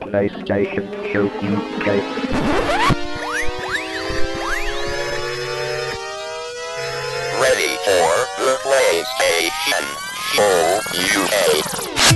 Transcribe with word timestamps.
PlayStation 0.00 0.86
Show 1.12 1.26
UK. 1.26 1.86
Ready 7.40 7.72
for 7.84 8.10
the 8.40 8.54
PlayStation 8.62 9.84
Show 10.32 10.54
UK. 12.08 12.13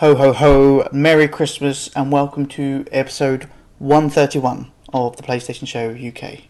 Ho 0.00 0.14
ho 0.14 0.34
ho, 0.34 0.86
Merry 0.92 1.26
Christmas 1.26 1.88
and 1.96 2.12
welcome 2.12 2.44
to 2.48 2.84
episode 2.92 3.48
131 3.78 4.70
of 4.92 5.16
the 5.16 5.22
PlayStation 5.22 5.66
Show 5.66 5.88
UK. 5.88 6.40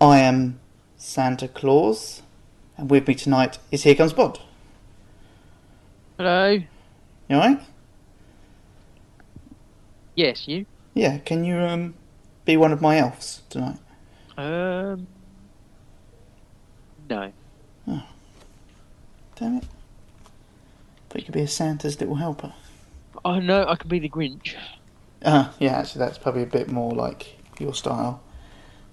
I 0.00 0.20
am 0.20 0.58
Santa 0.96 1.48
Claus 1.48 2.22
and 2.78 2.88
with 2.88 3.06
me 3.06 3.14
tonight 3.14 3.58
is 3.70 3.82
Here 3.82 3.94
Comes 3.94 4.14
Bod. 4.14 4.38
Hello. 6.16 6.52
You 7.28 7.36
alright? 7.36 7.60
Yes, 10.14 10.48
you. 10.48 10.64
Yeah, 10.94 11.18
can 11.18 11.44
you 11.44 11.58
um 11.58 11.92
be 12.46 12.56
one 12.56 12.72
of 12.72 12.80
my 12.80 12.96
elves 12.96 13.42
tonight? 13.50 13.76
Um. 14.38 15.06
No. 17.10 17.32
Oh. 17.86 18.02
Damn 19.34 19.58
it. 19.58 19.64
Thought 21.16 21.20
you 21.22 21.26
could 21.28 21.34
be 21.34 21.40
a 21.40 21.48
Santa's 21.48 21.98
little 21.98 22.16
helper. 22.16 22.52
Oh 23.24 23.40
no, 23.40 23.66
I 23.66 23.76
could 23.76 23.88
be 23.88 23.98
the 23.98 24.10
Grinch. 24.10 24.54
Uh, 25.22 25.50
yeah, 25.58 25.78
actually 25.78 26.00
that's 26.00 26.18
probably 26.18 26.42
a 26.42 26.46
bit 26.46 26.68
more 26.68 26.92
like 26.92 27.38
your 27.58 27.72
style. 27.72 28.22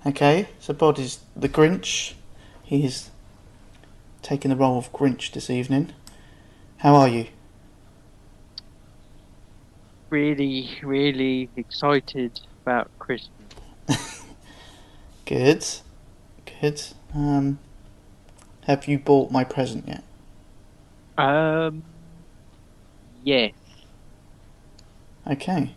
Okay, 0.05 0.48
so 0.57 0.74
Bod 0.74 0.99
is 0.99 1.20
the 1.35 1.49
Grinch. 1.49 2.13
He's 2.63 3.12
taking 4.21 4.52
the 4.52 4.55
role 4.55 4.77
of 4.77 4.90
Grinch 4.93 5.34
this 5.34 5.49
evening. 5.49 5.91
How 6.77 6.96
are 6.96 7.10
you? 7.10 7.26
Really, 10.10 10.80
really 10.82 11.49
excited 11.58 12.40
about 12.62 12.90
Christmas. 12.99 13.34
Good. 15.26 15.65
Good. 16.62 16.84
Um, 17.13 17.60
have 18.62 18.87
you 18.87 18.98
bought 18.98 19.30
my 19.30 19.43
present 19.43 19.90
yet? 19.90 20.05
Um. 21.18 21.84
Yes. 23.24 23.54
Okay. 25.29 25.74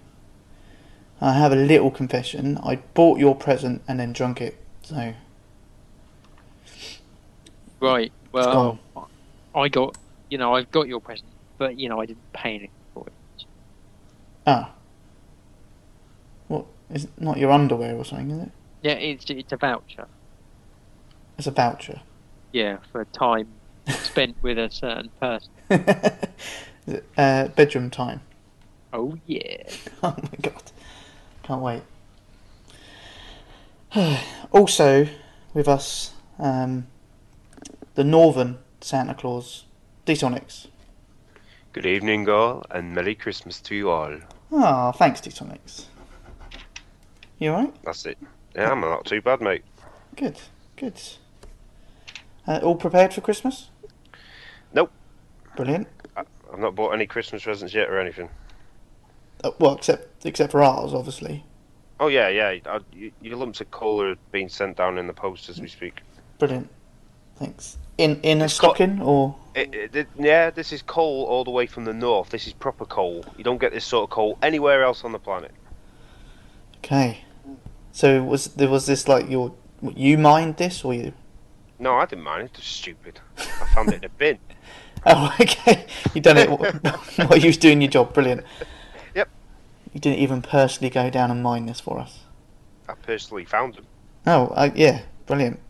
I 1.20 1.32
have 1.32 1.52
a 1.52 1.56
little 1.56 1.90
confession. 1.90 2.58
I 2.62 2.76
bought 2.94 3.18
your 3.18 3.34
present 3.34 3.82
and 3.88 3.98
then 4.00 4.12
drunk 4.12 4.40
it. 4.40 4.58
So, 4.82 5.14
Right. 7.80 8.12
Well, 8.32 8.78
I 9.54 9.68
got. 9.68 9.96
You 10.28 10.38
know, 10.38 10.54
I've 10.54 10.70
got 10.72 10.88
your 10.88 11.00
present, 11.00 11.28
but 11.56 11.78
you 11.78 11.88
know, 11.88 12.00
I 12.00 12.06
didn't 12.06 12.32
pay 12.32 12.50
anything 12.50 12.70
for 12.92 13.06
it. 13.06 13.44
ah. 14.46 14.72
What? 16.48 16.66
Is 16.90 17.04
it 17.04 17.10
not 17.18 17.38
your 17.38 17.52
underwear 17.52 17.94
or 17.96 18.04
something, 18.04 18.30
is 18.32 18.42
it? 18.46 18.52
Yeah, 18.82 18.92
it's 18.92 19.24
it's 19.30 19.52
a 19.52 19.56
voucher. 19.56 20.08
It's 21.38 21.46
a 21.46 21.50
voucher. 21.52 22.00
Yeah, 22.52 22.78
for 22.90 23.04
time 23.06 23.48
spent 23.88 24.36
with 24.42 24.58
a 24.58 24.70
certain 24.70 25.10
person. 25.20 25.52
is 26.86 26.94
it 26.94 27.04
uh, 27.16 27.48
bedroom 27.48 27.90
time? 27.90 28.20
Oh 28.92 29.16
yeah. 29.26 29.62
Oh 30.02 30.14
my 30.22 30.38
god. 30.40 30.62
Can't 31.42 31.62
wait. 31.62 31.82
also, 34.50 35.08
with 35.54 35.68
us, 35.68 36.12
um, 36.38 36.86
the 37.94 38.04
Northern 38.04 38.58
Santa 38.80 39.14
Claus, 39.14 39.64
Detonics. 40.06 40.66
Good 41.72 41.86
evening, 41.86 42.28
all, 42.28 42.64
and 42.70 42.94
Merry 42.94 43.14
Christmas 43.14 43.60
to 43.62 43.74
you 43.74 43.90
all. 43.90 44.18
Ah, 44.52 44.92
thanks, 44.92 45.20
Detonics. 45.20 45.86
You 47.38 47.50
alright? 47.50 47.74
That's 47.84 48.06
it. 48.06 48.18
Yeah, 48.54 48.72
I'm 48.72 48.80
not 48.80 49.04
too 49.04 49.20
bad, 49.20 49.40
mate. 49.40 49.64
Good, 50.14 50.40
good. 50.76 51.00
Uh, 52.46 52.60
all 52.62 52.76
prepared 52.76 53.12
for 53.12 53.20
Christmas? 53.20 53.68
Nope. 54.72 54.90
Brilliant. 55.56 55.88
I've 56.52 56.58
not 56.58 56.74
bought 56.74 56.90
any 56.92 57.06
Christmas 57.06 57.42
presents 57.44 57.74
yet 57.74 57.88
or 57.90 57.98
anything. 57.98 58.28
Uh, 59.44 59.50
well, 59.58 59.74
except 59.76 60.24
except 60.26 60.52
for 60.52 60.62
ours, 60.62 60.94
obviously. 60.94 61.44
Oh 62.00 62.08
yeah, 62.08 62.28
yeah. 62.28 62.48
I, 62.66 62.80
y- 62.94 63.12
your 63.20 63.36
lumps 63.36 63.60
of 63.60 63.70
coal 63.70 64.02
are 64.02 64.14
being 64.32 64.48
sent 64.48 64.76
down 64.76 64.98
in 64.98 65.06
the 65.06 65.12
post 65.12 65.48
as 65.48 65.60
we 65.60 65.68
speak. 65.68 66.00
Brilliant. 66.38 66.68
Thanks. 67.36 67.78
In 67.98 68.20
in 68.22 68.40
a 68.40 68.44
It's 68.44 68.54
stocking 68.54 69.00
or 69.00 69.34
It, 69.54 69.74
it, 69.74 69.96
it- 69.96 70.08
yeah, 70.18 70.50
this 70.50 70.72
is 70.72 70.82
coal 70.82 71.24
all 71.24 71.44
the 71.44 71.50
way 71.50 71.66
from 71.66 71.84
the 71.84 71.92
north. 71.94 72.30
This 72.30 72.46
is 72.46 72.52
proper 72.52 72.84
coal. 72.84 73.24
You 73.38 73.44
don't 73.44 73.58
get 73.60 73.72
this 73.72 73.84
sort 73.84 74.04
of 74.04 74.10
coal 74.10 74.38
anywhere 74.42 74.82
else 74.84 75.04
on 75.04 75.12
the 75.12 75.18
planet. 75.18 75.52
okay. 76.78 77.24
So 77.92 78.22
was 78.22 78.48
there 78.48 78.68
was 78.68 78.86
this 78.86 79.08
like 79.08 79.28
your 79.30 79.54
you 79.94 80.18
mined 80.18 80.56
this 80.58 80.84
or 80.84 80.92
you? 80.94 81.12
No, 81.78 81.94
I 81.96 82.06
didn't 82.06 82.24
mind. 82.24 82.44
It's 82.54 82.60
just 82.60 82.76
stupid. 82.76 83.20
I 83.38 83.66
found 83.74 83.92
it 83.92 83.96
in 83.96 84.04
a 84.04 84.08
bin. 84.08 84.38
Oh, 85.06 85.34
okay. 85.40 85.86
You 86.14 86.20
done 86.20 86.36
it 86.36 86.48
wh- 86.48 87.18
while 87.30 87.38
you 87.38 87.46
was 87.46 87.56
doing 87.56 87.80
your 87.80 87.90
job. 87.90 88.12
Brilliant. 88.12 88.44
Yep. 89.14 89.28
You 89.94 90.00
didn't 90.00 90.18
even 90.18 90.42
personally 90.42 90.90
go 90.90 91.08
down 91.10 91.30
and 91.30 91.42
mine 91.42 91.66
this 91.66 91.80
for 91.80 91.98
us. 91.98 92.24
I 92.88 92.94
personally 92.94 93.44
found 93.44 93.74
them. 93.74 93.86
Oh, 94.26 94.48
uh, 94.48 94.70
yeah. 94.74 95.02
Brilliant. 95.26 95.60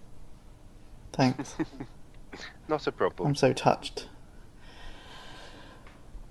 Thanks. 1.12 1.54
Not 2.68 2.86
a 2.86 2.92
problem. 2.92 3.28
I'm 3.28 3.34
so 3.34 3.52
touched. 3.52 4.08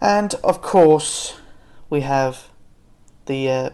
And 0.01 0.33
of 0.43 0.61
course, 0.61 1.39
we 1.89 2.01
have 2.01 2.49
the 3.25 3.49
uh, 3.49 3.69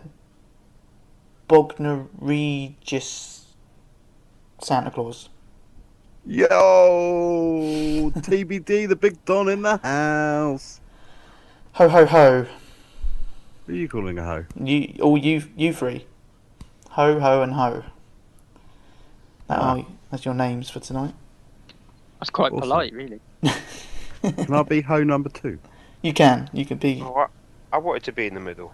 Bognor 1.48 2.08
Regis 2.18 3.46
Santa 4.62 4.92
Claus. 4.92 5.30
Yo, 6.25 8.11
TBD, 8.15 8.87
the 8.87 8.95
big 8.95 9.23
don 9.25 9.49
in 9.49 9.63
the 9.63 9.77
house. 9.77 10.79
Ho 11.73 11.89
ho 11.89 12.05
ho! 12.05 12.45
Who 13.65 13.73
are 13.73 13.75
you 13.75 13.87
calling 13.89 14.19
a 14.19 14.23
hoe? 14.23 14.45
You 14.63 14.93
all 15.01 15.17
you 15.17 15.43
you 15.57 15.73
three. 15.73 16.05
Ho 16.91 17.19
ho 17.19 17.41
and 17.41 17.53
ho. 17.53 17.83
That 19.47 19.59
Ah. 19.59 19.77
are 19.77 19.85
that's 20.11 20.23
your 20.23 20.35
names 20.35 20.69
for 20.69 20.79
tonight. 20.79 21.15
That's 22.19 22.29
quite 22.29 22.51
Awesome. 22.51 22.61
polite, 22.61 22.93
really. 22.93 23.19
Can 24.21 24.53
I 24.53 24.61
be 24.61 24.81
hoe 24.81 25.03
number 25.03 25.29
two? 25.29 25.57
You 26.03 26.13
can. 26.13 26.49
You 26.53 26.65
can 26.65 26.77
be. 26.77 27.01
Oh, 27.03 27.15
I, 27.15 27.27
I 27.73 27.77
wanted 27.79 28.03
to 28.03 28.11
be 28.11 28.27
in 28.27 28.35
the 28.35 28.39
middle. 28.39 28.73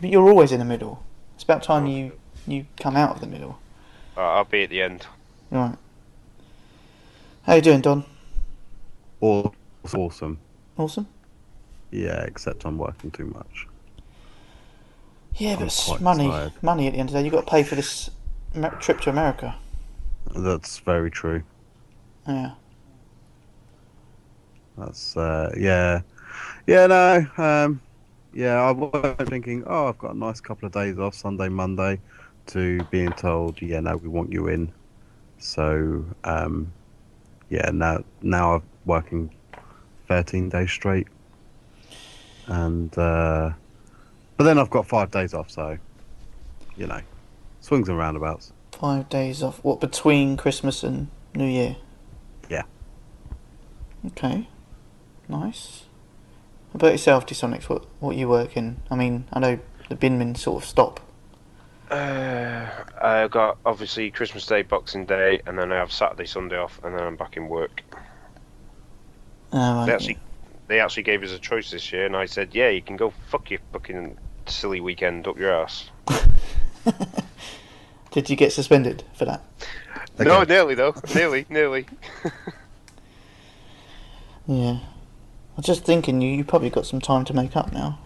But 0.00 0.10
you're 0.10 0.28
always 0.28 0.50
in 0.50 0.58
the 0.58 0.64
middle. 0.64 1.04
It's 1.36 1.44
about 1.44 1.62
time 1.62 1.86
you 1.86 2.12
you 2.48 2.66
come 2.80 2.96
out 2.96 3.14
of 3.14 3.20
the 3.20 3.28
middle. 3.28 3.60
Uh, 4.16 4.22
I'll 4.22 4.44
be 4.44 4.64
at 4.64 4.70
the 4.70 4.82
end. 4.82 5.06
Right. 5.52 5.76
How 7.42 7.54
you 7.54 7.60
doing, 7.60 7.82
Don? 7.82 8.04
Or 9.20 9.52
awesome. 9.92 10.38
Awesome. 10.78 11.06
Yeah, 11.90 12.22
except 12.22 12.64
I'm 12.64 12.78
working 12.78 13.10
too 13.10 13.26
much. 13.26 13.66
Yeah, 15.36 15.56
but 15.56 15.66
it's 15.66 16.00
money, 16.00 16.28
tired. 16.28 16.52
money 16.62 16.86
at 16.86 16.94
the 16.94 16.98
end 16.98 17.10
of 17.10 17.12
the 17.12 17.18
day. 17.18 17.24
You've 17.26 17.34
got 17.34 17.44
to 17.46 17.50
pay 17.50 17.62
for 17.64 17.74
this 17.74 18.08
trip 18.80 19.02
to 19.02 19.10
America. 19.10 19.54
That's 20.34 20.78
very 20.78 21.10
true. 21.10 21.42
Yeah. 22.26 22.52
That's 24.78 25.16
uh, 25.18 25.52
yeah, 25.54 26.00
yeah. 26.66 26.86
No, 26.86 27.26
um, 27.36 27.82
yeah. 28.32 28.54
I 28.54 28.70
was 28.70 29.28
thinking, 29.28 29.64
oh, 29.66 29.88
I've 29.88 29.98
got 29.98 30.14
a 30.14 30.18
nice 30.18 30.40
couple 30.40 30.64
of 30.64 30.72
days 30.72 30.98
off, 30.98 31.14
Sunday, 31.14 31.50
Monday, 31.50 32.00
to 32.46 32.82
being 32.84 33.12
told, 33.12 33.60
yeah, 33.60 33.80
no, 33.80 33.98
we 33.98 34.08
want 34.08 34.32
you 34.32 34.48
in. 34.48 34.72
So, 35.42 36.04
um, 36.22 36.72
yeah, 37.50 37.68
now 37.72 38.04
now 38.22 38.54
I'm 38.54 38.62
working 38.86 39.34
13 40.06 40.48
days 40.48 40.70
straight, 40.70 41.08
and 42.46 42.96
uh, 42.96 43.50
but 44.36 44.44
then 44.44 44.56
I've 44.58 44.70
got 44.70 44.86
five 44.86 45.10
days 45.10 45.34
off, 45.34 45.50
so 45.50 45.78
you 46.76 46.86
know, 46.86 47.00
swings 47.60 47.88
and 47.88 47.98
roundabouts. 47.98 48.52
Five 48.70 49.08
days 49.08 49.42
off. 49.42 49.58
What 49.64 49.80
between 49.80 50.36
Christmas 50.36 50.84
and 50.84 51.08
New 51.34 51.48
Year? 51.48 51.76
Yeah. 52.48 52.62
Okay. 54.06 54.48
Nice. 55.28 55.84
About 56.72 56.92
yourself, 56.92 57.26
Disonics? 57.26 57.68
What 57.68 57.84
what 57.98 58.16
you 58.16 58.28
working? 58.28 58.80
I 58.92 58.94
mean, 58.94 59.24
I 59.32 59.40
know 59.40 59.58
the 59.88 59.96
binmen 59.96 60.36
sort 60.36 60.62
of 60.62 60.68
stop. 60.68 61.00
Uh, 61.98 62.66
I 63.02 63.28
got 63.28 63.58
obviously 63.66 64.10
Christmas 64.10 64.46
Day, 64.46 64.62
Boxing 64.62 65.04
Day, 65.04 65.42
and 65.46 65.58
then 65.58 65.70
I 65.72 65.76
have 65.76 65.92
Saturday, 65.92 66.24
Sunday 66.24 66.56
off, 66.56 66.80
and 66.82 66.94
then 66.94 67.02
I'm 67.04 67.16
back 67.16 67.36
in 67.36 67.48
work. 67.48 67.82
Oh, 69.52 69.74
right, 69.74 69.86
They 69.86 69.92
actually, 69.92 70.18
they 70.68 70.80
actually 70.80 71.02
gave 71.02 71.22
us 71.22 71.32
a 71.32 71.38
choice 71.38 71.70
this 71.70 71.92
year, 71.92 72.06
and 72.06 72.16
I 72.16 72.24
said, 72.24 72.54
yeah, 72.54 72.70
you 72.70 72.80
can 72.80 72.96
go 72.96 73.12
fuck 73.28 73.50
your 73.50 73.60
fucking 73.72 74.16
silly 74.46 74.80
weekend 74.80 75.26
up 75.26 75.38
your 75.38 75.52
ass. 75.52 75.90
Did 78.10 78.30
you 78.30 78.36
get 78.36 78.52
suspended 78.52 79.04
for 79.12 79.26
that? 79.26 79.42
No, 80.18 80.44
nearly 80.44 80.74
though, 80.74 80.94
nearly, 81.14 81.44
nearly. 81.50 81.86
Yeah. 84.46 84.78
I 84.80 85.56
was 85.56 85.66
just 85.66 85.84
thinking 85.84 86.20
you, 86.20 86.30
you 86.30 86.44
probably 86.44 86.70
got 86.70 86.86
some 86.86 87.00
time 87.00 87.24
to 87.26 87.34
make 87.34 87.56
up 87.56 87.72
now. 87.72 87.98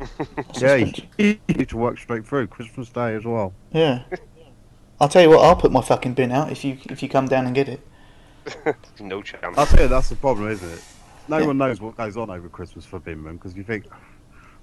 Yeah, 0.60 0.92
you, 1.18 1.38
need 1.48 1.68
to 1.68 1.76
work 1.76 1.98
straight 1.98 2.26
through 2.26 2.46
Christmas 2.48 2.88
Day 2.88 3.14
as 3.14 3.24
well. 3.24 3.52
Yeah. 3.72 4.02
I'll 5.00 5.08
tell 5.08 5.22
you 5.22 5.30
what, 5.30 5.40
I'll 5.40 5.56
put 5.56 5.72
my 5.72 5.82
fucking 5.82 6.14
bin 6.14 6.30
out 6.32 6.50
if 6.52 6.64
you 6.64 6.78
if 6.90 7.02
you 7.02 7.08
come 7.08 7.26
down 7.26 7.46
and 7.46 7.54
get 7.54 7.68
it. 7.68 7.80
no 9.00 9.22
chance. 9.22 9.56
I'll 9.56 9.66
tell 9.66 9.82
you, 9.82 9.88
that's 9.88 10.08
the 10.08 10.16
problem, 10.16 10.50
isn't 10.50 10.68
it? 10.68 10.82
No 11.28 11.38
Yeah. 11.38 11.46
one 11.46 11.58
knows 11.58 11.80
what 11.80 11.96
goes 11.96 12.16
on 12.16 12.30
over 12.30 12.48
Christmas 12.48 12.84
for 12.84 13.00
Binman 13.00 13.32
because 13.32 13.56
you 13.56 13.64
think, 13.64 13.86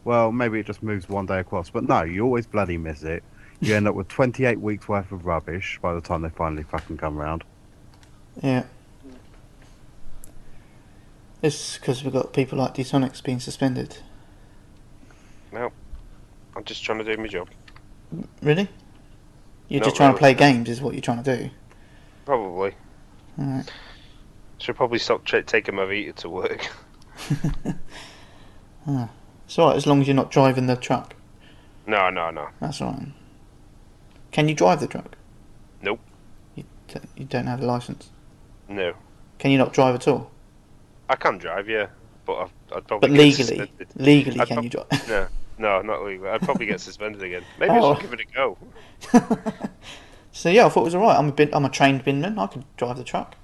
well, 0.04 0.31
maybe 0.31 0.60
it 0.60 0.66
just 0.66 0.83
moves 0.83 1.10
one 1.10 1.25
day 1.25 1.39
across. 1.39 1.69
But 1.69 1.88
no, 1.88 2.04
you 2.04 2.24
always 2.24 2.45
bloody 2.45 2.78
miss 2.78 3.04
it. 3.04 3.24
You 3.60 3.75
end 3.75 3.88
up 3.88 3.95
with 3.95 4.07
28 4.07 4.60
weeks 4.60 4.88
worth 4.88 5.12
of 5.12 5.25
rubbish 5.25 5.80
by 5.81 5.94
the 5.94 6.01
time 6.01 6.22
they 6.24 6.30
finally 6.30 6.63
fucking 6.63 6.98
come 6.98 7.18
round. 7.18 7.44
Yeah. 8.42 8.63
It's 11.42 11.78
because 11.78 12.04
we've 12.04 12.13
got 12.13 12.33
people 12.33 12.57
like 12.57 12.75
Detonics 12.75 13.24
being 13.24 13.39
suspended. 13.39 13.98
I'm 15.53 16.63
just 16.65 16.83
trying 16.83 17.00
to 17.00 17.03
do 17.03 17.21
my 17.21 17.27
job. 17.27 17.50
Really? 18.42 18.68
You're 19.68 19.80
Not 19.80 19.86
just 19.86 19.95
trying 19.95 20.13
to 20.13 20.19
play 20.19 20.33
games, 20.33 20.69
is 20.69 20.81
what 20.81 20.94
you're 20.94 21.01
trying 21.01 21.24
to 21.24 21.38
do. 21.38 21.50
Probably. 22.25 22.75
Alright. 23.39 23.71
Should 24.57 24.75
probably 24.75 25.00
stop 25.00 25.24
tra- 25.24 25.44
taking 25.44 25.75
my 25.75 25.86
Vita 25.86 26.13
to 26.13 26.30
work. 26.30 26.68
ah. 28.88 29.09
It's 29.45 29.57
alright 29.57 29.77
as 29.77 29.88
long 29.88 30.01
as 30.01 30.07
you're 30.07 30.15
not 30.15 30.31
driving 30.31 30.68
the 30.68 30.75
truck. 30.75 31.15
No, 31.88 32.09
no, 32.09 32.30
no. 32.31 32.50
That's 32.59 32.81
alright. 32.81 33.07
Can 34.31 34.47
you 34.47 34.56
drive 34.56 34.80
the 34.80 34.88
truck? 34.88 35.18
Nope. 35.81 36.00
You, 36.56 36.63
you 37.15 37.25
don't 37.25 37.47
have 37.47 37.62
a 37.62 37.65
license. 37.65 38.12
No. 38.69 38.94
Can 39.39 39.51
you 39.51 39.57
not 39.57 39.74
drive 39.74 39.95
at 39.95 40.07
all? 40.07 40.31
I 41.09 41.15
can 41.15 41.38
drive, 41.38 41.68
yeah, 41.68 41.88
but 42.25 42.33
I'd, 42.38 42.50
I'd 42.77 42.88
probably 42.88 43.09
But 43.09 43.15
get 43.15 43.21
legally, 43.23 43.44
suspended. 43.44 43.88
legally, 43.95 44.39
I'd 44.39 44.47
can 44.47 44.56
prob- 44.56 44.63
you 44.65 44.69
drive? 44.69 45.07
No, 45.07 45.27
no, 45.57 45.81
not 45.81 46.03
legally. 46.06 46.29
I'd 46.29 46.41
probably 46.41 46.65
get 46.65 46.79
suspended 46.81 47.21
again. 47.23 47.44
Maybe 47.59 47.71
Oh. 47.73 47.91
I 47.91 47.95
should 47.95 48.09
give 48.09 48.13
it 48.13 48.21
a 48.21 48.33
go. 48.33 48.57
so 50.31 50.50
yeah, 50.50 50.65
I 50.65 50.69
thought 50.69 50.81
it 50.81 50.85
was 50.85 50.95
alright. 50.95 51.18
I'm 51.18 51.27
a 51.29 51.31
bin, 51.31 51.50
I'm 51.53 51.65
a 51.65 51.69
trained 51.69 52.03
binman. 52.06 52.38
I 52.39 52.47
can 52.47 52.65
drive 52.77 52.97
the 52.97 53.03
truck. 53.03 53.35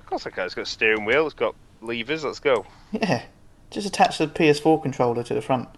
Of 0.00 0.06
course 0.06 0.26
I 0.26 0.30
can. 0.30 0.44
It's 0.46 0.54
got 0.54 0.62
a 0.62 0.66
steering 0.66 1.04
wheel. 1.04 1.24
It's 1.26 1.34
got 1.34 1.54
levers. 1.80 2.24
Let's 2.24 2.40
go. 2.40 2.66
Yeah, 2.92 3.22
just 3.70 3.86
attach 3.86 4.18
the 4.18 4.26
PS4 4.26 4.82
controller 4.82 5.22
to 5.22 5.32
the 5.34 5.40
front. 5.42 5.68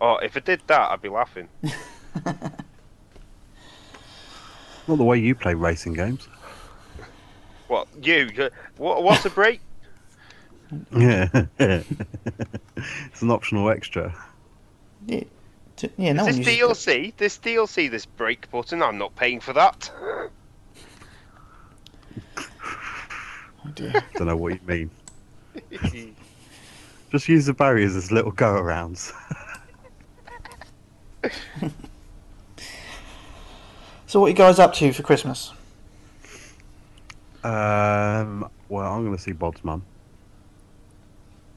Oh, 0.00 0.16
if 0.16 0.36
I 0.36 0.40
did 0.40 0.60
that, 0.66 0.90
I'd 0.90 1.00
be 1.00 1.08
laughing. 1.08 1.48
Not 4.86 4.98
the 4.98 5.04
way 5.04 5.18
you 5.18 5.34
play 5.34 5.54
racing 5.54 5.94
games. 5.94 6.28
What 7.68 7.88
you? 8.02 8.28
you- 8.34 8.50
What? 8.76 9.02
What's 9.02 9.24
a 9.24 9.30
break? 9.30 9.60
Yeah. 10.96 11.28
it's 11.58 13.22
an 13.22 13.30
optional 13.30 13.70
extra. 13.70 14.14
Yeah, 15.06 15.24
t- 15.76 15.90
yeah. 15.96 16.12
No 16.12 16.26
Is 16.26 16.38
this 16.38 16.46
uses 16.46 16.86
it. 16.86 16.90
DLC? 16.92 17.16
This 17.16 17.38
DLC? 17.38 17.90
This 17.90 18.06
brake 18.06 18.50
button? 18.50 18.82
I'm 18.82 18.98
not 18.98 19.14
paying 19.16 19.40
for 19.40 19.52
that. 19.52 19.90
Oh 19.96 20.30
dear. 23.74 23.92
Don't 24.14 24.26
know 24.28 24.36
what 24.36 24.54
you 24.54 24.60
mean. 24.66 24.90
Just 27.10 27.28
use 27.28 27.46
the 27.46 27.54
barriers 27.54 27.94
as 27.94 28.10
little 28.10 28.32
go 28.32 28.54
arounds. 28.54 29.12
So 34.14 34.20
what 34.20 34.26
are 34.26 34.30
you 34.30 34.36
guys 34.36 34.60
up 34.60 34.72
to 34.74 34.92
for 34.92 35.02
Christmas? 35.02 35.52
Um, 37.42 38.48
well, 38.68 38.92
I'm 38.92 39.04
going 39.04 39.16
to 39.16 39.20
see 39.20 39.32
Bob's 39.32 39.64
mum. 39.64 39.84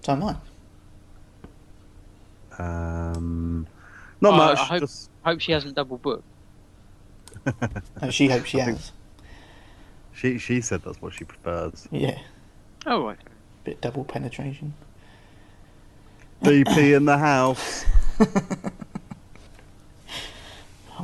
So 0.08 0.14
am 0.14 0.24
I. 0.24 0.36
Um, 2.60 3.68
not 4.22 4.34
Oh, 4.36 4.38
much. 4.38 4.58
I 4.58 4.64
hope- 4.64 4.80
Just 4.80 5.10
Hope 5.26 5.42
she 5.42 5.52
hasn't 5.52 5.76
double 5.76 5.98
booked. 5.98 6.24
No, 8.02 8.10
she 8.10 8.30
hopes 8.30 8.48
she 8.48 8.62
I 8.62 8.66
has. 8.72 8.92
she 10.14 10.38
she 10.38 10.62
said 10.62 10.82
that's 10.86 11.02
what 11.02 11.12
she 11.14 11.26
prefers. 11.26 11.90
Yeah, 11.92 12.18
Oh 12.86 13.06
right. 13.06 13.18
bit 13.66 13.82
double 13.82 14.06
penetration. 14.06 14.74
DP 16.42 16.96
in 16.96 17.04
the 17.04 17.18
house. 17.18 17.84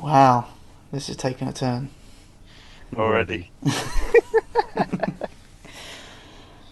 Wow, 0.01 0.47
this 0.93 1.07
is 1.09 1.17
taking 1.17 1.47
a 1.49 1.53
turn. 1.53 1.89
Already. 2.95 3.51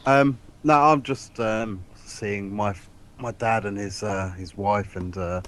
Um, 0.05 0.39
no, 0.63 0.73
I'm 0.81 1.03
just 1.03 1.39
um, 1.39 1.83
seeing 2.21 2.55
my 2.55 2.73
my 3.17 3.31
dad 3.31 3.65
and 3.65 3.77
his 3.77 4.03
uh, 4.03 4.29
his 4.37 4.55
wife 4.55 4.95
and 4.95 5.17
uh, 5.17 5.41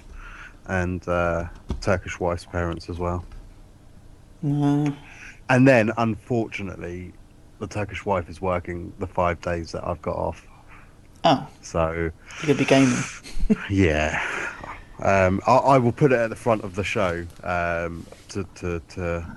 and 0.66 1.06
uh, 1.08 1.44
Turkish 1.80 2.18
wife's 2.18 2.44
parents 2.44 2.90
as 2.90 2.98
well. 2.98 3.24
No. 4.42 4.94
And 5.48 5.68
then, 5.68 5.92
unfortunately, 5.98 7.12
the 7.58 7.66
Turkish 7.66 8.04
wife 8.04 8.28
is 8.28 8.40
working 8.40 8.92
the 8.98 9.06
five 9.06 9.40
days 9.40 9.72
that 9.72 9.86
I've 9.86 10.02
got 10.02 10.16
off. 10.16 10.46
Oh, 11.22 11.46
So 11.60 12.10
you 12.40 12.46
could 12.46 12.58
be 12.58 12.64
gaming. 12.64 13.02
yeah, 13.70 14.20
um, 15.02 15.40
I, 15.46 15.56
I 15.74 15.78
will 15.78 15.92
put 15.92 16.12
it 16.12 16.18
at 16.18 16.30
the 16.30 16.36
front 16.36 16.64
of 16.64 16.74
the 16.74 16.84
show 16.84 17.24
um, 17.42 18.04
to, 18.30 18.44
to 18.56 18.80
to 18.94 19.36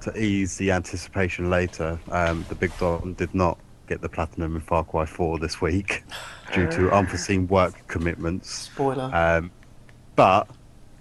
to 0.00 0.22
ease 0.22 0.56
the 0.58 0.70
anticipation 0.72 1.50
later. 1.50 1.98
Um, 2.10 2.44
the 2.48 2.54
Big 2.54 2.72
Don 2.78 3.14
did 3.14 3.34
not 3.34 3.58
get 3.88 4.00
the 4.00 4.08
platinum 4.08 4.54
in 4.56 4.60
Far 4.60 4.84
Cry 4.84 5.06
4 5.06 5.38
this 5.38 5.60
week 5.60 6.04
due 6.54 6.68
to 6.70 6.90
unforeseen 6.94 7.48
work 7.48 7.86
commitments. 7.88 8.50
Spoiler. 8.52 9.10
Um, 9.12 9.50
but 10.16 10.48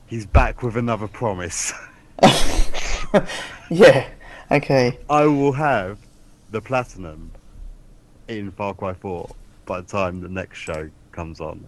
he's 0.08 0.26
back 0.26 0.64
with 0.64 0.78
another 0.78 1.08
promise. 1.08 1.74
yeah. 3.70 4.10
Okay. 4.50 4.98
I 5.10 5.26
will 5.26 5.54
have 5.54 6.00
the 6.52 6.62
platinum 6.62 7.32
in 8.28 8.52
Far 8.52 8.74
Cry 8.74 8.94
4 8.94 9.30
by 9.66 9.82
the 9.82 9.88
time 9.88 10.22
the 10.22 10.30
next 10.30 10.58
show 10.60 10.90
comes 11.12 11.42
on. 11.42 11.68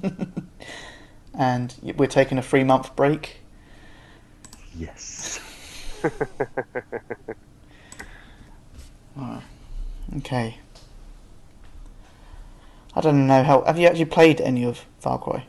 And 1.36 1.74
we're 1.96 2.06
taking 2.06 2.38
a 2.38 2.42
three 2.42 2.64
month 2.64 2.94
break. 2.94 3.40
Yes. 4.76 5.40
Okay. 10.16 10.58
I 12.94 13.00
don't 13.00 13.26
know 13.26 13.42
how. 13.42 13.62
Have 13.64 13.78
you 13.78 13.88
actually 13.88 14.04
played 14.04 14.40
any 14.40 14.64
of 14.64 14.84
Far 15.00 15.18
Cry? 15.18 15.46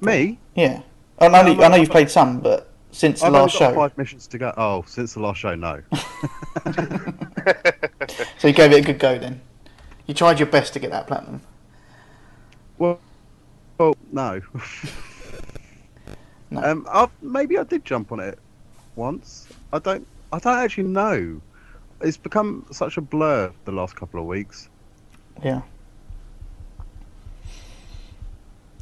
Me? 0.00 0.38
Yeah. 0.54 0.82
I 1.18 1.28
know, 1.28 1.42
No, 1.52 1.62
I 1.62 1.68
know 1.68 1.76
you've 1.76 1.90
played 1.90 2.10
some, 2.10 2.40
but 2.40 2.70
since 2.92 3.20
the 3.20 3.26
I've 3.26 3.32
last 3.32 3.54
show. 3.54 3.74
five 3.74 3.96
missions 3.98 4.26
to 4.28 4.38
go. 4.38 4.54
Oh, 4.56 4.82
since 4.86 5.12
the 5.14 5.20
last 5.20 5.38
show, 5.38 5.54
no. 5.54 5.82
So 8.38 8.48
you 8.48 8.54
gave 8.54 8.72
it 8.72 8.78
a 8.78 8.82
good 8.82 8.98
go 8.98 9.18
then. 9.18 9.40
You 10.06 10.14
tried 10.14 10.38
your 10.38 10.48
best 10.48 10.72
to 10.72 10.78
get 10.78 10.90
that 10.90 11.06
platinum. 11.06 11.42
well, 12.78 12.98
well, 13.78 13.96
no. 14.12 14.40
No. 16.52 16.64
Um, 16.64 16.84
i 16.90 17.08
maybe 17.22 17.58
I 17.58 17.62
did 17.62 17.84
jump 17.84 18.10
on 18.10 18.18
it 18.18 18.36
once. 18.96 19.46
I 19.72 19.78
don't. 19.78 20.04
I 20.32 20.40
don't 20.40 20.58
actually 20.58 20.88
know. 20.88 21.40
It's 22.00 22.16
become 22.16 22.64
such 22.72 22.96
a 22.96 23.00
blur 23.00 23.52
the 23.64 23.72
last 23.72 23.94
couple 23.96 24.20
of 24.20 24.26
weeks. 24.26 24.68
Yeah. 25.44 25.62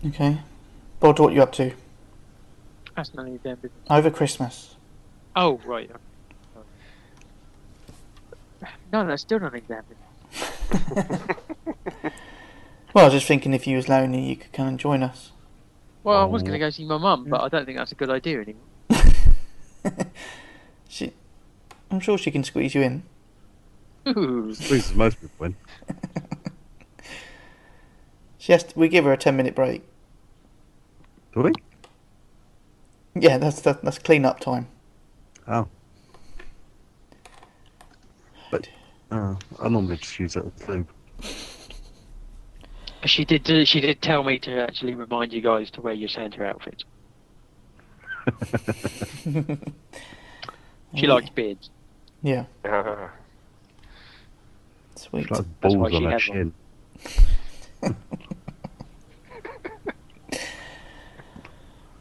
Okay. 0.07 0.39
Bod, 1.01 1.19
what 1.19 1.33
are 1.33 1.35
you 1.35 1.43
up 1.43 1.53
to 1.53 1.73
That's 2.95 3.13
none 3.15 3.27
of 3.27 3.33
your 3.33 3.41
damn 3.43 3.57
business. 3.57 3.81
over 3.91 4.11
Christmas? 4.11 4.77
Oh 5.37 5.61
right. 5.65 5.91
No, 8.93 9.05
no, 9.05 9.17
still 9.17 9.39
none 9.41 9.55
of 9.55 9.63
your 9.69 9.83
damn 9.83 9.85
business. 10.71 11.27
Well, 12.95 13.05
I 13.05 13.09
was 13.09 13.15
just 13.15 13.27
thinking 13.27 13.53
if 13.53 13.67
you 13.67 13.77
was 13.77 13.87
lonely, 13.87 14.23
you 14.23 14.35
could 14.35 14.51
come 14.53 14.67
and 14.67 14.79
join 14.81 15.03
us. 15.03 15.31
Well, 16.03 16.17
I 16.17 16.25
was 16.25 16.41
Oh. 16.43 16.47
going 16.47 16.55
to 16.55 16.59
go 16.59 16.71
see 16.71 16.87
my 16.87 16.97
mum, 16.97 17.27
but 17.29 17.43
I 17.43 17.49
don't 17.49 17.67
think 17.67 17.77
that's 17.77 17.93
a 17.93 17.95
good 17.95 18.09
idea 18.09 18.41
anymore. 18.41 18.63
she, 20.89 21.13
I'm 21.91 22.01
sure 22.01 22.19
she 22.19 22.31
can 22.31 22.45
squeeze 22.45 22.75
you 22.75 22.83
in. 22.83 23.03
Ooh. 24.09 24.55
Squeezes 24.55 24.95
most 24.95 25.21
people 25.21 25.47
in. 25.47 25.57
She 28.41 28.53
has. 28.53 28.65
To, 28.65 28.79
we 28.79 28.89
give 28.89 29.05
her 29.05 29.13
a 29.13 29.17
ten 29.19 29.37
minute 29.37 29.55
break. 29.55 29.83
Do 31.35 31.43
we? 31.43 31.53
Yeah, 33.15 33.37
that's 33.37 33.61
that, 33.63 33.83
that's 33.83 33.99
clean 33.99 34.25
up 34.25 34.41
time. 34.41 34.69
Oh. 35.47 35.69
But 38.51 38.69
uh, 39.11 39.35
I 39.61 39.69
normally 39.69 39.97
just 39.99 40.19
use 40.19 40.37
it 40.37 40.45
as 40.61 40.69
lube. 40.69 40.89
She 43.05 43.25
did. 43.27 43.43
do- 43.43 43.67
She 43.67 43.81
did 43.83 44.01
tell 44.01 44.23
me 44.23 44.39
to 44.39 44.63
actually 44.63 44.95
remind 44.95 45.33
you 45.33 45.43
guys 45.43 45.71
to 45.73 45.83
wear 45.83 45.93
your 45.93 46.09
Santa 46.09 46.43
outfits. 46.45 46.85
She 50.95 51.07
likes 51.07 51.29
beards. 51.29 51.69
Yeah, 52.23 52.45
Ah, 52.65 53.11
sweet. 54.97 55.27
She 55.29 55.35
likes 55.35 55.47
That's 55.61 55.75
balls 55.75 55.77
why 55.77 55.85
on 55.87 55.91
she 55.91 56.05
her 56.05 56.11
has 56.11 56.23
shin. 56.23 56.55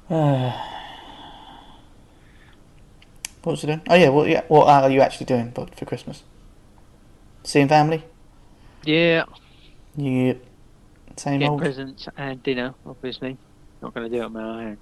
Uh, 0.10 0.52
what 3.44 3.52
was 3.52 3.64
you 3.64 3.68
doing? 3.68 3.82
Oh 3.90 3.96
yeah, 3.96 4.10
what 4.10 4.28
yeah, 4.30 4.44
what 4.48 4.68
are 4.68 4.90
you 4.90 5.02
actually 5.02 5.26
doing 5.26 5.52
for, 5.52 5.68
for 5.76 5.86
Christmas? 5.86 6.24
Seeing 7.44 7.68
family? 7.68 8.04
Yeah, 8.84 9.26
Yeah. 9.96 10.34
Same 11.16 11.40
get 11.40 11.50
old. 11.50 11.60
presents 11.62 12.08
and 12.18 12.42
dinner. 12.44 12.74
Obviously, 12.86 13.38
not 13.82 13.94
going 13.94 14.10
to 14.10 14.16
do 14.16 14.22
it 14.22 14.26
on 14.26 14.34
my 14.34 14.66
own. 14.66 14.78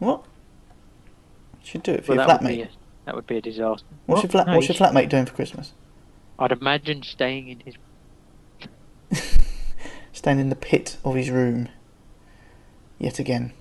What? 0.00 0.24
Should 1.62 1.84
do 1.84 1.92
it 1.92 2.04
for 2.04 2.12
Well, 2.14 2.18
your 2.18 2.26
that 2.26 2.42
would 2.42 2.50
flatmate. 2.50 2.68
A, 3.02 3.06
that 3.06 3.14
would 3.14 3.26
be 3.26 3.36
a 3.36 3.40
disaster. 3.40 3.86
What's 4.06 4.22
your 4.22 4.30
flat? 4.30 4.46
No, 4.46 4.54
What's 4.56 4.68
your 4.68 4.76
flatmate 4.76 5.08
doing 5.08 5.26
for 5.26 5.34
Christmas? 5.34 5.72
I'd 6.38 6.52
imagine 6.52 7.02
staying 7.02 7.48
in 7.48 7.60
his. 7.60 7.74
Staying 10.12 10.38
in 10.40 10.50
the 10.50 10.56
pit 10.56 10.98
of 11.04 11.14
his 11.14 11.30
room. 11.30 11.68
Yet 12.98 13.18
again. 13.18 13.52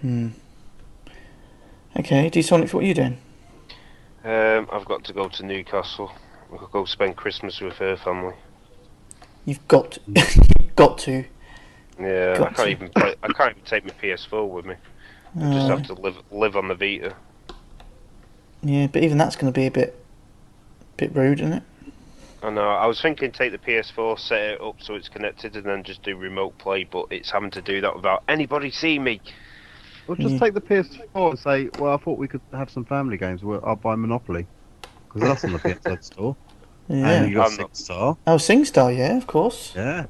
Hmm. 0.00 0.28
Okay, 1.98 2.28
D 2.30 2.42
Sonic, 2.42 2.72
what 2.72 2.84
are 2.84 2.86
you 2.86 2.94
doing? 2.94 3.18
um, 4.24 4.68
I've 4.72 4.84
got 4.84 5.04
to 5.04 5.12
go 5.12 5.28
to 5.28 5.42
Newcastle. 5.44 6.12
I'll 6.52 6.66
go 6.68 6.84
spend 6.84 7.16
Christmas 7.16 7.60
with 7.60 7.74
her 7.74 7.96
family. 7.96 8.34
You've 9.44 9.66
got, 9.68 9.98
you've 10.06 10.76
got 10.76 10.98
to. 10.98 11.24
Yeah, 12.00 12.34
I 12.34 12.38
can't 12.44 12.56
to. 12.56 12.68
even 12.68 12.88
play, 12.90 13.14
I 13.22 13.28
can't 13.28 13.50
even 13.52 13.64
take 13.64 13.84
my 13.84 13.90
PS4 14.02 14.48
with 14.48 14.66
me. 14.66 14.74
I 15.36 15.52
just 15.52 15.68
have 15.68 15.78
um, 15.78 15.84
to 15.84 15.94
live 15.94 16.16
live 16.30 16.56
on 16.56 16.68
the 16.68 16.74
Vita. 16.74 17.14
yeah, 18.62 18.86
but 18.86 19.02
even 19.02 19.18
that's 19.18 19.36
going 19.36 19.52
to 19.52 19.58
be 19.58 19.66
a 19.66 19.70
bit, 19.70 20.02
bit 20.96 21.14
rude, 21.14 21.40
isn't 21.40 21.52
it? 21.52 21.62
I 22.42 22.50
know. 22.50 22.68
I 22.68 22.86
was 22.86 23.00
thinking 23.00 23.32
take 23.32 23.52
the 23.52 23.58
PS4, 23.58 24.18
set 24.18 24.40
it 24.40 24.60
up 24.60 24.80
so 24.80 24.94
it's 24.94 25.08
connected, 25.08 25.56
and 25.56 25.66
then 25.66 25.82
just 25.82 26.02
do 26.02 26.16
remote 26.16 26.56
play. 26.58 26.84
But 26.84 27.06
it's 27.10 27.30
having 27.30 27.50
to 27.52 27.62
do 27.62 27.80
that 27.80 27.96
without 27.96 28.22
anybody 28.28 28.70
seeing 28.70 29.02
me. 29.04 29.20
Well, 30.06 30.16
just 30.16 30.34
Yeah. 30.34 30.38
take 30.38 30.54
the 30.54 30.60
PS4 30.60 31.30
and 31.30 31.38
say, 31.38 31.68
well, 31.78 31.92
I 31.94 31.96
thought 31.98 32.16
we 32.18 32.28
could 32.28 32.40
have 32.52 32.70
some 32.70 32.84
family 32.84 33.18
games. 33.18 33.42
Well, 33.44 33.60
I'll 33.64 33.76
buy 33.76 33.94
Monopoly. 33.96 34.46
Because 35.12 35.28
that's 35.28 35.44
on 35.44 35.52
the 35.52 35.58
PS 35.58 36.06
store. 36.12 36.36
Yeah. 36.88 37.10
And 37.10 37.28
you 37.28 37.34
got 37.34 37.50
I'm 37.50 37.56
not- 37.58 37.72
SingStar. 37.74 38.16
Oh, 38.26 38.36
SingStar, 38.36 38.96
yeah, 38.96 39.16
of 39.16 39.26
course. 39.26 39.72
Yeah. 39.76 40.06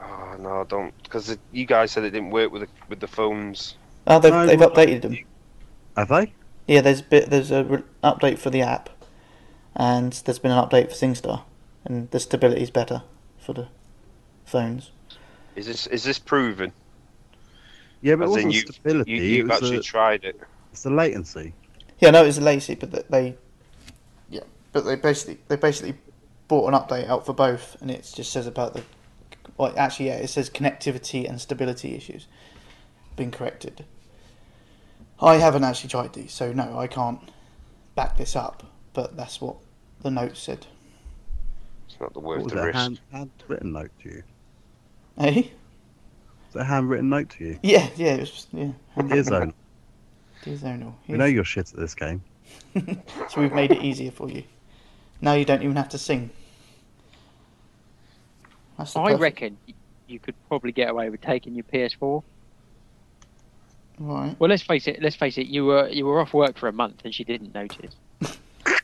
Oh 0.00 0.36
no, 0.38 0.60
I 0.60 0.64
don't. 0.64 0.94
Because 1.02 1.36
you 1.52 1.66
guys 1.66 1.90
said 1.90 2.04
it 2.04 2.10
didn't 2.10 2.30
work 2.30 2.52
with 2.52 2.62
the 2.62 2.68
with 2.88 3.00
the 3.00 3.08
phones. 3.08 3.76
Oh, 4.06 4.18
they've, 4.18 4.32
No, 4.32 4.46
they've 4.46 4.58
well, 4.58 4.70
updated 4.70 5.02
them. 5.02 5.18
Have 5.96 6.08
they? 6.08 6.32
Yeah, 6.66 6.80
there's 6.80 7.00
a 7.00 7.04
bit, 7.04 7.30
there's 7.30 7.50
a 7.50 7.64
re- 7.64 7.82
update 8.02 8.38
for 8.38 8.50
the 8.50 8.62
app, 8.62 8.90
and 9.74 10.12
there's 10.24 10.38
been 10.38 10.52
an 10.52 10.62
update 10.64 10.88
for 10.88 10.94
SingStar, 10.94 11.42
and 11.84 12.10
the 12.10 12.20
stability's 12.20 12.70
better 12.70 13.02
for 13.38 13.52
the 13.52 13.68
phones. 14.44 14.90
Is 15.56 15.66
this 15.66 15.86
is 15.88 16.04
this 16.04 16.18
proven? 16.18 16.72
Yeah, 18.00 18.16
but 18.16 18.24
it 18.24 18.28
As 18.28 18.36
in 18.36 18.46
wasn't 18.46 18.54
you, 18.54 18.60
stability. 18.60 19.10
You, 19.10 19.22
you've 19.22 19.48
was 19.48 19.62
actually 19.62 19.78
the, 19.78 19.82
tried 19.82 20.24
it. 20.24 20.40
it's 20.72 20.82
the 20.84 20.90
latency. 20.90 21.54
Yeah, 21.98 22.10
no, 22.10 22.24
it's 22.24 22.38
lazy, 22.38 22.74
but 22.76 22.92
th- 22.92 23.06
they, 23.10 23.36
yeah, 24.30 24.44
but 24.72 24.84
they 24.84 24.96
basically 24.96 25.38
they 25.48 25.56
basically 25.56 25.94
brought 26.48 26.72
an 26.72 26.74
update 26.74 27.08
out 27.08 27.26
for 27.26 27.32
both, 27.32 27.76
and 27.80 27.90
it 27.90 28.10
just 28.14 28.32
says 28.32 28.46
about 28.46 28.74
the, 28.74 28.84
well, 29.56 29.74
actually, 29.76 30.06
yeah, 30.06 30.16
it 30.16 30.28
says 30.28 30.48
connectivity 30.48 31.28
and 31.28 31.40
stability 31.40 31.94
issues 31.94 32.26
been 33.20 33.30
corrected. 33.30 33.84
I 35.20 35.36
haven't 35.36 35.62
actually 35.64 35.90
tried 35.90 36.14
these, 36.14 36.32
so 36.32 36.52
no, 36.54 36.78
I 36.78 36.86
can't 36.86 37.20
back 37.94 38.16
this 38.16 38.34
up, 38.34 38.62
but 38.94 39.14
that's 39.14 39.42
what 39.42 39.56
the 40.00 40.10
note 40.10 40.38
said. 40.38 40.66
It's 41.86 42.00
not 42.00 42.14
the 42.14 42.20
What 42.20 42.38
worth 42.38 42.44
was 42.44 42.52
the 42.54 42.58
it? 42.58 42.62
A 42.62 42.66
risk. 42.68 42.78
hand, 42.78 43.00
handwritten 43.12 43.72
note 43.72 43.90
to 44.02 44.08
you? 44.08 44.22
Eh? 45.18 45.34
Was 45.34 46.56
it 46.56 46.60
a 46.60 46.64
handwritten 46.64 47.10
note 47.10 47.28
to 47.36 47.44
you? 47.44 47.58
Yeah, 47.62 47.90
yeah, 47.96 48.14
it 48.14 48.20
was, 48.20 48.46
yeah. 48.54 48.72
Dear 49.06 49.22
Zone, 49.22 49.52
Dear 50.42 50.56
Zonal. 50.56 50.94
we 51.06 51.18
know 51.18 51.26
you're 51.26 51.44
shit 51.44 51.70
at 51.74 51.78
this 51.78 51.94
game. 51.94 52.22
so 53.28 53.42
we've 53.42 53.52
made 53.52 53.70
it 53.70 53.82
easier 53.82 54.10
for 54.12 54.30
you. 54.30 54.44
Now 55.20 55.34
you 55.34 55.44
don't 55.44 55.62
even 55.62 55.76
have 55.76 55.90
to 55.90 55.98
sing. 55.98 56.30
I 58.78 58.84
perfect- 58.84 59.20
reckon 59.20 59.58
you 60.08 60.18
could 60.18 60.34
probably 60.48 60.72
get 60.72 60.88
away 60.88 61.10
with 61.10 61.20
taking 61.20 61.54
your 61.54 61.64
PS4. 61.64 62.22
Right. 64.00 64.34
Well, 64.40 64.48
let's 64.48 64.62
face 64.62 64.88
it. 64.88 65.02
Let's 65.02 65.14
face 65.14 65.36
it. 65.38 65.46
You 65.46 65.66
were 65.66 65.88
you 65.88 66.06
were 66.06 66.20
off 66.20 66.32
work 66.32 66.56
for 66.58 66.68
a 66.68 66.72
month 66.72 67.02
and 67.04 67.14
she 67.14 67.22
didn't 67.22 67.54
notice. 67.54 67.94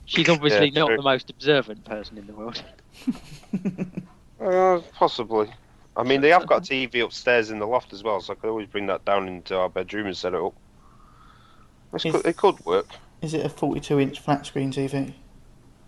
She's 0.05 0.29
obviously 0.29 0.69
Yeah, 0.69 0.81
not 0.81 0.87
true. 0.89 0.97
the 0.99 1.03
most 1.03 1.31
observant 1.31 1.85
person 1.85 2.19
in 2.19 2.27
the 2.27 2.35
world. 2.35 2.63
Uh, 4.39 4.81
possibly. 4.93 5.49
I 5.97 6.03
mean, 6.03 6.21
they 6.21 6.29
have 6.29 6.47
got 6.47 6.59
a 6.59 6.61
TV 6.61 7.03
upstairs 7.03 7.51
in 7.51 7.59
the 7.59 7.67
loft 7.67 7.95
as 7.95 8.03
well, 8.03 8.21
so 8.21 8.35
I 8.35 8.37
could 8.37 8.51
always 8.51 8.67
bring 8.67 8.87
that 8.89 9.03
down 9.07 9.29
into 9.29 9.57
our 9.57 9.71
bedroom 9.71 10.07
and 10.07 10.17
set 10.17 10.35
it 10.35 10.41
up. 10.43 10.53
This 11.93 12.05
Is- 12.05 12.13
could, 12.13 12.27
it 12.27 12.37
could 12.37 12.65
work. 12.67 12.87
Is 13.23 13.33
it 13.33 13.47
a 13.47 13.49
42 13.49 13.99
inch 13.99 14.21
flat 14.21 14.45
screen 14.45 14.71
TV? 14.71 15.15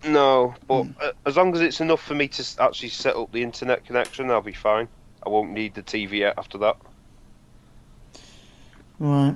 No, 0.03 0.55
but 0.67 0.87
uh, 0.99 1.11
as 1.27 1.37
long 1.37 1.53
as 1.53 1.61
it's 1.61 1.79
enough 1.79 2.01
for 2.01 2.15
me 2.15 2.27
to 2.27 2.41
s- 2.41 2.57
actually 2.59 2.89
set 2.89 3.15
up 3.15 3.31
the 3.31 3.43
internet 3.43 3.85
connection, 3.85 4.31
I'll 4.31 4.41
be 4.41 4.51
fine. 4.51 4.87
I 5.23 5.29
won't 5.29 5.51
need 5.51 5.75
the 5.75 5.83
TV 5.83 6.33
after 6.35 6.57
that. 6.57 6.77
Right. 8.99 9.35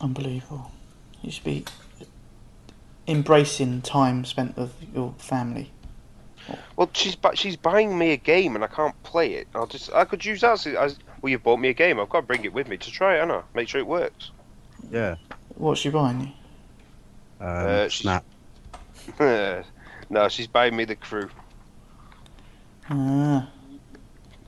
Unbelievable. 0.00 0.70
You 1.22 1.30
should 1.30 1.44
be 1.44 1.64
embracing 3.06 3.82
time 3.82 4.24
spent 4.24 4.56
with 4.56 4.74
your 4.94 5.14
family. 5.18 5.70
Well, 6.76 6.88
she's 6.94 7.14
bu- 7.16 7.34
she's 7.34 7.56
buying 7.56 7.98
me 7.98 8.12
a 8.12 8.16
game 8.16 8.54
and 8.54 8.64
I 8.64 8.68
can't 8.68 9.00
play 9.02 9.34
it. 9.34 9.48
I'll 9.54 9.66
just 9.66 9.92
I 9.92 10.04
could 10.04 10.24
use 10.24 10.40
that 10.42 10.52
as, 10.52 10.66
as 10.66 10.98
well. 11.20 11.30
you've 11.30 11.42
bought 11.42 11.58
me 11.58 11.68
a 11.68 11.74
game. 11.74 11.98
I've 12.00 12.08
got 12.08 12.20
to 12.20 12.26
bring 12.26 12.44
it 12.44 12.52
with 12.52 12.68
me 12.68 12.76
to 12.76 12.90
try 12.90 13.16
it, 13.16 13.20
Anna. 13.20 13.42
Make 13.54 13.68
sure 13.68 13.80
it 13.80 13.86
works. 13.86 14.30
Yeah. 14.90 15.16
What's 15.56 15.80
she 15.80 15.90
buying 15.90 16.20
you? 16.20 16.26
Um, 17.46 17.66
Uh, 17.66 17.88
snap. 17.88 18.24
no, 20.10 20.28
she's 20.28 20.46
buying 20.46 20.76
me 20.76 20.84
the 20.84 20.96
crew 20.96 21.28
Ah, 22.90 23.48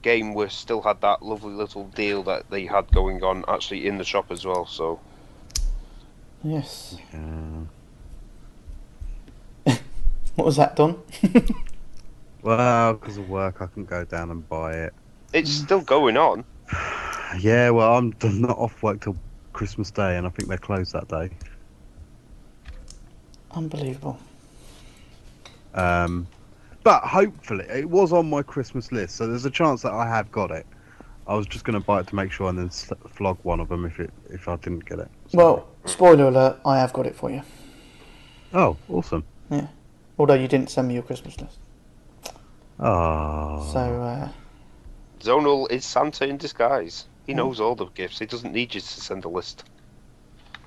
game. 0.02 0.34
We 0.34 0.48
still 0.48 0.82
had 0.82 1.00
that 1.00 1.22
lovely 1.22 1.52
little 1.52 1.84
deal 1.84 2.22
that 2.24 2.50
they 2.50 2.66
had 2.66 2.90
going 2.92 3.22
on 3.22 3.44
actually 3.48 3.86
in 3.86 3.98
the 3.98 4.04
shop 4.04 4.30
as 4.30 4.44
well. 4.44 4.66
So 4.66 5.00
yes. 6.42 6.96
Yeah. 9.66 9.76
What 10.36 10.44
was 10.46 10.56
that, 10.56 10.76
done? 10.76 10.96
Well, 12.42 12.94
because 12.94 13.18
of 13.18 13.28
work, 13.28 13.60
I 13.60 13.66
can 13.66 13.84
go 13.84 14.04
down 14.04 14.30
and 14.30 14.48
buy 14.48 14.72
it. 14.74 14.94
it's 15.32 15.50
still 15.50 15.80
going 15.80 16.16
on. 16.16 16.44
Yeah, 17.38 17.70
well, 17.70 17.94
I'm 17.94 18.12
I'm 18.22 18.40
not 18.40 18.58
off 18.58 18.82
work 18.82 19.02
till 19.02 19.16
Christmas 19.52 19.92
Day, 19.92 20.16
and 20.16 20.26
I 20.26 20.30
think 20.30 20.48
they're 20.48 20.58
closed 20.58 20.92
that 20.94 21.06
day. 21.06 21.30
Unbelievable. 23.52 24.18
Um, 25.72 26.26
but 26.82 27.02
hopefully, 27.02 27.64
it 27.68 27.88
was 27.88 28.12
on 28.12 28.28
my 28.30 28.42
Christmas 28.42 28.90
list, 28.92 29.16
so 29.16 29.26
there's 29.26 29.44
a 29.44 29.50
chance 29.50 29.82
that 29.82 29.92
I 29.92 30.06
have 30.08 30.30
got 30.32 30.50
it. 30.50 30.66
I 31.26 31.34
was 31.34 31.46
just 31.46 31.64
going 31.64 31.78
to 31.80 31.84
buy 31.86 32.00
it 32.00 32.06
to 32.08 32.14
make 32.14 32.32
sure, 32.32 32.48
and 32.48 32.58
then 32.58 32.66
s- 32.66 32.90
flog 33.08 33.38
one 33.42 33.60
of 33.60 33.68
them 33.68 33.84
if 33.84 34.00
it 34.00 34.10
if 34.30 34.48
I 34.48 34.56
didn't 34.56 34.84
get 34.86 34.98
it. 34.98 35.08
So- 35.28 35.38
Well, 35.38 35.68
spoiler 35.84 36.28
alert, 36.28 36.58
I 36.64 36.78
have 36.78 36.92
got 36.92 37.06
it 37.06 37.14
for 37.14 37.30
you. 37.30 37.42
oh, 38.54 38.76
awesome! 38.88 39.24
Yeah. 39.50 39.66
Although 40.18 40.34
you 40.34 40.48
didn't 40.48 40.70
send 40.70 40.88
me 40.88 40.94
your 40.94 41.02
Christmas 41.02 41.40
list. 41.40 41.58
Oh, 42.78 43.68
So, 43.72 43.78
uh, 44.02 44.28
Zonal 45.20 45.70
is 45.70 45.84
Santa 45.84 46.26
in 46.26 46.36
disguise. 46.38 47.06
He 47.26 47.34
knows 47.34 47.60
all 47.60 47.74
the 47.74 47.86
gifts. 47.86 48.18
He 48.18 48.26
doesn't 48.26 48.52
need 48.52 48.74
you 48.74 48.80
to 48.80 48.86
send 48.86 49.24
a 49.24 49.28
list. 49.28 49.64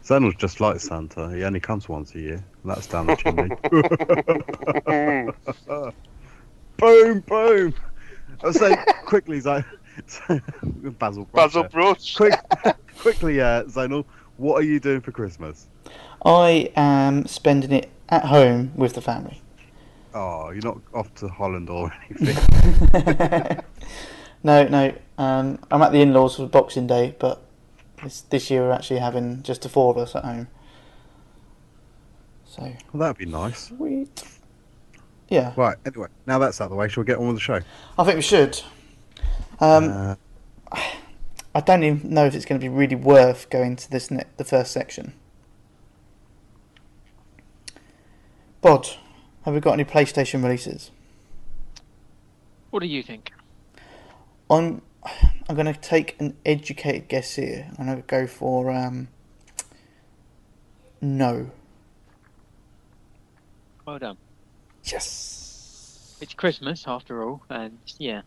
Zonal's 0.04 0.36
just 0.36 0.60
like 0.60 0.80
Santa. 0.80 1.34
He 1.34 1.44
only 1.44 1.62
comes 1.62 1.88
once 1.88 2.14
a 2.16 2.20
year, 2.20 2.44
and 2.64 2.72
that's 2.72 2.88
down 2.88 3.08
the 3.08 3.16
chimney. 3.16 3.50
boom, 6.78 7.20
boom. 7.22 7.74
I 8.44 8.52
say 8.52 8.76
quickly, 9.06 9.40
Zo- 9.40 9.64
Basil. 11.00 11.26
Brush 11.26 11.54
Basil. 11.54 11.64
Brush. 11.64 12.16
Quick, 12.16 12.34
quickly, 13.00 13.40
uh, 13.40 13.64
Zonal. 13.64 14.06
What 14.38 14.56
are 14.56 14.66
you 14.66 14.80
doing 14.80 15.00
for 15.00 15.12
Christmas? 15.12 15.68
I 16.26 16.72
am 16.76 17.26
spending 17.26 17.72
it 17.72 17.90
at 18.10 18.26
home 18.26 18.74
with 18.76 18.96
the 18.96 19.02
family. 19.02 19.42
Oh, 20.14 20.52
you're 20.52 20.64
not 20.64 20.80
off 20.94 21.14
to 21.16 21.28
Holland 21.28 21.70
or 21.70 21.94
anything. 22.10 23.60
no, 24.44 24.68
no. 24.68 24.94
Um, 25.18 25.60
I'm 25.72 25.82
at 25.82 25.92
the 25.92 26.02
in-laws 26.02 26.36
for 26.36 26.48
Boxing 26.48 26.88
Day, 26.88 27.16
but 27.20 27.43
this 28.04 28.22
this 28.22 28.50
year 28.52 28.62
we're 28.64 28.72
actually 28.72 29.00
having 29.00 29.42
just 29.44 29.62
the 29.64 29.70
four 29.70 29.92
of 29.92 29.98
us 29.98 30.16
at 30.16 30.24
home. 30.24 30.48
So 32.46 32.62
Well, 32.92 33.00
that'd 33.00 33.18
be 33.18 33.26
nice. 33.26 33.68
sweet. 33.68 34.24
Yeah, 35.30 35.54
Right. 35.56 35.78
Anyway, 35.86 36.08
now 36.28 36.38
that's 36.38 36.62
out 36.62 36.66
of 36.66 36.70
the 36.72 36.76
way. 36.76 36.88
Shall 36.88 37.02
we 37.04 37.08
get 37.08 37.18
on 37.18 37.28
with 37.28 37.38
the 37.38 37.42
show? 37.42 37.60
I 37.98 38.04
think 38.04 38.18
we 38.18 38.22
should. 38.22 38.62
Um, 39.60 39.90
uh, 39.90 40.16
I 41.56 41.62
don't 41.62 41.84
even 41.84 42.14
know 42.14 42.26
if 42.26 42.36
it's 42.36 42.46
going 42.46 42.60
to 42.60 42.64
be 42.64 42.70
really 42.70 42.96
worth 42.96 43.50
going 43.50 43.76
to 43.78 43.90
this 43.90 44.12
ne- 44.12 44.26
the 44.38 44.44
first 44.44 44.72
section. 44.72 45.14
Bod, 48.62 48.88
have 49.44 49.54
we 49.54 49.60
got 49.60 49.74
any 49.74 49.86
PlayStation 49.86 50.44
releases? 50.44 50.92
What 52.70 52.80
do 52.82 52.88
you 52.88 53.04
think? 53.04 53.32
I'm 54.50 54.82
I'm 55.50 55.56
going 55.56 55.72
to 55.72 55.80
take 55.80 56.20
an 56.20 56.38
educated 56.46 57.08
guess 57.08 57.36
here. 57.36 57.70
I'm 57.78 57.86
going 57.86 57.98
to 57.98 58.08
go 58.08 58.28
for 58.28 58.72
um, 58.72 59.10
no. 61.02 61.52
Well 63.86 64.00
done. 64.00 64.18
Yes. 64.86 66.18
It's 66.22 66.34
Christmas 66.34 66.86
after 66.88 67.24
all, 67.24 67.44
and 67.50 67.78
yeah. 67.98 68.22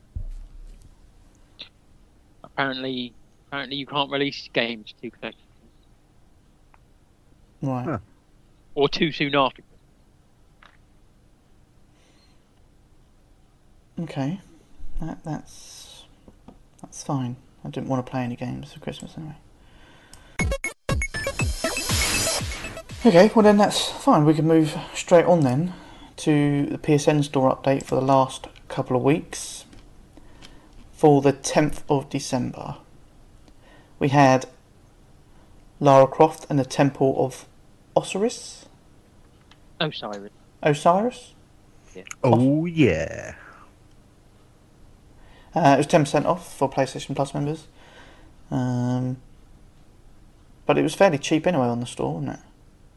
Apparently, 2.45 3.15
apparently 3.49 3.77
you 3.77 3.87
can't 3.87 4.11
release 4.11 4.49
games 4.53 4.95
too 5.01 5.11
quick 5.11 5.35
Right. 7.63 7.85
Huh. 7.85 7.99
or 8.75 8.89
too 8.89 9.13
soon 9.13 9.35
after. 9.35 9.63
Okay. 13.99 14.41
That 15.01 15.25
that's 15.25 15.86
that's 16.87 17.03
fine. 17.03 17.37
I 17.65 17.69
didn't 17.69 17.89
want 17.89 18.07
to 18.07 18.09
play 18.09 18.23
any 18.23 18.37
games 18.37 18.73
for 18.73 18.79
Christmas 18.79 19.17
anyway. 19.19 19.35
Okay, 23.05 23.31
well 23.35 23.43
then 23.43 23.57
that's 23.57 23.89
fine. 23.91 24.25
We 24.25 24.35
can 24.35 24.47
move 24.47 24.77
straight 24.95 25.25
on 25.25 25.41
then 25.41 25.75
to 26.19 26.67
the 26.67 26.79
PSN 26.79 27.25
store 27.25 27.55
update 27.55 27.83
for 27.85 27.97
the 27.97 28.01
last 28.01 28.47
couple 28.69 28.97
of 28.97 29.03
weeks. 29.03 29.65
For 30.93 31.21
the 31.21 31.33
10th 31.33 31.83
of 31.91 32.09
December, 32.09 32.77
we 33.99 34.09
had 34.09 34.47
Lara 35.81 36.07
Croft 36.07 36.47
and 36.49 36.59
the 36.59 36.65
Temple 36.65 37.17
of 37.19 37.47
Osiris. 37.97 38.67
Osiris. 39.81 40.31
Osiris. 40.63 41.35
oh 42.23 42.65
yeah. 42.65 43.35
Uh, 45.57 45.75
it 45.75 45.79
was 45.79 45.87
ten 45.87 46.03
percent 46.03 46.27
off 46.27 46.55
for 46.55 46.69
PlayStation 46.69 47.17
Plus 47.17 47.33
members, 47.33 47.67
um, 48.51 49.17
but 50.67 50.77
it 50.77 50.83
was 50.83 50.95
fairly 50.95 51.17
cheap 51.17 51.47
anyway 51.47 51.65
on 51.65 51.81
the 51.81 51.87
store, 51.87 52.13
wasn't 52.13 52.35
it? 52.35 52.41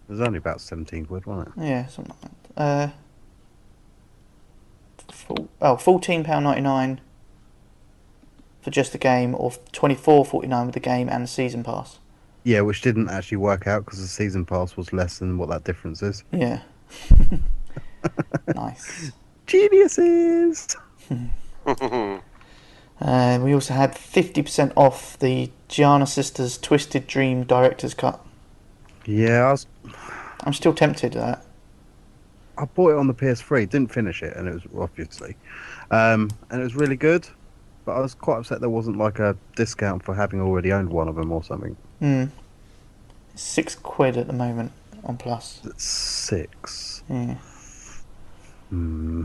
It 0.09 0.11
was 0.11 0.19
only 0.21 0.39
about 0.39 0.59
seventeen 0.59 1.05
quid, 1.05 1.25
wasn't 1.25 1.55
it? 1.55 1.63
Yeah, 1.63 1.87
something 1.87 2.13
like 2.21 2.55
that. 2.55 2.61
Uh, 2.61 2.89
four, 5.09 5.47
oh, 5.61 5.77
fourteen 5.77 6.25
pound 6.25 6.43
ninety 6.43 6.59
nine 6.61 6.99
for 8.61 8.71
just 8.71 8.91
the 8.91 8.97
game, 8.97 9.35
or 9.35 9.53
twenty 9.71 9.95
four 9.95 10.25
forty 10.25 10.49
nine 10.49 10.65
with 10.65 10.73
the 10.73 10.81
game 10.81 11.07
and 11.07 11.23
the 11.23 11.27
season 11.27 11.63
pass. 11.63 11.99
Yeah, 12.43 12.59
which 12.61 12.81
didn't 12.81 13.09
actually 13.09 13.37
work 13.37 13.67
out 13.67 13.85
because 13.85 14.01
the 14.01 14.07
season 14.07 14.45
pass 14.45 14.75
was 14.75 14.91
less 14.91 15.19
than 15.19 15.37
what 15.37 15.47
that 15.47 15.63
difference 15.63 16.01
is. 16.01 16.25
Yeah. 16.33 16.61
nice. 18.53 19.13
Geniuses. 19.45 20.75
Uh, 23.01 23.39
we 23.41 23.53
also 23.53 23.73
had 23.73 23.97
fifty 23.97 24.41
percent 24.41 24.73
off 24.75 25.17
the 25.19 25.51
Giana 25.69 26.07
Sisters 26.07 26.57
Twisted 26.57 27.07
Dream 27.07 27.43
Director's 27.43 27.93
Cut. 27.93 28.19
Yeah, 29.05 29.47
I 29.47 29.51
was. 29.51 29.67
I'm 30.43 30.53
still 30.53 30.73
tempted 30.73 31.15
at 31.15 31.21
that. 31.21 31.45
I 32.57 32.65
bought 32.65 32.91
it 32.91 32.97
on 32.97 33.07
the 33.07 33.13
PS3, 33.13 33.69
didn't 33.69 33.91
finish 33.91 34.21
it, 34.21 34.35
and 34.35 34.47
it 34.47 34.53
was 34.53 34.63
obviously, 34.77 35.37
um, 35.91 36.29
and 36.49 36.59
it 36.59 36.63
was 36.63 36.75
really 36.75 36.97
good. 36.97 37.27
But 37.85 37.93
I 37.93 38.01
was 38.01 38.13
quite 38.13 38.37
upset 38.37 38.59
there 38.59 38.69
wasn't 38.69 38.97
like 38.97 39.19
a 39.19 39.37
discount 39.55 40.03
for 40.03 40.13
having 40.13 40.41
already 40.41 40.73
owned 40.73 40.89
one 40.89 41.07
of 41.07 41.15
them 41.15 41.31
or 41.31 41.41
something. 41.41 41.77
Hmm. 41.99 42.25
Six 43.35 43.75
quid 43.75 44.17
at 44.17 44.27
the 44.27 44.33
moment 44.33 44.73
on 45.05 45.17
Plus. 45.17 45.61
It's 45.63 45.85
six. 45.85 47.01
Yeah. 47.09 47.35
Hmm. 48.69 49.23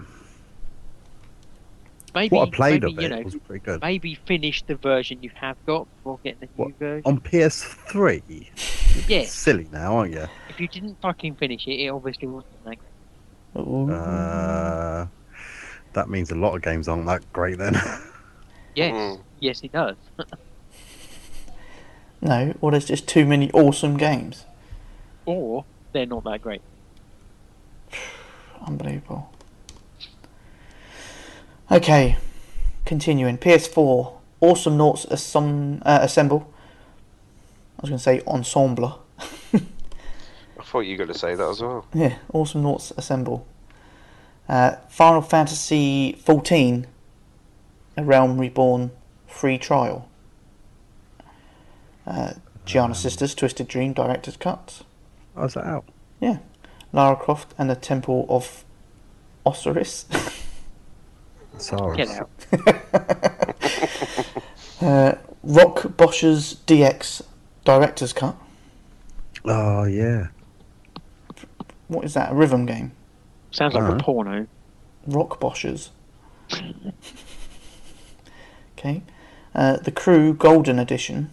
Maybe, 2.15 2.37
What 2.37 2.49
I 2.49 2.51
played 2.53 2.83
maybe, 2.83 2.95
of 2.95 3.01
you 3.03 3.07
it 3.07 3.11
know, 3.11 3.23
was 3.23 3.35
pretty 3.35 3.65
good. 3.65 3.81
maybe 3.83 4.15
finish 4.15 4.63
the 4.63 4.77
version 4.77 5.21
you 5.23 5.31
have 5.35 5.57
got 5.67 5.89
before 5.97 6.21
getting 6.23 6.49
the 6.57 6.65
new 6.65 6.75
version. 6.79 7.03
On 7.07 7.19
PS3, 7.21 8.49
Yes. 9.09 9.33
silly 9.33 9.67
now, 9.73 9.97
aren't 9.97 10.13
you? 10.15 10.27
If 10.49 10.61
you 10.61 10.69
didn't 10.69 11.01
fucking 11.03 11.35
finish 11.37 11.67
it, 11.67 11.73
it 11.73 11.89
obviously 11.89 12.29
wasn't 12.29 12.65
like. 12.65 12.79
Ooh. 13.57 13.91
Uh, 13.91 15.07
that 15.93 16.09
means 16.09 16.31
a 16.31 16.35
lot 16.37 16.55
of 16.55 16.63
games 16.63 16.87
aren't 16.89 17.07
that 17.07 17.31
great 17.33 17.59
then. 17.59 17.75
Yes, 18.77 19.19
yes, 19.39 19.61
it 19.63 19.71
does. 19.71 19.95
no, 22.21 22.55
or 22.61 22.73
there's 22.73 22.87
just 22.87 23.07
too 23.07 23.25
many 23.25 23.49
awesome 23.53 23.97
games. 23.97 24.47
or 25.27 25.65
they're 25.93 26.07
not 26.07 26.25
that 26.25 26.43
great. 26.43 26.61
Unbelievable. 28.67 29.33
Okay, 31.71 32.19
continuing. 32.85 33.39
PS4, 33.39 34.13
Awesomenauts 34.43 35.07
Assom- 35.11 35.81
uh, 35.85 36.01
Assemble. 36.03 36.53
I 37.79 37.83
was 37.83 37.91
going 37.91 37.99
to 37.99 38.03
say 38.03 38.23
Ensemble. 38.27 39.03
I 39.19 40.63
thought 40.63 40.81
you 40.81 40.93
were 40.93 41.05
going 41.05 41.13
to 41.13 41.19
say 41.19 41.35
that 41.35 41.49
as 41.49 41.63
well. 41.63 41.87
Yeah, 41.95 42.17
Awesomenauts 42.33 42.97
Assemble. 42.99 43.47
Uh, 44.47 44.77
Final 44.89 45.23
Fantasy 45.23 46.13
14, 46.13 46.87
A 47.97 48.05
Realm 48.05 48.39
Reborn 48.39 48.91
free 49.27 49.57
trial. 49.57 50.09
Uh, 52.07 52.35
Giana 52.67 52.95
Sisters 52.95 53.35
Twisted 53.35 53.69
Dream 53.69 53.95
Director's 53.95 54.37
Cut. 54.37 54.83
How's 55.35 55.55
that 55.55 55.65
out? 55.65 55.87
Yeah. 56.21 56.39
Lara 56.93 57.17
Croft 57.17 57.55
and 57.57 57.71
the 57.71 57.75
Temple 57.75 58.27
of 58.29 58.65
Osiris. 59.47 60.05
Sorry. 61.59 61.97
Get 61.97 62.09
out. 62.11 62.31
uh, 64.83 65.15
Rock 65.43 65.83
Boshers 65.97 66.57
DX 66.67 67.23
Director's 67.65 68.13
Cut. 68.13 68.37
Oh 69.45 69.85
yeah. 69.85 70.29
What 71.89 72.05
is 72.05 72.15
that? 72.15 72.33
A 72.33 72.35
rhythm 72.35 72.67
game? 72.67 72.93
Sounds 73.51 73.75
like 73.75 73.83
Uh-huh. 73.85 73.97
a 73.97 73.99
porno. 73.99 74.47
Rock 75.07 75.39
Boshers. 75.41 75.91
okay. 78.79 79.03
Uh, 79.55 79.77
the 79.77 79.93
Crew 79.93 80.35
Golden 80.35 80.79
Edition 80.79 81.31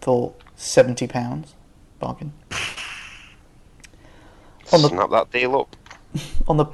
for 0.00 0.34
seventy 0.56 1.06
pounds. 1.06 1.54
Bargain. 1.98 2.32
On 4.72 4.82
the- 4.82 4.88
Snap 4.88 5.10
that 5.10 5.30
deal 5.32 5.56
up. 5.58 5.74
On 6.46 6.56
the 6.56 6.64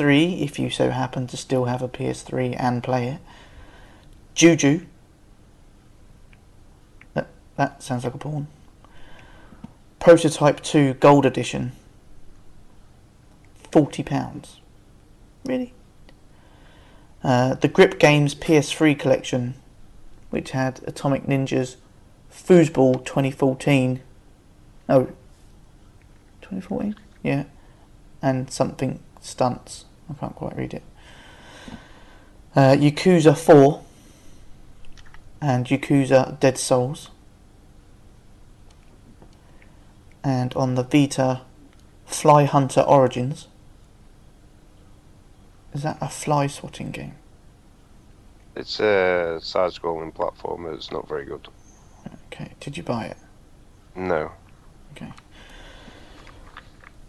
PS3, 0.00 0.40
if 0.42 0.58
you 0.58 0.70
so 0.70 0.90
happen 0.90 1.26
to 1.26 1.36
still 1.36 1.66
have 1.66 1.82
a 1.82 1.88
PS3 1.88 2.56
and 2.58 2.82
play 2.82 3.08
it. 3.08 3.20
Juju. 4.34 4.86
That, 7.14 7.28
that 7.56 7.82
sounds 7.82 8.04
like 8.04 8.14
a 8.14 8.18
porn. 8.18 8.48
Prototype 9.98 10.60
2 10.62 10.94
Gold 10.94 11.26
Edition. 11.26 11.72
£40. 13.70 14.48
Really? 15.44 15.74
Uh, 17.22 17.54
the 17.54 17.68
Grip 17.68 17.98
Games 17.98 18.34
PS3 18.34 18.98
collection, 18.98 19.54
which 20.30 20.52
had 20.52 20.80
Atomic 20.86 21.26
Ninja's 21.26 21.76
Foosball 22.32 23.04
2014. 23.04 24.00
Oh, 24.88 25.04
2014? 26.40 26.96
Yeah. 27.22 27.44
And 28.22 28.50
something 28.50 29.00
stunts. 29.20 29.84
I 30.10 30.14
can't 30.14 30.34
quite 30.34 30.56
read 30.56 30.74
it. 30.74 30.82
Uh, 32.54 32.74
Yakuza 32.74 33.36
4 33.36 33.82
and 35.40 35.66
Yakuza 35.66 36.38
Dead 36.40 36.58
Souls. 36.58 37.10
And 40.22 40.52
on 40.54 40.74
the 40.74 40.82
Vita, 40.82 41.42
Fly 42.04 42.44
Hunter 42.44 42.80
Origins. 42.82 43.46
Is 45.72 45.82
that 45.84 45.98
a 46.00 46.08
fly 46.08 46.48
swatting 46.48 46.90
game? 46.90 47.14
It's 48.56 48.80
a 48.80 49.38
side-scrolling 49.40 50.12
platform. 50.12 50.66
It's 50.74 50.90
not 50.90 51.08
very 51.08 51.24
good. 51.24 51.48
Okay, 52.26 52.50
did 52.58 52.76
you 52.76 52.82
buy 52.82 53.06
it? 53.06 53.16
No. 53.94 54.32
Okay. 54.92 55.12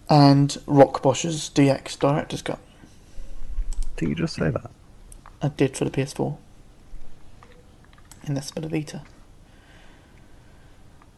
And 0.10 0.56
Rock 0.68 1.02
Boshers 1.02 1.52
DX 1.52 1.98
Director's 2.00 2.44
Cut. 2.44 2.60
Did 4.02 4.10
you 4.10 4.16
just 4.16 4.34
say 4.34 4.50
that? 4.50 4.72
I 5.44 5.50
did 5.50 5.78
for 5.78 5.86
the 5.86 5.92
PS4. 5.92 6.36
And 8.26 8.36
that's 8.36 8.50
for 8.50 8.60
the 8.60 8.68
Vita. 8.68 9.04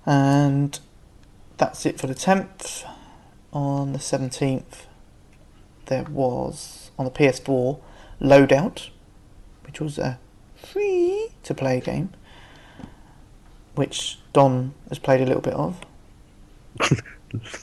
And 0.06 0.78
that's 1.56 1.86
it 1.86 1.98
for 1.98 2.08
the 2.08 2.14
10th. 2.14 2.84
on 3.54 3.94
the 3.94 4.00
17th, 4.00 4.88
there 5.86 6.04
was 6.04 6.92
on 7.00 7.06
the 7.06 7.12
PS4 7.12 7.80
Loadout, 8.20 8.90
which 9.66 9.80
was 9.80 9.98
a 9.98 10.20
free 10.54 11.30
to 11.44 11.54
play 11.54 11.80
game, 11.80 12.10
which 13.76 14.20
Don 14.34 14.74
has 14.90 15.00
played 15.00 15.22
a 15.22 15.26
little 15.26 15.42
bit 15.42 15.54
of. 15.54 15.80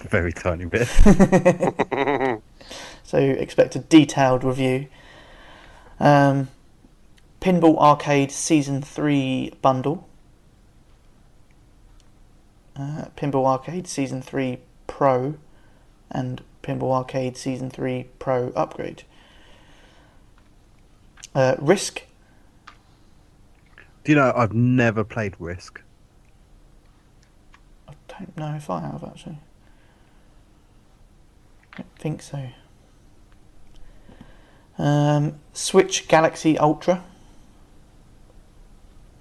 Very 0.08 0.32
tiny 0.32 0.64
bit. 0.64 0.88
so 3.02 3.18
expect 3.18 3.76
a 3.76 3.80
detailed 3.80 4.44
review. 4.44 4.88
Um, 6.00 6.48
Pinball 7.40 7.78
Arcade 7.78 8.32
Season 8.32 8.82
3 8.82 9.52
bundle. 9.62 10.08
Uh, 12.74 13.06
Pinball 13.16 13.46
Arcade 13.46 13.86
Season 13.86 14.22
3 14.22 14.58
Pro 14.86 15.34
and 16.10 16.42
Pinball 16.62 16.92
Arcade 16.92 17.36
Season 17.36 17.70
3 17.70 18.06
Pro 18.18 18.48
upgrade. 18.56 19.04
Uh, 21.34 21.56
Risk. 21.58 22.02
Do 24.04 24.12
you 24.12 24.16
know 24.16 24.32
I've 24.34 24.54
never 24.54 25.04
played 25.04 25.34
Risk? 25.38 25.82
I 27.86 27.92
don't 28.08 28.36
know 28.36 28.54
if 28.54 28.70
I 28.70 28.80
have 28.80 29.04
actually. 29.04 29.38
I 31.72 31.76
don't 31.76 31.98
think 31.98 32.22
so. 32.22 32.48
Um, 34.80 35.38
Switch 35.52 36.08
Galaxy 36.08 36.56
Ultra. 36.56 37.04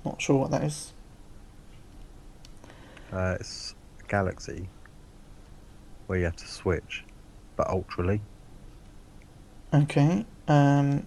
Not 0.06 0.22
sure 0.22 0.38
what 0.38 0.52
that 0.52 0.64
is. 0.64 0.94
Uh, 3.12 3.36
it's 3.38 3.76
Galaxy, 4.08 4.70
where 6.08 6.18
you 6.18 6.24
have 6.24 6.38
to 6.38 6.48
switch, 6.48 7.04
but 7.58 7.68
ultrally. 7.68 8.22
Okay. 9.74 10.26
Um, 10.48 11.06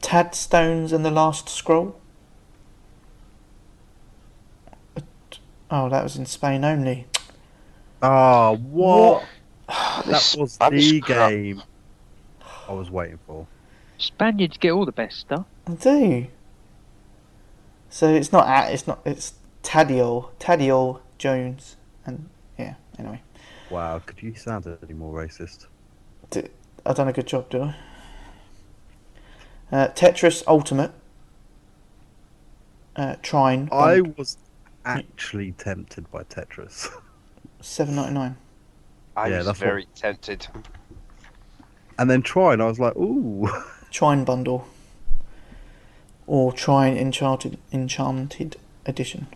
Tad 0.00 0.34
Stones 0.34 0.90
and 0.90 1.04
the 1.04 1.10
Last 1.10 1.50
Scroll. 1.50 2.00
Oh, 5.70 5.90
that 5.90 6.02
was 6.02 6.16
in 6.16 6.24
Spain 6.24 6.64
only. 6.64 7.06
Oh, 8.00 8.56
what? 8.56 9.24
That 9.68 10.34
was 10.38 10.52
Spanish 10.52 10.88
the 10.88 11.00
crap. 11.00 11.30
game 11.30 11.62
I 12.68 12.72
was 12.72 12.90
waiting 12.90 13.18
for. 13.26 13.46
Spaniards 13.98 14.56
get 14.56 14.70
all 14.72 14.84
the 14.86 14.92
best 14.92 15.18
stuff. 15.20 15.46
I 15.66 15.72
do. 15.74 16.26
So 17.90 18.08
it's 18.08 18.32
not 18.32 18.48
at. 18.48 18.72
It's 18.72 18.86
not. 18.86 19.00
It's 19.04 19.34
Tadiol. 19.62 20.30
Tadiol 20.40 21.00
Jones. 21.18 21.76
And 22.06 22.28
yeah. 22.58 22.74
Anyway, 22.98 23.22
Wow, 23.70 24.00
could 24.04 24.22
you 24.22 24.34
sound 24.34 24.66
any 24.82 24.92
more 24.94 25.12
racist? 25.14 25.66
I've 26.84 26.96
done 26.96 27.08
a 27.08 27.12
good 27.12 27.26
job, 27.26 27.48
did 27.50 27.62
I? 27.62 27.76
Uh, 29.70 29.88
Tetris 29.88 30.42
Ultimate. 30.46 30.92
Uh, 32.96 33.16
Trine. 33.22 33.68
I 33.72 34.00
was 34.02 34.36
actually 34.84 35.52
tempted 35.52 36.10
by 36.10 36.24
Tetris. 36.24 36.88
Seven 37.60 37.94
ninety 37.96 38.12
nine. 38.14 38.36
I 39.16 39.28
Yeah, 39.28 39.38
was 39.38 39.46
that's 39.46 39.60
what- 39.60 39.66
very 39.66 39.86
tempted. 39.94 40.46
And 42.02 42.10
then 42.10 42.20
try, 42.20 42.52
and 42.52 42.60
I 42.60 42.66
was 42.66 42.80
like, 42.80 42.96
ooh. 42.96 43.48
Trine 43.92 44.24
bundle. 44.24 44.66
Or 46.26 46.52
Trine 46.52 46.96
Enchanted 46.96 47.58
Enchanted 47.70 48.56
Edition. 48.84 49.28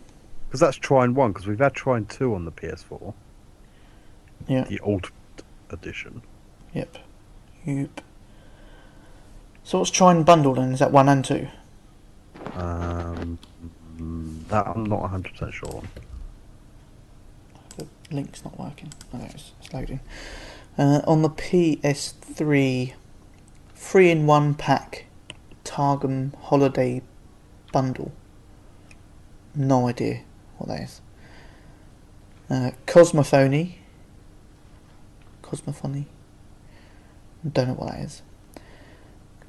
Because 0.48 0.58
that's 0.58 0.76
Trine 0.76 1.14
1, 1.14 1.30
because 1.30 1.46
we've 1.46 1.60
had 1.60 1.74
Trine 1.74 2.06
2 2.06 2.34
on 2.34 2.44
the 2.44 2.50
PS4. 2.50 3.14
Yeah. 4.48 4.64
The 4.64 4.80
Ultimate 4.84 5.44
Edition. 5.70 6.22
Yep. 6.74 6.98
Yep. 7.66 8.00
So 9.62 9.78
what's 9.78 9.92
Trine 9.92 10.24
bundle 10.24 10.54
then? 10.54 10.72
Is 10.72 10.80
that 10.80 10.90
one 10.90 11.08
and 11.08 11.24
two? 11.24 11.46
Um, 12.54 13.38
that 14.48 14.66
I'm 14.66 14.86
not 14.86 15.02
100% 15.02 15.52
sure 15.52 15.68
on. 15.68 15.88
The 17.76 17.86
link's 18.10 18.44
not 18.44 18.58
working. 18.58 18.92
Oh, 19.14 19.18
there 19.18 19.28
it 19.28 19.36
is. 19.36 19.52
It's 19.60 19.72
loading. 19.72 20.00
Uh, 20.78 21.00
on 21.06 21.22
the 21.22 21.30
PS3, 21.30 22.92
three 23.74 24.10
in 24.10 24.26
one 24.26 24.54
pack 24.54 25.06
Targum 25.64 26.34
Holiday 26.42 27.02
Bundle. 27.72 28.12
No 29.54 29.88
idea 29.88 30.22
what 30.58 30.68
that 30.68 30.82
is. 30.82 31.00
Uh, 32.50 32.70
Cosmophony. 32.86 33.76
Cosmophony. 35.42 36.06
Don't 37.50 37.68
know 37.68 37.74
what 37.74 37.92
that 37.92 38.00
is. 38.00 38.22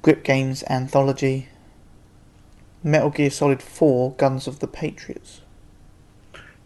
Grip 0.02 0.24
Games 0.24 0.64
Anthology. 0.70 1.50
Metal 2.84 3.10
Gear 3.10 3.30
Solid 3.30 3.62
4 3.62 4.14
Guns 4.14 4.48
of 4.48 4.60
the 4.60 4.68
Patriots. 4.68 5.42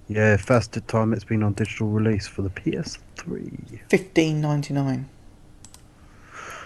Yeah, 0.08 0.36
first 0.38 0.78
time 0.88 1.14
it's 1.14 1.24
been 1.24 1.44
on 1.44 1.54
digital 1.54 1.88
release 1.88 2.28
for 2.28 2.42
the 2.42 2.50
PS3. 2.50 3.80
fifteen 3.90 4.42
ninety 4.42 4.74
nine. 4.74 5.08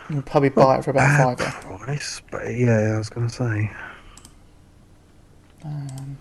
You'll 0.09 0.21
probably 0.23 0.49
buy 0.49 0.77
it 0.77 0.83
for 0.83 0.91
about 0.91 1.37
Bad 1.37 1.39
five. 1.39 1.79
price, 1.79 2.21
but 2.31 2.47
yeah, 2.55 2.93
I 2.93 2.97
was 2.97 3.09
going 3.09 3.27
to 3.27 3.33
say. 3.33 3.71
Um, 5.63 6.17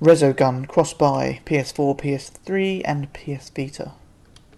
Resogun 0.00 0.68
cross 0.68 0.92
buy 0.92 1.40
PS4, 1.46 1.98
PS3, 1.98 2.82
and 2.84 3.10
PS 3.14 3.48
Vita. 3.48 3.92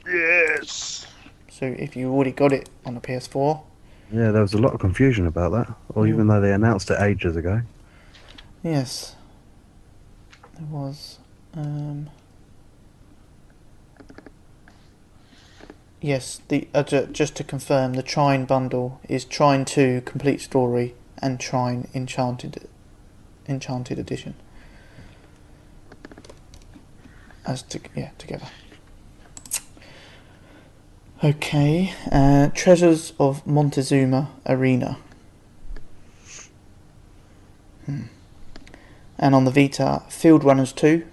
Yes. 0.05 1.07
So 1.49 1.67
if 1.67 1.95
you 1.97 2.13
already 2.13 2.33
got 2.33 2.53
it 2.53 2.69
on 2.85 2.95
the 2.97 3.01
PS4, 3.01 3.61
Yeah, 4.13 4.33
there 4.33 4.43
was 4.43 4.53
a 4.55 4.59
lot 4.59 4.75
of 4.75 4.81
confusion 4.81 5.27
about 5.27 5.53
that, 5.53 5.73
or 5.95 6.09
even 6.09 6.27
though 6.27 6.41
they 6.41 6.53
announced 6.53 6.91
it 6.91 7.01
ages 7.01 7.37
ago. 7.37 7.63
yes, 8.65 9.15
there 10.57 10.67
was. 10.67 11.18
Um, 11.59 12.09
yes, 16.01 16.41
the 16.47 16.69
uh, 16.73 16.85
just 16.85 17.35
to 17.35 17.45
confirm, 17.45 17.95
the 17.95 18.03
Trine 18.03 18.45
bundle 18.45 19.01
is 19.09 19.25
Trine 19.25 19.65
Two 19.65 20.01
Complete 20.03 20.41
Story 20.41 20.95
and 21.21 21.41
Trine 21.41 21.89
Enchanted 21.93 22.69
Enchanted 23.49 23.99
Edition. 23.99 24.35
As 27.45 27.63
to 27.63 27.81
yeah 27.97 28.11
together. 28.19 28.47
Okay, 31.25 31.93
uh, 32.13 32.51
Treasures 32.55 33.15
of 33.19 33.45
Montezuma 33.45 34.31
Arena. 34.47 34.99
Hmm. 37.87 38.03
And 39.19 39.35
on 39.35 39.45
the 39.45 39.51
Vita, 39.51 40.03
Fieldrunners 40.09 40.73
2, 40.77 41.05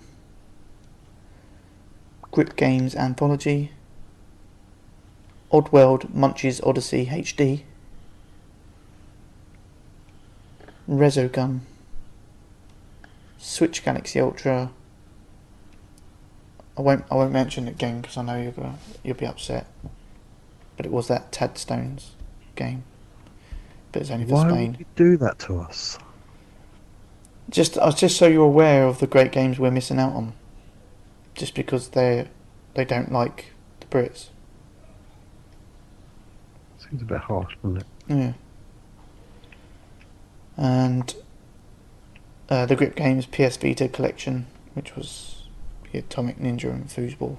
Grip 2.36 2.58
Games 2.58 2.96
Anthology, 2.98 3.72
Oddworld 5.54 6.14
Munch's 6.14 6.60
Oddysee 6.60 7.08
HD, 7.08 7.62
Resogun, 10.86 11.62
Switch 13.38 13.86
Galaxy 13.86 14.20
Ultra. 14.20 14.70
I 16.78 16.82
won't. 16.82 17.06
I 17.10 17.16
won't 17.16 17.32
mention 17.32 17.70
it 17.70 17.72
again 17.72 18.02
because 18.02 18.18
I 18.18 18.24
know 18.24 18.36
you're 18.36 18.52
gonna, 18.52 18.76
you'll 19.02 19.16
be 19.16 19.26
upset. 19.26 19.68
But 20.76 20.86
it 20.86 20.92
was 20.92 21.08
that 21.08 21.32
Tad 21.32 21.58
Stones 21.58 22.16
game. 22.58 22.84
But 23.94 24.02
it's 24.02 24.12
only 24.12 24.26
for 24.26 24.34
Why 24.34 24.50
Spain. 24.50 24.72
would 24.72 24.80
you 24.82 24.86
do 24.98 25.16
that 25.20 25.40
to 25.40 25.60
us? 25.60 25.98
Just, 27.50 27.78
uh, 27.78 27.94
just 27.94 28.18
so 28.18 28.28
you're 28.28 28.44
aware 28.44 28.88
of 28.88 29.00
the 29.00 29.08
great 29.08 29.32
games 29.32 29.58
we're 29.58 29.72
missing 29.72 30.00
out 30.00 30.12
on. 30.12 30.34
Just 31.36 31.54
because 31.54 31.90
they, 31.90 32.28
they 32.74 32.86
don't 32.86 33.12
like 33.12 33.52
the 33.80 33.88
Brits. 33.88 34.30
Seems 36.78 37.02
a 37.02 37.06
bit 37.06 37.20
harsh, 37.20 37.56
doesn't 37.62 37.78
it? 37.78 37.86
Yeah. 38.08 38.34
And 40.58 41.16
uh, 42.50 42.66
the 42.66 42.76
Grip 42.76 42.96
Games 42.96 43.26
PS 43.26 43.58
Vita 43.58 43.88
collection, 43.88 44.48
which 44.74 44.96
was 44.96 45.48
the 45.92 46.00
Atomic 46.00 46.40
Ninja 46.40 46.72
and 46.72 46.88
Foosball. 46.88 47.38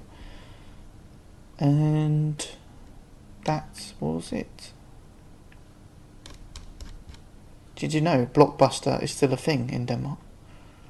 And 1.59 2.47
that 3.45 3.93
was 3.99 4.31
it. 4.31 4.73
Did 7.75 7.93
you 7.93 8.01
know 8.01 8.27
Blockbuster 8.33 9.01
is 9.01 9.11
still 9.11 9.33
a 9.33 9.37
thing 9.37 9.69
in 9.69 9.85
Denmark? 9.85 10.19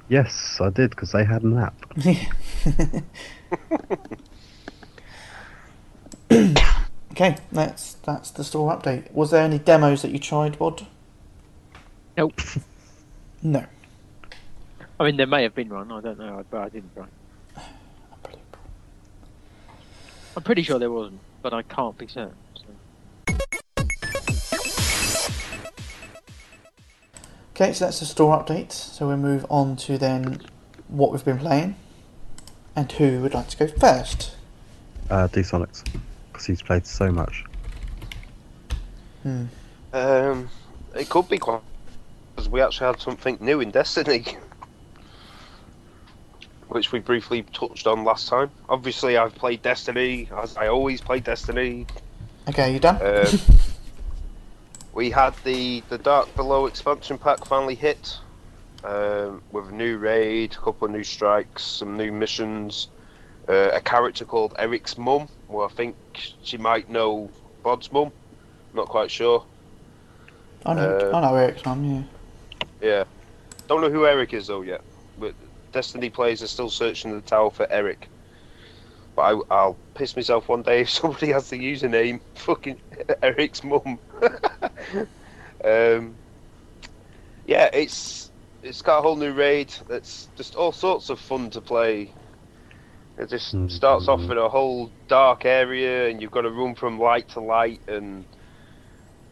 Yes, 0.09 0.57
I 0.61 0.69
did, 0.69 0.91
because 0.91 1.11
they 1.11 1.25
had 1.25 1.43
an 1.43 1.57
app. 1.57 1.75
okay, 7.11 7.37
that's 7.51 7.93
that's 7.95 8.31
the 8.31 8.43
store 8.43 8.75
update. 8.75 9.11
Was 9.11 9.31
there 9.31 9.43
any 9.43 9.59
demos 9.59 10.01
that 10.01 10.11
you 10.11 10.19
tried, 10.19 10.57
Bod? 10.57 10.85
Nope. 12.17 12.41
No. 13.41 13.65
I 14.99 15.05
mean, 15.05 15.17
there 15.17 15.27
may 15.27 15.43
have 15.43 15.53
been 15.53 15.69
one. 15.69 15.91
I 15.91 16.01
don't 16.01 16.17
know, 16.17 16.43
but 16.49 16.61
I 16.61 16.69
didn't. 16.69 16.91
Right. 16.95 17.07
I'm 20.35 20.43
pretty 20.43 20.63
sure 20.63 20.79
there 20.79 20.91
wasn't, 20.91 21.19
but 21.41 21.53
I 21.53 21.61
can't 21.61 21.97
be 21.97 22.07
certain. 22.07 22.35
So. 22.55 22.65
Okay, 27.51 27.73
so 27.73 27.85
that's 27.85 27.99
the 27.99 28.05
store 28.05 28.37
update. 28.37 28.71
So 28.71 29.07
we'll 29.07 29.17
move 29.17 29.45
on 29.49 29.75
to 29.77 29.97
then 29.97 30.41
what 30.87 31.11
we've 31.11 31.25
been 31.25 31.39
playing 31.39 31.75
and 32.77 32.91
who 32.91 33.21
would 33.21 33.33
like 33.33 33.49
to 33.49 33.57
go 33.57 33.67
first. 33.67 34.35
Uh, 35.09 35.27
D 35.27 35.41
Sonics, 35.41 35.83
because 36.31 36.45
he's 36.45 36.61
played 36.61 36.85
so 36.85 37.11
much. 37.11 37.43
Hmm. 39.23 39.45
Um, 39.91 40.49
it 40.95 41.09
could 41.09 41.27
be 41.27 41.39
quite 41.39 41.61
because 42.35 42.49
we 42.49 42.61
actually 42.61 42.87
had 42.87 43.01
something 43.01 43.39
new 43.41 43.61
in 43.61 43.71
Destiny, 43.71 44.37
which 46.67 46.91
we 46.91 46.99
briefly 46.99 47.43
touched 47.51 47.87
on 47.87 48.03
last 48.03 48.29
time. 48.29 48.51
Obviously, 48.69 49.17
I've 49.17 49.33
played 49.33 49.63
Destiny 49.63 50.29
as 50.37 50.55
I 50.55 50.67
always 50.67 51.01
play 51.01 51.19
Destiny. 51.19 51.87
Okay, 52.47 52.73
you 52.73 52.79
done? 52.79 53.01
Um, 53.01 53.39
we 54.93 55.09
had 55.09 55.33
the 55.43 55.81
the 55.89 55.97
Dark 55.97 56.33
Below 56.35 56.67
expansion 56.67 57.17
pack 57.17 57.43
finally 57.43 57.75
hit 57.75 58.19
um, 58.87 59.41
with 59.51 59.67
a 59.67 59.71
new 59.71 59.97
raid, 59.97 60.53
a 60.53 60.55
couple 60.55 60.85
of 60.85 60.91
new 60.91 61.03
strikes, 61.03 61.63
some 61.63 61.97
new 61.97 62.11
missions, 62.11 62.87
uh, 63.49 63.71
a 63.73 63.81
character 63.81 64.23
called 64.23 64.53
Eric's 64.57 64.97
mum, 64.97 65.27
well, 65.49 65.65
I 65.65 65.73
think 65.73 65.95
she 66.43 66.57
might 66.57 66.89
know 66.89 67.29
Bod's 67.63 67.91
mum. 67.91 68.11
Not 68.73 68.87
quite 68.87 69.11
sure. 69.11 69.43
I 70.65 70.73
know, 70.73 70.97
uh, 70.97 71.17
I 71.17 71.21
know 71.21 71.35
Eric's 71.35 71.65
mum, 71.65 71.83
yeah. 71.83 72.03
Yeah. 72.81 73.03
Don't 73.67 73.81
know 73.81 73.89
who 73.89 74.05
Eric 74.05 74.33
is 74.33 74.47
though 74.47 74.61
yet. 74.61 74.81
But 75.19 75.33
Destiny 75.73 76.09
players 76.09 76.41
are 76.41 76.47
still 76.47 76.69
searching 76.69 77.11
the 77.11 77.21
tower 77.21 77.51
for 77.51 77.67
Eric. 77.69 78.07
But 79.15 79.21
I, 79.21 79.41
I'll 79.53 79.77
piss 79.95 80.15
myself 80.15 80.47
one 80.47 80.61
day 80.61 80.81
if 80.81 80.89
somebody 81.01 81.31
has 81.31 81.49
the 81.49 81.59
username 81.59 82.21
fucking 82.35 82.79
Eric's 83.21 83.63
mum. 83.63 83.99
um, 85.63 86.15
yeah, 87.45 87.69
it's 87.73 88.31
it's 88.61 88.81
got 88.81 88.99
a 88.99 89.01
whole 89.01 89.15
new 89.15 89.33
raid. 89.33 89.73
That's 89.87 90.29
just 90.35 90.55
all 90.55 90.71
sorts 90.71 91.09
of 91.09 91.19
fun 91.19 91.49
to 91.51 91.61
play. 91.61 92.13
It 93.17 93.29
just 93.29 93.53
Mhm. 93.55 93.69
starts 93.71 94.07
off 94.07 94.29
in 94.29 94.37
a 94.37 94.49
whole 94.49 94.91
dark 95.07 95.45
area, 95.45 96.09
and 96.09 96.21
you've 96.21 96.31
got 96.31 96.41
to 96.41 96.51
run 96.51 96.75
from 96.75 96.99
light 96.99 97.29
to 97.29 97.39
light, 97.41 97.81
and 97.87 98.27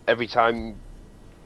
every 0.08 0.28
time 0.28 0.82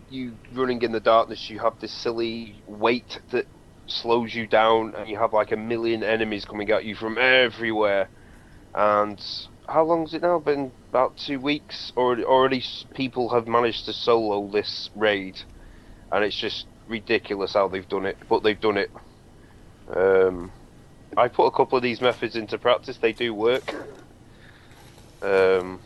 you're 0.08 0.38
running 0.54 0.82
in 0.82 0.92
the 0.92 1.00
darkness, 1.00 1.50
you 1.50 1.60
have 1.60 1.78
this 1.80 1.94
silly 1.94 2.64
weight 2.66 3.20
that 3.32 3.48
slows 3.88 4.34
you 4.34 4.48
down, 4.48 4.96
and 4.96 5.10
you 5.10 5.18
have 5.18 5.34
like 5.34 5.52
a 5.52 5.58
million 5.58 6.04
enemies 6.04 6.46
coming 6.46 6.70
at 6.72 6.86
you 6.86 6.96
from 6.96 7.18
everywhere. 7.18 8.10
And 8.74 9.22
how 9.68 9.84
long 9.84 10.02
has 10.02 10.14
it 10.14 10.22
now? 10.22 10.40
Been 10.40 10.74
about 10.92 11.18
two 11.18 11.40
weeks. 11.40 11.92
Already, 11.98 12.24
already 12.24 12.64
people 12.94 13.30
have 13.30 13.48
managed 13.48 13.86
to 13.86 13.94
solo 13.94 14.50
this 14.50 14.90
raid, 14.96 15.42
and 16.12 16.24
it's 16.24 16.38
just 16.38 16.69
ridiculous 16.90 17.54
how 17.54 17.68
they've 17.68 17.88
done 17.88 18.06
it. 18.06 18.18
But 18.28 18.44
they've 18.44 18.60
done 18.60 18.78
it. 18.78 18.92
Um, 19.94 20.52
I 21.16 21.28
put 21.28 21.46
a 21.46 21.52
couple 21.52 21.78
of 21.78 21.84
these 21.84 22.02
methods 22.02 22.36
into 22.36 22.58
practice. 22.58 22.98
They 22.98 23.14
do 23.14 23.34
work. 23.34 23.74
Um, 25.22 25.80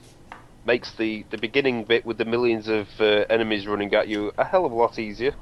makes 0.65 0.93
the 0.93 1.25
the 1.29 1.37
beginning 1.37 1.83
bit 1.83 2.05
with 2.05 2.17
the 2.17 2.25
millions 2.25 2.67
of 2.67 2.87
uh, 2.99 3.25
enemies 3.29 3.67
running 3.67 3.93
at 3.93 4.07
you 4.07 4.31
a 4.37 4.45
hell 4.45 4.65
of 4.65 4.71
a 4.71 4.75
lot 4.75 4.99
easier. 4.99 5.33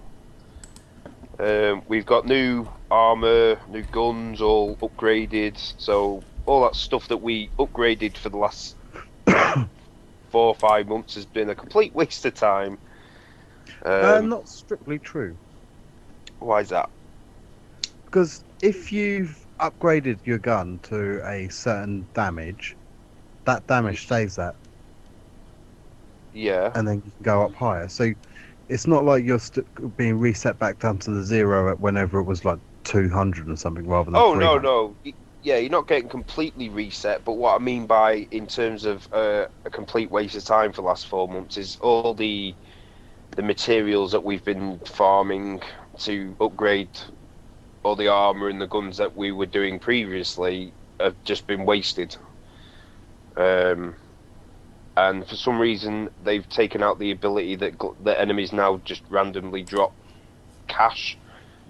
Um, 1.40 1.82
we've 1.88 2.06
got 2.06 2.26
new 2.26 2.68
armor, 2.92 3.60
new 3.70 3.82
guns, 3.84 4.42
all 4.42 4.76
upgraded. 4.78 5.58
So 5.78 6.24
all 6.46 6.64
that 6.64 6.76
stuff 6.76 7.08
that 7.08 7.18
we 7.18 7.50
upgraded 7.58 8.18
for 8.18 8.30
the 8.30 8.38
last 8.38 8.76
four 10.30 10.48
or 10.48 10.56
five 10.56 10.88
months 10.88 11.16
has 11.16 11.26
been 11.26 11.50
a 11.50 11.56
complete 11.56 11.94
waste 11.96 12.26
of 12.26 12.36
time. 12.36 12.78
Um, 13.84 14.06
uh, 14.06 14.22
not 14.22 14.50
strictly 14.50 15.00
true, 15.00 15.36
why 16.42 16.62
is 16.62 16.70
that? 16.70 16.90
because 18.06 18.44
if 18.62 18.92
you've 18.92 19.48
upgraded 19.60 20.26
your 20.26 20.40
gun 20.40 20.80
to 20.84 21.22
a 21.28 21.50
certain 21.50 22.10
damage, 22.14 22.78
that 23.46 23.68
damage 23.68 24.04
stays 24.04 24.36
that, 24.38 24.56
Yeah. 26.34 26.76
and 26.76 26.88
then 26.88 27.02
you 27.04 27.12
can 27.12 27.24
go 27.24 27.44
up 27.44 27.56
higher. 27.56 27.88
So 27.90 28.14
it's 28.70 28.88
not 28.88 29.04
like 29.06 29.24
you're 29.26 29.40
st- 29.40 29.68
being 29.98 30.18
reset 30.20 30.58
back 30.60 30.80
down 30.80 31.00
to 31.00 31.12
the 31.12 31.24
zero 31.24 31.72
at 31.72 31.80
whenever 31.80 32.20
it 32.20 32.24
was 32.26 32.46
like 32.46 32.60
200 32.84 33.50
or 33.50 33.56
something 33.58 33.88
rather 33.88 34.12
than. 34.12 34.24
Oh 34.24 34.36
no 34.36 34.58
300. 34.58 34.60
no. 34.60 34.98
Yeah, 35.44 35.58
you're 35.58 35.72
not 35.72 35.88
getting 35.88 36.10
completely 36.10 36.70
reset, 36.70 37.24
but 37.26 37.34
what 37.34 37.56
I 37.60 37.64
mean 37.64 37.88
by 37.88 38.28
in 38.32 38.46
terms 38.48 38.86
of 38.86 39.08
uh, 39.12 39.46
a 39.66 39.70
complete 39.72 40.12
waste 40.12 40.36
of 40.36 40.44
time 40.46 40.72
for 40.72 40.82
the 40.82 40.88
last 40.88 41.08
four 41.08 41.28
months 41.28 41.58
is 41.58 41.78
all 41.82 42.14
the 42.14 42.56
the 43.36 43.44
materials 43.44 44.12
that 44.14 44.24
we've 44.24 44.44
been 44.46 44.82
farming 44.88 45.62
to 46.06 46.36
upgrade 46.40 46.90
all 47.84 47.96
the 47.96 48.08
armor 48.08 48.50
and 48.50 48.62
the 48.62 48.68
guns 48.68 48.98
that 48.98 49.16
we 49.16 49.32
were 49.32 49.46
doing 49.46 49.80
previously 49.80 50.74
have 51.00 51.16
just 51.24 51.48
been 51.48 51.66
wasted. 51.66 52.16
Um, 53.38 53.96
and 54.98 55.26
for 55.26 55.36
some 55.36 55.60
reason, 55.60 56.10
they've 56.24 56.48
taken 56.48 56.84
out 56.84 57.00
the 57.00 57.12
ability 57.12 57.56
that 57.58 57.74
that 58.04 58.20
enemies 58.20 58.54
now 58.54 58.82
just 58.84 59.02
randomly 59.10 59.64
drop 59.64 59.94
cash 60.68 61.18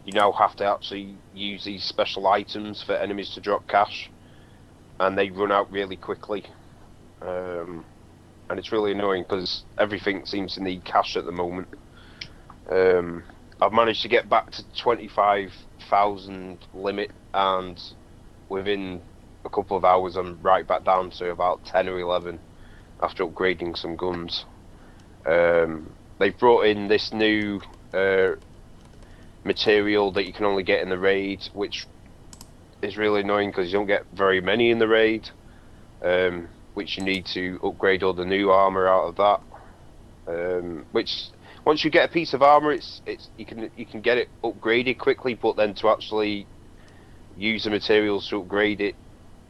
you 0.05 0.13
now 0.13 0.31
have 0.31 0.55
to 0.55 0.65
actually 0.65 1.15
use 1.33 1.63
these 1.63 1.83
special 1.83 2.27
items 2.27 2.81
for 2.81 2.93
enemies 2.93 3.31
to 3.31 3.39
drop 3.41 3.67
cash, 3.67 4.09
and 4.99 5.17
they 5.17 5.29
run 5.29 5.51
out 5.51 5.71
really 5.71 5.95
quickly. 5.95 6.43
Um, 7.21 7.85
and 8.49 8.57
it's 8.57 8.71
really 8.71 8.91
annoying 8.91 9.23
because 9.23 9.63
everything 9.77 10.25
seems 10.25 10.55
to 10.55 10.63
need 10.63 10.83
cash 10.83 11.15
at 11.15 11.25
the 11.25 11.31
moment. 11.31 11.67
Um, 12.69 13.23
I've 13.61 13.73
managed 13.73 14.01
to 14.01 14.07
get 14.07 14.27
back 14.27 14.49
to 14.53 14.63
25,000 14.73 16.57
limit, 16.73 17.11
and 17.31 17.79
within 18.49 19.01
a 19.45 19.49
couple 19.49 19.77
of 19.77 19.85
hours, 19.85 20.15
I'm 20.15 20.41
right 20.41 20.65
back 20.65 20.83
down 20.83 21.11
to 21.11 21.29
about 21.29 21.63
10 21.65 21.87
or 21.87 21.99
11 21.99 22.39
after 23.03 23.23
upgrading 23.23 23.77
some 23.77 23.95
guns. 23.95 24.45
Um, 25.27 25.91
they've 26.17 26.37
brought 26.37 26.65
in 26.65 26.87
this 26.87 27.13
new 27.13 27.61
uh, 27.93 28.31
material 29.43 30.11
that 30.13 30.25
you 30.25 30.33
can 30.33 30.45
only 30.45 30.63
get 30.63 30.81
in 30.81 30.89
the 30.89 30.97
raid, 30.97 31.47
which 31.53 31.85
is 32.81 32.97
really 32.97 33.21
annoying 33.21 33.51
because 33.51 33.71
you 33.71 33.77
don't 33.77 33.85
get 33.85 34.05
very 34.11 34.41
many 34.41 34.71
in 34.71 34.79
the 34.79 34.87
raid, 34.87 35.29
um, 36.01 36.49
which 36.73 36.97
you 36.97 37.03
need 37.03 37.27
to 37.27 37.59
upgrade 37.63 38.01
all 38.01 38.13
the 38.13 38.25
new 38.25 38.49
armor 38.49 38.87
out 38.87 39.03
of 39.03 39.15
that. 39.17 39.41
Um, 40.27 40.85
which 40.91 41.29
once 41.65 41.83
you 41.83 41.91
get 41.91 42.09
a 42.09 42.13
piece 42.13 42.33
of 42.33 42.41
armor, 42.41 42.71
it's 42.71 43.01
it's 43.05 43.29
you 43.37 43.45
can 43.45 43.69
you 43.75 43.85
can 43.85 44.01
get 44.01 44.17
it 44.17 44.29
upgraded 44.43 44.97
quickly, 44.97 45.35
but 45.35 45.55
then 45.57 45.73
to 45.75 45.89
actually 45.89 46.47
use 47.35 47.63
the 47.63 47.69
materials 47.69 48.27
to 48.29 48.41
upgrade 48.41 48.81
it, 48.81 48.95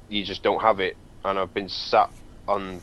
you 0.08 0.24
just 0.26 0.44
don't 0.44 0.62
have 0.62 0.80
it. 0.80 0.98
And 1.24 1.40
I've 1.40 1.54
been 1.54 1.70
sat 1.70 2.10
on 2.48 2.82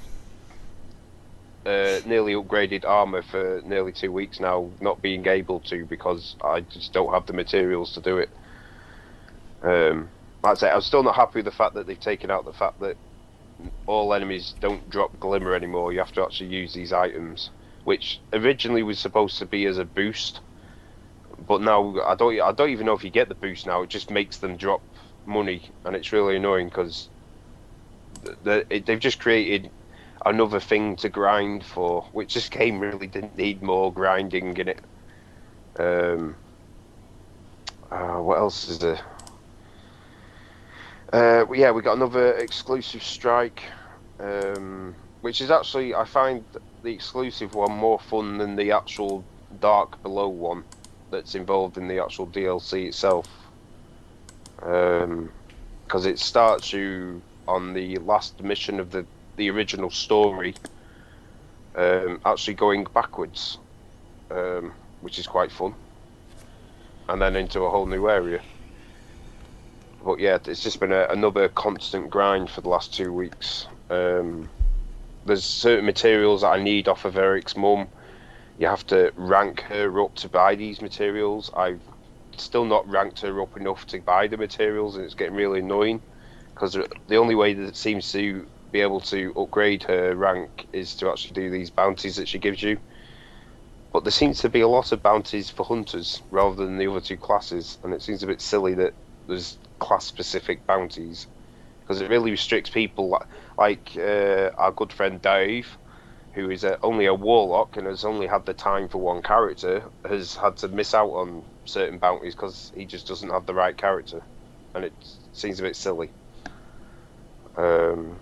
uh, 1.67 2.01
nearly 2.07 2.33
upgraded 2.35 2.85
armor 2.85 3.23
for 3.23 3.61
nearly 3.65 3.93
two 3.93 4.13
weeks 4.13 4.41
now, 4.41 4.73
not 4.81 5.03
being 5.03 5.27
able 5.27 5.61
to 5.63 5.85
because 5.87 6.37
I 6.43 6.61
just 6.63 6.93
don't 6.93 7.13
have 7.13 7.27
the 7.27 7.33
materials 7.35 7.93
to 7.95 8.01
do 8.01 8.19
it. 8.19 8.31
Um, 9.63 10.11
like 10.43 10.53
I 10.57 10.61
say, 10.61 10.71
I'm 10.71 10.81
still 10.81 11.03
not 11.03 11.17
happy 11.17 11.41
with 11.41 11.45
the 11.45 11.51
fact 11.51 11.75
that 11.75 11.87
they've 11.87 11.99
taken 11.99 12.31
out 12.31 12.45
the 12.45 12.53
fact 12.53 12.81
that 12.81 12.97
all 13.87 14.15
enemies 14.15 14.55
don't 14.61 14.89
drop 14.89 15.19
glimmer 15.19 15.55
anymore. 15.55 15.93
You 15.93 15.99
have 15.99 16.13
to 16.13 16.23
actually 16.23 16.51
use 16.51 16.73
these 16.73 16.93
items, 16.93 17.51
which 17.89 18.21
originally 18.35 18.83
was 18.83 18.99
supposed 18.99 19.39
to 19.39 19.47
be 19.47 19.65
as 19.65 19.79
a 19.79 19.85
boost, 19.87 20.41
but 21.47 21.63
now 21.63 21.99
I 22.05 22.15
don't. 22.17 22.39
I 22.39 22.53
don't 22.53 22.69
even 22.69 22.85
know 22.85 22.93
if 22.93 23.03
you 23.03 23.09
get 23.09 23.31
the 23.31 23.35
boost 23.35 23.65
now. 23.65 23.81
It 23.81 23.89
just 23.89 24.11
makes 24.11 24.37
them 24.37 24.59
drop 24.59 24.83
money, 25.25 25.63
and 25.87 25.97
it's 25.97 26.13
really 26.13 26.37
annoying 26.37 26.69
because 26.69 27.09
the, 28.45 28.67
they've 28.85 29.01
just 29.01 29.19
created 29.19 29.71
another 30.27 30.61
thing 30.61 30.97
to 30.97 31.09
grind 31.09 31.65
for, 31.65 32.03
which 32.13 32.35
this 32.35 32.51
game 32.51 32.79
really 32.79 33.07
didn't 33.07 33.39
need 33.39 33.63
more 33.63 33.91
grinding 33.91 34.55
in 34.59 34.69
it. 34.69 34.81
Um, 35.79 36.37
uh, 37.91 38.19
what 38.19 38.37
else 38.37 38.69
is 38.69 38.81
there? 38.81 39.01
Uh, 41.11 41.51
yeah, 41.55 41.71
we 41.71 41.81
got 41.81 41.97
another 41.97 42.35
exclusive 42.35 43.03
strike, 43.03 43.63
um, 44.21 44.95
which 45.23 45.41
is 45.41 45.51
actually 45.51 45.95
I 45.95 46.05
find 46.05 46.45
the 46.83 46.93
exclusive 46.93 47.55
one 47.55 47.73
more 47.73 47.99
fun 47.99 48.39
than 48.39 48.57
the 48.57 48.73
actual 48.73 49.25
Dark 49.61 50.03
Below 50.03 50.29
one 50.29 50.65
that's 51.11 51.35
involved 51.35 51.79
in 51.79 51.89
the 51.89 52.03
actual 52.03 52.27
DLC 52.27 52.87
itself. 52.87 53.29
Because 54.57 56.07
it 56.07 56.19
starts 56.19 56.73
you 56.73 57.23
on 57.47 57.73
the 57.73 57.97
last 57.99 58.43
mission 58.43 58.79
of 58.79 58.91
the 58.91 59.07
the 59.37 59.49
original 59.51 59.89
story, 59.89 60.55
um, 61.77 62.21
actually 62.27 62.55
going 62.55 62.85
backwards, 62.93 63.59
um, 64.31 64.73
which 65.01 65.19
is 65.19 65.27
quite 65.27 65.51
fun, 65.51 65.75
and 67.09 67.23
then 67.23 67.37
into 67.37 67.61
a 67.63 67.71
whole 67.71 67.87
new 67.87 68.09
area. 68.09 68.43
But 70.05 70.19
yeah, 70.19 70.39
it's 70.45 70.63
just 70.63 70.81
been 70.81 70.93
a, 70.93 71.07
another 71.11 71.49
constant 71.49 72.11
grind 72.11 72.51
for 72.51 72.61
the 72.61 72.69
last 72.69 72.93
two 72.93 73.13
weeks. 73.13 73.67
Um, 73.91 74.51
there's 75.25 75.45
certain 75.45 75.87
materials 75.87 76.43
that 76.43 76.49
I 76.49 76.63
need 76.63 76.89
off 76.89 77.05
of 77.05 77.17
Eric's 77.17 77.57
mum. 77.57 77.89
You 78.59 78.67
have 78.67 78.87
to 78.87 79.13
rank 79.17 79.61
her 79.63 80.01
up 80.03 80.15
to 80.17 80.29
buy 80.29 80.55
these 80.55 80.81
materials. 80.81 81.51
I've 81.57 81.83
still 82.37 82.65
not 82.65 82.89
ranked 82.89 83.21
her 83.21 83.41
up 83.41 83.57
enough 83.57 83.87
to 83.87 84.01
buy 84.01 84.27
the 84.27 84.37
materials, 84.37 84.97
and 84.97 85.05
it's 85.05 85.15
getting 85.15 85.35
really 85.35 85.61
annoying 85.61 86.03
because 86.55 86.73
the 87.07 87.17
only 87.17 87.35
way 87.35 87.55
that 87.55 87.69
it 87.69 87.77
seems 87.77 88.11
to 88.13 88.47
be 88.73 88.81
able 88.81 89.01
to 89.01 89.33
upgrade 89.37 89.83
her 89.85 90.15
rank 90.15 90.67
is 90.73 90.95
to 90.97 91.09
actually 91.09 91.33
do 91.33 91.51
these 91.51 91.71
bounties 91.71 92.17
that 92.17 92.29
she 92.29 92.39
gives 92.39 92.63
you. 92.63 92.79
But 93.93 94.05
there 94.05 94.11
seems 94.11 94.41
to 94.41 94.49
be 94.49 94.61
a 94.61 94.69
lot 94.69 94.93
of 94.93 95.03
bounties 95.03 95.51
for 95.51 95.65
hunters 95.65 96.21
rather 96.31 96.57
than 96.57 96.77
the 96.77 96.91
other 96.91 97.01
two 97.01 97.17
classes, 97.17 97.79
and 97.83 97.95
it 97.95 98.03
seems 98.03 98.23
a 98.23 98.27
bit 98.27 98.41
silly 98.41 98.75
that 98.75 98.93
there's 99.27 99.59
class-specific 99.79 100.67
bounties 100.67 101.27
because 101.89 102.03
it 102.03 102.11
really 102.11 102.33
restricts 102.33 102.71
people 102.71 103.13
li- 103.13 103.27
like 103.59 103.93
uh, 103.99 104.51
our 104.59 104.73
good 104.73 104.93
friend 104.93 105.23
Dave, 105.23 105.79
who 106.35 106.51
is 106.51 106.65
a, 106.65 106.79
only 106.83 107.07
a 107.07 107.15
warlock 107.15 107.77
and 107.79 107.87
has 107.87 108.05
only 108.05 108.27
had 108.29 108.47
the 108.47 108.55
time 108.55 108.89
for 108.89 108.99
one 108.99 109.23
character, 109.23 109.91
has 110.07 110.37
had 110.37 110.57
to 110.59 110.69
miss 110.69 110.95
out 110.95 111.11
on 111.11 111.47
certain 111.65 111.99
bounties 111.99 112.37
because 112.37 112.73
he 112.77 112.87
just 112.87 113.09
doesn't 113.09 113.31
have 113.31 113.47
the 113.47 113.55
right 113.55 113.77
character, 113.77 114.23
and 114.75 114.85
it 114.85 114.95
seems 115.33 115.61
a 115.61 115.65
bit 115.65 115.77
silly. 115.77 116.13
Um, 117.57 118.21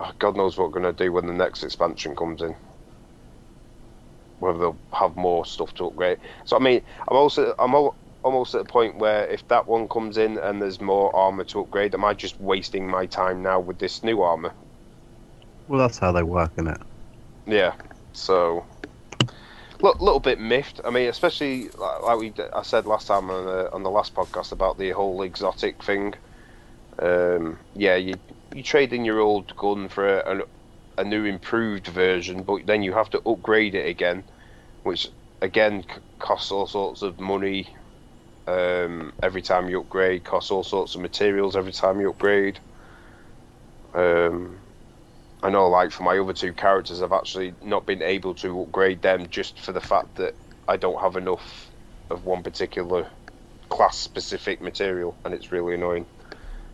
oh, 0.00 0.12
God 0.18 0.36
knows 0.36 0.58
what 0.58 0.66
we're 0.68 0.80
going 0.80 0.96
to 0.96 1.04
do 1.04 1.12
when 1.12 1.26
the 1.26 1.34
next 1.34 1.64
expansion 1.64 2.16
comes 2.16 2.42
in. 2.42 2.56
Whether 4.38 4.58
they'll 4.58 4.80
have 4.92 5.16
more 5.16 5.46
stuff 5.46 5.74
to 5.74 5.86
upgrade. 5.86 6.18
So 6.46 6.56
I 6.56 6.60
mean, 6.60 6.82
I'm 7.08 7.16
also 7.16 7.54
I'm 7.58 7.74
al- 7.74 7.98
almost 8.22 8.54
at 8.54 8.62
a 8.62 8.64
point 8.64 8.98
where 8.98 9.26
if 9.26 9.46
that 9.48 9.66
one 9.66 9.88
comes 9.88 10.16
in 10.16 10.38
and 10.38 10.60
there's 10.60 10.80
more 10.80 11.14
armor 11.14 11.44
to 11.44 11.60
upgrade, 11.60 11.94
am 11.94 12.04
I 12.04 12.14
just 12.14 12.40
wasting 12.40 12.86
my 12.86 13.06
time 13.06 13.42
now 13.42 13.60
with 13.60 13.78
this 13.78 14.02
new 14.02 14.22
armor? 14.22 14.52
Well, 15.68 15.80
that's 15.80 15.98
how 15.98 16.12
they 16.12 16.22
work, 16.22 16.52
is 16.56 16.66
it? 16.66 16.80
Yeah. 17.46 17.74
So, 18.12 18.64
look, 19.80 20.00
little 20.00 20.20
bit 20.20 20.40
miffed. 20.40 20.80
I 20.84 20.90
mean, 20.90 21.08
especially 21.08 21.68
like, 21.78 22.18
we 22.18 22.32
I 22.54 22.62
said 22.62 22.86
last 22.86 23.06
time 23.06 23.30
on 23.30 23.46
the 23.46 23.72
on 23.72 23.82
the 23.82 23.90
last 23.90 24.14
podcast 24.14 24.52
about 24.52 24.78
the 24.78 24.90
whole 24.90 25.22
exotic 25.22 25.82
thing. 25.82 26.14
Um, 26.98 27.58
yeah, 27.74 27.96
you 27.96 28.14
you 28.54 28.62
trade 28.62 28.92
in 28.92 29.04
your 29.04 29.20
old 29.20 29.56
gun 29.56 29.88
for 29.88 30.20
a, 30.20 30.38
a, 30.38 31.02
a 31.02 31.04
new 31.04 31.24
improved 31.24 31.86
version, 31.86 32.42
but 32.42 32.66
then 32.66 32.82
you 32.82 32.92
have 32.92 33.10
to 33.10 33.22
upgrade 33.26 33.74
it 33.74 33.88
again, 33.88 34.24
which 34.82 35.08
again 35.40 35.84
c- 35.88 36.00
costs 36.18 36.52
all 36.52 36.66
sorts 36.66 37.02
of 37.02 37.18
money. 37.18 37.68
Um, 38.46 39.12
every 39.22 39.42
time 39.42 39.68
you 39.68 39.80
upgrade, 39.80 40.24
costs 40.24 40.50
all 40.50 40.64
sorts 40.64 40.94
of 40.94 41.00
materials 41.00 41.54
every 41.56 41.72
time 41.72 42.00
you 42.00 42.10
upgrade. 42.10 42.58
Um, 43.94 44.58
I 45.42 45.50
know, 45.50 45.68
like 45.68 45.92
for 45.92 46.02
my 46.02 46.18
other 46.18 46.32
two 46.32 46.52
characters, 46.52 47.02
I've 47.02 47.12
actually 47.12 47.54
not 47.62 47.86
been 47.86 48.02
able 48.02 48.34
to 48.36 48.62
upgrade 48.62 49.02
them 49.02 49.28
just 49.28 49.60
for 49.60 49.72
the 49.72 49.80
fact 49.80 50.16
that 50.16 50.34
I 50.68 50.76
don't 50.76 51.00
have 51.00 51.16
enough 51.16 51.70
of 52.10 52.24
one 52.24 52.42
particular 52.42 53.08
class-specific 53.68 54.60
material, 54.60 55.16
and 55.24 55.34
it's 55.34 55.50
really 55.52 55.74
annoying. 55.74 56.06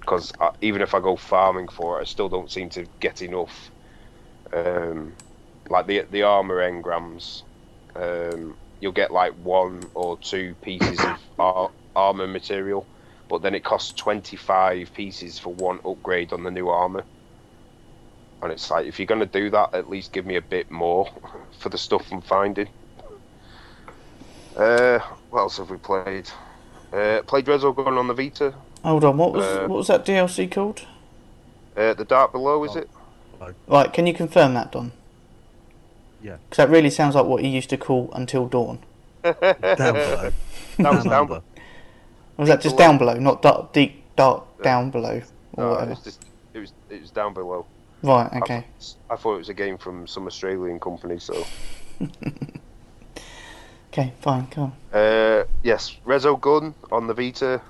Because 0.00 0.32
even 0.60 0.80
if 0.80 0.94
I 0.94 1.00
go 1.00 1.16
farming 1.16 1.68
for 1.68 1.98
it, 1.98 2.02
I 2.02 2.04
still 2.04 2.28
don't 2.28 2.50
seem 2.50 2.70
to 2.70 2.86
get 2.98 3.20
enough. 3.22 3.70
Um, 4.52 5.12
like 5.68 5.86
the 5.86 6.06
the 6.10 6.22
armor 6.22 6.56
engrams, 6.56 7.42
um, 7.94 8.56
you'll 8.80 8.92
get 8.92 9.10
like 9.10 9.32
one 9.42 9.82
or 9.94 10.16
two 10.18 10.54
pieces 10.62 10.98
of 11.00 11.18
ar- 11.38 11.70
armor 11.96 12.26
material, 12.26 12.86
but 13.28 13.42
then 13.42 13.54
it 13.54 13.64
costs 13.64 13.92
25 13.92 14.92
pieces 14.94 15.38
for 15.38 15.52
one 15.52 15.80
upgrade 15.84 16.32
on 16.32 16.42
the 16.44 16.50
new 16.50 16.68
armor. 16.68 17.04
And 18.40 18.52
it's 18.52 18.70
like, 18.70 18.86
if 18.86 18.98
you're 18.98 19.06
going 19.06 19.20
to 19.20 19.26
do 19.26 19.50
that, 19.50 19.74
at 19.74 19.90
least 19.90 20.12
give 20.12 20.24
me 20.24 20.36
a 20.36 20.42
bit 20.42 20.70
more 20.70 21.10
for 21.58 21.68
the 21.68 21.78
stuff 21.78 22.06
I'm 22.12 22.20
finding. 22.20 22.68
Uh, 24.56 24.98
what 25.30 25.40
else 25.40 25.58
have 25.58 25.70
we 25.70 25.76
played? 25.76 26.28
Uh, 26.92 27.22
played 27.26 27.46
Resogun 27.46 27.98
on 27.98 28.08
the 28.08 28.14
Vita. 28.14 28.54
Hold 28.84 29.04
on, 29.04 29.16
what 29.16 29.32
was 29.32 29.44
Uh, 29.44 29.66
what 29.66 29.76
was 29.76 29.86
that 29.88 30.04
DLC 30.04 30.50
called? 30.50 30.86
Uh, 31.76 31.94
the 31.94 32.04
Dark 32.04 32.32
Below, 32.32 32.64
is 32.64 32.76
it? 32.76 32.88
Right, 33.68 33.92
can 33.92 34.06
you 34.06 34.14
confirm 34.14 34.54
that, 34.54 34.72
Don? 34.72 34.92
Yeah. 36.22 36.36
Because 36.48 36.56
that 36.56 36.70
really 36.70 36.90
sounds 36.90 37.14
like 37.14 37.26
what 37.26 37.42
he 37.42 37.48
used 37.48 37.70
to 37.70 37.76
call 37.76 38.10
Until 38.12 38.46
Dawn. 38.48 38.80
Down 39.22 39.34
below. 39.40 40.32
That 40.78 40.92
was 40.94 41.04
Down 41.04 41.04
down, 41.04 41.12
under. 41.22 41.34
Or 41.34 41.42
was 42.38 42.48
that 42.48 42.60
just 42.60 42.76
below. 42.76 42.88
down 42.88 42.98
below, 42.98 43.14
not 43.14 43.42
dark, 43.42 43.72
deep, 43.72 44.02
dark 44.16 44.44
Yeah. 44.58 44.64
down 44.64 44.90
below, 44.90 45.22
or 45.54 45.64
No, 45.64 45.70
whatever? 45.70 45.90
it's 45.92 46.02
just, 46.02 46.24
it 46.54 46.58
was 46.60 46.72
it 46.88 47.00
was 47.00 47.10
down 47.10 47.34
below. 47.34 47.66
Right, 48.02 48.28
I 48.32 48.38
okay. 48.38 48.64
thought- 48.78 48.94
I 49.10 49.16
thought 49.16 49.34
it 49.34 49.38
was 49.38 49.48
a 49.48 49.54
game 49.54 49.76
from 49.78 50.06
some 50.06 50.26
Australian 50.28 50.78
company. 50.78 51.18
So 51.18 51.44
Okay, 53.92 54.12
fine, 54.20 54.46
come 54.48 54.64
on. 54.92 54.98
uh, 55.00 55.44
yes, 55.62 55.96
Resogun 56.06 56.74
on 56.92 57.06
the 57.06 57.14
Vita. 57.14 57.60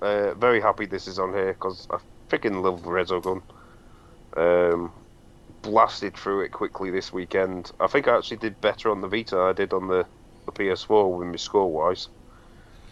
Uh, 0.00 0.34
very 0.34 0.60
happy 0.60 0.86
this 0.86 1.06
is 1.06 1.18
on 1.18 1.32
here 1.32 1.52
because 1.52 1.86
I 1.90 1.98
freaking 2.28 2.62
love 2.62 2.82
Resogun. 2.82 3.42
Um, 4.36 4.92
blasted 5.62 6.16
through 6.16 6.42
it 6.42 6.52
quickly 6.52 6.90
this 6.90 7.12
weekend. 7.12 7.72
I 7.80 7.86
think 7.86 8.08
I 8.08 8.16
actually 8.16 8.38
did 8.38 8.60
better 8.60 8.90
on 8.90 9.00
the 9.00 9.08
Vita 9.08 9.34
than 9.36 9.44
I 9.44 9.52
did 9.52 9.72
on 9.72 9.88
the, 9.88 10.06
the 10.46 10.52
PS4 10.52 11.18
with 11.18 11.28
my 11.28 11.36
score 11.36 11.70
wise. 11.70 12.08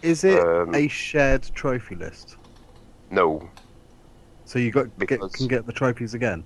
Is 0.01 0.23
it 0.23 0.39
Um, 0.39 0.75
a 0.75 0.87
shared 0.87 1.43
trophy 1.55 1.95
list? 1.95 2.35
No, 3.09 3.49
So 4.45 4.59
you 4.59 4.71
got 4.71 4.85
get, 4.99 4.99
Because- 4.99 5.31
can 5.33 5.47
get 5.47 5.65
the 5.65 5.73
trophies 5.73 6.13
again? 6.13 6.43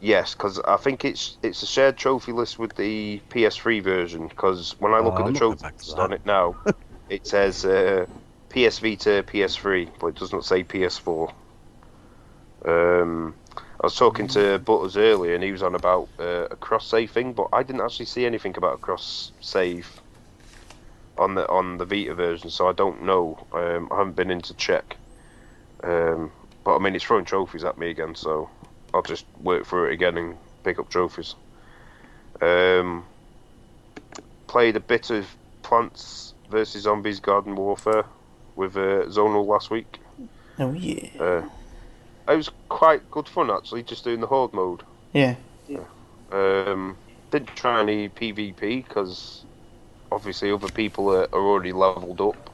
Yes, 0.00 0.32
because 0.34 0.60
I 0.60 0.76
think 0.76 1.04
it's 1.04 1.38
it's 1.42 1.60
a 1.64 1.66
shared 1.66 1.96
trophy 1.96 2.30
list 2.30 2.56
with 2.58 2.76
the 2.76 3.20
PS3 3.30 3.80
version. 3.82 4.28
Because 4.28 4.76
when 4.78 4.92
I 4.94 5.00
look 5.00 5.14
Oh, 5.14 5.16
at 5.16 5.26
I'm 5.26 5.26
the 5.26 5.30
not 5.32 5.40
going 5.40 5.56
trophy 5.58 5.62
back 5.62 5.76
to 5.78 5.84
list 5.84 5.96
that. 5.96 6.02
on 6.02 6.12
it 6.12 6.24
now, 6.24 6.54
it 7.08 7.26
says 7.26 7.64
uh, 7.64 8.06
PS 8.48 8.78
Vita, 8.78 9.24
PS3, 9.26 9.88
but 9.98 10.06
it 10.08 10.14
does 10.14 10.32
not 10.32 10.44
say 10.44 10.62
PS4. 10.62 11.32
Um, 12.64 13.34
I 13.80 13.86
was 13.86 13.94
talking 13.96 14.26
to 14.28 14.58
Butters 14.58 14.96
earlier, 14.96 15.34
and 15.34 15.44
he 15.44 15.52
was 15.52 15.62
on 15.62 15.74
about 15.74 16.08
uh, 16.18 16.46
a 16.50 16.56
cross 16.56 16.86
save 16.88 17.12
thing, 17.12 17.32
but 17.32 17.48
I 17.52 17.62
didn't 17.62 17.82
actually 17.82 18.06
see 18.06 18.26
anything 18.26 18.56
about 18.56 18.74
a 18.74 18.78
cross 18.78 19.30
save 19.40 20.00
on 21.16 21.34
the 21.36 21.48
on 21.48 21.78
the 21.78 21.84
Vita 21.84 22.14
version, 22.14 22.50
so 22.50 22.68
I 22.68 22.72
don't 22.72 23.02
know. 23.04 23.46
Um, 23.52 23.88
I 23.92 23.98
haven't 23.98 24.16
been 24.16 24.30
in 24.30 24.40
to 24.42 24.54
check. 24.54 24.96
Um, 25.84 26.32
but 26.64 26.74
I 26.76 26.78
mean, 26.80 26.96
it's 26.96 27.04
throwing 27.04 27.24
trophies 27.24 27.62
at 27.64 27.78
me 27.78 27.90
again, 27.90 28.16
so 28.16 28.50
I'll 28.92 29.02
just 29.02 29.26
work 29.40 29.64
through 29.64 29.90
it 29.90 29.92
again 29.92 30.16
and 30.18 30.36
pick 30.64 30.80
up 30.80 30.88
trophies. 30.90 31.36
Um, 32.40 33.04
played 34.48 34.76
a 34.76 34.80
bit 34.80 35.10
of 35.10 35.26
Plants 35.62 36.34
vs 36.50 36.82
Zombies 36.82 37.20
Garden 37.20 37.54
Warfare 37.54 38.04
with 38.56 38.76
uh, 38.76 39.06
Zonal 39.06 39.46
last 39.46 39.70
week. 39.70 40.00
Oh 40.58 40.72
yeah, 40.72 41.08
Uh, 41.22 41.42
it 42.28 42.36
was 42.36 42.50
quite 42.68 43.10
good 43.10 43.28
fun 43.28 43.50
actually, 43.50 43.82
just 43.82 44.04
doing 44.04 44.20
the 44.20 44.26
horde 44.26 44.52
mode. 44.52 44.82
yeah. 45.66 45.84
Um, 46.30 46.96
didn't 47.30 47.54
try 47.56 47.80
any 47.80 48.08
PvP 48.08 48.86
because 48.86 49.44
obviously 50.12 50.50
other 50.50 50.68
people 50.68 51.10
are, 51.10 51.24
are 51.32 51.40
already 51.40 51.72
leveled 51.72 52.20
up. 52.20 52.50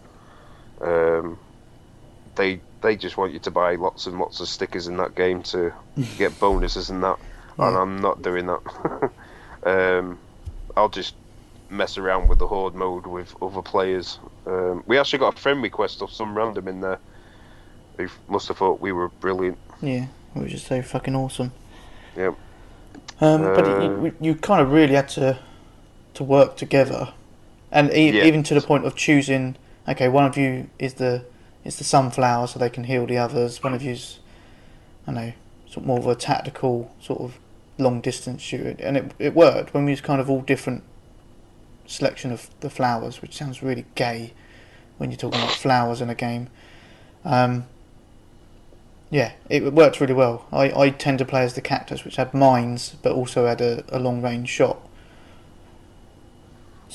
Um, 0.80 1.38
they 2.37 2.60
they 2.82 2.96
just 2.96 3.16
want 3.16 3.32
you 3.32 3.38
to 3.40 3.50
buy 3.50 3.76
lots 3.76 4.06
and 4.06 4.18
lots 4.18 4.40
of 4.40 4.48
stickers 4.48 4.87
in 4.87 4.96
that 4.98 5.14
game 5.14 5.42
to 5.44 5.72
get 6.18 6.38
bonuses 6.38 6.90
and 6.90 7.02
that, 7.02 7.18
and 7.58 7.76
I'm 7.76 8.00
not 8.00 8.22
doing 8.22 8.46
that. 8.46 9.10
um, 9.64 10.18
I'll 10.76 10.88
just 10.88 11.14
mess 11.70 11.98
around 11.98 12.28
with 12.28 12.38
the 12.38 12.46
horde 12.46 12.74
mode 12.74 13.06
with 13.06 13.34
other 13.42 13.62
players. 13.62 14.18
Um, 14.46 14.84
we 14.87 14.98
actually 14.98 15.20
got 15.20 15.37
a 15.37 15.40
friend 15.40 15.62
request 15.62 16.02
of 16.02 16.12
some 16.12 16.37
random 16.37 16.68
in 16.68 16.80
there 16.80 17.00
who 17.96 18.09
must 18.28 18.48
have 18.48 18.57
thought 18.59 18.80
we 18.80 18.92
were 18.92 19.09
brilliant. 19.09 19.59
Yeah, 19.80 20.07
we 20.34 20.42
were 20.42 20.49
just 20.49 20.66
so 20.66 20.82
fucking 20.82 21.14
awesome. 21.14 21.53
Yep. 22.16 22.34
Um, 23.20 23.42
but 23.42 23.66
Uh, 23.66 23.80
you, 23.80 24.14
you 24.20 24.34
kind 24.34 24.61
of 24.61 24.72
really 24.72 24.95
had 24.95 25.09
to 25.11 25.38
to 26.14 26.24
work 26.24 26.57
together, 26.57 27.12
and 27.72 27.92
e- 27.92 28.11
Yeah. 28.18 28.24
even 28.24 28.42
to 28.45 28.55
the 28.55 28.61
point 28.61 28.84
of 28.86 28.95
choosing. 28.95 29.57
Okay, 29.88 30.09
one 30.09 30.24
of 30.24 30.36
you 30.36 30.68
is 30.78 30.95
the 30.95 31.24
is 31.64 31.76
the 31.76 31.84
sunflower, 31.84 32.47
so 32.49 32.59
they 32.59 32.70
can 32.70 32.84
heal 32.84 33.07
the 33.07 33.18
others. 33.18 33.62
One 33.62 33.74
of 33.74 33.82
you's, 33.82 34.18
I 35.07 35.12
know, 35.12 35.32
sort 35.66 35.78
of 35.78 35.86
more 35.86 35.99
of 35.99 36.07
a 36.07 36.14
tactical 36.14 36.90
sort 37.01 37.20
of 37.20 37.38
long 37.78 38.01
distance 38.01 38.42
shooter, 38.42 38.76
and 38.80 38.97
it 38.97 39.12
it 39.18 39.34
worked 39.34 39.74
when 39.74 39.84
we 39.84 39.90
was 39.92 40.01
kind 40.01 40.20
of 40.20 40.30
all 40.30 40.40
different 40.40 40.82
selection 41.86 42.32
of 42.32 42.49
the 42.61 42.70
flowers, 42.70 43.20
which 43.22 43.36
sounds 43.36 43.62
really 43.62 43.84
gay 43.95 44.32
when 44.99 45.11
you're 45.11 45.18
talking 45.18 45.40
about 45.40 45.53
flowers 45.55 46.01
in 46.01 46.09
a 46.11 46.14
game. 46.14 46.49
Um, 47.24 47.66
yeah, 49.11 49.32
it 49.48 49.72
worked 49.72 50.00
really 50.00 50.14
well. 50.14 50.46
I, 50.52 50.72
I 50.72 50.90
tend 50.90 51.18
to 51.18 51.24
play 51.24 51.42
as 51.42 51.55
the 51.55 51.61
cactus, 51.61 52.05
which 52.05 52.16
had 52.16 52.34
mines, 52.34 52.96
but 53.02 53.12
also 53.12 53.46
had 53.46 53.61
a, 53.61 53.84
a 53.88 53.98
long 53.98 54.22
range 54.22 54.48
shot. 54.48 54.80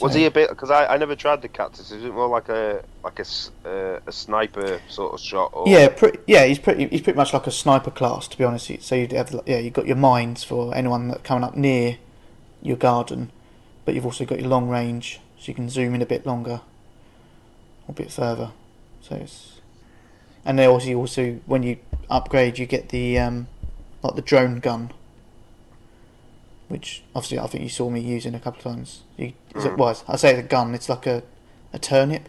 Was 0.01 0.13
he 0.13 0.25
a 0.25 0.31
bit? 0.31 0.49
Because 0.49 0.71
I, 0.71 0.85
I 0.85 0.97
never 0.97 1.13
tried 1.13 1.41
the 1.41 1.49
cactus. 1.49 1.91
Is 1.91 2.05
it 2.05 2.13
more 2.13 2.29
like 2.29 2.47
a 2.47 2.83
like 3.03 3.19
a, 3.19 3.25
uh, 3.67 3.99
a 4.07 4.11
sniper 4.11 4.79
sort 4.87 5.13
of 5.13 5.19
shot? 5.19 5.51
Or... 5.53 5.67
Yeah, 5.67 5.89
pretty, 5.89 6.19
yeah, 6.25 6.45
he's 6.45 6.59
pretty. 6.59 6.87
He's 6.87 7.01
pretty 7.01 7.17
much 7.17 7.33
like 7.33 7.47
a 7.47 7.51
sniper 7.51 7.91
class, 7.91 8.27
to 8.29 8.37
be 8.37 8.45
honest. 8.45 8.71
So 8.81 8.95
you 8.95 9.07
have, 9.11 9.35
yeah, 9.45 9.57
you've 9.59 9.73
got 9.73 9.87
your 9.87 9.97
mines 9.97 10.43
for 10.43 10.73
anyone 10.73 11.09
that 11.09 11.25
coming 11.25 11.43
up 11.43 11.57
near 11.57 11.97
your 12.61 12.77
garden, 12.77 13.31
but 13.83 13.93
you've 13.93 14.05
also 14.05 14.23
got 14.25 14.39
your 14.39 14.47
long 14.47 14.69
range, 14.69 15.19
so 15.37 15.45
you 15.47 15.53
can 15.53 15.69
zoom 15.69 15.93
in 15.95 16.01
a 16.01 16.05
bit 16.05 16.25
longer, 16.25 16.61
a 17.87 17.91
bit 17.91 18.11
further. 18.11 18.51
So 19.01 19.15
it's, 19.15 19.58
and 20.45 20.57
then 20.59 20.69
also 20.69 20.93
also 20.93 21.39
when 21.45 21.63
you 21.63 21.77
upgrade, 22.09 22.57
you 22.57 22.65
get 22.65 22.89
the 22.89 23.17
um, 23.19 23.47
like 24.01 24.15
the 24.15 24.21
drone 24.21 24.59
gun, 24.59 24.91
which 26.67 27.03
obviously 27.15 27.39
I 27.39 27.47
think 27.47 27.63
you 27.63 27.69
saw 27.69 27.89
me 27.89 27.99
using 27.99 28.35
a 28.35 28.39
couple 28.39 28.59
of 28.59 28.63
times. 28.75 29.01
You, 29.17 29.33
is 29.55 29.65
it 29.65 29.73
Mm. 29.73 29.77
was 29.77 30.03
I 30.07 30.15
say 30.15 30.35
the 30.35 30.43
gun? 30.43 30.73
It's 30.75 30.89
like 30.89 31.05
a 31.07 31.23
a 31.73 31.77
turnip, 31.79 32.27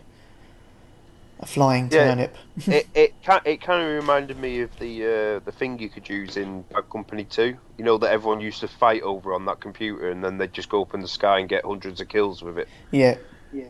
a 1.39 1.47
flying 1.47 1.89
Yeah. 1.91 2.05
turnip. 2.09 2.37
it 2.67 2.89
it 2.95 3.15
kind 3.25 3.41
it 3.47 3.63
kind 3.63 3.83
of 3.83 3.89
reminded 3.95 4.39
me 4.39 4.61
of 4.61 4.79
the 4.79 5.05
uh, 5.05 5.39
the 5.45 5.53
thing 5.53 5.79
you 5.79 5.89
could 5.89 6.09
use 6.09 6.37
in 6.37 6.63
Bad 6.63 6.91
Company 6.91 7.25
Two. 7.25 7.57
You 7.79 7.85
know 7.85 7.97
that 7.99 8.11
everyone 8.11 8.41
used 8.41 8.61
to 8.61 8.69
fight 8.69 9.03
over 9.03 9.33
on 9.33 9.47
that 9.47 9.61
computer, 9.61 10.11
and 10.11 10.23
then 10.23 10.37
they'd 10.39 10.53
just 10.53 10.69
go 10.69 10.83
up 10.83 10.93
in 10.95 11.01
the 11.01 11.09
sky 11.09 11.39
and 11.39 11.49
get 11.49 11.65
hundreds 11.65 12.01
of 12.01 12.09
kills 12.09 12.43
with 12.43 12.59
it. 12.59 12.69
Yeah. 12.91 13.17
Yeah. 13.53 13.69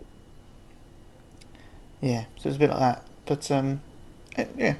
Yeah. 2.01 2.25
So 2.39 2.49
it's 2.49 2.57
a 2.57 2.59
bit 2.59 2.71
like 2.71 2.79
that, 2.81 3.05
but 3.27 3.51
um, 3.51 3.81
yeah, 4.57 4.75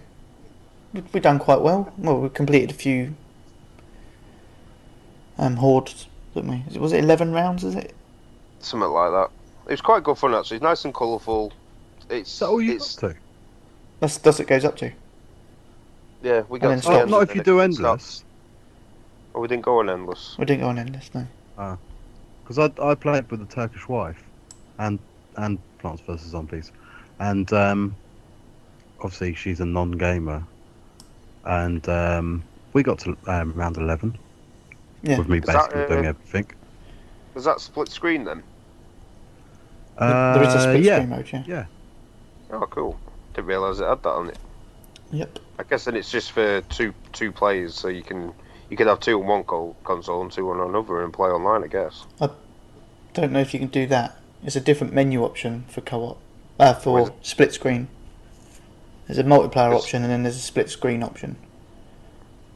we 0.93 1.03
we 1.13 1.21
done 1.21 1.39
quite 1.39 1.61
well. 1.61 1.93
Well, 1.99 2.21
we 2.21 2.29
completed 2.29 2.71
a 2.71 2.75
few 2.75 3.15
um 5.39 5.57
hordes, 5.57 6.07
didn't 6.35 6.51
we? 6.51 6.65
It- 6.75 6.81
Was 6.81 6.93
it 6.93 7.03
eleven 7.03 7.33
rounds? 7.33 7.65
Is 7.65 7.75
it? 7.75 7.95
Something 8.61 8.91
like 8.91 9.11
that. 9.13 9.31
It 9.67 9.73
was 9.73 9.81
quite 9.81 10.03
good 10.03 10.19
fun 10.19 10.35
actually. 10.35 10.57
It's 10.59 10.63
nice 10.65 10.85
and 10.85 10.95
colourful. 10.95 11.53
It's 12.09 12.31
so 12.31 12.47
that 12.47 12.51
all 12.53 12.61
you 12.63 12.73
it's 12.75 12.95
to? 12.97 13.15
That's 14.01 14.19
that's 14.19 14.39
what 14.39 14.47
it 14.47 14.49
goes 14.49 14.65
up 14.65 14.77
to. 14.79 14.91
yeah. 16.23 16.43
We 16.49 16.59
And 16.61 16.83
got 16.83 16.83
to 16.83 16.91
Not, 16.91 17.01
end 17.03 17.11
not 17.11 17.21
and 17.23 17.31
if 17.31 17.37
you 17.37 17.43
do 17.43 17.59
stopped. 17.61 17.79
endless. 17.79 18.25
Oh, 19.35 19.41
we 19.41 19.49
didn't 19.49 19.65
go 19.65 19.79
on 19.79 19.89
endless. 19.89 20.35
We 20.39 20.45
didn't 20.45 20.63
go 20.63 20.69
on 20.69 20.79
endless, 20.79 21.11
no. 21.15 21.79
Because 22.43 22.59
I, 22.59 22.83
I 22.85 22.95
played 22.97 23.31
with 23.31 23.39
the 23.41 23.47
Turkish 23.55 23.89
wife, 23.89 24.21
and 24.79 24.99
and 25.37 25.59
Plants 25.79 26.03
vs 26.03 26.27
Zombies, 26.31 26.73
and 27.21 27.51
um, 27.53 27.95
obviously 29.03 29.35
she's 29.35 29.61
a 29.61 29.67
non-gamer, 29.67 30.43
and 31.45 31.89
um, 31.89 32.43
we 32.73 32.83
got 32.83 32.99
to 33.01 33.17
um, 33.27 33.53
round 33.55 33.77
eleven 33.77 34.17
Yeah. 35.03 35.19
with 35.19 35.29
me 35.29 35.39
Is 35.39 35.45
that, 35.45 35.71
basically 35.71 35.87
doing 35.95 36.07
uh, 36.07 36.11
everything. 36.11 36.47
Was 37.35 37.45
that 37.45 37.61
split 37.61 37.89
screen 37.89 38.25
then? 38.25 38.43
There- 39.99 40.35
there 40.35 40.43
is 40.43 40.55
a 40.55 40.57
Uh, 40.57 40.61
split 40.61 40.83
yeah, 40.83 40.97
screen 40.97 41.11
mode. 41.11 41.33
Yeah. 41.33 41.43
yeah. 41.47 41.65
Oh, 42.53 42.67
cool. 42.71 42.99
Didn't 43.35 43.47
realise 43.49 43.79
it 43.81 43.85
had 43.87 44.03
that 44.03 44.09
on 44.11 44.29
it. 44.31 44.39
Yep. 45.13 45.39
I 45.59 45.63
guess 45.65 45.85
then 45.85 45.97
it's 45.97 46.11
just 46.11 46.33
for 46.33 46.61
two 46.63 46.95
two 47.13 47.33
players, 47.33 47.75
so 47.75 47.89
you 47.89 48.03
can 48.03 48.33
you 48.71 48.77
can 48.77 48.87
have 48.87 49.01
two 49.01 49.21
on 49.21 49.27
one 49.27 49.45
co- 49.45 49.77
console 49.85 50.23
and 50.23 50.31
two 50.33 50.49
on 50.51 50.61
another 50.61 51.03
and 51.03 51.13
play 51.13 51.29
online. 51.29 51.65
I 51.65 51.67
guess. 51.69 52.05
I 52.21 52.31
don't 53.15 53.33
know 53.33 53.41
if 53.41 53.53
you 53.53 53.61
can 53.61 53.69
do 53.69 53.87
that. 53.89 54.17
It's 54.43 54.57
a 54.57 54.61
different 54.61 54.93
menu 54.95 55.23
option 55.25 55.65
for 55.69 55.81
co-op. 55.83 56.19
Uh, 56.59 56.75
for 56.75 57.13
split 57.23 57.53
screen. 57.53 57.89
There's 59.11 59.19
a 59.19 59.25
multiplayer 59.25 59.73
Yes. 59.73 59.83
option 59.83 60.05
and 60.05 60.13
then 60.13 60.23
there's 60.23 60.37
a 60.37 60.41
split 60.41 60.71
screen 60.71 61.03
option. 61.03 61.35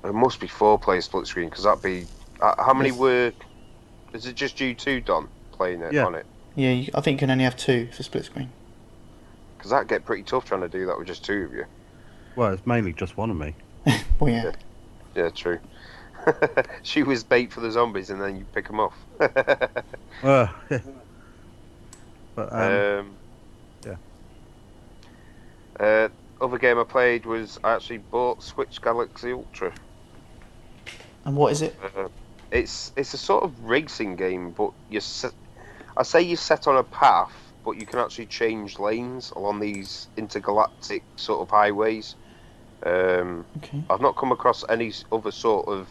It 0.05 0.15
must 0.15 0.39
be 0.39 0.47
four 0.47 0.79
player 0.79 1.01
split 1.01 1.27
screen 1.27 1.49
because 1.49 1.65
that'd 1.65 1.83
be. 1.83 2.07
Uh, 2.41 2.55
how 2.63 2.73
many 2.73 2.91
Yes. 2.91 2.99
were? 2.99 3.33
Is 4.13 4.27
it 4.27 4.37
just 4.37 4.61
you 4.61 4.73
two, 4.73 5.01
Don, 5.01 5.27
playing 5.51 5.83
it 5.83 5.93
Yeah. 5.93 6.07
on 6.07 6.15
it? 6.15 6.25
Yeah, 6.55 6.71
you, 6.71 6.93
I 6.95 7.01
think 7.01 7.17
you 7.17 7.27
can 7.27 7.31
only 7.33 7.43
have 7.43 7.57
two 7.57 7.89
for 7.91 8.05
split 8.05 8.25
screen. 8.27 8.53
Because 9.59 9.73
that'd 9.73 9.89
get 9.89 10.05
pretty 10.05 10.23
tough 10.23 10.45
trying 10.45 10.61
to 10.61 10.69
do 10.69 10.87
that 10.87 10.97
with 10.97 11.09
just 11.09 11.25
two 11.25 11.43
of 11.43 11.53
you. 11.53 11.65
Well, 12.37 12.53
it's 12.53 12.65
mainly 12.65 12.93
just 12.93 13.17
one 13.17 13.31
of 13.31 13.37
me. 13.37 13.57
Well, 14.21 14.31
yeah. 14.33 14.53
Yeah, 15.17 15.31
true. 15.31 15.59
she 16.85 17.03
was 17.03 17.25
bait 17.25 17.53
for 17.53 17.59
the 17.63 17.71
zombies, 17.73 18.11
and 18.11 18.23
then 18.23 18.37
you 18.37 18.45
pick 18.55 18.69
them 18.69 18.79
off. 18.79 18.95
Uh, 20.23 20.47
but 22.37 22.53
um, 22.53 22.61
Um, 22.63 23.17
yeah. 23.85 23.97
Uh, 25.85 26.09
other 26.45 26.59
game 26.59 26.79
I 26.79 26.85
played 26.85 27.27
was 27.27 27.59
I 27.65 27.75
actually 27.75 27.99
bought 27.99 28.43
Switch 28.43 28.81
Galaxy 28.81 29.33
Ultra. 29.33 29.75
And 31.25 31.37
what 31.37 31.53
is 31.53 31.63
it? 31.63 31.77
Uh, 31.83 32.09
it's 32.51 32.93
it's 32.97 33.15
a 33.15 33.19
sort 33.19 33.45
of 33.45 33.59
racing 33.65 34.17
game, 34.17 34.53
but 34.53 34.71
you 34.89 35.01
I 35.97 36.03
say 36.03 36.23
you're 36.23 36.37
set 36.37 36.67
on 36.67 36.77
a 36.77 36.85
path, 36.85 37.53
but 37.65 37.73
you 37.73 37.87
can 37.87 37.99
actually 37.99 38.27
change 38.27 38.79
lanes 38.79 39.33
along 39.37 39.61
these 39.61 40.09
intergalactic 40.17 41.05
sort 41.17 41.43
of 41.43 41.51
highways. 41.51 42.17
Um, 42.85 43.47
Okay. 43.57 43.83
I've 43.91 44.01
not 44.01 44.17
come 44.17 44.33
across 44.33 44.65
any 44.69 44.93
other 45.13 45.31
sort 45.31 45.69
of 45.69 45.89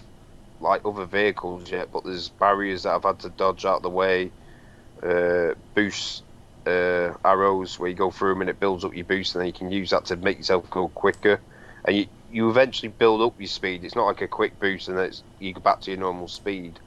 like 0.59 0.81
other 0.85 1.05
vehicles 1.05 1.71
yet, 1.71 1.91
but 1.91 2.03
there's 2.05 2.29
barriers 2.29 2.83
that 2.83 2.95
I've 2.95 3.03
had 3.03 3.19
to 3.19 3.29
dodge 3.29 3.65
out 3.65 3.77
of 3.77 3.83
the 3.83 3.89
way. 3.89 4.31
Uh, 5.03 5.55
boost 5.75 6.23
uh, 6.65 7.13
arrows 7.25 7.79
where 7.79 7.89
you 7.89 7.95
go 7.95 8.11
through 8.11 8.33
them 8.33 8.41
and 8.41 8.49
it 8.49 8.59
builds 8.59 8.85
up 8.85 8.95
your 8.95 9.05
boost, 9.05 9.35
and 9.35 9.41
then 9.41 9.47
you 9.47 9.53
can 9.53 9.71
use 9.71 9.89
that 9.91 10.05
to 10.05 10.15
make 10.15 10.37
yourself 10.37 10.69
go 10.69 10.87
quicker. 10.89 11.39
And 11.85 11.97
you, 11.97 12.07
you 12.31 12.49
eventually 12.49 12.89
build 12.89 13.21
up 13.21 13.39
your 13.39 13.47
speed. 13.47 13.83
It's 13.83 13.95
not 13.95 14.05
like 14.05 14.21
a 14.21 14.27
quick 14.27 14.59
boost 14.59 14.87
and 14.87 14.97
then 14.97 15.11
you 15.39 15.53
go 15.53 15.61
back 15.61 15.81
to 15.81 15.91
your 15.91 15.99
normal 15.99 16.27
speed. 16.27 16.79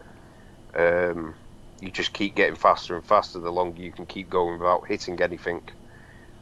Um, 0.74 1.34
you 1.80 1.90
just 1.90 2.12
keep 2.12 2.34
getting 2.34 2.56
faster 2.56 2.96
and 2.96 3.04
faster 3.04 3.38
the 3.38 3.52
longer 3.52 3.80
you 3.80 3.92
can 3.92 4.06
keep 4.06 4.28
going 4.28 4.58
without 4.58 4.86
hitting 4.86 5.20
anything. 5.20 5.62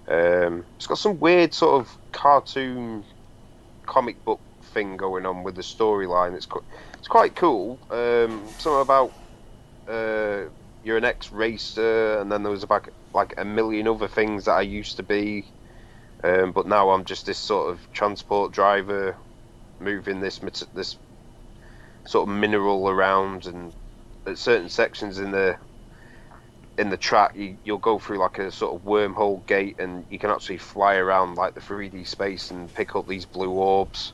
Um, 0.08 0.64
it's 0.76 0.86
got 0.86 0.98
some 0.98 1.20
weird 1.20 1.52
sort 1.54 1.80
of 1.80 1.96
cartoon 2.12 3.04
comic 3.86 4.24
book 4.24 4.40
thing 4.62 4.96
going 4.96 5.26
on 5.26 5.42
with 5.44 5.56
the 5.56 5.62
storyline. 5.62 6.34
It's 6.34 6.48
it's 6.98 7.08
quite 7.08 7.34
cool. 7.34 7.78
Um, 7.90 8.42
something 8.58 8.80
about 8.80 9.12
uh, 9.88 10.44
you're 10.82 10.96
an 10.96 11.04
ex-racer, 11.04 12.20
and 12.20 12.30
then 12.30 12.42
there 12.42 12.52
was 12.52 12.62
about 12.62 12.88
like 13.14 13.34
a 13.38 13.44
million 13.44 13.88
other 13.88 14.08
things 14.08 14.46
that 14.46 14.52
I 14.52 14.62
used 14.62 14.96
to 14.96 15.02
be, 15.02 15.46
um, 16.22 16.52
but 16.52 16.66
now 16.66 16.90
I'm 16.90 17.04
just 17.04 17.26
this 17.26 17.38
sort 17.38 17.70
of 17.70 17.92
transport 17.92 18.52
driver, 18.52 19.16
moving 19.80 20.20
this 20.20 20.38
this 20.74 20.96
sort 22.06 22.28
of 22.28 22.34
mineral 22.34 22.88
around, 22.88 23.46
and 23.46 23.72
at 24.26 24.38
certain 24.38 24.68
sections 24.68 25.18
in 25.18 25.30
the 25.30 25.56
in 26.76 26.90
the 26.90 26.96
track, 26.96 27.36
you, 27.36 27.56
you'll 27.64 27.78
go 27.78 27.98
through 27.98 28.18
like 28.18 28.38
a 28.38 28.50
sort 28.50 28.74
of 28.74 28.84
wormhole 28.84 29.46
gate, 29.46 29.78
and 29.78 30.04
you 30.10 30.18
can 30.18 30.30
actually 30.30 30.58
fly 30.58 30.96
around 30.96 31.36
like 31.36 31.54
the 31.54 31.60
3D 31.60 32.06
space 32.06 32.50
and 32.50 32.72
pick 32.74 32.96
up 32.96 33.06
these 33.06 33.24
blue 33.24 33.50
orbs. 33.50 34.12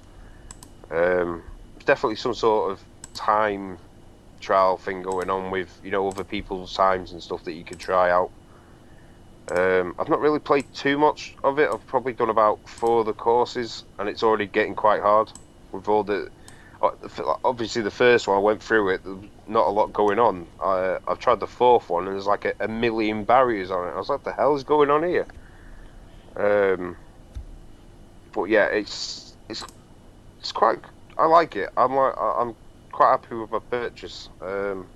Um, 0.90 1.42
definitely 1.86 2.16
some 2.16 2.34
sort 2.34 2.72
of 2.72 2.84
time 3.14 3.78
trial 4.40 4.76
thing 4.76 5.02
going 5.02 5.28
on 5.28 5.50
with 5.50 5.68
you 5.84 5.90
know 5.90 6.08
other 6.08 6.24
people's 6.24 6.72
times 6.74 7.12
and 7.12 7.22
stuff 7.22 7.44
that 7.44 7.52
you 7.52 7.64
could 7.64 7.78
try 7.78 8.10
out. 8.10 8.30
Um, 9.50 9.94
I've 9.98 10.08
not 10.08 10.20
really 10.20 10.38
played 10.38 10.72
too 10.74 10.96
much 10.98 11.34
of 11.42 11.58
it. 11.58 11.68
I've 11.72 11.86
probably 11.86 12.12
done 12.12 12.30
about 12.30 12.68
four 12.68 13.00
of 13.00 13.06
the 13.06 13.12
courses, 13.12 13.84
and 13.98 14.08
it's 14.08 14.22
already 14.22 14.46
getting 14.46 14.74
quite 14.74 15.02
hard 15.02 15.32
with 15.72 15.88
all 15.88 16.04
the. 16.04 16.30
uh, 16.82 16.90
Obviously, 17.44 17.82
the 17.82 17.90
first 17.90 18.28
one 18.28 18.36
I 18.36 18.40
went 18.40 18.62
through 18.62 18.90
it. 18.90 19.00
Not 19.48 19.66
a 19.66 19.70
lot 19.70 19.92
going 19.92 20.18
on. 20.20 20.46
I, 20.62 20.98
I've 21.08 21.18
tried 21.18 21.40
the 21.40 21.48
fourth 21.48 21.88
one, 21.90 22.06
and 22.06 22.14
there's 22.14 22.26
like 22.26 22.44
a, 22.44 22.54
a 22.60 22.68
million 22.68 23.24
barriers 23.24 23.70
on 23.70 23.88
it. 23.88 23.92
I 23.92 23.98
was 23.98 24.08
like, 24.08 24.22
"The 24.22 24.32
hell 24.32 24.54
is 24.54 24.62
going 24.64 24.90
on 24.90 25.02
here?" 25.02 25.26
Um, 26.36 26.96
but 28.32 28.44
yeah, 28.44 28.66
it's 28.66 29.36
it's 29.48 29.64
it's 30.38 30.52
quite. 30.52 30.78
I 31.18 31.26
like 31.26 31.56
it. 31.56 31.70
I'm 31.76 31.94
like 31.94 32.14
I'm 32.18 32.54
quite 32.92 33.10
happy 33.10 33.34
with 33.34 33.50
my 33.50 33.58
purchase. 33.70 34.28
Um, 34.40 34.86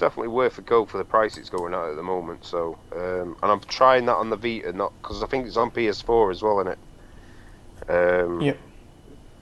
definitely 0.00 0.28
worth 0.28 0.58
a 0.58 0.62
go 0.62 0.86
for 0.86 0.98
the 0.98 1.04
price 1.04 1.36
it's 1.36 1.50
going 1.50 1.74
at 1.74 1.90
at 1.90 1.96
the 1.96 2.02
moment. 2.02 2.44
So, 2.44 2.78
um, 2.92 3.36
and 3.42 3.52
I'm 3.52 3.60
trying 3.60 4.06
that 4.06 4.16
on 4.16 4.30
the 4.30 4.36
Vita, 4.36 4.72
not 4.72 4.92
because 5.02 5.22
I 5.22 5.26
think 5.26 5.46
it's 5.46 5.56
on 5.56 5.70
PS4 5.70 6.30
as 6.32 6.42
well, 6.42 6.60
in 6.60 6.68
it. 6.68 6.78
Um, 7.88 8.40
Yep. 8.40 8.58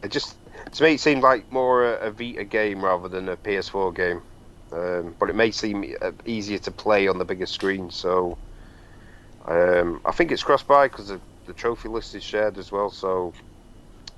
It 0.03 0.11
just 0.13 0.37
to 0.73 0.85
me 0.85 0.95
it 0.95 1.01
seemed 1.01 1.23
like 1.23 1.51
more 1.51 1.85
a, 1.85 2.09
a 2.09 2.11
Vita 2.11 2.45
game 2.45 2.85
rather 2.85 3.09
than 3.09 3.29
a 3.29 3.37
PS4 3.37 3.95
game. 3.95 4.23
Um, 4.71 5.17
but 5.19 5.31
it 5.31 5.35
may 5.37 5.51
seem 5.51 5.95
uh, 6.03 6.13
easier 6.27 6.59
to 6.59 6.71
play 6.71 7.09
on 7.09 7.19
the 7.19 7.25
bigger 7.25 7.47
screen. 7.47 7.91
So, 7.91 8.39
um, 9.47 10.01
I 10.05 10.13
think 10.13 10.31
it's 10.31 10.43
cross-buy 10.43 10.89
because 10.89 11.09
the, 11.09 11.23
the 11.47 11.55
trophy 11.55 11.89
list 11.89 12.15
is 12.15 12.23
shared 12.23 12.59
as 12.59 12.71
well. 12.71 12.91
So, 12.91 13.33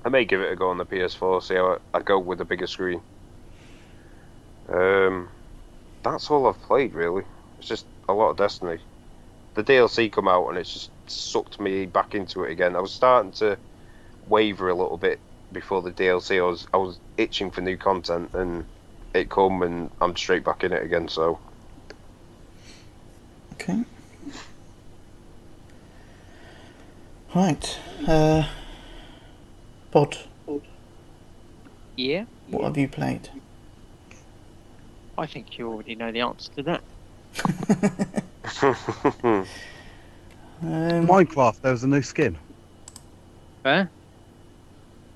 I 0.05 0.09
may 0.09 0.24
give 0.24 0.41
it 0.41 0.53
a 0.53 0.57
go 0.57 0.70
on 0.70 0.78
the 0.78 0.86
PS4. 0.86 1.43
See 1.43 1.55
how 1.55 1.78
I, 1.95 1.99
I 1.99 2.03
go 2.03 2.18
with 2.18 2.38
the 2.38 2.45
bigger 2.45 2.66
screen. 2.66 3.01
Um, 4.68 5.28
that's 6.03 6.30
all 6.30 6.46
I've 6.46 6.61
played 6.62 6.94
really. 6.94 7.24
It's 7.59 7.68
just 7.68 7.86
a 8.09 8.12
lot 8.12 8.30
of 8.30 8.36
Destiny. 8.36 8.78
The 9.55 9.64
DLC 9.64 10.11
come 10.11 10.28
out 10.28 10.48
and 10.48 10.59
it's 10.59 10.72
just 10.72 10.90
sucked 11.07 11.61
me 11.61 11.86
back 11.86 12.14
into 12.14 12.44
it 12.44 12.53
again. 12.53 12.76
I 12.76 12.80
was 12.80 12.92
starting 12.92 13.32
to 13.32 13.59
waver 14.28 14.68
a 14.68 14.74
little 14.74 14.96
bit 14.96 15.18
before 15.53 15.82
the 15.82 15.90
DLC. 15.90 16.38
I 16.38 16.42
was 16.42 16.66
I 16.72 16.76
was 16.76 16.98
itching 17.16 17.51
for 17.51 17.61
new 17.61 17.76
content 17.76 18.30
and 18.34 18.64
it 19.14 19.28
come 19.28 19.62
and 19.62 19.90
I'm 20.01 20.16
straight 20.16 20.44
back 20.44 20.64
in 20.64 20.72
it 20.72 20.82
again. 20.82 21.09
So 21.09 21.38
Okay. 23.55 23.84
Right. 27.34 27.78
Uh, 28.09 28.48
Bod, 29.90 30.16
Yeah, 31.96 32.24
what 32.48 32.64
have 32.64 32.78
you 32.78 32.88
played? 32.88 33.28
I 35.21 35.27
think 35.27 35.59
you 35.59 35.68
already 35.68 35.95
know 35.95 36.11
the 36.11 36.23
answer 36.23 36.51
to 36.55 36.62
that. 36.62 36.83
Um, 40.62 41.07
Minecraft, 41.07 41.62
there 41.62 41.73
was 41.73 41.85
a 41.85 41.89
new 41.89 42.03
skin. 42.03 42.37
Huh? 43.64 43.87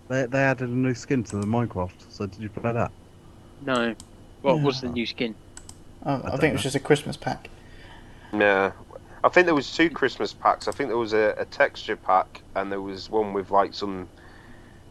They, 0.08 0.24
they 0.24 0.38
added 0.38 0.70
a 0.70 0.72
new 0.72 0.94
skin 0.94 1.22
to 1.24 1.36
the 1.36 1.46
Minecraft. 1.46 1.92
So 2.08 2.24
did 2.24 2.40
you 2.40 2.48
play 2.48 2.72
that? 2.72 2.90
No. 3.60 3.94
What 4.40 4.62
was 4.62 4.80
the 4.80 4.88
new 4.88 5.04
skin? 5.04 5.34
oh, 6.06 6.14
I, 6.14 6.30
don't 6.30 6.40
think 6.40 6.50
it 6.50 6.52
was 6.54 6.62
just 6.62 6.76
a 6.76 6.80
Christmas 6.80 7.18
pack. 7.18 7.50
Yeah. 8.32 8.72
I 9.22 9.28
think 9.28 9.44
there 9.44 9.54
was 9.54 9.70
two 9.70 9.90
Christmas 9.90 10.32
packs. 10.32 10.66
I 10.66 10.72
think 10.72 10.88
there 10.88 10.96
was 10.96 11.12
a, 11.12 11.34
a 11.36 11.44
texture 11.44 11.96
pack 11.96 12.40
and 12.54 12.72
there 12.72 12.80
was 12.80 13.10
one 13.10 13.34
with 13.34 13.50
like 13.50 13.74
some 13.74 14.08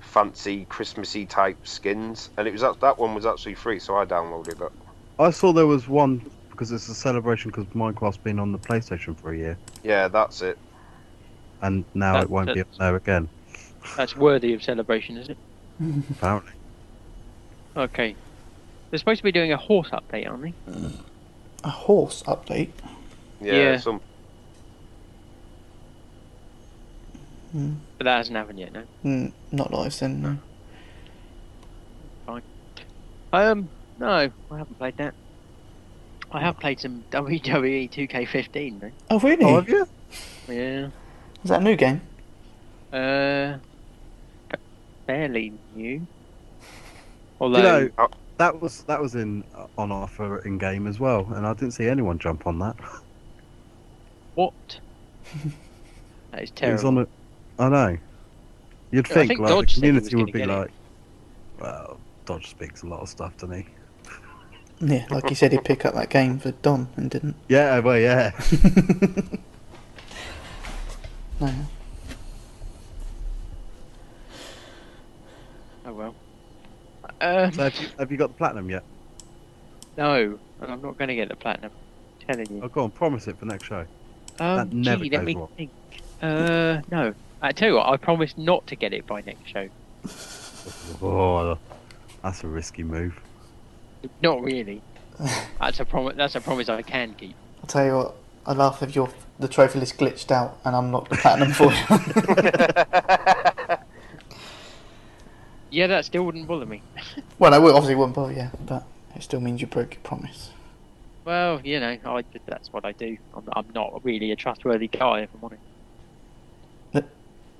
fancy 0.01 0.65
Christmassy 0.65 1.25
type 1.25 1.65
skins. 1.65 2.29
And 2.37 2.47
it 2.47 2.51
was 2.51 2.61
that 2.61 2.79
that 2.81 2.99
one 2.99 3.15
was 3.15 3.25
actually 3.25 3.55
free, 3.55 3.79
so 3.79 3.97
I 3.97 4.05
downloaded 4.05 4.59
that. 4.59 4.71
I 5.19 5.29
saw 5.31 5.53
there 5.53 5.67
was 5.67 5.87
one 5.87 6.29
because 6.49 6.71
it's 6.71 6.87
a 6.89 6.93
celebration 6.95 7.51
because 7.51 7.65
Minecraft's 7.67 8.17
been 8.17 8.39
on 8.39 8.51
the 8.51 8.57
PlayStation 8.59 9.17
for 9.17 9.33
a 9.33 9.37
year, 9.37 9.57
Yeah, 9.83 10.07
that's 10.07 10.41
it. 10.41 10.57
and 11.61 11.83
now 11.93 12.13
That- 12.13 12.23
it 12.23 12.29
won't 12.29 12.47
be 12.47 12.51
on 12.51 12.57
that's- 12.57 12.77
there 12.77 12.95
again. 12.95 13.29
That's 13.97 14.15
worthy 14.15 14.53
of 14.53 14.63
celebration, 14.63 15.17
is 15.17 15.29
it? 15.29 15.37
Apparently. 16.11 16.51
Okay. 17.75 18.15
They're 18.89 18.99
supposed 18.99 19.17
to 19.19 19.23
be 19.23 19.31
doing 19.31 19.51
a 19.51 19.57
horse 19.57 19.89
update, 19.89 20.29
aren't 20.29 20.43
they? 20.43 20.53
A 21.63 21.69
horse 21.69 22.21
update. 22.23 22.69
Yeah, 23.41 23.53
Yeah. 23.53 23.77
some 23.77 23.99
But 27.53 28.03
that 28.05 28.17
hasn't 28.17 28.35
happened 28.37 28.59
yet, 28.59 28.73
no. 28.73 28.83
Mm, 29.05 29.31
not 29.51 29.69
that 29.71 29.77
I've 29.77 29.93
seen, 29.93 30.21
no. 30.21 30.37
Fine. 32.25 32.41
I 33.31 33.45
um, 33.47 33.69
no, 33.99 34.29
I 34.51 34.57
haven't 34.57 34.77
played 34.77 34.97
that. 34.97 35.13
I 36.31 36.39
have 36.41 36.59
played 36.59 36.79
some 36.79 37.03
WWE 37.11 37.91
2K15, 37.91 38.79
though. 38.81 38.91
Oh, 39.11 39.19
really? 39.19 39.45
Oh, 39.45 39.55
have 39.55 39.69
you? 39.69 39.87
Yeah. 40.47 40.87
Is 41.43 41.49
that 41.49 41.61
a 41.61 41.63
new 41.63 41.75
game? 41.75 42.01
Uh, 42.91 43.57
fairly 45.05 45.53
new. 45.75 45.99
Do 45.99 46.07
Although, 47.41 47.57
you 47.57 47.63
know, 47.63 47.89
Oh. 47.99 48.07
that 48.37 48.61
was 48.61 48.83
that 48.83 49.01
was 49.01 49.15
in 49.15 49.43
on 49.77 49.91
offer 49.91 50.39
in 50.39 50.57
game 50.57 50.87
as 50.87 50.99
well, 50.99 51.27
and 51.33 51.45
I 51.45 51.53
didn't 51.53 51.71
see 51.71 51.87
anyone 51.87 52.17
jump 52.19 52.47
on 52.47 52.59
that. 52.59 52.75
what? 54.35 54.53
that 56.31 56.43
is 56.43 56.49
It 56.61 56.71
was 56.71 56.81
terrible. 56.81 56.87
on 56.87 56.97
a, 56.99 57.07
I 57.59 57.69
know. 57.69 57.97
You'd 58.91 59.05
I 59.11 59.13
think, 59.13 59.27
think 59.29 59.39
like 59.41 59.49
Dodge 59.49 59.75
the 59.75 59.81
said 59.81 59.83
he 59.85 59.91
was 59.91 60.09
community 60.09 60.15
would 60.15 60.33
be 60.33 60.39
get 60.39 60.49
it. 60.49 60.53
like, 60.59 60.71
well, 61.59 61.99
Dodge 62.25 62.49
speaks 62.49 62.83
a 62.83 62.87
lot 62.87 63.01
of 63.01 63.09
stuff, 63.09 63.35
doesn't 63.37 63.55
he? 63.57 63.65
Yeah, 64.85 65.05
like 65.09 65.29
he 65.29 65.35
said 65.35 65.51
he'd 65.53 65.63
pick 65.63 65.85
up 65.85 65.93
that 65.93 66.09
game 66.09 66.39
for 66.39 66.51
Don 66.51 66.89
and 66.97 67.09
didn't. 67.09 67.35
Yeah, 67.47 67.79
well, 67.79 67.97
yeah. 67.97 68.31
no. 71.39 71.53
Oh 75.85 75.93
well. 75.93 76.15
Um, 77.21 77.51
So 77.53 77.63
have 77.63 77.75
you, 77.79 77.87
have 77.99 78.11
you 78.11 78.17
got 78.17 78.27
the 78.27 78.33
platinum 78.35 78.69
yet? 78.69 78.83
no, 79.97 80.39
I'm 80.61 80.81
not 80.81 80.97
going 80.97 81.07
to 81.09 81.15
get 81.15 81.29
the 81.29 81.35
platinum. 81.35 81.71
I'm 81.71 82.27
telling 82.35 82.47
you. 82.55 82.61
Oh, 82.63 82.67
go 82.67 82.83
on, 82.83 82.91
promise 82.91 83.27
it 83.27 83.37
for 83.37 83.45
next 83.45 83.65
show. 83.65 83.85
Um, 84.39 84.57
that 84.57 84.73
never 84.73 85.03
gee, 85.03 85.09
let 85.11 85.17
goes 85.19 85.25
me 85.25 85.35
wrong. 85.35 85.49
think. 85.55 85.71
Uh, 86.21 86.81
no. 86.89 87.13
I 87.41 87.51
tell 87.51 87.69
you 87.69 87.75
what, 87.75 87.87
I 87.89 87.97
promise 87.97 88.37
not 88.37 88.65
to 88.67 88.75
get 88.75 88.93
it 88.93 89.05
by 89.05 89.21
next 89.21 89.47
show. 89.47 89.69
Oh, 91.01 91.57
that's 92.23 92.41
a 92.45 92.47
risky 92.47 92.83
move. 92.83 93.19
Not 94.21 94.41
really. 94.41 94.81
That's 95.59 95.79
a 95.79 95.85
promise. 95.85 96.15
That's 96.15 96.35
a 96.35 96.41
promise 96.41 96.69
I 96.69 96.81
can 96.81 97.13
keep. 97.13 97.35
I'll 97.61 97.67
tell 97.67 97.85
you 97.85 97.95
what, 97.95 98.15
I 98.45 98.53
laugh 98.53 98.83
if 98.83 98.95
your 98.95 99.09
the 99.39 99.47
trophy 99.47 99.79
list 99.79 99.97
glitched 99.97 100.31
out 100.31 100.59
and 100.63 100.75
I'm 100.75 100.91
not 100.91 101.09
the 101.09 101.17
platinum 101.17 101.53
for 101.53 101.73
you. 101.73 103.77
Yeah, 105.73 105.87
that 105.87 106.05
still 106.05 106.23
wouldn't 106.23 106.45
bother 106.45 106.67
me. 106.67 106.83
well, 107.39 107.51
I 107.51 107.57
will 107.57 107.75
obviously 107.75 107.95
wouldn't 107.95 108.15
bother 108.15 108.31
you, 108.31 108.51
but 108.63 108.83
it 109.15 109.23
still 109.23 109.41
means 109.41 109.59
you 109.59 109.65
broke 109.65 109.95
your 109.95 110.03
promise. 110.03 110.51
Well, 111.25 111.61
you 111.63 111.79
know, 111.79 111.97
I 112.05 112.23
that's 112.45 112.71
what 112.71 112.85
I 112.85 112.91
do. 112.91 113.17
I'm, 113.35 113.49
I'm 113.53 113.65
not 113.73 114.05
really 114.05 114.31
a 114.31 114.35
trustworthy 114.35 114.87
guy, 114.87 115.21
if 115.21 115.29
I'm 115.33 115.43
honest. 115.43 115.63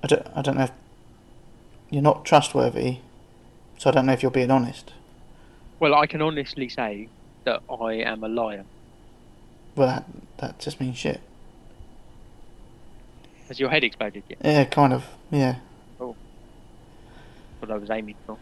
I 0.03 0.07
don't, 0.07 0.27
I 0.35 0.41
don't 0.43 0.57
know 0.57 0.65
if 0.65 0.71
you're 1.89 2.03
not 2.03 2.23
trustworthy, 2.23 2.97
so 3.79 3.89
I 3.89 3.93
don't 3.93 4.05
know 4.05 4.13
if 4.13 4.21
you're 4.21 4.29
being 4.29 4.51
honest. 4.51 4.93
Well, 5.79 5.95
I 5.95 6.07
can 6.07 6.21
honestly 6.21 6.69
say 6.69 7.09
that 7.43 7.61
I 7.69 7.93
am 7.95 8.23
a 8.23 8.27
liar. 8.27 8.65
Well, 9.75 9.87
that 9.87 10.05
that 10.37 10.59
just 10.59 10.79
means 10.79 10.97
shit. 10.97 11.21
Has 13.47 13.59
your 13.59 13.69
head 13.69 13.83
exploded 13.83 14.23
yet? 14.29 14.39
Yeah, 14.43 14.63
kind 14.65 14.93
of. 14.93 15.05
Yeah. 15.29 15.57
Oh, 15.99 16.15
what 17.59 17.71
I 17.71 17.77
was 17.77 17.89
aiming 17.89 18.15
for. 18.25 18.37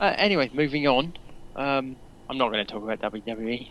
Uh, 0.00 0.14
anyway, 0.18 0.50
moving 0.52 0.86
on. 0.86 1.14
Um, 1.54 1.96
I'm 2.28 2.38
not 2.38 2.50
going 2.50 2.64
to 2.64 2.70
talk 2.70 2.82
about 2.82 3.00
WWE 3.12 3.68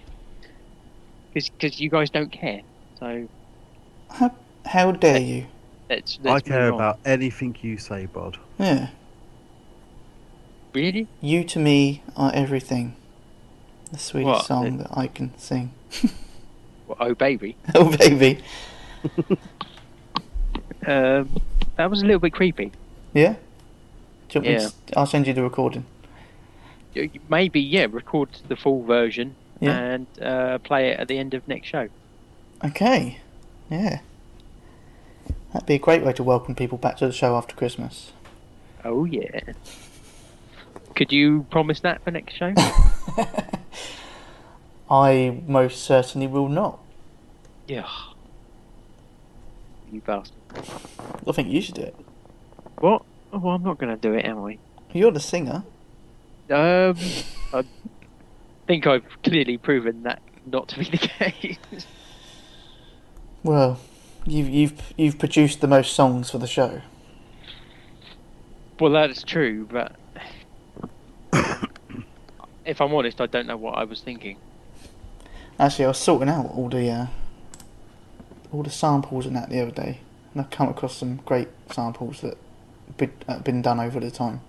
because 1.33 1.79
you 1.79 1.89
guys 1.89 2.09
don't 2.09 2.31
care. 2.31 2.61
So 2.99 3.27
How 4.09 4.33
how 4.65 4.91
dare 4.91 5.19
you? 5.19 5.45
let's. 5.89 6.17
I 6.23 6.33
let's 6.33 6.47
care 6.47 6.69
about 6.69 6.99
anything 7.05 7.55
you 7.61 7.77
say, 7.77 8.05
Bod. 8.05 8.37
Yeah. 8.57 8.89
Really? 10.75 11.07
You 11.21 11.45
to 11.45 11.57
me 11.59 12.03
are 12.17 12.31
everything. 12.33 12.97
The 13.93 13.97
sweetest 13.97 14.27
What? 14.27 14.45
song 14.45 14.77
that 14.79 14.89
I 14.91 15.07
can 15.07 15.35
sing. 15.37 15.71
Well, 16.87 16.97
oh, 16.99 17.15
baby. 17.15 17.55
oh 17.75 17.95
baby. 17.97 18.43
Um, 20.87 21.41
that 21.77 21.89
was 21.89 22.03
a 22.03 22.05
little 22.05 22.19
bit 22.19 22.31
creepy. 22.31 22.71
Yeah. 23.11 23.37
Do 24.29 24.39
you 24.39 24.41
want 24.41 24.45
me 24.45 24.51
Yeah. 24.53 24.69
to- 24.85 24.99
I'll 24.99 25.07
send 25.07 25.25
you 25.25 25.33
the 25.33 25.41
recording. 25.41 25.85
Maybe, 27.27 27.59
yeah, 27.59 27.87
record 27.89 28.29
the 28.47 28.55
full 28.55 28.83
version 28.83 29.35
Yeah. 29.59 29.75
and 29.79 30.07
uh, 30.21 30.59
play 30.59 30.89
it 30.89 30.99
at 30.99 31.07
the 31.07 31.17
end 31.17 31.33
of 31.33 31.47
next 31.47 31.69
show. 31.69 31.87
Okay. 32.63 33.17
Yeah. 33.71 34.01
That'd 35.53 35.65
be 35.65 35.73
a 35.75 35.79
great 35.79 36.03
way 36.05 36.13
to 36.13 36.23
welcome 36.23 36.53
people 36.53 36.77
back 36.77 36.97
to 36.97 37.07
the 37.07 37.13
show 37.13 37.35
after 37.35 37.55
Christmas. 37.55 38.11
Oh 38.83 39.05
yeah. 39.05 39.39
Could 40.95 41.11
you 41.11 41.45
promise 41.49 41.79
that 41.81 42.03
for 42.03 42.11
next 42.11 42.35
show? 42.35 42.53
I 44.89 45.41
most 45.47 45.83
certainly 45.83 46.27
will 46.27 46.49
not. 46.49 46.79
yeah. 47.67 47.87
You 49.91 50.01
bastard. 50.01 50.35
I 51.27 51.31
think 51.31 51.49
you 51.49 51.61
should 51.61 51.75
do 51.75 51.83
it. 51.83 51.95
What? 52.79 53.03
Oh, 53.31 53.37
well, 53.37 53.55
I'm 53.55 53.63
not 53.63 53.77
going 53.77 53.95
to 53.95 54.01
do 54.01 54.13
it, 54.15 54.25
am 54.25 54.43
I? 54.43 54.57
You're 54.93 55.11
the 55.11 55.19
singer. 55.19 55.63
Um, 56.49 56.97
I 57.53 57.63
think 58.67 58.87
I've 58.87 59.05
clearly 59.23 59.57
proven 59.57 60.03
that 60.03 60.21
not 60.45 60.67
to 60.69 60.79
be 60.79 60.85
the 60.85 60.97
case. 60.97 61.57
Well, 63.43 63.79
you've 64.25 64.49
you've 64.49 64.93
you've 64.97 65.19
produced 65.19 65.61
the 65.61 65.67
most 65.67 65.93
songs 65.93 66.31
for 66.31 66.39
the 66.39 66.47
show. 66.47 66.81
well, 68.79 68.91
that 68.93 69.11
is 69.11 69.23
true, 69.23 69.67
but 69.71 69.95
if 72.65 72.81
I'm 72.81 72.93
honest, 72.93 73.21
I 73.21 73.25
don't 73.27 73.47
know 73.47 73.57
what 73.57 73.77
I 73.77 73.83
was 73.83 74.01
thinking. 74.01 74.37
Actually, 75.59 75.85
I 75.85 75.87
was 75.89 75.97
sorting 75.97 76.29
out 76.29 76.51
all 76.53 76.69
the 76.69 76.89
uh, 76.89 77.07
all 78.51 78.63
the 78.63 78.69
samples 78.69 79.25
and 79.25 79.35
that 79.35 79.49
the 79.49 79.61
other 79.61 79.71
day, 79.71 79.99
and 80.33 80.41
I've 80.41 80.49
come 80.49 80.69
across 80.69 80.97
some 80.97 81.17
great 81.17 81.47
samples 81.71 82.21
that 82.21 82.37
been, 82.97 83.11
uh, 83.27 83.39
been 83.39 83.61
done 83.61 83.79
over 83.79 83.99
the 83.99 84.11
time. 84.11 84.41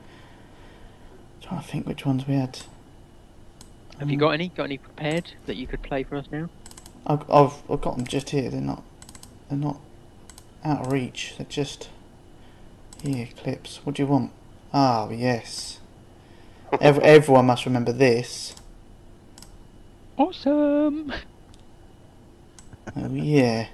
trying 1.40 1.60
to 1.60 1.66
think 1.66 1.86
which 1.86 2.04
ones 2.04 2.26
we 2.26 2.34
had. 2.34 2.60
Have 3.98 4.10
you 4.10 4.16
got 4.16 4.30
any? 4.30 4.48
Got 4.48 4.64
any 4.64 4.78
prepared 4.78 5.32
that 5.46 5.56
you 5.56 5.66
could 5.66 5.82
play 5.82 6.02
for 6.02 6.16
us 6.16 6.26
now? 6.30 6.48
I've, 7.06 7.28
I've 7.30 7.54
I've 7.70 7.80
got 7.80 7.96
them 7.96 8.06
just 8.06 8.30
here. 8.30 8.50
They're 8.50 8.60
not 8.60 8.82
they're 9.48 9.58
not 9.58 9.80
out 10.64 10.86
of 10.86 10.92
reach. 10.92 11.34
They're 11.36 11.46
just 11.46 11.88
here 13.02 13.28
clips. 13.36 13.80
What 13.84 13.96
do 13.96 14.02
you 14.02 14.06
want? 14.08 14.32
Ah 14.72 15.08
yes. 15.10 15.80
Every, 16.80 17.02
everyone 17.04 17.46
must 17.46 17.64
remember 17.66 17.92
this. 17.92 18.54
Awesome. 20.16 21.12
Oh 22.96 23.14
yeah. 23.14 23.68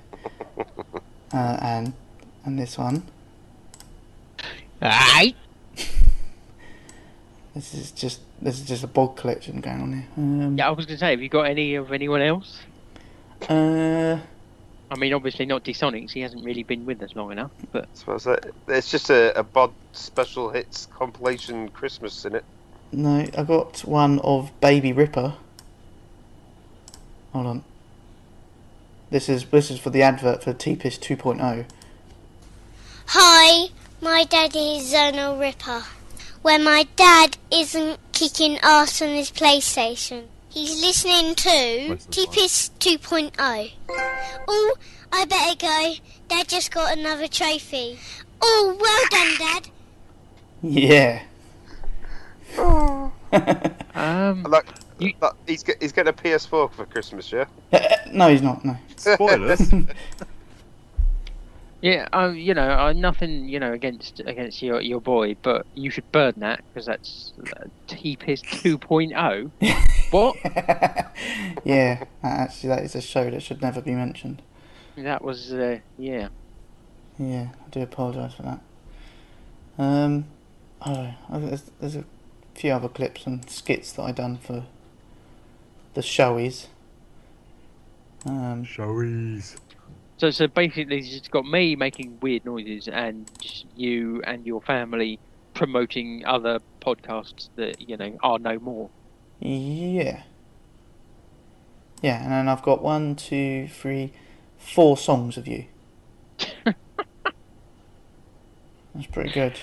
Uh, 1.32 1.58
and 1.60 1.92
and 2.44 2.58
this 2.58 2.76
one. 2.78 3.04
Aye. 4.80 5.34
This 7.54 7.74
is 7.74 7.90
just 7.92 8.20
this 8.40 8.58
is 8.58 8.66
just 8.66 8.82
a 8.82 8.86
bog 8.86 9.16
collection 9.16 9.60
going 9.60 9.82
on 9.82 9.92
here. 9.92 10.06
Um, 10.16 10.56
Yeah, 10.56 10.68
I 10.68 10.70
was 10.70 10.86
going 10.86 10.96
to 10.96 11.00
say, 11.00 11.10
have 11.10 11.20
you 11.20 11.28
got 11.28 11.42
any 11.42 11.74
of 11.74 11.92
anyone 11.92 12.22
else? 12.22 12.60
Uh, 13.46 14.18
I 14.90 14.96
mean, 14.96 15.12
obviously 15.12 15.44
not 15.44 15.62
Sonics. 15.64 16.12
He 16.12 16.20
hasn't 16.20 16.44
really 16.44 16.62
been 16.62 16.86
with 16.86 17.02
us 17.02 17.14
long 17.14 17.30
enough. 17.30 17.50
But 17.70 17.84
I 17.84 17.88
suppose 17.94 18.24
that 18.24 18.46
it's 18.68 18.90
just 18.90 19.10
a, 19.10 19.38
a 19.38 19.42
bod 19.42 19.72
special 19.92 20.48
hits 20.48 20.86
compilation 20.86 21.68
Christmas 21.68 22.24
in 22.24 22.36
it. 22.36 22.44
No, 22.92 23.26
I 23.36 23.42
got 23.42 23.80
one 23.80 24.18
of 24.20 24.58
Baby 24.60 24.92
Ripper. 24.92 25.34
Hold 27.32 27.46
on. 27.46 27.64
This 29.10 29.28
is 29.28 29.44
this 29.46 29.70
is 29.70 29.78
for 29.78 29.90
the 29.90 30.02
advert 30.02 30.42
for 30.42 30.52
TPIS 30.52 30.98
2.0. 30.98 31.66
Hi, 33.06 33.68
my 34.00 34.24
daddy 34.24 34.78
is 34.78 34.92
Zonal 34.92 35.38
Ripper. 35.38 35.82
When 36.42 36.64
my 36.64 36.86
dad 36.96 37.36
isn't 37.50 37.98
kicking 38.12 38.58
ass 38.62 39.00
on 39.02 39.08
his 39.08 39.30
PlayStation, 39.30 40.24
he's 40.48 40.80
listening 40.80 41.34
to 41.34 41.88
What's 41.88 42.06
the 42.06 42.12
TPIS 42.12 42.70
2.0. 42.78 43.72
Oh, 44.48 44.74
I 45.12 45.24
better 45.24 45.56
go. 45.56 45.94
Dad 46.28 46.48
just 46.48 46.70
got 46.70 46.96
another 46.96 47.28
trophy. 47.28 47.98
Oh, 48.40 48.76
well 48.80 49.08
done, 49.10 49.38
Dad. 49.38 49.68
Yeah. 50.64 51.22
Um, 52.58 54.42
Like, 54.44 54.66
You- 54.98 55.14
that, 55.20 55.32
he's 55.46 55.62
get, 55.62 55.80
he's 55.82 55.92
getting 55.92 56.10
a 56.10 56.16
PS4 56.16 56.72
for 56.72 56.86
Christmas, 56.86 57.30
yeah. 57.32 57.44
no, 58.12 58.28
he's 58.28 58.42
not. 58.42 58.64
No. 58.64 58.76
Spoilers. 58.96 59.72
yeah, 61.80 62.06
um, 62.12 62.36
you 62.36 62.54
know, 62.54 62.70
uh, 62.70 62.92
nothing, 62.92 63.48
you 63.48 63.58
know, 63.58 63.72
against 63.72 64.20
against 64.20 64.62
your 64.62 64.80
your 64.80 65.00
boy, 65.00 65.34
but 65.42 65.66
you 65.74 65.90
should 65.90 66.10
burn 66.12 66.34
that 66.36 66.62
because 66.68 66.86
that's 66.86 67.32
uh, 67.56 67.64
T-Piss 67.88 68.42
2.0. 68.42 69.50
what? 70.12 70.36
yeah, 71.64 72.04
actually, 72.22 72.68
that 72.68 72.82
is 72.84 72.94
a 72.94 73.00
show 73.00 73.28
that 73.30 73.42
should 73.42 73.60
never 73.62 73.80
be 73.80 73.92
mentioned. 73.92 74.42
That 74.96 75.24
was, 75.24 75.52
uh, 75.52 75.78
yeah. 75.98 76.28
Yeah, 77.18 77.48
I 77.66 77.70
do 77.70 77.80
apologise 77.80 78.34
for 78.34 78.42
that. 78.42 78.60
Um, 79.78 80.26
I 80.82 80.92
don't 80.92 81.14
know. 81.30 81.46
There's, 81.48 81.70
there's 81.80 81.96
a 81.96 82.04
few 82.54 82.72
other 82.72 82.88
clips 82.88 83.26
and 83.26 83.48
skits 83.48 83.92
that 83.92 84.02
I 84.02 84.12
done 84.12 84.38
for 84.38 84.64
the 85.94 86.00
showies. 86.00 86.66
Um, 88.24 88.64
Showies. 88.64 89.56
So, 90.18 90.30
so 90.30 90.46
basically, 90.46 90.98
it's 90.98 91.08
just 91.08 91.30
got 91.30 91.44
me 91.44 91.74
making 91.74 92.18
weird 92.20 92.44
noises, 92.44 92.86
and 92.86 93.28
you 93.76 94.22
and 94.24 94.46
your 94.46 94.62
family 94.62 95.18
promoting 95.54 96.24
other 96.24 96.60
podcasts 96.80 97.48
that 97.56 97.80
you 97.80 97.96
know 97.96 98.16
are 98.22 98.38
no 98.38 98.58
more. 98.58 98.90
yeah. 99.40 100.22
Yeah, 102.02 102.22
and 102.22 102.32
then 102.32 102.48
I've 102.48 102.62
got 102.62 102.82
one, 102.82 103.14
two, 103.14 103.68
three, 103.68 104.12
four 104.58 104.96
songs 104.96 105.36
of 105.36 105.46
you. 105.46 105.66
That's 106.64 106.74
pretty 109.12 109.30
good. 109.30 109.58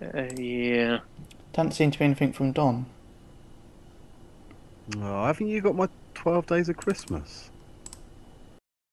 Uh, 0.00 0.24
yeah. 0.36 0.98
Doesn't 1.54 1.72
seem 1.72 1.90
to 1.92 1.98
be 2.00 2.04
anything 2.04 2.32
from 2.32 2.50
Don. 2.50 2.86
Oh, 4.96 5.24
haven't 5.24 5.46
you 5.46 5.60
got 5.60 5.76
my 5.76 5.88
12 6.14 6.46
Days 6.46 6.68
of 6.68 6.76
Christmas? 6.76 7.48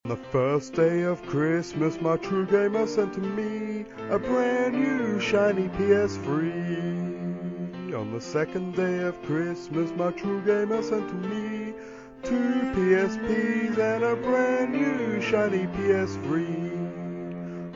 On 0.05 0.09
the 0.09 0.15
first 0.15 0.75
day 0.75 1.01
of 1.01 1.25
Christmas, 1.25 1.99
my 1.99 2.17
true 2.17 2.45
gamer 2.45 2.85
sent 2.85 3.15
to 3.15 3.19
me 3.19 3.85
a 4.11 4.19
brand 4.19 4.75
new 4.75 5.19
shiny 5.19 5.69
PS3. 5.69 7.95
On 7.95 8.13
the 8.13 8.21
second 8.21 8.75
day 8.75 8.99
of 8.99 9.19
Christmas, 9.23 9.89
my 9.97 10.11
true 10.11 10.41
gamer 10.41 10.83
sent 10.83 11.09
to 11.09 11.15
me 11.15 11.73
two 12.21 12.61
PSPs 12.75 13.79
and 13.79 14.03
a 14.03 14.15
brand 14.17 14.73
new 14.73 15.19
shiny 15.19 15.65
PS3. 15.65 16.91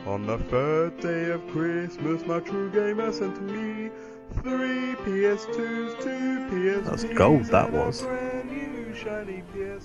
On 0.06 0.24
the 0.24 0.38
third 0.38 1.00
day 1.00 1.32
of 1.32 1.44
Christmas, 1.48 2.24
my 2.24 2.38
true 2.38 2.70
gamer 2.70 3.10
sent 3.10 3.34
to 3.34 3.42
me 3.42 3.90
three 4.34 4.94
PS2s, 5.04 6.02
two 6.02 6.08
PSPs. 6.50 6.84
That's 6.84 7.04
gold, 7.04 7.44
that 7.46 7.72
was. 7.72 8.02
brand 8.02 8.50
new 8.50 8.94
shiny 8.94 9.42
PS3. 9.54 9.80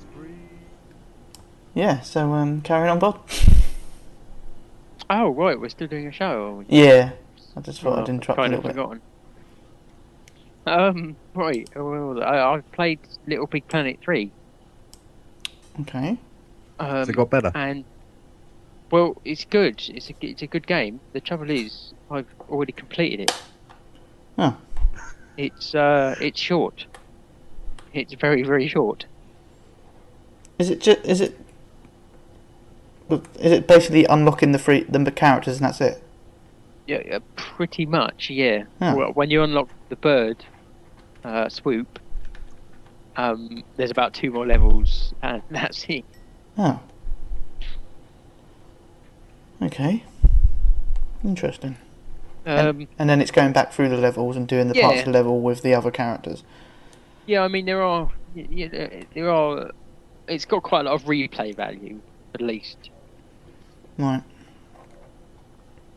Yeah, 1.73 2.01
so 2.01 2.33
um, 2.33 2.61
carry 2.61 2.89
on, 2.89 2.99
Bob. 2.99 3.27
Oh 5.13 5.27
right, 5.31 5.59
we're 5.59 5.67
still 5.67 5.87
doing 5.87 6.07
a 6.07 6.11
show. 6.13 6.63
Yeah, 6.69 7.11
I 7.57 7.59
just 7.59 7.81
thought 7.81 7.99
Oh, 7.99 8.01
I'd 8.03 8.07
interrupt 8.07 8.39
a 8.39 8.43
kind 8.43 8.53
little 8.55 8.69
of 8.69 8.75
bit. 8.75 8.81
forgotten. 8.81 9.01
Um, 10.65 11.15
right. 11.35 11.67
Well, 11.75 12.23
I, 12.23 12.53
I've 12.53 12.71
played 12.71 12.99
Little 13.27 13.45
Big 13.47 13.67
Planet 13.67 13.99
three. 14.01 14.31
Okay. 15.81 16.17
Um, 16.79 16.87
Has 16.89 17.09
it 17.09 17.13
got 17.17 17.29
better? 17.29 17.51
and 17.53 17.83
well, 18.89 19.19
it's 19.25 19.43
good. 19.43 19.81
It's 19.89 20.09
a 20.09 20.13
it's 20.21 20.43
a 20.43 20.47
good 20.47 20.65
game. 20.65 21.01
The 21.11 21.19
trouble 21.19 21.49
is, 21.49 21.93
I've 22.09 22.27
already 22.49 22.71
completed 22.71 23.19
it. 23.19 23.41
Oh. 24.37 24.57
It's 25.37 25.73
uh, 25.75 26.15
it's 26.21 26.39
short. 26.39 26.85
It's 27.93 28.13
very 28.13 28.43
very 28.43 28.67
short. 28.67 29.05
Is 30.59 30.69
it 30.69 30.81
just 30.81 31.05
is 31.05 31.21
it 31.21 31.37
is 33.39 33.51
it 33.51 33.67
basically 33.67 34.05
unlocking 34.05 34.51
the 34.51 34.59
free 34.59 34.83
the 34.83 35.11
characters 35.11 35.57
and 35.57 35.65
that's 35.65 35.81
it? 35.81 36.03
Yeah, 36.87 37.01
yeah, 37.05 37.19
pretty 37.35 37.85
much. 37.85 38.29
Yeah. 38.29 38.63
Oh. 38.81 38.95
Well, 38.95 39.13
when 39.13 39.29
you 39.29 39.43
unlock 39.43 39.69
the 39.89 39.95
bird, 39.95 40.43
uh, 41.23 41.47
swoop, 41.49 41.99
um, 43.15 43.63
there's 43.77 43.91
about 43.91 44.13
two 44.13 44.31
more 44.31 44.45
levels, 44.45 45.13
and 45.21 45.41
that's 45.51 45.85
it. 45.89 46.05
Oh. 46.57 46.79
Okay. 49.61 50.03
Interesting. 51.23 51.77
Um, 52.45 52.87
And 52.97 53.09
then 53.09 53.21
it's 53.21 53.31
going 53.31 53.53
back 53.53 53.71
through 53.71 53.89
the 53.89 53.97
levels 53.97 54.35
and 54.35 54.47
doing 54.47 54.67
the 54.67 54.73
parts 54.75 54.99
of 54.99 55.05
the 55.05 55.11
level 55.11 55.41
with 55.41 55.61
the 55.61 55.73
other 55.75 55.91
characters. 55.91 56.43
Yeah, 57.27 57.43
I 57.43 57.47
mean 57.47 57.65
there 57.65 57.81
are, 57.83 58.09
y- 58.35 58.47
y- 58.51 58.69
uh, 58.73 59.03
there 59.13 59.29
are. 59.29 59.71
It's 60.27 60.45
got 60.45 60.63
quite 60.63 60.81
a 60.81 60.83
lot 60.89 60.93
of 60.95 61.03
replay 61.03 61.55
value, 61.55 61.99
at 62.33 62.41
least. 62.41 62.89
Right. 63.97 64.23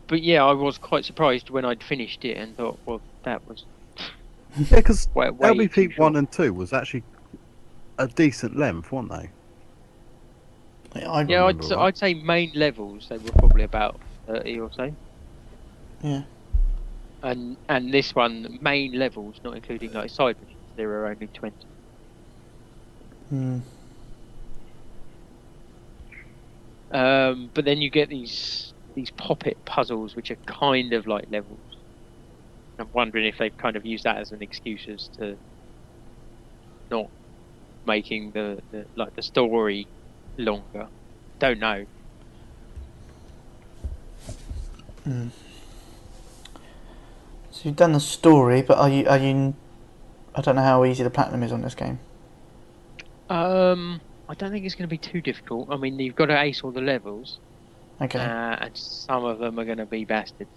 But 0.07 0.21
yeah, 0.21 0.43
I 0.45 0.51
was 0.53 0.77
quite 0.77 1.03
surprised 1.03 1.49
when 1.49 1.65
I'd 1.65 1.81
finished 1.81 2.23
it 2.25 2.37
and 2.37 2.55
thought, 2.55 2.77
well, 2.85 3.01
that 3.23 3.47
was 3.47 3.65
Yeah, 4.57 4.75
because 4.77 5.07
way, 5.15 5.31
way 5.31 5.53
too 5.53 5.69
LBP 5.69 5.91
short. 5.93 6.13
1 6.13 6.15
and 6.17 6.31
2 6.31 6.53
was 6.53 6.73
actually 6.73 7.03
a 7.97 8.07
decent 8.07 8.55
length, 8.55 8.91
weren't 8.91 9.09
they? 9.09 9.29
I, 11.07 11.23
Yeah, 11.23 11.45
I'd, 11.45 11.55
remember. 11.57 11.79
I'd 11.79 11.97
say 11.97 12.13
main 12.13 12.51
levels 12.53 13.07
they 13.09 13.17
were 13.17 13.31
probably 13.31 13.63
about 13.63 13.99
thirty 14.27 14.59
or 14.59 14.71
so, 14.71 14.93
yeah. 16.01 16.21
And 17.25 17.57
and 17.67 17.91
this 17.91 18.13
one 18.13 18.59
main 18.61 18.93
levels, 18.93 19.41
not 19.43 19.55
including 19.55 19.93
like 19.93 20.11
side 20.11 20.35
missions, 20.39 20.61
there 20.75 20.91
are 20.91 21.07
only 21.07 21.25
twenty. 21.25 21.65
Hmm. 23.29 23.59
Um, 26.91 27.49
but 27.55 27.65
then 27.65 27.81
you 27.81 27.89
get 27.89 28.09
these 28.09 28.75
these 28.93 29.09
Popit 29.09 29.55
puzzles, 29.65 30.15
which 30.15 30.29
are 30.29 30.37
kind 30.45 30.93
of 30.93 31.07
like 31.07 31.25
levels. 31.31 31.57
I'm 32.77 32.89
wondering 32.93 33.25
if 33.25 33.39
they've 33.39 33.57
kind 33.57 33.75
of 33.75 33.87
used 33.87 34.03
that 34.03 34.17
as 34.17 34.31
an 34.31 34.43
excuse 34.43 34.87
as 34.87 35.07
to 35.17 35.35
not 36.91 37.09
making 37.87 38.33
the, 38.33 38.61
the 38.71 38.85
like 38.95 39.15
the 39.15 39.23
story 39.23 39.87
longer. 40.37 40.87
Don't 41.39 41.59
know. 41.59 41.85
Hmm. 45.03 45.29
You've 47.65 47.75
done 47.75 47.93
the 47.93 47.99
story, 47.99 48.61
but 48.61 48.77
are 48.77 48.87
you 48.89 49.07
are 49.07 49.17
you? 49.17 49.55
I 50.35 50.41
don't 50.41 50.55
know 50.55 50.61
how 50.61 50.85
easy 50.85 51.03
the 51.03 51.09
platinum 51.09 51.41
is 51.41 51.51
on 51.51 51.63
this 51.63 51.73
game. 51.73 51.97
Um, 53.27 53.99
I 54.29 54.35
don't 54.35 54.51
think 54.51 54.65
it's 54.67 54.75
going 54.75 54.87
to 54.87 54.93
be 54.93 54.99
too 54.99 55.19
difficult. 55.19 55.69
I 55.71 55.77
mean, 55.77 55.97
you've 55.99 56.15
got 56.15 56.27
to 56.27 56.39
ace 56.39 56.61
all 56.63 56.69
the 56.69 56.81
levels, 56.81 57.39
Okay. 57.99 58.19
uh, 58.19 58.57
and 58.61 58.77
some 58.77 59.25
of 59.25 59.39
them 59.39 59.57
are 59.59 59.65
going 59.65 59.79
to 59.79 59.87
be 59.87 60.05
bastard. 60.05 60.47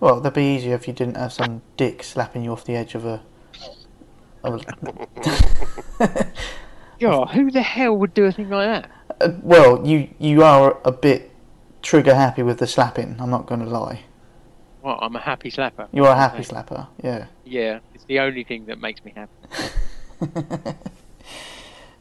Well, 0.00 0.20
that'd 0.20 0.34
be 0.34 0.56
easier 0.56 0.74
if 0.74 0.88
you 0.88 0.92
didn't 0.92 1.16
have 1.16 1.32
some 1.32 1.62
dick 1.76 2.02
slapping 2.02 2.42
you 2.42 2.50
off 2.50 2.64
the 2.64 2.74
edge 2.74 2.96
of 2.96 3.04
a. 3.04 3.22
Of 4.42 4.64
a 6.00 6.26
Yeah, 6.98 7.26
who 7.26 7.52
the 7.52 7.62
hell 7.62 7.96
would 7.96 8.12
do 8.12 8.24
a 8.24 8.32
thing 8.32 8.50
like 8.50 8.66
that? 8.66 8.90
Uh, 9.20 9.34
well, 9.40 9.86
you 9.86 10.08
you 10.18 10.42
are 10.42 10.80
a 10.84 10.90
bit 10.90 11.30
trigger 11.80 12.16
happy 12.16 12.42
with 12.42 12.58
the 12.58 12.66
slapping. 12.66 13.14
I'm 13.20 13.30
not 13.30 13.46
going 13.46 13.60
to 13.60 13.70
lie. 13.70 14.00
Well, 14.82 14.98
I'm 15.00 15.16
a 15.16 15.20
happy 15.20 15.50
slapper. 15.50 15.88
You 15.92 16.04
are 16.04 16.12
a 16.12 16.16
happy 16.16 16.42
slapper. 16.42 16.86
Yeah. 17.02 17.26
Yeah, 17.44 17.80
it's 17.94 18.04
the 18.04 18.20
only 18.20 18.44
thing 18.44 18.66
that 18.66 18.80
makes 18.80 19.04
me 19.04 19.12
happy. 19.14 19.32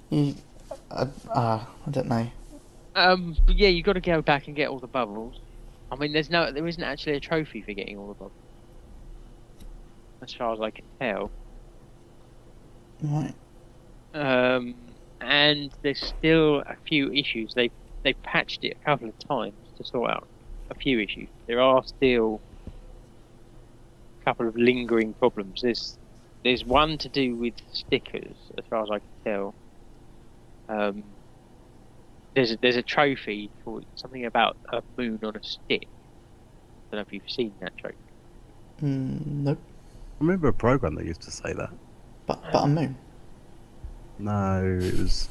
you, 0.10 0.36
uh, 0.92 1.08
uh, 1.30 1.66
I 1.86 1.90
don't 1.90 2.08
know. 2.08 2.30
Um, 2.96 3.36
but 3.46 3.56
yeah, 3.56 3.70
you've 3.70 3.86
got 3.86 3.94
to 3.94 4.02
go 4.02 4.22
back 4.22 4.48
and 4.48 4.56
get 4.56 4.70
all 4.70 4.80
the 4.80 4.88
bubbles. 4.88 5.40
I 5.92 5.96
mean, 5.96 6.14
there's 6.14 6.30
no, 6.30 6.52
there 6.52 6.68
isn't 6.68 6.84
actually 6.84 7.14
a 7.14 7.20
trophy 7.20 7.62
for 7.62 7.74
getting 7.74 7.98
all 7.98 8.08
the 8.08 8.14
bubbles, 8.14 8.32
as 10.22 10.34
far 10.34 10.54
as 10.54 10.60
I 10.60 10.72
can 10.72 10.86
tell. 11.00 11.32
Right. 13.02 13.34
Um, 14.14 14.76
and 15.22 15.72
there's 15.82 16.02
still 16.02 16.60
a 16.60 16.76
few 16.88 17.12
issues. 17.12 17.54
They 17.54 17.72
they've 18.04 18.22
patched 18.24 18.64
it 18.64 18.78
a 18.82 18.86
couple 18.86 19.10
of 19.10 19.20
times 19.20 19.56
to 19.78 19.84
sort 19.84 20.10
out 20.10 20.28
a 20.70 20.76
few 20.76 21.00
issues. 21.00 21.30
There 21.46 21.60
are 21.60 21.84
still 21.86 22.42
couple 24.28 24.46
of 24.46 24.58
lingering 24.58 25.14
problems. 25.14 25.62
There's 25.62 25.98
there's 26.44 26.66
one 26.66 26.98
to 26.98 27.08
do 27.08 27.36
with 27.36 27.54
stickers, 27.72 28.36
as 28.58 28.66
far 28.70 28.84
as 28.84 28.90
I 28.92 29.00
can 29.00 29.10
tell. 29.24 29.56
Um, 30.68 31.04
there's 32.36 32.52
a, 32.52 32.58
there's 32.58 32.76
a 32.76 32.82
trophy 32.82 33.50
for 33.64 33.82
something 33.96 34.26
about 34.26 34.58
a 34.74 34.84
moon 34.98 35.20
on 35.24 35.38
a 35.38 35.44
stick. 35.44 35.88
I 35.88 36.96
don't 36.96 37.00
know 37.00 37.00
if 37.00 37.14
you've 37.14 37.32
seen 37.32 37.54
that 37.62 37.78
trophy. 37.78 37.96
Mm, 38.82 39.26
nope. 39.26 39.60
I 40.20 40.24
remember 40.24 40.50
a 40.50 40.54
program 40.54 40.96
that 40.96 41.06
used 41.06 41.22
to 41.22 41.32
say 41.32 41.54
that. 41.54 41.70
But 42.26 42.44
but 42.52 42.66
a 42.66 42.68
moon. 42.68 42.98
No, 44.20 44.80
it 44.82 45.00
was 45.00 45.30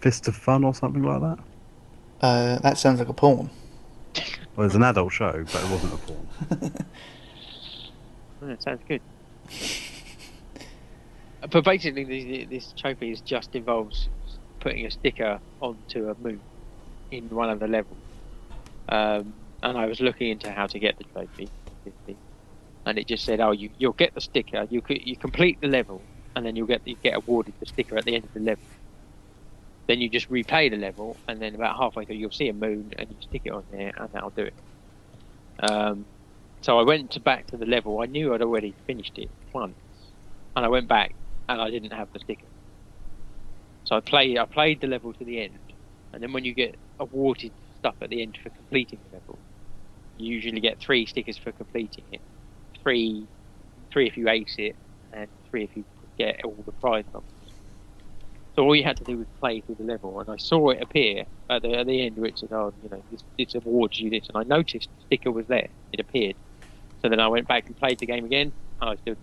Fist 0.00 0.28
of 0.28 0.36
Fun 0.36 0.62
or 0.62 0.74
something 0.74 1.02
like 1.02 1.22
that. 1.22 1.38
Uh, 2.20 2.58
that 2.58 2.76
sounds 2.76 2.98
like 2.98 3.08
a 3.08 3.14
porn. 3.14 3.48
Well, 4.56 4.64
it 4.64 4.68
was 4.68 4.74
an 4.74 4.82
adult 4.82 5.12
show, 5.12 5.32
but 5.52 5.64
it 5.64 5.70
wasn't 5.70 5.94
a 5.94 5.96
porn. 5.96 6.86
Oh, 8.42 8.46
that 8.46 8.62
sounds 8.62 8.80
good. 8.86 9.00
but 11.50 11.64
basically, 11.64 12.04
this, 12.04 12.48
this 12.48 12.74
trophy 12.76 13.12
is 13.12 13.20
just 13.20 13.54
involves 13.54 14.08
putting 14.60 14.86
a 14.86 14.90
sticker 14.90 15.40
onto 15.60 16.10
a 16.10 16.14
moon 16.22 16.40
in 17.10 17.28
one 17.30 17.50
of 17.50 17.60
the 17.60 17.68
levels. 17.68 17.96
Um, 18.88 19.32
and 19.62 19.78
I 19.78 19.86
was 19.86 20.00
looking 20.00 20.30
into 20.30 20.52
how 20.52 20.66
to 20.66 20.78
get 20.78 20.98
the 20.98 21.04
trophy, 21.04 21.48
and 22.84 22.98
it 22.98 23.06
just 23.06 23.24
said, 23.24 23.40
"Oh, 23.40 23.52
you 23.52 23.70
you'll 23.78 23.92
get 23.92 24.14
the 24.14 24.20
sticker. 24.20 24.66
You 24.70 24.82
you 24.88 25.16
complete 25.16 25.60
the 25.60 25.68
level, 25.68 26.02
and 26.34 26.44
then 26.44 26.56
you'll 26.56 26.66
get 26.66 26.86
you 26.86 26.96
get 27.02 27.16
awarded 27.16 27.54
the 27.58 27.66
sticker 27.66 27.96
at 27.96 28.04
the 28.04 28.14
end 28.14 28.24
of 28.24 28.34
the 28.34 28.40
level. 28.40 28.64
Then 29.86 30.00
you 30.00 30.08
just 30.08 30.30
replay 30.30 30.70
the 30.70 30.76
level, 30.76 31.16
and 31.28 31.40
then 31.40 31.54
about 31.54 31.76
halfway 31.76 32.04
through, 32.04 32.16
you'll 32.16 32.30
see 32.30 32.48
a 32.48 32.52
moon, 32.52 32.92
and 32.98 33.08
you 33.08 33.16
stick 33.20 33.42
it 33.44 33.52
on 33.52 33.64
there, 33.70 33.92
and 33.96 34.12
that'll 34.12 34.30
do 34.30 34.42
it." 34.42 34.54
Um, 35.60 36.04
so 36.66 36.80
I 36.80 36.82
went 36.82 37.12
to 37.12 37.20
back 37.20 37.46
to 37.48 37.56
the 37.56 37.64
level. 37.66 38.00
I 38.02 38.06
knew 38.06 38.34
I'd 38.34 38.42
already 38.42 38.76
finished 38.88 39.18
it 39.18 39.30
once, 39.54 39.78
and 40.56 40.66
I 40.66 40.68
went 40.68 40.88
back 40.88 41.14
and 41.48 41.62
I 41.62 41.70
didn't 41.70 41.92
have 41.92 42.08
the 42.12 42.18
sticker. 42.18 42.48
So 43.84 43.96
I 43.96 44.00
played. 44.00 44.36
I 44.38 44.46
played 44.46 44.80
the 44.80 44.88
level 44.88 45.14
to 45.14 45.24
the 45.24 45.42
end, 45.42 45.60
and 46.12 46.20
then 46.20 46.32
when 46.32 46.44
you 46.44 46.54
get 46.54 46.76
awarded 46.98 47.52
stuff 47.78 47.94
at 48.02 48.10
the 48.10 48.20
end 48.20 48.36
for 48.42 48.50
completing 48.50 48.98
the 49.04 49.16
level, 49.16 49.38
you 50.18 50.34
usually 50.34 50.60
get 50.60 50.80
three 50.80 51.06
stickers 51.06 51.38
for 51.38 51.52
completing 51.52 52.06
it. 52.10 52.22
Three, 52.82 53.28
three 53.92 54.08
if 54.08 54.16
you 54.16 54.28
ace 54.28 54.56
it, 54.58 54.76
and 55.12 55.28
three 55.48 55.64
if 55.64 55.76
you 55.76 55.84
get 56.18 56.40
all 56.44 56.64
the 56.66 56.72
prize 56.72 57.04
numbers. 57.14 57.30
So 58.56 58.64
all 58.64 58.74
you 58.74 58.84
had 58.84 58.96
to 58.98 59.04
do 59.04 59.18
was 59.18 59.28
play 59.40 59.60
through 59.60 59.76
the 59.76 59.84
level, 59.84 60.18
and 60.20 60.28
I 60.28 60.36
saw 60.38 60.70
it 60.70 60.82
appear 60.82 61.26
at 61.50 61.62
the 61.62 61.78
at 61.78 61.86
the 61.86 62.06
end, 62.06 62.18
It 62.18 62.38
said, 62.38 62.52
"Oh, 62.52 62.74
you 62.82 62.88
know, 62.90 63.04
this, 63.10 63.22
this 63.38 63.54
awards 63.54 64.00
you 64.00 64.10
this," 64.10 64.28
and 64.28 64.38
I 64.38 64.44
noticed 64.44 64.90
the 64.96 65.02
sticker 65.06 65.30
was 65.30 65.46
there. 65.46 65.70
It 65.92 66.00
appeared. 66.00 66.36
So 67.02 67.08
then 67.08 67.20
I 67.20 67.28
went 67.28 67.46
back 67.46 67.66
and 67.66 67.76
played 67.76 67.98
the 67.98 68.06
game 68.06 68.24
again, 68.24 68.52
and 68.80 68.90
I 68.90 68.96
still. 68.96 69.16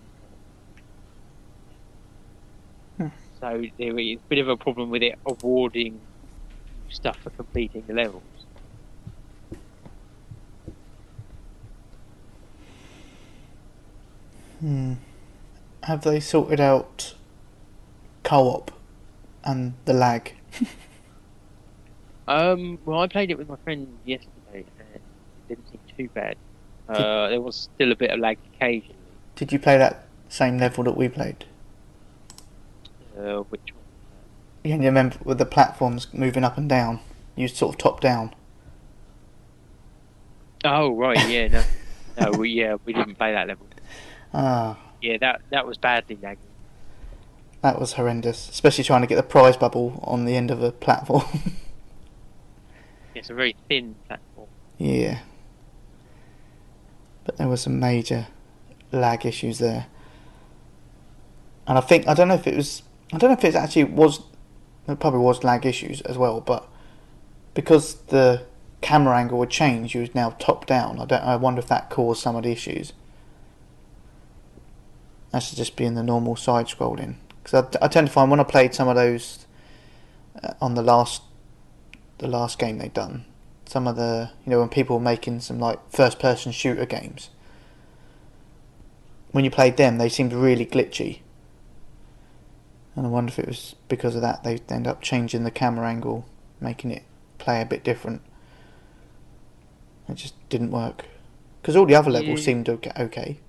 Hmm. 2.98 3.08
So 3.40 3.64
there 3.78 4.00
is 4.00 4.20
a 4.20 4.30
bit 4.30 4.40
of 4.40 4.48
a 4.48 4.58
problem 4.58 4.90
with 4.90 5.04
it 5.04 5.18
awarding 5.26 6.00
stuff 6.90 7.18
for 7.18 7.32
completing 7.32 7.84
the 7.88 7.94
levels. 7.94 8.24
Hmm. 14.60 14.94
Have 15.84 16.04
they 16.04 16.20
sorted 16.22 16.62
out 16.62 17.16
co-op 18.24 18.72
and 19.44 19.74
the 19.86 19.94
lag? 19.94 20.34
Um, 22.28 22.80
well, 22.86 23.00
I 23.00 23.08
played 23.08 23.32
it 23.32 23.38
with 23.38 23.50
my 23.50 23.58
friend 23.64 23.88
yesterday, 24.06 24.64
and 24.80 24.88
it 24.96 25.02
didn't 25.50 25.70
seem 25.70 25.80
too 25.98 26.10
bad. 26.14 26.38
Uh, 26.94 27.30
there 27.30 27.42
was 27.42 27.56
still 27.76 27.92
a 27.92 27.96
bit 27.96 28.12
of 28.12 28.20
lag 28.20 28.38
occasionally. 28.56 28.96
Did 29.36 29.52
you 29.52 29.60
play 29.60 29.78
that 29.78 30.06
same 30.30 30.58
level 30.58 30.84
that 30.84 30.96
we 30.98 31.08
played? 31.10 31.46
Uh, 33.18 33.40
which 33.50 33.62
one? 33.74 33.84
Yeah, 34.64 34.76
you 34.76 34.84
remember 34.84 35.18
with 35.24 35.38
the 35.40 35.46
platforms 35.46 36.08
moving 36.14 36.44
up 36.44 36.58
and 36.58 36.70
down. 36.70 37.00
You 37.36 37.48
sort 37.48 37.74
of 37.76 37.80
top 37.80 38.00
down. 38.02 38.34
Oh 40.64 40.96
right, 40.96 41.28
yeah, 41.28 41.48
no, 41.48 41.64
no, 42.20 42.32
we, 42.38 42.50
yeah, 42.52 42.78
we 42.86 42.94
didn't 42.94 43.16
play 43.16 43.34
that 43.34 43.48
level. 43.48 43.66
Ah, 44.34 44.78
Yeah, 45.02 45.18
that 45.20 45.42
that 45.52 45.68
was 45.68 45.78
badly 45.78 46.16
laggy. 46.18 46.38
that 47.62 47.80
was 47.80 47.94
horrendous. 47.94 48.50
Especially 48.50 48.84
trying 48.84 49.02
to 49.02 49.08
get 49.08 49.16
the 49.18 49.24
prize 49.24 49.58
bubble 49.58 50.00
on 50.04 50.26
the 50.26 50.36
end 50.36 50.52
of 50.52 50.62
a 50.64 50.72
platform. 50.72 51.24
It's 53.16 53.30
a 53.30 53.34
very 53.36 53.56
thin 53.70 53.94
platform. 54.08 54.48
yeah. 54.80 55.20
But 57.24 57.38
there 57.38 57.48
were 57.48 57.58
some 57.58 57.80
major 57.80 58.28
lag 58.92 59.26
issues 59.26 59.60
there. 59.60 59.88
And 61.66 61.78
I 61.78 61.82
think 61.82 62.08
I 62.08 62.14
don't 62.14 62.28
know 62.28 62.36
if 62.36 62.48
it 62.48 62.56
was 62.56 62.84
I 63.14 63.18
don't 63.18 63.30
know 63.30 63.38
if 63.38 63.44
it 63.44 63.56
actually 63.56 63.86
was 63.86 64.22
it 64.88 65.00
probably 65.00 65.20
was 65.20 65.44
lag 65.44 65.66
issues 65.66 66.02
as 66.02 66.18
well, 66.18 66.42
but 66.42 66.68
because 67.54 67.96
the 68.08 68.46
camera 68.82 69.18
angle 69.18 69.40
would 69.40 69.50
change, 69.50 69.96
you 69.96 70.02
was 70.02 70.14
now 70.14 70.32
top 70.32 70.66
down. 70.66 71.00
I 71.00 71.06
don't 71.06 71.24
I 71.24 71.36
wonder 71.36 71.60
if 71.60 71.68
that 71.68 71.90
caused 71.90 72.22
some 72.22 72.36
of 72.36 72.44
the 72.44 72.52
issues. 72.52 72.94
That's 75.32 75.52
just 75.52 75.76
being 75.76 75.96
the 75.96 76.04
normal 76.04 76.36
side 76.36 76.68
scrolling. 76.68 77.16
Because 77.44 77.66
I, 77.82 77.86
I 77.86 77.88
tend 77.88 78.08
to 78.08 78.14
find 78.14 78.30
when 78.30 78.40
I 78.40 78.44
played 78.44 78.76
some 78.76 78.88
of 78.88 78.96
those 78.96 79.48
uh, 80.42 80.54
on 80.62 80.76
the 80.76 80.84
last 80.84 81.22
the 82.20 82.28
last 82.28 82.60
game 82.60 82.78
they'd 82.78 82.94
done, 82.94 83.26
some 83.74 83.88
of 83.88 83.96
the 83.96 84.30
you 84.46 84.52
know 84.52 84.60
when 84.60 84.70
people 84.70 84.98
were 84.98 85.04
making 85.04 85.40
some 85.40 85.58
like 85.60 85.80
first 85.90 86.20
person 86.20 86.52
shooter 86.52 86.86
games. 86.86 87.32
When 89.32 89.44
you 89.44 89.50
played 89.50 89.78
them, 89.78 89.98
they 89.98 90.10
seemed 90.10 90.32
really 90.32 90.64
glitchy. 90.64 91.22
And 92.96 93.08
I 93.08 93.10
wonder 93.10 93.32
if 93.32 93.40
it 93.40 93.48
was 93.48 93.74
because 93.90 94.16
of 94.16 94.22
that 94.22 94.44
they 94.44 94.62
end 94.70 94.86
up 94.86 95.02
changing 95.02 95.44
the 95.44 95.50
camera 95.50 95.88
angle, 95.90 96.28
making 96.62 96.92
it 96.92 97.02
play 97.40 97.62
a 97.62 97.66
bit 97.66 97.84
different. 97.84 98.22
It 100.08 100.18
just 100.18 100.36
didn't 100.50 100.70
work. 100.70 101.06
Because 101.60 101.76
all 101.76 101.88
the 101.88 101.96
other 101.96 102.12
levels 102.12 102.42
Yeah. 102.42 102.46
seemed 102.46 102.70
okay. 102.70 102.92
okay. 102.96 103.40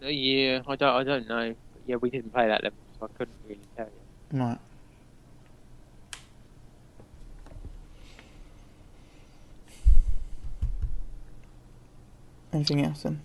Uh, 0.00 0.06
yeah, 0.06 0.62
I 0.68 0.76
don't, 0.76 0.94
I 0.94 1.02
don't 1.02 1.28
know. 1.28 1.56
Yeah, 1.84 1.96
we 1.96 2.10
didn't 2.10 2.32
play 2.32 2.46
that 2.46 2.62
level, 2.62 2.78
so 3.00 3.06
I 3.06 3.18
couldn't 3.18 3.34
really 3.48 3.60
tell 3.76 3.86
you. 3.86 4.40
Right. 4.40 4.58
Anything 12.52 12.84
else 12.84 13.02
then? 13.02 13.20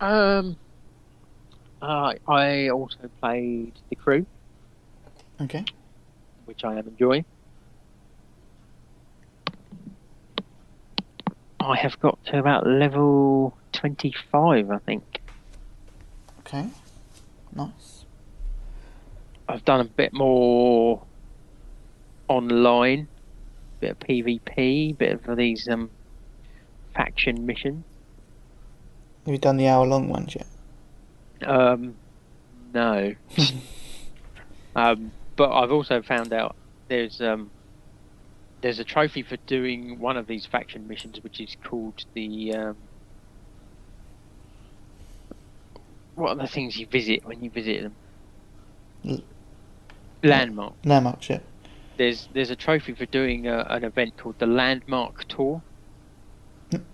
Um, 0.00 0.56
uh, 1.82 2.14
I 2.26 2.70
also 2.70 3.10
played 3.20 3.72
The 3.90 3.96
Crew, 3.96 4.26
Okay. 5.40 5.64
which 6.46 6.64
I 6.64 6.78
am 6.78 6.88
enjoying. 6.88 7.24
I 11.60 11.76
have 11.76 11.98
got 12.00 12.22
to 12.26 12.38
about 12.38 12.66
level 12.66 13.56
25, 13.72 14.70
I 14.70 14.78
think. 14.78 15.20
Okay. 16.40 16.66
Nice. 17.54 18.04
I've 19.48 19.64
done 19.64 19.80
a 19.80 19.84
bit 19.84 20.12
more 20.12 21.02
online, 22.28 23.08
bit 23.80 23.92
of 23.92 23.98
PvP, 24.00 24.96
bit 24.98 25.26
of 25.26 25.36
these 25.36 25.68
um 25.68 25.90
faction 26.94 27.46
missions. 27.46 27.84
Have 29.24 29.32
you 29.32 29.38
done 29.38 29.56
the 29.56 29.68
hour 29.68 29.86
long 29.86 30.08
ones 30.08 30.34
yet? 30.34 30.46
Um, 31.48 31.96
no. 32.72 33.14
um, 34.76 35.12
but 35.36 35.50
I've 35.50 35.72
also 35.72 36.02
found 36.02 36.32
out 36.32 36.56
there's 36.88 37.20
um 37.20 37.50
there's 38.62 38.78
a 38.78 38.84
trophy 38.84 39.22
for 39.22 39.36
doing 39.46 39.98
one 39.98 40.16
of 40.16 40.26
these 40.26 40.46
faction 40.46 40.86
missions, 40.86 41.18
which 41.22 41.40
is 41.40 41.56
called 41.64 41.94
the 42.14 42.54
um. 42.54 42.76
What 46.14 46.30
are 46.30 46.36
the 46.36 46.46
things 46.46 46.76
you 46.76 46.86
visit 46.86 47.24
when 47.24 47.42
you 47.42 47.50
visit 47.50 47.82
them? 47.82 47.96
L- 49.08 49.22
Landmark. 50.22 50.74
Landmarks 50.84 51.30
yet? 51.30 51.42
There's 51.96 52.28
there's 52.32 52.50
a 52.50 52.56
trophy 52.56 52.94
for 52.94 53.06
doing 53.06 53.46
a, 53.46 53.66
an 53.70 53.84
event 53.84 54.16
called 54.16 54.36
the 54.38 54.46
Landmark 54.46 55.26
Tour, 55.28 55.62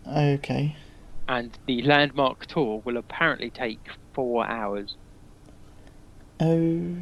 Okay. 0.06 0.76
And 1.30 1.56
the 1.66 1.80
Landmark 1.82 2.46
Tour 2.46 2.82
will 2.84 2.96
apparently 2.96 3.50
take 3.50 3.78
four 4.12 4.44
hours. 4.44 4.96
Oh. 6.40 6.96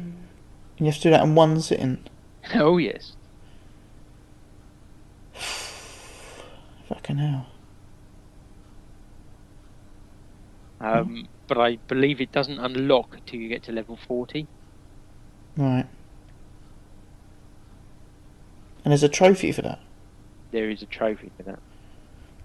You 0.77 0.85
have 0.85 0.95
to 0.95 1.01
do 1.01 1.09
that 1.09 1.23
in 1.23 1.33
one 1.33 1.59
sitting. 1.61 2.03
oh 2.53 2.77
yes. 2.77 3.15
Fucking 6.87 7.17
hell. 7.17 7.47
Um, 10.79 11.27
but 11.47 11.57
I 11.57 11.77
believe 11.87 12.21
it 12.21 12.31
doesn't 12.31 12.59
unlock 12.59 13.15
until 13.15 13.39
you 13.39 13.49
get 13.49 13.63
to 13.63 13.71
level 13.71 13.97
40. 14.07 14.47
Right. 15.57 15.87
And 18.85 18.91
there's 18.91 19.03
a 19.03 19.09
trophy 19.09 19.51
for 19.51 19.63
that. 19.63 19.79
There 20.51 20.69
is 20.69 20.81
a 20.81 20.85
trophy 20.85 21.31
for 21.35 21.43
that. 21.43 21.59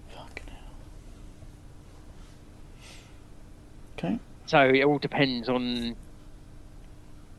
Fucking 0.09 0.47
hell. 0.47 0.73
Okay. 3.97 4.19
So 4.47 4.59
it 4.59 4.83
all 4.83 4.99
depends 4.99 5.49
on. 5.49 5.95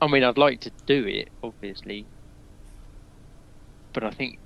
I 0.00 0.06
mean, 0.08 0.24
I'd 0.24 0.38
like 0.38 0.60
to 0.60 0.72
do 0.86 1.06
it, 1.06 1.28
obviously, 1.42 2.06
but 3.94 4.04
I 4.04 4.10
think 4.10 4.38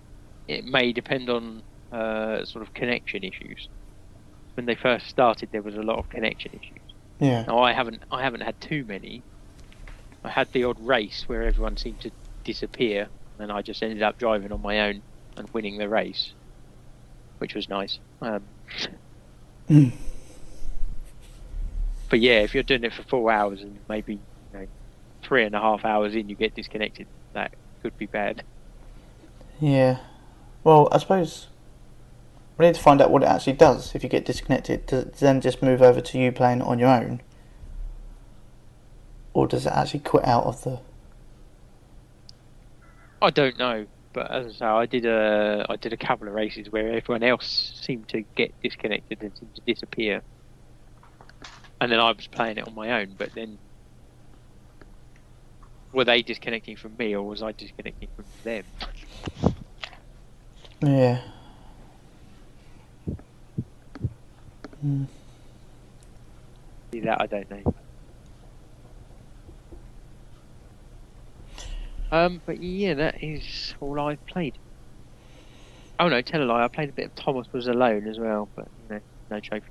it 0.49 0.65
may 0.65 0.93
depend 0.93 1.29
on 1.31 1.63
uh, 1.93 2.45
sort 2.45 2.63
of 2.63 2.73
connection 2.75 3.25
issues. 3.25 3.69
When 4.55 4.67
they 4.67 4.77
first 4.77 5.09
started, 5.09 5.49
there 5.53 5.63
was 5.63 5.77
a 5.77 5.83
lot 5.83 5.99
of 5.99 6.09
connection 6.09 6.53
issues. 6.53 6.83
Yeah. 7.21 7.45
Now 7.47 7.61
I 7.61 7.73
haven't, 7.73 8.03
I 8.11 8.23
haven't 8.23 8.43
had 8.43 8.61
too 8.61 8.85
many. 8.85 9.25
I 10.25 10.31
had 10.31 10.49
the 10.53 10.65
odd 10.65 10.79
race 10.81 11.25
where 11.27 11.43
everyone 11.43 11.77
seemed 11.77 12.01
to 12.03 12.13
disappear, 12.45 13.09
and 13.39 13.51
I 13.51 13.63
just 13.63 13.83
ended 13.83 14.03
up 14.03 14.19
driving 14.19 14.53
on 14.53 14.63
my 14.63 14.89
own 14.89 15.03
and 15.37 15.49
winning 15.53 15.79
the 15.79 15.89
race, 15.89 16.35
which 17.39 17.55
was 17.55 17.69
nice. 17.69 17.99
Um, 18.21 18.49
Mm. 19.69 19.93
But 22.11 22.21
yeah, 22.21 22.41
if 22.41 22.53
you're 22.53 22.65
doing 22.65 22.85
it 22.85 22.93
for 22.93 23.05
four 23.05 23.33
hours 23.33 23.63
and 23.63 23.79
maybe 23.89 24.15
you 24.15 24.21
know, 24.59 24.67
three 25.23 25.45
and 25.45 25.55
a 25.55 25.61
half 25.61 25.85
hours 25.85 26.15
in, 26.15 26.29
you 26.29 26.35
get 26.35 26.55
disconnected. 26.55 27.07
That 27.33 27.55
could 27.83 27.97
be 27.97 28.07
bad. 28.07 28.43
Yeah. 29.61 29.99
Well, 30.65 30.89
I 30.93 30.99
suppose 30.99 31.47
we 32.59 32.67
need 32.67 32.75
to 32.75 32.81
find 32.83 33.01
out 33.01 33.11
what 33.11 33.23
it 33.23 33.29
actually 33.29 33.55
does 33.55 33.95
if 33.95 34.03
you 34.03 34.09
get 34.09 34.27
disconnected. 34.27 34.87
Does 34.87 35.05
it 35.05 35.15
then 35.15 35.41
just 35.41 35.63
move 35.63 35.81
over 35.81 36.01
to 36.01 36.19
you 36.19 36.33
playing 36.33 36.61
on 36.61 36.79
your 36.79 36.89
own? 36.89 37.23
Or 39.33 39.47
does 39.47 39.65
it 39.65 39.73
actually 39.73 40.01
quit 40.01 40.27
out 40.27 40.45
of 40.45 40.63
the. 40.65 40.81
I 43.23 43.31
don't 43.31 43.59
know, 43.59 43.87
but 44.13 44.31
as 44.31 44.47
I 44.47 44.51
say, 44.51 44.65
I 44.65 44.87
did 44.87 45.07
a 45.07 45.65
I 45.69 45.77
did 45.77 45.93
a 45.93 45.97
couple 45.97 46.27
of 46.27 46.35
races 46.35 46.71
where 46.71 46.91
everyone 46.91 47.23
else 47.23 47.73
seemed 47.81 48.09
to 48.09 48.23
get 48.35 48.53
disconnected 48.63 49.23
and 49.23 49.37
seemed 49.39 49.55
to 49.55 49.63
disappear, 49.63 50.23
and 51.81 51.91
then 51.91 51.99
I 51.99 52.13
was 52.13 52.27
playing 52.27 52.59
it 52.59 52.67
on 52.67 52.75
my 52.75 53.01
own. 53.01 53.15
But 53.17 53.35
then, 53.35 53.59
were 55.93 56.05
they 56.05 56.23
disconnecting 56.23 56.77
from 56.77 56.97
me, 56.99 57.15
or 57.15 57.23
was 57.23 57.43
I 57.43 57.53
disconnecting 57.53 58.09
from 58.15 58.25
them? 58.45 58.65
Yeah. 60.83 61.21
Mm. 64.85 65.07
See 66.93 67.01
that 67.01 67.21
I 67.21 67.27
don't 67.27 67.51
know. 67.51 67.75
Um, 72.13 72.41
but 72.45 72.61
yeah, 72.63 72.95
that 72.95 73.23
is 73.23 73.75
all 73.81 74.01
I've 74.01 74.25
played. 74.27 74.55
Oh 75.99 76.09
no, 76.09 76.23
tell 76.23 76.43
a 76.43 76.45
lie. 76.45 76.65
I 76.65 76.69
played 76.69 76.89
a 76.89 76.93
bit 76.93 77.07
of 77.07 77.15
Thomas 77.15 77.47
Was 77.53 77.69
Alone 77.69 78.09
as 78.09 78.19
well, 78.19 78.49
but 78.57 78.69
you 78.89 78.97
know, 78.97 79.01
no 79.31 79.41
trophy. 79.41 79.67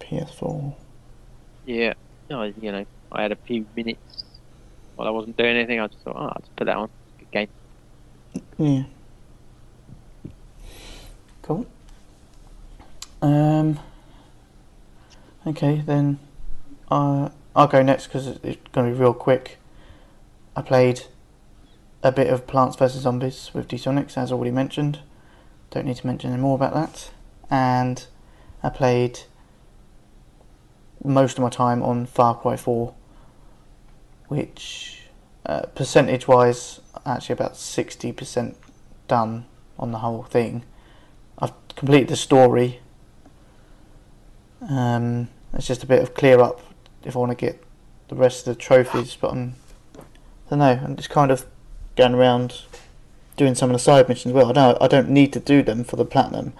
PS4. 0.00 0.74
Yeah, 1.64 1.94
no, 2.28 2.42
you 2.42 2.72
know, 2.72 2.84
I 3.10 3.22
had 3.22 3.32
a 3.32 3.36
few 3.36 3.66
minutes 3.76 4.24
while 4.96 5.06
I 5.06 5.10
wasn't 5.10 5.36
doing 5.36 5.56
anything. 5.56 5.80
I 5.80 5.86
just 5.86 6.00
thought, 6.00 6.16
oh, 6.16 6.26
I'll 6.26 6.40
just 6.40 6.56
put 6.56 6.64
that 6.64 6.76
on. 6.76 6.90
Good 7.18 7.30
game. 7.30 7.48
Yeah. 8.58 8.82
Cool. 11.42 11.66
Um. 13.20 13.78
Okay, 15.44 15.82
then 15.84 16.20
uh, 16.88 17.30
I'll 17.56 17.66
go 17.66 17.82
next 17.82 18.06
because 18.06 18.28
it's 18.28 18.68
going 18.70 18.88
to 18.88 18.94
be 18.94 19.00
real 19.00 19.12
quick. 19.12 19.58
I 20.54 20.62
played 20.62 21.02
a 22.02 22.12
bit 22.12 22.28
of 22.28 22.46
Plants 22.46 22.76
vs 22.76 23.02
Zombies 23.02 23.50
with 23.52 23.66
D-Sonics, 23.66 24.16
as 24.16 24.30
already 24.30 24.50
mentioned. 24.50 25.00
Don't 25.70 25.86
need 25.86 25.96
to 25.96 26.06
mention 26.06 26.32
any 26.32 26.40
more 26.40 26.54
about 26.54 26.74
that. 26.74 27.10
And 27.50 28.06
I 28.62 28.68
played 28.68 29.20
most 31.04 31.38
of 31.38 31.42
my 31.42 31.50
time 31.50 31.82
on 31.82 32.06
Far 32.06 32.36
Cry 32.36 32.56
4, 32.56 32.94
which 34.28 35.02
uh, 35.44 35.62
percentage-wise, 35.74 36.80
actually 37.04 37.32
about 37.34 37.54
60% 37.54 38.54
done 39.08 39.46
on 39.78 39.92
the 39.92 39.98
whole 39.98 40.22
thing. 40.22 40.64
I've 41.38 41.52
completed 41.74 42.08
the 42.08 42.16
story. 42.16 42.80
Um, 44.68 45.28
it's 45.52 45.66
just 45.66 45.82
a 45.82 45.86
bit 45.86 46.02
of 46.02 46.14
clear 46.14 46.40
up 46.40 46.60
if 47.04 47.16
I 47.16 47.18
want 47.18 47.30
to 47.30 47.36
get 47.36 47.62
the 48.08 48.14
rest 48.14 48.46
of 48.46 48.54
the 48.54 48.60
trophies, 48.60 49.16
but 49.20 49.32
I'm, 49.32 49.54
I 49.96 50.50
don't 50.50 50.58
know. 50.60 50.80
I'm 50.84 50.96
just 50.96 51.10
kind 51.10 51.30
of 51.30 51.46
going 51.96 52.14
around 52.14 52.62
doing 53.36 53.54
some 53.54 53.70
of 53.70 53.74
the 53.74 53.78
side 53.78 54.08
missions. 54.08 54.32
Well, 54.32 54.50
I 54.50 54.52
don't. 54.52 54.78
I 54.80 54.86
don't 54.86 55.08
need 55.08 55.32
to 55.32 55.40
do 55.40 55.62
them 55.62 55.82
for 55.82 55.96
the 55.96 56.04
platinum, 56.04 56.52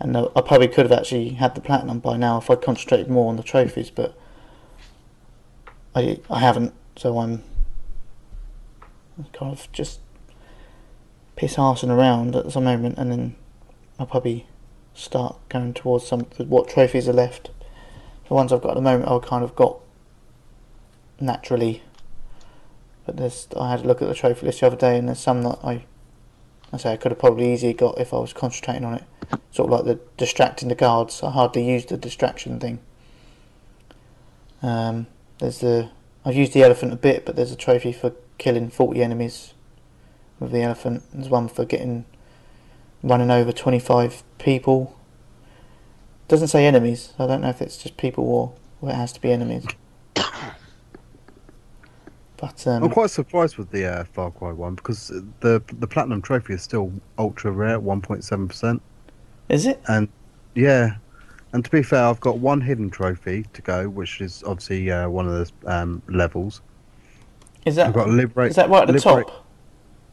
and 0.00 0.16
I 0.16 0.40
probably 0.40 0.68
could 0.68 0.90
have 0.90 0.98
actually 0.98 1.30
had 1.30 1.54
the 1.54 1.60
platinum 1.60 1.98
by 2.00 2.16
now 2.16 2.38
if 2.38 2.50
I 2.50 2.56
concentrated 2.56 3.10
more 3.10 3.28
on 3.28 3.36
the 3.36 3.42
trophies, 3.42 3.90
but 3.90 4.18
I 5.94 6.20
I 6.30 6.40
haven't. 6.40 6.72
So 6.96 7.18
I'm 7.18 7.42
kind 9.32 9.52
of 9.52 9.70
just 9.72 10.00
piss 11.36 11.56
arsing 11.56 11.90
around 11.90 12.34
at 12.34 12.50
the 12.50 12.60
moment, 12.60 12.98
and 12.98 13.12
then 13.12 13.36
I'll 13.98 14.06
probably 14.06 14.46
start 14.94 15.36
going 15.48 15.74
towards 15.74 16.06
some 16.06 16.20
what 16.38 16.68
trophies 16.68 17.08
are 17.08 17.12
left. 17.12 17.50
The 18.28 18.34
ones 18.34 18.52
I've 18.52 18.62
got 18.62 18.70
at 18.70 18.76
the 18.76 18.82
moment, 18.82 19.10
I've 19.10 19.22
kind 19.22 19.44
of 19.44 19.54
got 19.54 19.80
naturally. 21.20 21.82
But 23.04 23.16
there's, 23.16 23.48
I 23.58 23.70
had 23.70 23.80
a 23.80 23.88
look 23.88 24.02
at 24.02 24.08
the 24.08 24.14
trophy 24.14 24.46
list 24.46 24.60
the 24.60 24.66
other 24.66 24.76
day, 24.76 24.96
and 24.96 25.08
there's 25.08 25.18
some 25.18 25.42
that 25.42 25.58
I, 25.64 25.84
I 26.72 26.76
say 26.76 26.92
I 26.92 26.96
could 26.96 27.10
have 27.12 27.18
probably 27.18 27.52
easily 27.52 27.72
got 27.72 27.98
if 27.98 28.14
I 28.14 28.18
was 28.18 28.32
concentrating 28.32 28.84
on 28.84 28.94
it. 28.94 29.04
Sort 29.50 29.70
of 29.70 29.72
like 29.72 29.84
the 29.84 30.00
distracting 30.16 30.68
the 30.68 30.74
guards. 30.74 31.22
I 31.22 31.30
hardly 31.30 31.68
used 31.68 31.88
the 31.88 31.96
distraction 31.96 32.60
thing. 32.60 32.78
Um, 34.62 35.06
there's 35.38 35.60
the 35.60 35.90
I've 36.24 36.36
used 36.36 36.52
the 36.52 36.62
elephant 36.62 36.92
a 36.92 36.96
bit, 36.96 37.24
but 37.24 37.34
there's 37.34 37.52
a 37.52 37.56
trophy 37.56 37.92
for 37.92 38.12
killing 38.38 38.68
40 38.68 39.02
enemies 39.02 39.54
with 40.38 40.52
the 40.52 40.62
elephant. 40.62 41.02
There's 41.12 41.28
one 41.28 41.48
for 41.48 41.64
getting 41.64 42.04
running 43.02 43.30
over 43.30 43.52
25 43.52 44.22
people. 44.38 44.96
Doesn't 46.28 46.48
say 46.48 46.66
enemies. 46.66 47.14
I 47.18 47.26
don't 47.26 47.40
know 47.40 47.48
if 47.48 47.62
it's 47.62 47.78
just 47.78 47.96
people 47.96 48.24
or, 48.24 48.52
or 48.80 48.90
it 48.90 48.94
has 48.94 49.12
to 49.14 49.20
be 49.20 49.32
enemies. 49.32 49.66
But 52.40 52.66
um, 52.66 52.84
I'm 52.84 52.90
quite 52.90 53.10
surprised 53.10 53.58
with 53.58 53.70
the 53.70 53.84
uh, 53.84 54.04
Far 54.04 54.30
Cry 54.30 54.52
one 54.52 54.74
because 54.74 55.08
the 55.40 55.62
the 55.78 55.86
platinum 55.86 56.22
trophy 56.22 56.54
is 56.54 56.62
still 56.62 56.90
ultra 57.18 57.50
rare, 57.52 57.78
1.7 57.78 58.48
percent. 58.48 58.80
is 59.50 59.66
it? 59.66 59.80
And 59.88 60.08
yeah, 60.54 60.96
and 61.52 61.62
to 61.64 61.70
be 61.70 61.82
fair, 61.82 62.04
I've 62.04 62.20
got 62.20 62.38
one 62.38 62.62
hidden 62.62 62.88
trophy 62.88 63.44
to 63.52 63.62
go, 63.62 63.88
which 63.90 64.22
is 64.22 64.42
obviously 64.46 64.90
uh, 64.90 65.08
one 65.08 65.28
of 65.28 65.32
the 65.34 65.70
um, 65.70 66.02
levels. 66.08 66.62
Is 67.66 67.76
that 67.76 67.88
I've 67.88 67.94
got 67.94 68.08
liberate. 68.08 68.50
is 68.50 68.56
that 68.56 68.70
right 68.70 68.82
at 68.82 68.86
the 68.86 68.94
liberate- 68.94 69.26
top? 69.26 69.46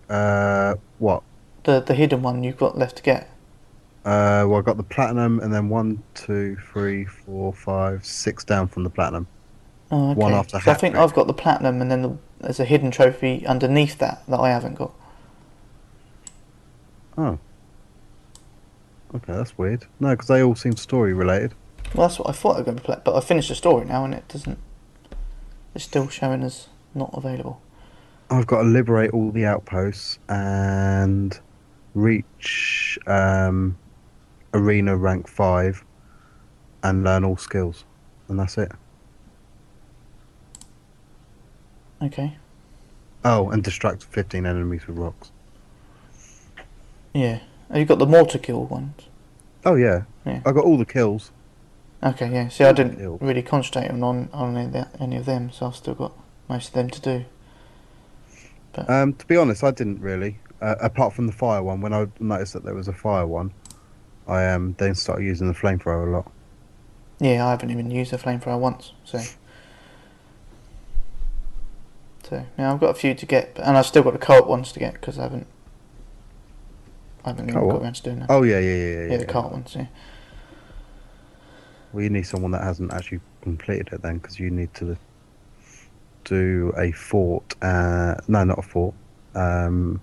Uh, 0.10 0.76
what? 1.00 1.24
The 1.64 1.80
the 1.80 1.94
hidden 1.94 2.22
one 2.22 2.44
you've 2.44 2.58
got 2.58 2.78
left 2.78 2.98
to 2.98 3.04
get. 3.04 3.30
Uh, 4.04 4.44
well, 4.48 4.56
I 4.56 4.62
got 4.62 4.78
the 4.78 4.84
platinum, 4.84 5.40
and 5.40 5.54
then 5.54 5.70
one, 5.70 6.02
two, 6.14 6.58
three, 6.72 7.06
four, 7.06 7.52
five, 7.54 8.06
six 8.06 8.44
down 8.44 8.68
from 8.68 8.84
the 8.84 8.90
platinum. 8.90 9.28
Oh, 9.90 10.12
okay. 10.12 10.20
One 10.20 10.34
after 10.34 10.60
so 10.60 10.72
I 10.72 10.74
think. 10.74 10.96
I've 10.96 11.14
got 11.14 11.28
the 11.28 11.34
platinum, 11.34 11.82
and 11.82 11.90
then 11.90 12.02
the, 12.02 12.18
there's 12.40 12.60
a 12.60 12.66
hidden 12.66 12.92
trophy 12.92 13.46
underneath 13.46 13.98
that 14.00 14.24
that 14.28 14.40
I 14.40 14.50
haven't 14.50 14.76
got. 14.76 14.94
Oh. 17.18 17.40
Okay, 19.16 19.34
that's 19.34 19.58
weird. 19.58 19.86
No, 20.00 20.10
because 20.10 20.28
they 20.28 20.44
all 20.44 20.56
seem 20.56 20.76
story 20.76 21.14
related. 21.14 21.54
Well, 21.96 22.08
that's 22.08 22.20
what 22.20 22.30
I 22.30 22.34
thought 22.34 22.56
I 22.56 22.58
was 22.58 22.66
going 22.66 22.78
to 22.78 22.84
play, 22.84 22.98
but 23.04 23.16
I 23.16 23.22
finished 23.22 23.50
the 23.50 23.56
story 23.56 23.86
now, 23.86 24.04
and 24.04 24.14
it 24.14 24.28
doesn't. 24.28 24.60
It's 25.74 25.86
still 25.86 26.10
showing 26.10 26.44
as 26.44 26.68
not 26.94 27.12
available. 27.14 27.62
I've 28.30 28.48
got 28.48 28.64
to 28.64 28.68
liberate 28.68 29.12
all 29.12 29.32
the 29.32 29.46
outposts 29.46 30.20
and 30.28 31.40
reach 31.94 33.00
um, 33.08 33.78
arena 34.54 34.98
rank 34.98 35.30
five 35.30 35.86
and 36.84 37.06
learn 37.06 37.24
all 37.24 37.38
skills, 37.38 37.86
and 38.28 38.38
that's 38.38 38.58
it. 38.58 38.72
Okay. 42.02 42.38
Oh, 43.24 43.50
and 43.50 43.64
distract 43.64 44.04
15 44.04 44.46
enemies 44.46 44.88
with 44.88 44.98
rocks. 44.98 45.32
Yeah. 47.14 47.40
Have 47.70 47.78
you 47.78 47.86
got 47.86 48.00
the 48.00 48.06
mortar 48.06 48.38
kill 48.38 48.66
ones? 48.66 49.04
Oh 49.66 49.76
yeah, 49.76 50.04
Yeah. 50.26 50.42
I 50.46 50.52
got 50.52 50.64
all 50.64 50.78
the 50.78 50.86
kills. 50.86 51.32
Okay, 52.02 52.32
yeah. 52.32 52.48
See, 52.48 52.64
I 52.64 52.72
didn't 52.72 53.20
really 53.20 53.42
concentrate 53.42 53.90
on 53.90 54.04
on, 54.04 54.30
on 54.32 54.56
any, 54.56 54.66
of 54.68 54.74
that, 54.74 54.96
any 55.00 55.18
of 55.18 55.26
them, 55.26 55.52
so 55.52 55.66
I've 55.66 55.76
still 55.76 55.96
got 55.96 56.14
most 56.48 56.70
of 56.70 56.74
them 56.74 56.90
to 56.90 57.02
do. 57.02 57.26
Um, 58.88 59.14
to 59.14 59.26
be 59.26 59.36
honest, 59.36 59.64
I 59.64 59.72
didn't 59.72 60.00
really. 60.00 60.38
Uh, 60.62 60.76
apart 60.80 61.14
from 61.14 61.26
the 61.26 61.34
fire 61.34 61.64
one, 61.64 61.82
when 61.82 61.94
I 61.94 62.08
noticed 62.20 62.54
that 62.54 62.64
there 62.64 62.76
was 62.76 62.88
a 62.88 62.94
fire 62.94 63.26
one, 63.26 63.52
I 64.28 64.46
um, 64.48 64.76
then 64.78 64.94
started 64.96 65.24
using 65.24 65.48
the 65.48 65.54
flamethrower 65.54 66.08
a 66.08 66.12
lot. 66.12 66.32
Yeah, 67.20 67.46
I 67.46 67.52
haven't 67.52 67.72
even 67.72 67.90
used 67.90 68.14
a 68.14 68.18
flamethrower 68.18 68.60
once, 68.60 68.94
so. 69.04 69.20
So, 72.30 72.46
yeah, 72.58 72.74
I've 72.74 72.80
got 72.80 72.90
a 72.90 72.94
few 72.94 73.14
to 73.14 73.26
get, 73.26 73.58
and 73.58 73.78
I've 73.78 73.86
still 73.86 74.04
got 74.04 74.12
the 74.12 74.20
co-op 74.20 74.48
ones 74.48 74.72
to 74.74 74.80
get 74.80 74.94
because 74.94 75.18
I 75.18 75.24
haven't 75.24 75.48
I 77.24 77.30
haven't 77.30 77.50
even 77.50 77.60
Co-op? 77.62 77.74
got 77.74 77.82
around 77.84 77.96
to 77.96 78.04
doing 78.04 78.20
that. 78.20 78.30
Oh 78.30 78.44
yeah, 78.44 78.60
yeah, 78.60 78.76
yeah, 78.76 78.86
yeah. 78.86 79.12
yeah, 79.12 79.18
the 79.18 79.26
cart 79.26 79.52
ones. 79.52 79.74
Yeah. 79.76 79.88
Well, 81.92 82.04
you 82.04 82.10
need 82.10 82.26
someone 82.26 82.52
that 82.52 82.64
hasn't 82.64 82.94
actually 82.94 83.20
completed 83.42 83.90
it 83.92 84.02
then, 84.02 84.18
because 84.18 84.40
you 84.40 84.50
need 84.50 84.74
to 84.76 84.98
do 86.26 86.74
a 86.78 86.92
fort. 86.92 87.56
Uh, 87.62 88.16
no, 88.28 88.44
not 88.44 88.60
a 88.60 88.62
fort. 88.62 88.94
Um, 89.36 90.02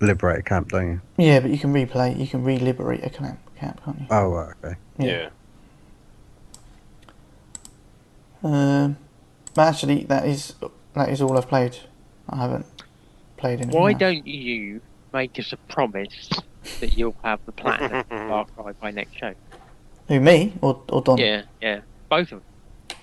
liberate 0.00 0.40
a 0.40 0.42
camp, 0.42 0.70
don't 0.70 0.86
you? 0.86 1.00
Yeah, 1.16 1.40
but 1.40 1.50
you 1.50 1.58
can 1.58 1.72
replay. 1.72 2.18
You 2.18 2.26
can 2.26 2.42
re-liberate 2.42 3.04
a 3.04 3.10
camp, 3.10 3.38
camp 3.56 3.84
can't 3.84 4.00
you? 4.00 4.06
Oh, 4.10 4.28
right, 4.28 4.54
okay. 4.64 4.76
Yeah. 4.98 5.28
Yeah. 8.42 8.84
Um, 8.84 8.96
but 9.54 9.68
actually, 9.68 10.04
that 10.04 10.26
is 10.26 10.54
that 10.94 11.08
is 11.08 11.20
all 11.20 11.36
I've 11.36 11.48
played. 11.48 11.76
I 12.28 12.36
haven't 12.36 12.66
played 13.36 13.60
anything. 13.60 13.78
Why 13.78 13.90
else. 13.90 14.00
don't 14.00 14.26
you 14.26 14.80
make 15.12 15.38
us 15.38 15.52
a 15.52 15.56
promise 15.56 16.30
that 16.80 16.96
you'll 16.96 17.16
have 17.22 17.40
the 17.46 17.52
platinum 17.52 18.04
Far 18.08 18.46
Cry 18.46 18.72
by 18.72 18.90
next 18.90 19.16
show? 19.16 19.34
Who 20.08 20.20
me 20.20 20.54
or 20.60 20.82
or 20.88 21.02
Don? 21.02 21.18
Yeah, 21.18 21.42
yeah, 21.60 21.80
both 22.08 22.32
of 22.32 22.40
them. 22.40 22.98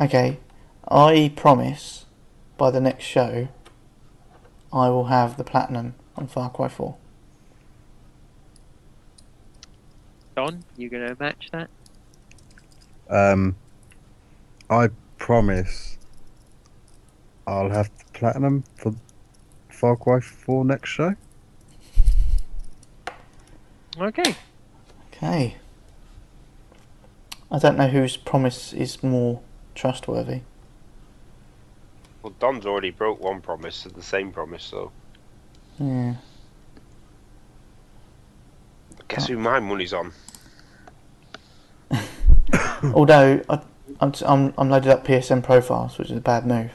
Okay, 0.00 0.38
I 0.88 1.32
promise 1.36 2.06
by 2.56 2.70
the 2.70 2.80
next 2.80 3.04
show, 3.04 3.48
I 4.72 4.88
will 4.88 5.06
have 5.06 5.36
the 5.36 5.44
platinum 5.44 5.94
on 6.16 6.26
Far 6.26 6.50
Cry 6.50 6.68
Four. 6.68 6.96
Don, 10.36 10.64
you 10.76 10.88
gonna 10.88 11.16
match 11.18 11.50
that? 11.52 11.68
Um, 13.08 13.56
I 14.68 14.88
promise 15.18 15.98
I'll 17.50 17.68
have 17.70 17.90
the 17.98 18.04
platinum 18.12 18.62
for 18.76 18.94
Far 19.68 19.96
Cry 19.96 20.20
4 20.20 20.64
next 20.64 20.88
show. 20.88 21.16
Okay. 23.98 24.36
Okay. 25.12 25.56
I 27.50 27.58
don't 27.58 27.76
know 27.76 27.88
whose 27.88 28.16
promise 28.16 28.72
is 28.72 29.02
more 29.02 29.40
trustworthy. 29.74 30.42
Well, 32.22 32.32
Don's 32.38 32.66
already 32.66 32.90
broke 32.90 33.20
one 33.20 33.40
promise, 33.40 33.82
the 33.82 34.00
same 34.02 34.30
promise, 34.30 34.62
so 34.62 34.92
Yeah. 35.80 36.14
guess 39.08 39.26
who 39.26 39.36
my 39.38 39.58
money's 39.58 39.92
on? 39.92 40.12
Although 42.94 43.42
I, 43.48 43.60
I'm, 44.00 44.12
I'm 44.24 44.54
I'm 44.56 44.70
loaded 44.70 44.92
up 44.92 45.04
PSN 45.04 45.42
profiles, 45.42 45.98
which 45.98 46.12
is 46.12 46.16
a 46.16 46.20
bad 46.20 46.46
move. 46.46 46.70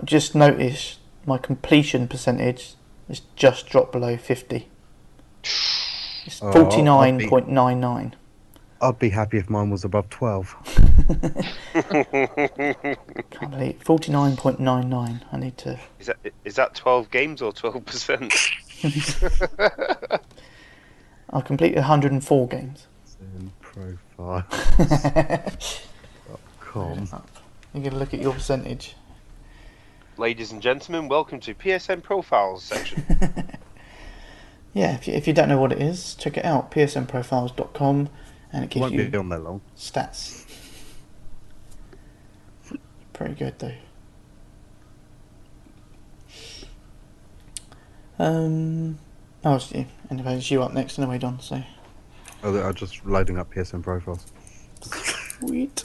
I've 0.00 0.06
just 0.06 0.34
noticed 0.34 0.98
my 1.26 1.36
completion 1.36 2.08
percentage 2.08 2.74
is 3.10 3.20
just 3.36 3.68
dropped 3.68 3.92
below 3.92 4.16
fifty. 4.16 4.68
It's 5.42 6.40
Oh, 6.42 6.46
I'll- 6.48 6.52
I'll 6.56 6.64
be- 6.64 6.70
forty 6.70 6.82
nine 6.82 7.28
point 7.28 7.48
nine 7.50 7.80
nine. 7.80 8.16
I'd 8.80 8.98
be 8.98 9.10
happy 9.10 9.36
if 9.36 9.50
mine 9.50 9.68
was 9.68 9.84
above 9.84 10.08
12. 10.08 10.56
Can't 13.30 13.50
believe 13.50 13.82
forty 13.84 14.10
nine 14.10 14.36
point 14.38 14.58
nine 14.58 14.88
nine. 14.88 15.22
I 15.32 15.36
need 15.36 15.58
to. 15.58 15.78
Is 15.98 16.06
that 16.06 16.16
is 16.46 16.54
that 16.54 16.74
twelve 16.74 17.10
games 17.10 17.42
or 17.42 17.52
twelve 17.52 17.84
percent? 17.84 18.32
I've 21.32 21.44
completed 21.44 21.74
one 21.76 21.84
hundred 21.84 22.12
and 22.12 22.24
four 22.24 22.48
games. 22.48 22.86
In 23.20 23.52
profile. 23.60 24.46
Com. 26.60 27.06
You 27.74 27.82
get 27.82 27.92
a 27.92 27.96
look 27.96 28.14
at 28.14 28.20
your 28.22 28.32
percentage. 28.32 28.94
Ladies 30.20 30.52
and 30.52 30.60
gentlemen, 30.60 31.08
welcome 31.08 31.40
to 31.40 31.54
PSN 31.54 32.02
profiles 32.02 32.62
section. 32.62 33.02
Yeah, 34.74 34.94
if 34.94 35.08
you, 35.08 35.14
if 35.14 35.26
you 35.26 35.32
don't 35.32 35.48
know 35.48 35.58
what 35.58 35.72
it 35.72 35.80
is, 35.80 36.14
check 36.14 36.36
it 36.36 36.44
out. 36.44 36.70
psnprofiles.com 36.70 38.08
and 38.52 38.64
it 38.64 38.68
gives 38.70 38.82
Won't 38.82 38.92
you 38.92 39.08
be 39.08 39.16
on 39.16 39.30
there 39.30 39.38
long. 39.38 39.62
stats. 39.76 40.46
Pretty 43.14 43.34
good 43.34 43.58
though. 43.58 43.72
Um, 48.18 48.98
oh, 49.42 49.56
it's 49.56 49.72
you. 49.72 49.86
Anyway, 50.10 50.36
it's 50.36 50.50
you 50.50 50.62
up 50.62 50.74
next 50.74 50.98
anyway, 50.98 51.16
Don. 51.16 51.40
So 51.40 51.62
Oh, 52.44 52.56
I'm 52.62 52.74
just 52.74 53.04
loading 53.06 53.38
up 53.38 53.52
PSN 53.52 53.82
profiles. 53.82 54.26
sweet. 55.40 55.84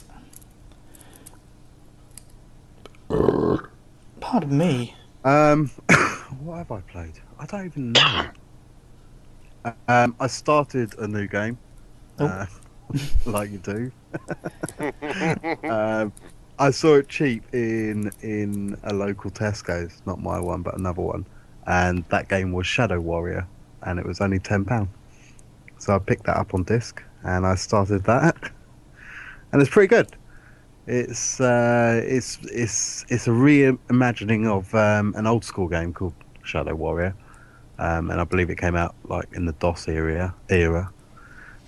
Pardon 4.20 4.57
me. 4.57 4.95
Um, 5.24 5.68
what 6.39 6.57
have 6.57 6.72
I 6.72 6.82
played? 6.82 7.20
I 7.39 7.45
don't 7.45 7.66
even 7.66 7.91
know. 7.93 8.30
Um, 9.88 10.16
I 10.20 10.28
started 10.28 10.93
a 10.99 11.07
new 11.07 11.28
game, 11.28 11.57
Oh. 12.20 12.28
uh, 12.28 12.45
like 13.26 13.49
you 13.49 13.57
do. 13.57 13.91
um, 15.68 16.13
I 16.59 16.70
saw 16.72 16.97
it 16.97 17.09
cheap 17.09 17.45
in 17.51 18.11
in 18.22 18.78
a 18.84 18.93
local 18.93 19.32
Tesco's, 19.32 20.03
not 20.05 20.22
my 20.22 20.39
one, 20.39 20.61
but 20.61 20.78
another 20.78 21.01
one, 21.01 21.26
and 21.66 22.05
that 22.09 22.30
game 22.30 22.51
was 22.51 22.68
Shadow 22.68 22.99
Warrior, 22.99 23.49
and 23.82 23.99
it 23.99 24.05
was 24.05 24.22
only 24.22 24.39
ten 24.39 24.66
pound. 24.66 24.89
So 25.80 25.95
I 25.95 25.99
picked 25.99 26.26
that 26.26 26.38
up 26.38 26.53
on 26.53 26.63
disc, 26.63 27.01
and 27.24 27.45
I 27.47 27.55
started 27.55 28.03
that, 28.03 28.38
and 29.51 29.61
it's 29.61 29.72
pretty 29.72 29.88
good. 29.88 30.16
It's 30.88 31.39
uh, 31.39 32.01
it's 32.05 32.38
it's 32.43 33.05
it's 33.09 33.27
a 33.27 33.31
reimagining 33.31 34.47
of 34.47 34.73
um, 34.75 35.15
an 35.17 35.25
old 35.25 35.43
school 35.43 35.67
game 35.67 35.93
called 35.93 36.13
Shadow 36.43 36.75
Warrior, 36.75 37.15
um, 37.79 38.11
and 38.11 38.21
I 38.21 38.23
believe 38.23 38.51
it 38.51 38.59
came 38.59 38.75
out 38.75 38.93
like 39.05 39.27
in 39.33 39.45
the 39.45 39.53
DOS 39.53 39.88
era. 39.88 40.36
Era. 40.49 40.91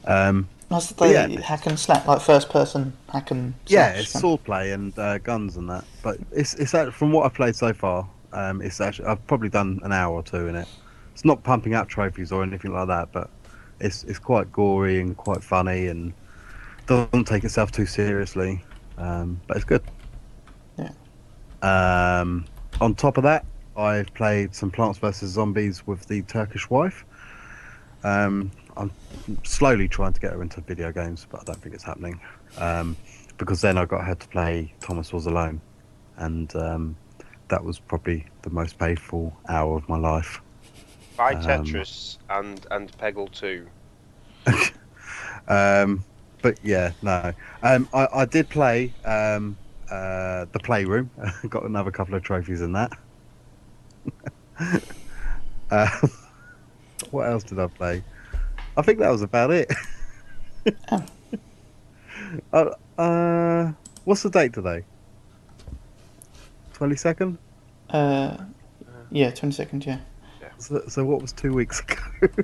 Um, 0.05 0.47
That's 0.69 0.91
the 0.91 1.07
yeah. 1.07 1.41
hack 1.41 1.65
and 1.65 1.79
slap, 1.79 2.05
like 2.05 2.21
first 2.21 2.49
person 2.49 2.93
hack 3.09 3.31
and 3.31 3.55
yeah, 3.65 3.93
it's 3.93 4.13
swordplay 4.13 4.73
and 4.73 4.97
uh, 4.99 5.17
guns 5.17 5.57
and 5.57 5.67
that. 5.69 5.83
But 6.03 6.19
it's 6.31 6.53
it's 6.53 6.73
from 6.95 7.11
what 7.11 7.25
I've 7.25 7.33
played 7.33 7.55
so 7.55 7.73
far. 7.73 8.07
Um, 8.33 8.61
it's 8.61 8.79
actually 8.79 9.07
I've 9.07 9.25
probably 9.25 9.49
done 9.49 9.79
an 9.83 9.91
hour 9.91 10.13
or 10.13 10.21
two 10.21 10.47
in 10.47 10.55
it. 10.55 10.67
It's 11.13 11.25
not 11.25 11.41
pumping 11.41 11.73
out 11.73 11.89
trophies 11.89 12.31
or 12.31 12.43
anything 12.43 12.71
like 12.71 12.87
that, 12.89 13.11
but 13.11 13.31
it's 13.79 14.03
it's 14.03 14.19
quite 14.19 14.51
gory 14.51 15.01
and 15.01 15.17
quite 15.17 15.43
funny 15.43 15.87
and 15.87 16.13
doesn't 16.85 17.25
take 17.25 17.43
itself 17.43 17.71
too 17.71 17.87
seriously. 17.87 18.63
Um, 18.97 19.39
but 19.47 19.57
it's 19.57 19.65
good. 19.65 19.83
Yeah. 20.77 20.91
Um, 21.61 22.45
on 22.81 22.95
top 22.95 23.17
of 23.17 23.23
that, 23.23 23.45
I've 23.75 24.11
played 24.13 24.55
some 24.55 24.71
Plants 24.71 24.97
vs 24.99 25.29
Zombies 25.31 25.85
with 25.85 26.05
the 26.07 26.21
Turkish 26.23 26.69
wife. 26.69 27.05
Um, 28.03 28.51
I'm 28.75 28.91
slowly 29.43 29.87
trying 29.87 30.13
to 30.13 30.21
get 30.21 30.33
her 30.33 30.41
into 30.41 30.61
video 30.61 30.91
games, 30.91 31.25
but 31.29 31.41
I 31.41 31.43
don't 31.43 31.61
think 31.61 31.75
it's 31.75 31.83
happening. 31.83 32.19
Um, 32.57 32.95
because 33.37 33.61
then 33.61 33.77
I 33.77 33.85
got 33.85 34.03
her 34.05 34.15
to 34.15 34.27
play 34.29 34.73
Thomas 34.79 35.13
Was 35.13 35.25
Alone, 35.27 35.61
and 36.17 36.55
um, 36.55 36.95
that 37.49 37.63
was 37.63 37.79
probably 37.79 38.25
the 38.41 38.49
most 38.49 38.79
painful 38.79 39.35
hour 39.47 39.77
of 39.77 39.87
my 39.89 39.97
life. 39.97 40.41
Buy 41.17 41.33
Um, 41.33 41.41
Tetris 41.43 42.17
and 42.29 42.65
and 42.71 42.91
Peggle 42.97 43.31
2. 43.31 43.67
Um, 45.49 46.03
but 46.41 46.57
yeah, 46.63 46.91
no. 47.01 47.33
Um, 47.63 47.87
I, 47.93 48.07
I 48.13 48.25
did 48.25 48.49
play 48.49 48.93
um, 49.05 49.57
uh, 49.89 50.45
the 50.51 50.59
Playroom. 50.59 51.09
got 51.49 51.63
another 51.63 51.91
couple 51.91 52.15
of 52.15 52.23
trophies 52.23 52.61
in 52.61 52.73
that. 52.73 52.91
uh, 55.71 56.07
what 57.11 57.27
else 57.27 57.43
did 57.43 57.59
I 57.59 57.67
play? 57.67 58.03
I 58.75 58.81
think 58.81 58.99
that 58.99 59.09
was 59.09 59.21
about 59.21 59.51
it. 59.51 59.71
Oh. 60.91 61.05
uh, 62.51 63.01
uh, 63.01 63.71
what's 64.03 64.21
the 64.23 64.29
date 64.29 64.53
today? 64.53 64.83
Twenty 66.73 66.95
second. 66.95 67.37
Uh, 67.89 68.37
yeah, 69.09 69.31
twenty 69.31 69.55
second. 69.55 69.83
seconds. 69.83 70.03
Yeah. 70.41 70.49
So, 70.57 70.83
so 70.87 71.05
what 71.05 71.21
was 71.21 71.31
two 71.31 71.53
weeks 71.53 71.81
ago? 71.81 72.43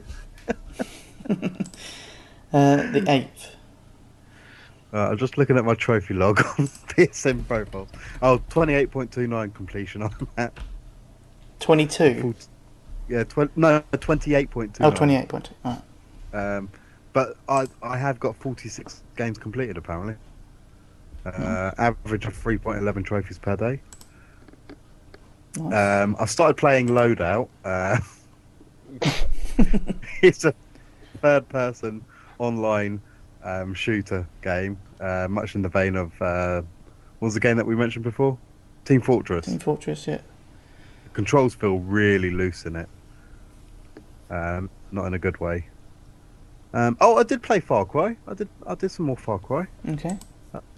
Uh, 2.54 2.92
the 2.92 3.04
eighth. 3.08 3.56
Uh, 4.94 5.10
I'm 5.10 5.18
just 5.18 5.38
looking 5.40 5.58
at 5.58 5.66
my 5.66 5.74
trophy 5.74 6.14
log 6.14 6.40
on 6.60 6.68
PSN 6.68 7.48
profile. 7.48 7.88
Oh, 8.22 8.40
28.29 8.50 9.54
completion 9.54 10.04
on 10.04 10.28
that. 10.36 10.54
Twenty-two. 11.60 12.36
Yeah, 13.10 13.24
tw- 13.24 13.56
no, 13.58 13.82
28.29. 13.94 14.76
Oh, 14.82 14.92
28 14.92 15.30
point 15.30 15.46
two. 15.46 15.56
Right. 15.64 15.82
Um, 16.34 16.70
but 17.14 17.38
I 17.48 17.68
I 17.82 17.98
have 17.98 18.20
got 18.20 18.36
46 18.36 19.02
games 19.16 19.38
completed 19.38 19.78
apparently. 19.78 20.16
Uh, 21.26 21.72
Average 21.78 22.26
of 22.26 22.36
3.11 22.36 23.06
trophies 23.06 23.38
per 23.38 23.56
day. 23.56 23.80
Nice. 25.58 26.04
Um, 26.04 26.18
I 26.20 26.26
started 26.26 26.58
playing 26.58 26.90
Loadout. 26.90 27.48
Uh, 27.64 27.98
it's 30.22 30.44
a 30.44 30.54
third-person 31.22 32.04
online 32.40 33.02
um, 33.44 33.74
shooter 33.74 34.28
game, 34.42 34.78
uh, 35.00 35.28
much 35.30 35.56
in 35.56 35.62
the 35.62 35.70
vein 35.70 35.96
of 35.96 36.20
uh, 36.22 36.62
what 37.20 37.28
was 37.28 37.34
the 37.34 37.40
game 37.40 37.58
that 37.58 37.66
we 37.66 37.76
mentioned 37.76 38.04
before? 38.04 38.38
Team 38.86 39.02
Fortress. 39.02 39.46
Team 39.46 39.60
Fortress. 39.60 40.08
Yeah. 40.08 40.22
controls 41.14 41.56
feel 41.56 41.80
really 41.80 42.32
loose 42.32 42.66
in 42.66 42.76
it. 42.76 42.90
Um, 44.30 44.70
not 44.92 45.06
in 45.06 45.14
a 45.14 45.20
good 45.20 45.40
way. 45.40 45.68
Um, 46.74 46.98
oh, 47.00 47.18
I 47.18 47.24
did 47.24 47.44
play 47.44 47.60
Far 47.60 47.86
Cry. 47.86 48.18
I 48.28 48.34
did. 48.34 48.50
I 48.66 48.76
did 48.76 48.90
some 48.90 49.06
more 49.06 49.18
Far 49.18 49.40
Cry. 49.40 49.68
Okay. 49.88 50.18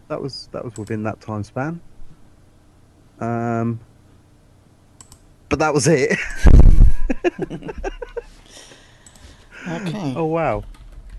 That 0.07 0.21
was 0.21 0.49
that 0.51 0.63
was 0.63 0.75
within 0.75 1.03
that 1.03 1.19
time 1.21 1.43
span. 1.43 1.81
Um, 3.19 3.79
but 5.49 5.59
that 5.59 5.73
was 5.73 5.87
it. 5.87 6.17
Okay. 9.67 10.13
oh 10.15 10.25
wow. 10.25 10.63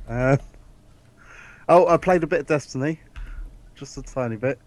Uh, 0.09 0.37
oh, 1.69 1.87
I 1.87 1.97
played 1.97 2.23
a 2.23 2.27
bit 2.27 2.41
of 2.41 2.47
Destiny, 2.47 3.01
just 3.75 3.97
a 3.99 4.03
tiny 4.03 4.37
bit. 4.37 4.59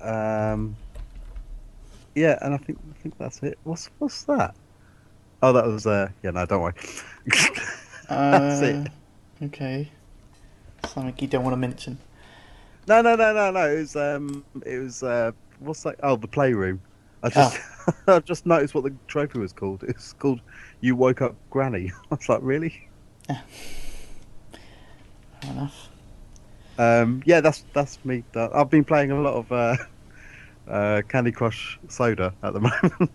Um, 0.00 0.76
yeah, 2.14 2.38
and 2.42 2.54
I 2.54 2.56
think 2.58 2.78
I 2.90 3.02
think 3.02 3.18
that's 3.18 3.42
it. 3.42 3.58
What's 3.64 3.90
what's 3.98 4.24
that? 4.24 4.54
Oh, 5.42 5.52
that 5.52 5.66
was 5.66 5.86
uh, 5.86 6.08
yeah. 6.22 6.30
No, 6.30 6.46
don't 6.46 6.62
worry. 6.62 6.74
that's 8.08 8.62
it. 8.62 8.86
Uh, 8.86 8.90
Okay. 9.42 9.90
Something 10.88 11.14
you 11.18 11.26
don't 11.26 11.44
want 11.44 11.52
to 11.52 11.58
mention. 11.58 11.98
No, 12.88 13.02
no, 13.02 13.16
no, 13.16 13.34
no, 13.34 13.50
no. 13.50 13.70
It 13.70 13.80
was 13.80 13.96
um, 13.96 14.44
it 14.64 14.78
was 14.78 15.02
uh, 15.02 15.32
what's 15.58 15.82
that? 15.82 15.96
Oh, 16.02 16.16
the 16.16 16.28
playroom. 16.28 16.80
I 17.22 17.28
just 17.28 17.60
I 18.06 18.18
just 18.20 18.46
noticed 18.46 18.74
what 18.74 18.84
the 18.84 18.94
trophy 19.08 19.38
was 19.38 19.52
called. 19.52 19.82
It's 19.82 20.12
called 20.14 20.40
"You 20.80 20.96
Woke 20.96 21.20
Up 21.20 21.34
Granny." 21.50 21.92
I 22.10 22.14
was 22.14 22.28
like, 22.28 22.40
really? 22.42 22.88
Fair 25.42 25.50
enough. 25.52 25.88
Um, 26.78 27.22
yeah, 27.24 27.40
that's 27.40 27.64
that's 27.72 28.04
me. 28.04 28.22
I've 28.34 28.70
been 28.70 28.84
playing 28.84 29.10
a 29.10 29.20
lot 29.20 29.34
of 29.34 29.52
uh, 29.52 29.76
uh, 30.70 31.02
Candy 31.08 31.32
Crush 31.32 31.78
Soda 31.88 32.34
at 32.42 32.52
the 32.52 32.60
moment. 32.68 33.10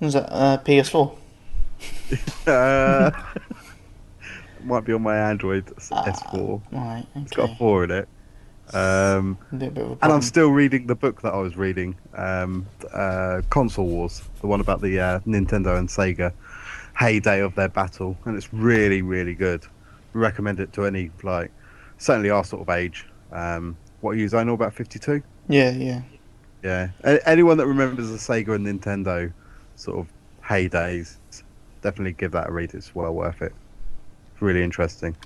Was 0.00 0.14
that 0.14 0.32
uh, 0.32 0.58
PS4? 0.64 1.16
uh, 2.46 3.10
might 4.64 4.84
be 4.84 4.92
on 4.92 5.02
my 5.02 5.16
Android 5.16 5.70
S- 5.76 5.90
Ah, 5.92 6.04
S4. 6.04 6.60
Right. 6.72 7.06
It's 7.16 7.32
got 7.32 7.50
a 7.50 7.54
four 7.56 7.84
in 7.84 7.90
it. 7.90 8.08
Um, 8.72 9.36
A 9.52 9.56
little 9.56 9.70
bit 9.74 9.84
of 9.84 9.90
a 9.90 10.04
and. 10.04 10.12
I'm 10.12 10.22
still 10.22 10.50
reading 10.50 10.86
the 10.86 10.94
book 10.94 11.22
that 11.22 11.32
I 11.34 11.38
was 11.38 11.56
reading, 11.56 11.96
um, 12.14 12.66
uh, 12.92 13.42
Console 13.50 13.86
Wars, 13.86 14.22
the 14.40 14.46
one 14.46 14.60
about 14.60 14.80
the 14.80 14.98
uh, 15.00 15.18
Nintendo 15.20 15.76
and 15.78 15.88
Sega 15.88 16.32
heyday 16.96 17.40
of 17.40 17.54
their 17.54 17.68
battle, 17.68 18.16
and 18.24 18.36
it's 18.36 18.52
really, 18.52 19.02
really 19.02 19.34
good. 19.34 19.64
Recommend 20.12 20.60
it 20.60 20.72
to 20.74 20.84
any 20.86 21.10
like, 21.22 21.52
certainly 21.98 22.30
our 22.30 22.44
sort 22.44 22.62
of 22.62 22.68
age. 22.70 23.06
Um, 23.32 23.76
what 24.00 24.16
years 24.16 24.34
I 24.34 24.42
know 24.44 24.54
about 24.54 24.74
52? 24.74 25.22
Yeah, 25.48 25.70
yeah. 25.70 26.02
Yeah, 26.62 26.88
A- 27.04 27.26
anyone 27.28 27.56
that 27.58 27.66
remembers 27.66 28.10
the 28.10 28.16
Sega 28.16 28.54
and 28.54 28.66
Nintendo 28.66 29.32
sort 29.76 29.98
of 29.98 30.08
heydays, 30.44 31.16
definitely 31.80 32.12
give 32.12 32.32
that 32.32 32.48
a 32.48 32.52
read. 32.52 32.74
It's 32.74 32.94
well 32.94 33.12
worth 33.14 33.40
it. 33.40 33.52
It's 34.32 34.42
really 34.42 34.62
interesting, 34.62 35.16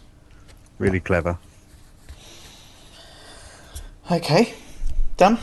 really 0.79 1.01
clever. 1.01 1.39
Okay. 4.11 4.55
Done? 5.17 5.39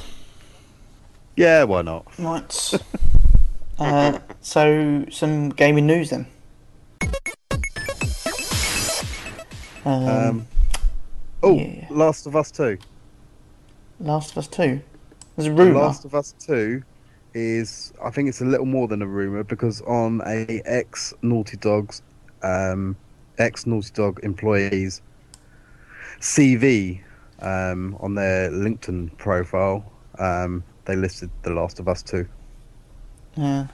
Yeah, 1.35 1.63
why 1.63 1.81
not? 1.81 2.05
Right. 2.19 2.73
uh, 3.79 4.19
so, 4.41 5.05
some 5.09 5.49
gaming 5.49 5.87
news 5.87 6.11
then. 6.11 6.27
Um, 9.86 10.07
Um, 10.07 10.47
oh, 11.43 11.55
yeah. 11.55 11.88
Last 11.89 12.27
of 12.27 12.36
Us 12.36 12.51
Two. 12.51 12.77
Last 13.99 14.32
of 14.32 14.39
Us 14.39 14.47
2. 14.47 14.82
There's 15.36 15.47
a 15.47 15.51
rumour. 15.51 15.79
Last 15.79 16.05
of 16.05 16.15
Us 16.15 16.34
Two 16.39 16.84
is, 17.34 17.93
I 18.03 18.09
think 18.09 18.29
it's 18.29 18.41
a 18.41 18.45
little 18.45 18.65
more 18.65 18.88
than 18.88 19.01
a 19.01 19.07
rumor 19.07 19.43
because 19.43 19.82
on 19.82 20.21
a 20.25 20.61
ex 20.65 21.13
Naughty 21.21 21.57
Dogs, 21.57 22.01
um, 22.43 22.95
ex 23.38 23.65
Naughty 23.65 23.91
Dog 23.93 24.19
employees 24.23 25.01
CV 26.19 27.01
um, 27.39 27.95
on 27.99 28.15
their 28.15 28.51
LinkedIn 28.51 29.17
profile, 29.17 29.91
um, 30.19 30.63
they 30.86 30.95
listed 30.95 31.29
The 31.43 31.51
Last 31.51 31.79
of 31.79 31.88
Us 31.88 32.03
Two. 32.03 32.27
Yeah. 33.36 33.67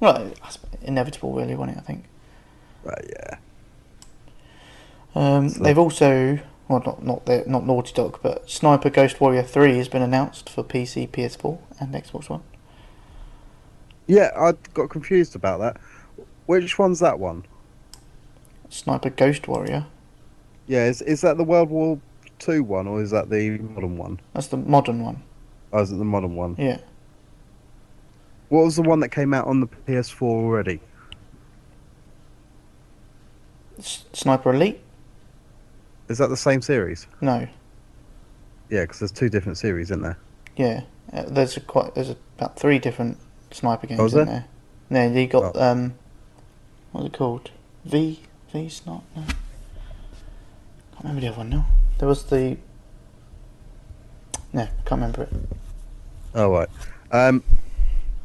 Well, 0.00 0.32
that's 0.42 0.58
inevitable, 0.82 1.34
really, 1.34 1.54
wasn't 1.54 1.76
it? 1.76 1.80
I 1.80 1.84
think. 1.84 2.04
Right, 2.84 3.06
yeah. 3.10 3.36
Um, 5.14 5.48
they've 5.48 5.78
also, 5.78 6.38
well, 6.68 6.82
not 6.84 7.04
not 7.04 7.26
the, 7.26 7.44
not 7.46 7.66
Naughty 7.66 7.92
Dog, 7.92 8.20
but 8.22 8.48
Sniper 8.48 8.90
Ghost 8.90 9.20
Warrior 9.20 9.42
Three 9.42 9.76
has 9.78 9.88
been 9.88 10.02
announced 10.02 10.48
for 10.48 10.62
PC, 10.62 11.08
PS4, 11.08 11.58
and 11.80 11.94
Xbox 11.94 12.28
One. 12.28 12.42
Yeah, 14.06 14.30
I 14.36 14.52
got 14.74 14.90
confused 14.90 15.34
about 15.34 15.60
that. 15.60 15.76
Which 16.46 16.78
one's 16.78 17.00
that 17.00 17.18
one? 17.18 17.44
Sniper 18.68 19.10
Ghost 19.10 19.46
Warrior. 19.48 19.86
Yeah, 20.66 20.86
is 20.86 21.02
is 21.02 21.20
that 21.22 21.36
the 21.36 21.44
World 21.44 21.70
War 21.70 22.00
Two 22.38 22.62
one 22.62 22.86
or 22.86 23.02
is 23.02 23.10
that 23.10 23.28
the 23.28 23.58
modern 23.58 23.98
one? 23.98 24.20
That's 24.32 24.46
the 24.46 24.56
modern 24.56 25.02
one. 25.02 25.22
Oh, 25.72 25.80
is 25.82 25.92
it 25.92 25.96
the 25.96 26.04
modern 26.04 26.34
one? 26.36 26.56
Yeah. 26.58 26.78
What 28.48 28.64
was 28.64 28.76
the 28.76 28.82
one 28.82 29.00
that 29.00 29.10
came 29.10 29.32
out 29.34 29.46
on 29.46 29.60
the 29.60 29.66
PS4 29.66 30.22
already? 30.22 30.80
S- 33.78 34.04
Sniper 34.12 34.52
Elite. 34.54 34.80
Is 36.10 36.18
that 36.18 36.26
the 36.28 36.36
same 36.36 36.60
series? 36.60 37.06
No. 37.20 37.46
Yeah, 38.68 38.82
because 38.82 38.98
there's 38.98 39.12
two 39.12 39.28
different 39.30 39.58
series, 39.58 39.86
isn't 39.92 40.02
there? 40.02 40.18
Yeah. 40.56 40.82
Uh, 41.12 41.22
there's 41.28 41.56
a 41.56 41.60
quite. 41.60 41.94
There's 41.94 42.10
about 42.36 42.58
three 42.58 42.78
different 42.80 43.16
sniper 43.52 43.86
games 43.86 44.00
Oh, 44.00 44.06
in 44.20 44.26
there? 44.26 44.44
there. 44.90 45.08
No, 45.08 45.20
you 45.20 45.26
got 45.28 45.56
Oh. 45.56 45.62
um, 45.72 45.94
what's 46.92 47.06
it 47.06 47.12
called? 47.12 47.50
V 47.84 48.20
V 48.52 48.68
Sniper. 48.68 49.02
No. 49.16 49.22
Can't 49.22 49.34
remember 51.04 51.20
the 51.20 51.28
other 51.28 51.38
one 51.38 51.48
now. 51.50 51.66
There 51.98 52.08
was 52.08 52.24
the. 52.24 52.56
No, 54.52 54.64
can't 54.84 55.00
remember 55.00 55.22
it. 55.22 55.32
Oh 56.34 56.50
right. 56.50 56.68
Um, 57.12 57.42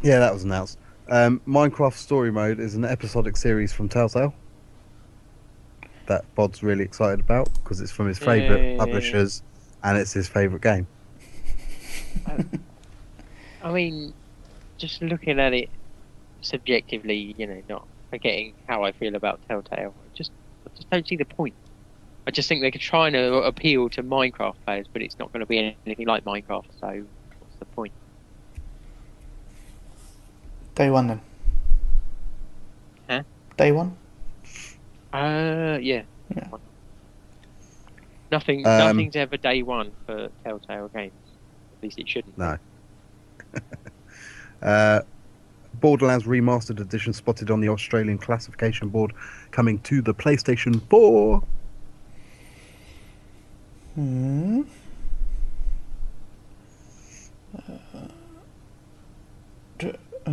yeah, 0.01 0.19
that 0.19 0.33
was 0.33 0.43
announced. 0.43 0.79
Um, 1.07 1.39
Minecraft 1.47 1.93
Story 1.93 2.31
Mode 2.31 2.59
is 2.59 2.73
an 2.73 2.83
episodic 2.83 3.37
series 3.37 3.71
from 3.71 3.87
Telltale 3.89 4.33
that 6.07 6.23
Bod's 6.35 6.63
really 6.63 6.83
excited 6.83 7.19
about 7.19 7.49
because 7.55 7.81
it's 7.81 7.91
from 7.91 8.07
his 8.07 8.19
favourite 8.19 8.61
Yay. 8.61 8.77
publishers 8.77 9.41
and 9.83 9.97
it's 9.97 10.13
his 10.13 10.27
favourite 10.27 10.61
game. 10.61 10.87
I 13.61 13.71
mean, 13.71 14.13
just 14.77 15.01
looking 15.01 15.39
at 15.39 15.53
it 15.53 15.69
subjectively, 16.41 17.35
you 17.37 17.47
know, 17.47 17.61
not 17.67 17.87
forgetting 18.09 18.53
how 18.67 18.83
I 18.83 18.91
feel 18.91 19.15
about 19.15 19.39
Telltale, 19.47 19.93
I 19.97 20.17
just, 20.17 20.31
I 20.65 20.69
just 20.75 20.89
don't 20.89 21.07
see 21.07 21.15
the 21.15 21.25
point. 21.25 21.55
I 22.27 22.31
just 22.31 22.49
think 22.49 22.61
they 22.61 22.71
could 22.71 22.81
try 22.81 23.07
and 23.07 23.15
uh, 23.15 23.41
appeal 23.43 23.89
to 23.89 24.03
Minecraft 24.03 24.55
players, 24.65 24.87
but 24.91 25.01
it's 25.01 25.17
not 25.19 25.31
going 25.31 25.41
to 25.41 25.45
be 25.45 25.75
anything 25.85 26.07
like 26.07 26.25
Minecraft. 26.25 26.65
So, 26.79 27.03
what's 27.39 27.55
the 27.59 27.65
point? 27.65 27.93
Day 30.73 30.89
one 30.89 31.07
then. 31.07 31.21
Huh? 33.09 33.23
Day 33.57 33.71
one. 33.71 33.95
Uh, 35.15 35.77
yeah. 35.81 36.03
Yeah. 36.35 36.47
Nothing. 38.31 38.65
Um, 38.65 38.79
nothing's 38.79 39.15
ever 39.15 39.37
day 39.37 39.61
one 39.63 39.91
for 40.05 40.29
Telltale 40.43 40.89
games. 40.89 41.13
At 41.77 41.83
least 41.83 41.99
it 41.99 42.07
shouldn't. 42.09 42.37
No. 42.37 42.57
Uh, 44.61 45.01
Borderlands 45.75 46.25
Remastered 46.25 46.79
Edition 46.79 47.13
spotted 47.13 47.51
on 47.51 47.59
the 47.59 47.69
Australian 47.69 48.17
classification 48.17 48.89
board, 48.89 49.13
coming 49.51 49.79
to 49.79 50.01
the 50.01 50.13
PlayStation 50.13 50.81
4. 50.89 51.43
Hmm. 53.93 54.61
Uh, 57.55 58.07
d- 59.77 59.91
uh, 60.25 60.31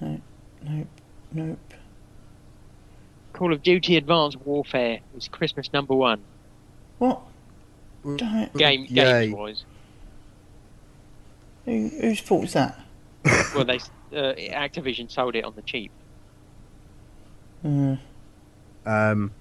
nope, 0.00 0.20
nope, 0.62 0.86
nope. 1.34 1.58
Call 3.32 3.52
of 3.52 3.62
Duty 3.62 3.96
Advanced 3.96 4.38
Warfare 4.44 5.00
is 5.16 5.28
Christmas 5.28 5.72
number 5.72 5.94
one. 5.94 6.20
What? 6.98 7.20
Damn 8.16 8.36
it. 8.44 8.54
Game, 8.54 8.86
Yay. 8.88 8.94
games 9.28 9.34
wise. 9.34 9.64
Who, 11.64 11.88
whose 12.00 12.20
fault 12.20 12.44
is 12.44 12.52
that? 12.52 12.80
Well, 13.54 13.64
they 13.64 13.76
uh, 14.12 14.34
Activision 14.34 15.10
sold 15.10 15.34
it 15.34 15.44
on 15.44 15.54
the 15.54 15.62
cheap. 15.62 15.90
Hmm. 17.62 17.94
Um, 18.84 19.32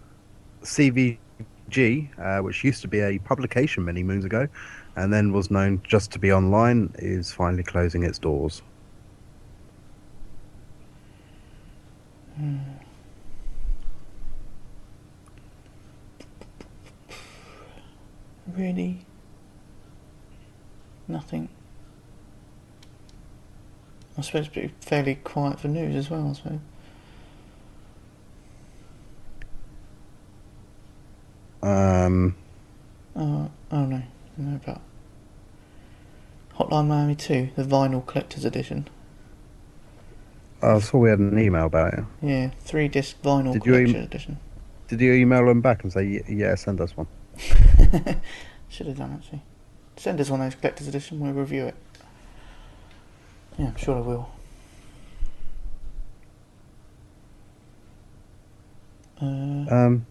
CVG, 0.64 1.18
uh, 2.18 2.42
which 2.42 2.64
used 2.64 2.82
to 2.84 2.88
be 2.88 3.02
a 3.02 3.20
publication 3.20 3.84
many 3.84 4.04
moons 4.04 4.24
ago, 4.24 4.48
and 4.96 5.12
then 5.12 5.34
was 5.34 5.52
known 5.52 5.82
just 5.84 6.12
to 6.12 6.20
be 6.20 6.32
online, 6.32 6.94
is 7.00 7.32
finally 7.32 7.64
closing 7.64 8.04
its 8.04 8.20
doors. 8.20 8.62
Hmm. 12.36 12.58
Really? 18.48 19.06
Nothing. 21.08 21.50
I 24.18 24.22
suppose 24.22 24.50
it's 24.54 24.86
fairly 24.86 25.16
quiet 25.16 25.60
for 25.60 25.68
news 25.68 25.96
as 25.96 26.10
well, 26.10 26.30
I 26.30 26.34
suppose. 26.34 26.60
Um. 31.64 32.36
Oh, 33.16 33.50
oh 33.72 33.86
no, 33.86 34.04
no, 34.38 34.60
but 34.66 34.82
Hotline 36.58 36.88
Miami 36.88 37.16
2, 37.16 37.52
the 37.56 37.64
vinyl 37.64 38.06
collector's 38.06 38.46
edition. 38.46 38.88
I 40.64 40.80
saw 40.80 40.98
we 41.00 41.10
had 41.10 41.20
an 41.20 41.38
email 41.38 41.66
about 41.66 41.94
it. 41.94 42.04
Yeah, 42.22 42.50
three 42.62 42.88
disc 42.88 43.22
vinyl 43.22 43.54
Did 43.54 43.66
you 43.66 43.72
collector's 43.74 43.96
em- 43.96 44.02
edition. 44.04 44.38
Did 44.88 45.02
you 45.02 45.14
email 45.14 45.46
them 45.46 45.62
back 45.62 45.84
and 45.84 45.92
say, 45.92 46.24
yeah, 46.28 46.56
send 46.56 46.80
us 46.82 46.96
one? 46.96 47.08
Should 48.70 48.88
have 48.88 48.98
done 48.98 49.14
actually. 49.14 49.42
Send 49.98 50.20
us 50.22 50.30
one 50.30 50.42
of 50.42 50.52
those 50.52 50.60
collector's 50.60 50.88
edition. 50.88 51.20
We'll 51.20 51.34
review 51.34 51.66
it. 51.66 51.76
Yeah, 53.58 53.68
I'm 53.68 53.76
sure 53.76 53.98
I 53.98 54.02
will. 54.02 54.30
Uh, 59.22 59.26
Um, 59.70 60.06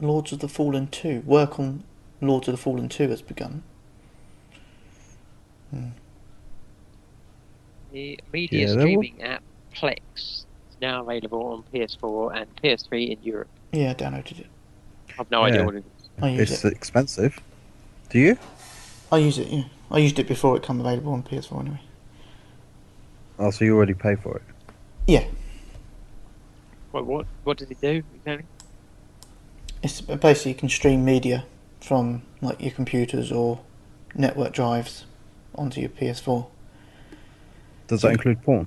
Lords 0.00 0.32
of 0.32 0.40
the 0.40 0.48
Fallen 0.48 0.88
2. 0.88 1.22
Work 1.24 1.58
on 1.58 1.84
Lords 2.20 2.48
of 2.48 2.52
the 2.52 2.58
Fallen 2.58 2.88
2 2.88 3.08
has 3.08 3.22
begun. 3.22 3.62
The 7.92 8.18
media 8.32 8.60
Yeah, 8.60 8.66
there 8.66 8.76
wa- 8.76 8.82
streaming 8.82 9.22
app 9.22 9.42
Plex 9.78 10.00
is 10.16 10.46
now 10.80 11.02
available 11.02 11.42
on 11.46 11.64
PS4 11.72 12.36
and 12.40 12.56
PS3 12.62 13.10
in 13.16 13.22
Europe. 13.22 13.48
Yeah, 13.72 13.90
I 13.90 13.94
downloaded 13.94 14.40
it. 14.40 14.46
I've 15.18 15.30
no 15.30 15.40
Yeah. 15.46 15.52
idea 15.52 15.64
what 15.64 15.74
it 15.76 15.84
is. 15.98 16.08
I 16.22 16.28
use 16.30 16.50
it's 16.52 16.64
it. 16.64 16.72
expensive. 16.72 17.38
Do 18.10 18.18
you? 18.18 18.38
I 19.12 19.18
use 19.18 19.38
it, 19.38 19.48
yeah. 19.48 19.64
I 19.90 19.98
used 19.98 20.18
it 20.18 20.26
before 20.28 20.56
it 20.56 20.62
came 20.62 20.80
available 20.80 21.12
on 21.12 21.22
PS4 21.22 21.60
anyway. 21.60 21.80
Oh, 23.38 23.50
so 23.50 23.64
you 23.64 23.76
already 23.76 23.94
pay 23.94 24.16
for 24.16 24.36
it? 24.36 24.42
Yeah, 25.06 25.24
What 26.90 27.06
what 27.06 27.26
what 27.44 27.56
does 27.56 27.70
it 27.70 27.80
do 27.80 28.02
exactly? 28.16 28.44
it's 29.82 30.00
basically 30.00 30.52
you 30.52 30.58
can 30.58 30.68
stream 30.68 31.04
media 31.04 31.44
from 31.80 32.22
like 32.42 32.60
your 32.60 32.72
computers 32.72 33.30
or 33.32 33.60
network 34.14 34.52
drives 34.52 35.06
onto 35.54 35.80
your 35.80 35.88
PS4. 35.90 36.46
Does 37.86 38.02
that 38.02 38.12
include 38.12 38.42
porn? 38.42 38.66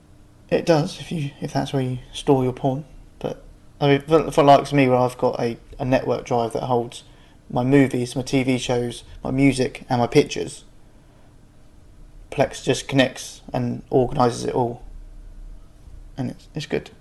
It 0.51 0.65
does 0.65 0.99
if 0.99 1.11
you 1.13 1.31
if 1.39 1.53
that's 1.53 1.71
where 1.71 1.81
you 1.81 1.99
store 2.11 2.43
your 2.43 2.51
porn. 2.53 2.83
But 3.19 3.41
I 3.79 3.87
mean, 3.87 4.01
for, 4.01 4.29
for 4.31 4.43
likes 4.43 4.73
me, 4.73 4.87
where 4.89 4.97
I've 4.97 5.17
got 5.17 5.39
a, 5.39 5.57
a 5.79 5.85
network 5.85 6.25
drive 6.25 6.51
that 6.53 6.63
holds 6.63 7.03
my 7.49 7.63
movies, 7.63 8.15
my 8.15 8.21
TV 8.21 8.59
shows, 8.59 9.05
my 9.23 9.31
music, 9.31 9.85
and 9.89 9.99
my 9.99 10.07
pictures. 10.07 10.65
Plex 12.31 12.63
just 12.63 12.87
connects 12.87 13.41
and 13.53 13.83
organises 13.89 14.43
it 14.45 14.53
all, 14.53 14.83
and 16.17 16.31
it's 16.31 16.47
it's 16.53 16.65
good. 16.65 16.91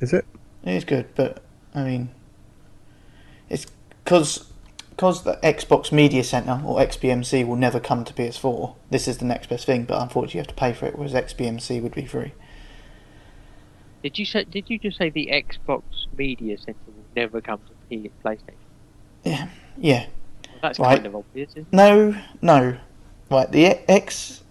Is 0.00 0.12
it? 0.12 0.24
It 0.64 0.72
is 0.72 0.84
good, 0.84 1.14
but 1.14 1.42
I 1.74 1.84
mean, 1.84 2.10
it's 3.50 3.66
because 4.04 4.51
because 4.96 5.24
the 5.24 5.38
Xbox 5.42 5.90
Media 5.90 6.22
Center 6.22 6.60
or 6.64 6.78
XBMC 6.78 7.46
will 7.46 7.56
never 7.56 7.80
come 7.80 8.04
to 8.04 8.12
PS4. 8.12 8.74
This 8.90 9.08
is 9.08 9.18
the 9.18 9.24
next 9.24 9.48
best 9.48 9.64
thing, 9.64 9.84
but 9.84 10.00
unfortunately, 10.00 10.38
you 10.38 10.40
have 10.40 10.48
to 10.48 10.54
pay 10.54 10.72
for 10.74 10.86
it, 10.86 10.96
whereas 10.98 11.14
XBMC 11.14 11.82
would 11.82 11.94
be 11.94 12.04
free. 12.04 12.32
Did 14.02 14.18
you 14.18 14.24
say? 14.26 14.44
Did 14.44 14.68
you 14.68 14.78
just 14.78 14.98
say 14.98 15.08
the 15.10 15.28
Xbox 15.32 15.82
Media 16.16 16.58
Center 16.58 16.78
will 16.86 17.04
never 17.16 17.40
come 17.40 17.60
to 17.68 17.72
P- 17.88 18.10
PlayStation? 18.24 18.54
Yeah, 19.24 19.48
yeah. 19.78 20.06
Well, 20.06 20.58
that's 20.62 20.78
Right. 20.78 20.96
kind 20.96 21.06
of 21.06 21.16
obvious, 21.16 21.50
isn't 21.52 21.68
it? 21.72 21.72
No, 21.76 22.14
no. 22.42 22.76
Right, 23.30 23.50
the 23.50 23.66
X 23.90 24.42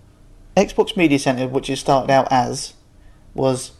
Xbox 0.57 0.97
Media 0.97 1.19
Center, 1.19 1.47
which 1.47 1.69
it 1.69 1.77
started 1.77 2.11
out 2.11 2.27
as, 2.31 2.73
was 3.35 3.73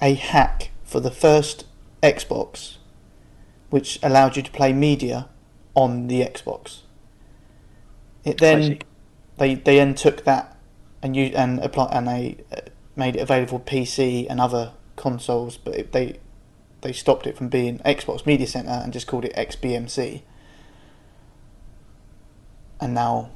a 0.00 0.14
hack 0.14 0.70
for 0.84 1.00
the 1.00 1.10
first 1.10 1.64
Xbox, 2.02 2.76
which 3.70 3.98
allowed 4.02 4.36
you 4.36 4.42
to 4.42 4.50
play 4.52 4.72
media 4.72 5.28
on 5.74 6.06
the 6.06 6.20
Xbox. 6.20 6.80
It 8.24 8.38
then 8.38 8.78
they 9.36 9.54
they 9.54 9.76
then 9.76 9.94
took 9.94 10.24
that 10.24 10.56
and 11.02 11.14
you 11.14 11.26
and 11.34 11.58
apply 11.60 11.90
and 11.92 12.08
they 12.08 12.38
uh, 12.52 12.60
made 12.96 13.16
it 13.16 13.20
available 13.20 13.58
for 13.58 13.64
PC 13.64 14.26
and 14.28 14.40
other 14.40 14.72
consoles, 14.96 15.56
but 15.56 15.74
it, 15.74 15.92
they 15.92 16.18
they 16.80 16.92
stopped 16.92 17.26
it 17.26 17.36
from 17.36 17.48
being 17.48 17.78
Xbox 17.80 18.26
Media 18.26 18.46
Center 18.46 18.70
and 18.70 18.92
just 18.92 19.06
called 19.06 19.24
it 19.24 19.34
XBMC. 19.34 20.22
And 22.80 22.94
now 22.94 23.30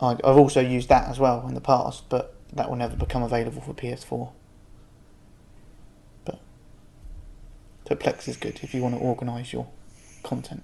I, 0.00 0.12
I've 0.12 0.36
also 0.36 0.60
used 0.60 0.88
that 0.88 1.08
as 1.08 1.18
well 1.18 1.46
in 1.48 1.54
the 1.54 1.60
past, 1.60 2.08
but 2.08 2.34
that 2.52 2.68
will 2.68 2.76
never 2.76 2.96
become 2.96 3.22
available 3.22 3.60
for 3.60 3.74
PS4. 3.74 4.30
But 6.24 6.40
so 7.88 7.94
Plex 7.96 8.28
is 8.28 8.36
good 8.36 8.60
if 8.62 8.74
you 8.74 8.82
want 8.82 8.94
to 8.94 9.00
organise 9.00 9.52
your 9.52 9.68
content. 10.22 10.62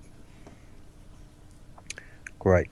Great. 2.44 2.68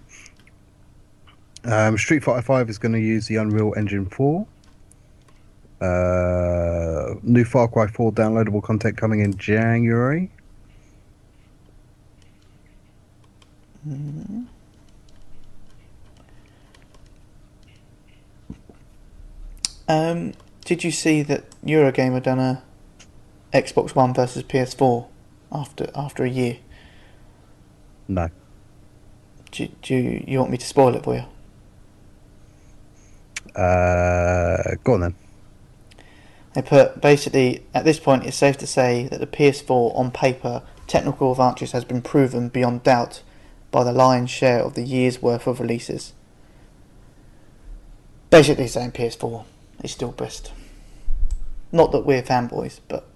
Um, 1.64 1.96
Street 1.96 2.22
Fighter 2.22 2.42
Five 2.42 2.68
is 2.68 2.76
going 2.76 2.92
to 2.92 3.00
use 3.00 3.26
the 3.26 3.36
Unreal 3.36 3.72
Engine 3.74 4.04
four. 4.04 4.46
Uh, 5.80 7.14
new 7.22 7.44
Far 7.44 7.66
Cry 7.66 7.88
4 7.88 8.12
downloadable 8.12 8.62
content 8.62 8.96
coming 8.96 9.18
in 9.18 9.36
January. 9.36 10.30
Um, 19.88 20.34
did 20.64 20.84
you 20.84 20.92
see 20.92 21.22
that 21.22 21.44
Eurogamer 21.64 22.22
done 22.22 22.38
a 22.38 22.62
Xbox 23.52 23.96
One 23.96 24.14
versus 24.14 24.44
PS4 24.44 25.08
after 25.50 25.90
after 25.96 26.24
a 26.24 26.30
year? 26.30 26.58
No. 28.06 28.28
Do, 29.52 29.68
do 29.82 29.94
you, 29.94 30.24
you 30.26 30.38
want 30.38 30.50
me 30.50 30.58
to 30.58 30.66
spoil 30.66 30.94
it 30.96 31.04
for 31.04 31.14
you? 31.14 31.24
Uh, 33.54 34.74
go 34.82 34.94
on 34.94 35.00
then. 35.00 35.14
They 36.54 36.62
put 36.62 37.00
basically 37.00 37.64
at 37.74 37.84
this 37.84 37.98
point 37.98 38.24
it's 38.24 38.36
safe 38.36 38.58
to 38.58 38.66
say 38.66 39.08
that 39.08 39.20
the 39.20 39.26
PS4 39.26 39.96
on 39.96 40.10
paper 40.10 40.62
technical 40.86 41.32
advantages 41.32 41.72
has 41.72 41.84
been 41.84 42.02
proven 42.02 42.48
beyond 42.48 42.82
doubt 42.82 43.22
by 43.70 43.84
the 43.84 43.92
lion's 43.92 44.30
share 44.30 44.60
of 44.60 44.74
the 44.74 44.82
year's 44.82 45.22
worth 45.22 45.46
of 45.46 45.60
releases. 45.60 46.12
Basically 48.30 48.66
saying 48.66 48.92
PS4 48.92 49.44
is 49.84 49.92
still 49.92 50.12
best. 50.12 50.52
Not 51.70 51.92
that 51.92 52.00
we're 52.00 52.22
fanboys, 52.22 52.80
but 52.88 53.06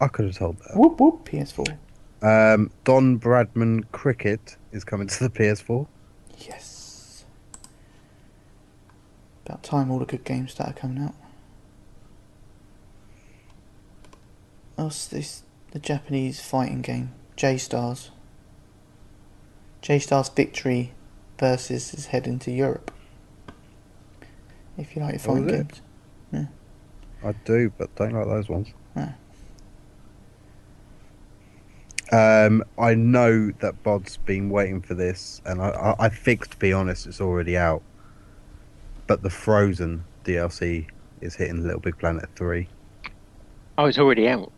I 0.00 0.08
could 0.08 0.26
have 0.26 0.36
told 0.38 0.58
that. 0.58 0.76
whoop 0.76 0.98
whoop 1.00 1.28
PS4. 1.28 1.76
Um, 2.22 2.70
Don 2.84 3.18
Bradman 3.18 3.84
Cricket 3.92 4.56
is 4.72 4.84
coming 4.84 5.06
to 5.08 5.28
the 5.28 5.30
PS4. 5.30 5.86
Yes. 6.38 7.24
About 9.44 9.62
time 9.62 9.90
all 9.90 9.98
the 9.98 10.04
good 10.04 10.24
games 10.24 10.52
started 10.52 10.76
coming 10.76 11.02
out. 11.02 11.14
What's 14.76 15.06
this? 15.08 15.42
The 15.72 15.78
Japanese 15.78 16.40
fighting 16.40 16.80
game, 16.82 17.12
J 17.36 17.56
Stars. 17.58 18.10
J 19.82 19.98
Stars 19.98 20.28
Victory 20.28 20.92
versus 21.38 21.94
is 21.94 22.06
heading 22.06 22.38
to 22.40 22.50
Europe. 22.50 22.92
If 24.76 24.96
you 24.96 25.02
like 25.02 25.14
your 25.14 25.20
Oh, 25.22 25.34
fighting 25.36 25.46
games. 25.46 25.82
I 27.22 27.32
do, 27.44 27.70
but 27.76 27.94
don't 27.96 28.12
like 28.12 28.24
those 28.26 28.48
ones. 28.48 28.68
Ah. 28.96 29.12
Um, 32.12 32.64
I 32.78 32.94
know 32.94 33.50
that 33.60 33.82
Bod's 33.82 34.16
been 34.16 34.50
waiting 34.50 34.80
for 34.82 34.94
this, 34.94 35.40
and 35.44 35.62
I, 35.62 35.68
I, 35.68 36.06
I 36.06 36.08
think, 36.08 36.48
to 36.48 36.56
be 36.56 36.72
honest, 36.72 37.06
it's 37.06 37.20
already 37.20 37.56
out. 37.56 37.82
But 39.06 39.22
the 39.22 39.30
Frozen 39.30 40.04
DLC 40.24 40.86
is 41.20 41.34
hitting 41.36 41.62
Little 41.62 41.80
Big 41.80 41.98
Planet 41.98 42.28
3. 42.34 42.68
Oh, 43.78 43.86
it's 43.86 43.98
already 43.98 44.28
out. 44.28 44.52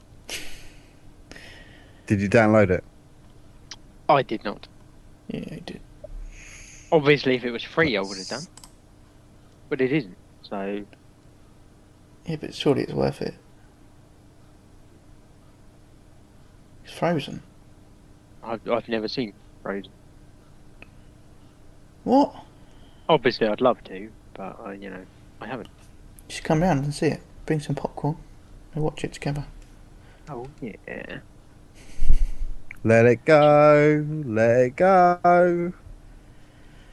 Did 2.06 2.20
you 2.20 2.28
download 2.28 2.70
it? 2.70 2.84
I 4.08 4.22
did 4.22 4.44
not. 4.44 4.66
Yeah, 5.28 5.44
I 5.50 5.60
did. 5.64 5.80
Obviously, 6.90 7.36
if 7.36 7.44
it 7.44 7.50
was 7.50 7.62
free, 7.62 7.96
I 7.96 8.00
would 8.00 8.18
have 8.18 8.28
done. 8.28 8.42
But 9.68 9.80
it 9.80 9.92
isn't. 9.92 10.16
So 10.42 10.84
Yeah, 12.26 12.36
but 12.36 12.54
surely 12.54 12.82
it's 12.82 12.92
worth 12.92 13.22
it. 13.22 13.34
It's 16.81 16.81
frozen. 16.92 17.42
I've, 18.42 18.68
I've 18.68 18.88
never 18.88 19.08
seen 19.08 19.32
Frozen. 19.62 19.92
What? 22.04 22.34
Obviously, 23.08 23.46
I'd 23.46 23.60
love 23.60 23.82
to, 23.84 24.10
but 24.34 24.58
uh, 24.64 24.70
you 24.70 24.90
know, 24.90 25.04
I 25.40 25.46
haven't. 25.46 25.68
Should 26.28 26.44
come 26.44 26.62
round 26.62 26.84
and 26.84 26.94
see 26.94 27.06
it. 27.06 27.22
Bring 27.46 27.60
some 27.60 27.74
popcorn. 27.74 28.16
We'll 28.74 28.84
watch 28.84 29.04
it 29.04 29.12
together. 29.12 29.44
Oh 30.28 30.48
yeah. 30.60 31.18
Let 32.84 33.06
it 33.06 33.24
go, 33.24 34.04
let 34.26 34.60
it 34.60 34.76
go. 34.76 35.72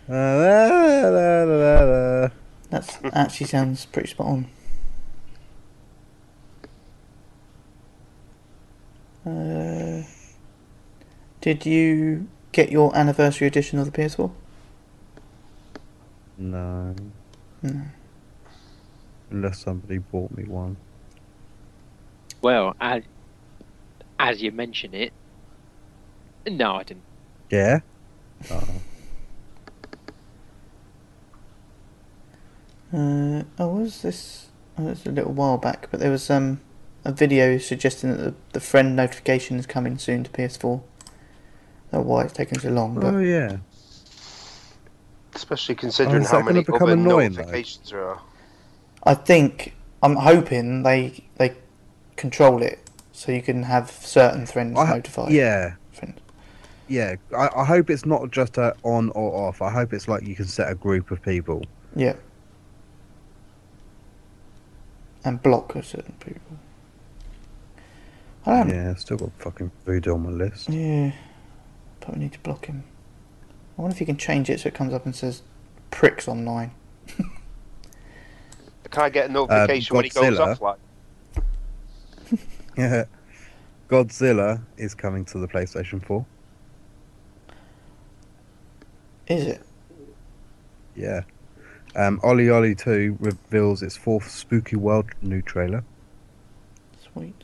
La, 0.07 0.35
la, 0.35 1.43
la. 1.43 2.29
That's 2.69 2.99
actually 3.11 3.47
sounds 3.47 3.85
pretty 3.87 4.09
spot 4.09 4.27
on. 4.27 4.47
Uh, 9.25 10.03
Did 11.41 11.65
you 11.65 12.27
get 12.51 12.71
your 12.71 12.95
anniversary 12.95 13.47
edition 13.47 13.79
of 13.79 13.91
the 13.91 13.91
PS4? 13.91 14.31
No. 16.37 16.95
No. 17.61 17.81
Unless 19.29 19.59
somebody 19.59 19.97
bought 19.99 20.31
me 20.35 20.43
one. 20.45 20.77
Well, 22.41 22.75
as 22.79 23.03
as 24.17 24.41
you 24.41 24.51
mention 24.51 24.93
it, 24.93 25.13
no, 26.47 26.75
I 26.75 26.83
didn't. 26.83 27.03
Yeah. 27.49 27.79
Oh. 28.51 28.63
Uh, 32.97 33.43
oh, 33.59 33.67
was 33.67 34.01
this? 34.01 34.47
Oh, 34.77 34.87
it 34.87 34.89
was 34.91 35.05
a 35.05 35.11
little 35.11 35.33
while 35.33 35.57
back, 35.57 35.89
but 35.91 35.99
there 35.99 36.09
was 36.09 36.29
um 36.29 36.61
a 37.05 37.11
video 37.11 37.57
suggesting 37.57 38.11
that 38.11 38.17
the, 38.23 38.33
the 38.53 38.59
friend 38.59 38.95
notification 38.95 39.57
is 39.57 39.65
coming 39.65 39.97
soon 39.97 40.23
to 40.23 40.29
PS4. 40.31 40.81
I 41.91 41.97
don't 41.97 42.01
know 42.05 42.09
why 42.09 42.23
it's 42.23 42.33
taking 42.33 42.59
so 42.59 42.69
long, 42.69 42.95
but 42.95 43.05
Oh 43.05 43.19
yeah. 43.19 43.57
Especially 45.35 45.75
considering 45.75 46.23
Oh, 46.25 46.29
how 46.29 46.41
many 46.41 46.59
become 46.63 46.83
other 46.83 46.93
annoying, 46.93 47.33
though? 47.33 47.41
notifications 47.43 47.89
there 47.91 48.03
are. 48.05 48.21
I 49.03 49.13
think 49.13 49.73
I'm 50.03 50.15
hoping 50.17 50.83
they 50.83 51.23
they 51.37 51.53
control 52.17 52.61
it 52.61 52.79
so 53.13 53.31
you 53.31 53.41
can 53.41 53.63
have 53.63 53.89
certain 53.91 54.45
friends 54.45 54.77
I, 54.77 54.89
notified. 54.95 55.31
yeah. 55.31 55.75
Friends. 55.93 56.19
Yeah. 56.87 57.15
I, 57.35 57.49
I 57.55 57.63
hope 57.65 57.89
it's 57.89 58.05
not 58.05 58.29
just 58.31 58.57
a 58.57 58.75
on 58.83 59.09
or 59.11 59.47
off. 59.47 59.61
I 59.61 59.71
hope 59.71 59.93
it's 59.93 60.07
like 60.07 60.23
you 60.23 60.35
can 60.35 60.45
set 60.45 60.69
a 60.69 60.75
group 60.75 61.11
of 61.11 61.21
people. 61.21 61.63
Yeah. 61.95 62.15
And 65.23 65.41
block 65.41 65.75
a 65.75 65.83
certain 65.83 66.15
people. 66.19 66.57
I 68.45 68.63
don't. 68.63 68.69
Yeah, 68.69 68.95
still 68.95 69.17
got 69.17 69.31
fucking 69.37 69.71
voodoo 69.85 70.13
on 70.13 70.23
my 70.23 70.29
list. 70.29 70.69
Yeah. 70.69 71.11
Probably 71.99 72.23
need 72.23 72.33
to 72.33 72.39
block 72.39 72.65
him. 72.65 72.83
I 73.77 73.81
wonder 73.81 73.93
if 73.93 73.99
you 73.99 74.05
can 74.05 74.17
change 74.17 74.49
it 74.49 74.59
so 74.59 74.67
it 74.67 74.73
comes 74.73 74.93
up 74.93 75.05
and 75.05 75.15
says 75.15 75.43
pricks 75.91 76.27
online. 76.27 76.71
Can 78.89 79.03
I 79.03 79.09
get 79.09 79.29
a 79.29 79.31
notification 79.31 79.95
when 79.95 80.05
he 80.05 80.09
goes 80.09 80.37
Godzilla. 80.37 80.57
offline? 80.57 80.77
Yeah. 82.77 83.05
Godzilla 83.89 84.61
is 84.77 84.93
coming 84.95 85.25
to 85.25 85.39
the 85.39 85.47
PlayStation 85.47 86.03
4. 86.05 86.25
Is 89.27 89.47
it? 89.47 89.61
Yeah. 90.95 91.21
Um, 91.95 92.19
OlliOlli 92.21 92.77
2 92.77 93.17
reveals 93.19 93.83
its 93.83 93.97
fourth 93.97 94.29
Spooky 94.29 94.75
World 94.75 95.07
new 95.21 95.41
trailer. 95.41 95.83
Sweet. 97.11 97.43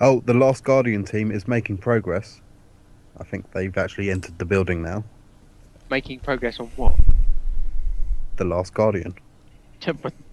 Oh, 0.00 0.20
the 0.20 0.34
Last 0.34 0.64
Guardian 0.64 1.04
team 1.04 1.30
is 1.30 1.48
making 1.48 1.78
progress. 1.78 2.40
I 3.18 3.24
think 3.24 3.52
they've 3.52 3.76
actually 3.76 4.10
entered 4.10 4.38
the 4.38 4.44
building 4.44 4.82
now. 4.82 5.04
Making 5.90 6.20
progress 6.20 6.60
on 6.60 6.66
what? 6.76 6.94
The 8.36 8.44
Last 8.44 8.74
Guardian. 8.74 9.14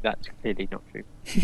That's 0.01 0.29
clearly 0.41 0.67
not 0.71 0.81
true. 0.91 1.03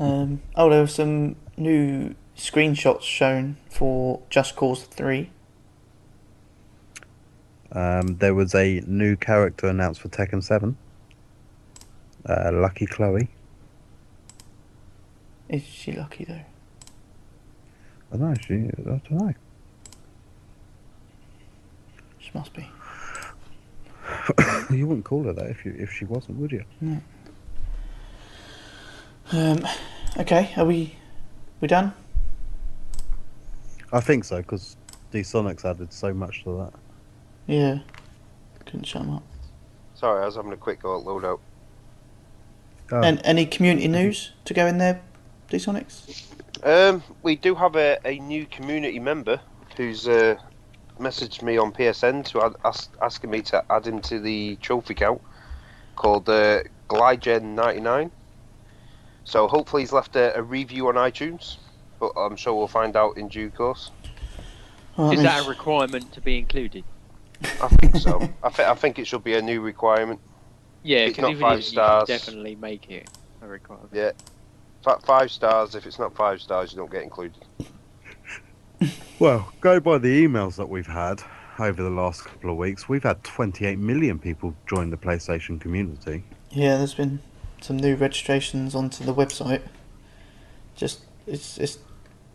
Um, 0.00 0.40
oh, 0.56 0.70
there 0.70 0.80
were 0.80 0.86
some 0.86 1.36
new 1.56 2.14
screenshots 2.36 3.02
shown 3.02 3.56
for 3.68 4.22
Just 4.30 4.56
Cause 4.56 4.84
3. 4.84 5.30
Um, 7.72 8.16
there 8.16 8.34
was 8.34 8.54
a 8.54 8.82
new 8.86 9.16
character 9.16 9.66
announced 9.66 10.00
for 10.00 10.08
Tekken 10.08 10.42
7. 10.42 10.76
Uh, 12.26 12.50
Lucky 12.52 12.86
Chloe. 12.86 13.28
Is 15.52 15.62
she 15.62 15.92
lucky 15.92 16.24
though? 16.24 16.40
I 18.12 18.16
don't 18.16 18.30
know. 18.30 18.34
She. 18.40 18.54
I 18.54 18.82
don't 18.82 19.10
know. 19.10 19.34
She 22.18 22.30
must 22.34 22.54
be. 22.54 22.68
you 24.74 24.86
wouldn't 24.86 25.04
call 25.04 25.24
her 25.24 25.32
that 25.34 25.50
if 25.50 25.64
you 25.64 25.74
if 25.78 25.92
she 25.92 26.06
wasn't, 26.06 26.38
would 26.38 26.52
you? 26.52 26.64
Um, 29.32 29.66
okay, 30.18 30.52
are 30.56 30.64
we 30.64 30.96
we 31.60 31.68
done? 31.68 31.92
I 33.92 34.00
think 34.00 34.24
so 34.24 34.38
because 34.38 34.76
D 35.10 35.22
Sonic's 35.22 35.66
added 35.66 35.92
so 35.92 36.14
much 36.14 36.44
to 36.44 36.56
that. 36.58 36.72
Yeah. 37.46 37.78
Couldn't 38.64 38.84
shut 38.84 39.02
'em 39.02 39.10
up. 39.10 39.22
Sorry, 39.94 40.22
I 40.22 40.26
was 40.26 40.36
having 40.36 40.52
a 40.52 40.56
quick 40.56 40.80
go 40.82 40.98
at 40.98 41.04
loadout. 41.06 41.40
Oh, 42.90 43.02
And 43.02 43.20
any 43.24 43.44
community 43.44 43.88
news 43.88 44.32
to 44.46 44.54
go 44.54 44.66
in 44.66 44.78
there, 44.78 45.02
D-Sonics? 45.52 46.24
Um, 46.64 47.02
we 47.22 47.36
do 47.36 47.54
have 47.54 47.76
a, 47.76 47.98
a 48.06 48.18
new 48.20 48.46
community 48.46 48.98
member 48.98 49.38
who's 49.76 50.08
uh, 50.08 50.36
messaged 50.98 51.42
me 51.42 51.58
on 51.58 51.72
PSN 51.72 52.24
to 52.28 52.42
add, 52.42 52.54
ask, 52.64 52.90
asking 53.02 53.28
me 53.30 53.42
to 53.42 53.62
add 53.70 53.86
him 53.86 54.00
to 54.00 54.18
the 54.18 54.56
trophy 54.62 54.94
count 54.94 55.20
called 55.94 56.26
uh, 56.30 56.60
Glygen99. 56.88 58.10
So 59.24 59.46
hopefully 59.46 59.82
he's 59.82 59.92
left 59.92 60.16
a, 60.16 60.34
a 60.38 60.42
review 60.42 60.88
on 60.88 60.94
iTunes, 60.94 61.58
but 62.00 62.12
I'm 62.16 62.36
sure 62.36 62.54
we'll 62.54 62.66
find 62.66 62.96
out 62.96 63.18
in 63.18 63.28
due 63.28 63.50
course. 63.50 63.90
Well, 64.96 65.08
Is 65.08 65.18
means- 65.18 65.22
that 65.24 65.44
a 65.44 65.48
requirement 65.50 66.12
to 66.14 66.22
be 66.22 66.38
included? 66.38 66.84
I 67.60 67.68
think 67.68 67.96
so. 67.96 68.26
I, 68.42 68.48
th- 68.48 68.68
I 68.68 68.74
think 68.74 68.98
it 68.98 69.06
should 69.06 69.24
be 69.24 69.34
a 69.34 69.42
new 69.42 69.60
requirement. 69.60 70.20
Yeah, 70.82 71.08
because 71.08 71.22
not 71.22 71.32
if 71.32 71.40
five 71.40 71.58
it 71.58 71.60
is, 71.60 71.66
stars. 71.68 72.08
you 72.08 72.14
can 72.14 72.18
definitely 72.24 72.54
make 72.56 72.88
it 72.90 73.10
a 73.42 73.46
requirement. 73.46 73.90
Yeah. 73.92 74.12
F- 74.86 75.02
five 75.04 75.30
stars. 75.30 75.74
If 75.74 75.86
it's 75.86 75.98
not 75.98 76.14
five 76.14 76.40
stars, 76.40 76.72
you 76.72 76.78
don't 76.78 76.90
get 76.90 77.02
included. 77.02 77.44
Well, 79.18 79.52
go 79.60 79.78
by 79.78 79.98
the 79.98 80.26
emails 80.26 80.56
that 80.56 80.68
we've 80.68 80.88
had 80.88 81.22
over 81.56 81.80
the 81.80 81.90
last 81.90 82.24
couple 82.24 82.50
of 82.50 82.56
weeks. 82.56 82.88
We've 82.88 83.04
had 83.04 83.22
28 83.22 83.78
million 83.78 84.18
people 84.18 84.56
join 84.66 84.90
the 84.90 84.96
PlayStation 84.96 85.60
community. 85.60 86.24
Yeah, 86.50 86.78
there's 86.78 86.94
been 86.94 87.20
some 87.60 87.76
new 87.76 87.94
registrations 87.94 88.74
onto 88.74 89.04
the 89.04 89.14
website. 89.14 89.62
Just 90.74 91.02
it's 91.28 91.58
it's 91.58 91.78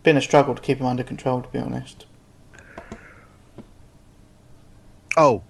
been 0.02 0.16
a 0.16 0.22
struggle 0.22 0.54
to 0.54 0.62
keep 0.62 0.78
them 0.78 0.86
under 0.86 1.02
control, 1.02 1.42
to 1.42 1.48
be 1.50 1.58
honest. 1.58 2.06
Oh, 5.16 5.42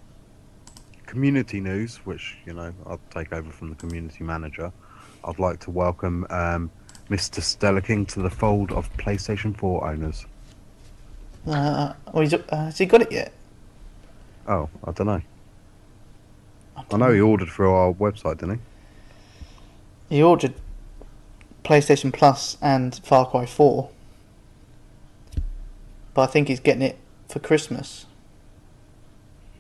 community 1.07 1.61
news, 1.61 1.99
which 1.99 2.37
you 2.47 2.53
know 2.53 2.73
I'll 2.87 3.01
take 3.11 3.33
over 3.33 3.51
from 3.51 3.71
the 3.71 3.77
community 3.77 4.25
manager. 4.25 4.73
I'd 5.25 5.39
like 5.39 5.61
to 5.61 5.71
welcome 5.71 6.27
um, 6.31 6.71
Mr. 7.11 7.43
Stella 7.43 7.81
King 7.81 8.05
to 8.07 8.21
the 8.21 8.31
fold 8.31 8.73
of 8.73 8.95
PlayStation 8.97 9.57
4 9.57 9.87
owners. 9.87 10.27
Uh, 11.47 11.95
oh, 12.13 12.21
he's, 12.21 12.35
uh, 12.35 12.43
has 12.51 12.79
he 12.79 12.87
got 12.87 13.03
it 13.03 13.11
yet? 13.11 13.33
Oh, 14.47 14.69
I 14.85 14.93
don't 14.93 15.07
know. 15.07 15.23
I 16.77 16.85
don't 16.89 17.01
know 17.01 17.13
he 17.13 17.21
ordered 17.21 17.49
through 17.49 17.73
our 17.73 17.93
website, 17.93 18.39
didn't 18.39 18.61
he? 20.09 20.17
He 20.17 20.23
ordered 20.23 20.55
PlayStation 21.65 22.13
Plus 22.13 22.57
and 22.61 23.01
Far 23.05 23.27
Cry 23.27 23.47
4. 23.47 23.91
But 26.15 26.23
I 26.23 26.27
think 26.27 26.49
he's 26.49 26.61
getting 26.61 26.83
it 26.83 26.99
for 27.29 27.39
Christmas. 27.39 28.07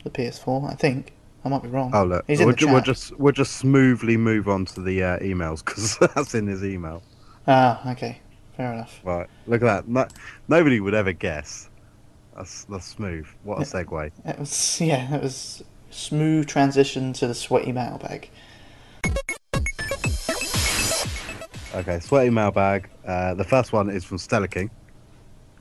The 0.04 0.10
PS4, 0.10 0.72
I 0.72 0.74
think. 0.74 1.12
I 1.44 1.48
might 1.48 1.62
be 1.62 1.68
wrong. 1.68 1.92
Oh 1.94 2.04
look, 2.04 2.24
He's 2.26 2.40
in 2.40 2.46
we'll, 2.46 2.54
the 2.54 2.58
ju- 2.60 2.72
we'll 2.72 2.80
just 2.80 3.18
we'll 3.18 3.32
just 3.32 3.56
smoothly 3.56 4.16
move 4.16 4.48
on 4.48 4.64
to 4.66 4.80
the 4.80 5.02
uh, 5.02 5.18
emails 5.20 5.64
because 5.64 5.96
that's 6.14 6.34
in 6.34 6.46
his 6.46 6.64
email. 6.64 7.02
Ah, 7.48 7.90
okay. 7.92 8.20
Fair 8.56 8.72
enough. 8.74 9.00
Right, 9.02 9.26
look 9.46 9.62
at 9.62 9.64
that. 9.64 9.88
No, 9.88 10.06
nobody 10.48 10.80
would 10.80 10.94
ever 10.94 11.12
guess. 11.12 11.70
That's 12.36 12.64
that's 12.64 12.84
smooth. 12.86 13.26
What 13.42 13.58
a 13.58 13.62
segue. 13.62 14.12
It 14.24 14.38
was, 14.38 14.80
yeah, 14.80 15.14
it 15.14 15.22
was 15.22 15.64
smooth 15.90 16.46
transition 16.46 17.12
to 17.14 17.26
the 17.26 17.34
sweaty 17.34 17.72
mailbag. 17.72 18.28
Okay, 21.74 22.00
sweaty 22.00 22.30
mailbag. 22.30 22.90
Uh, 23.06 23.34
the 23.34 23.44
first 23.44 23.72
one 23.72 23.88
is 23.88 24.04
from 24.04 24.18
Stella 24.18 24.48
King. 24.48 24.70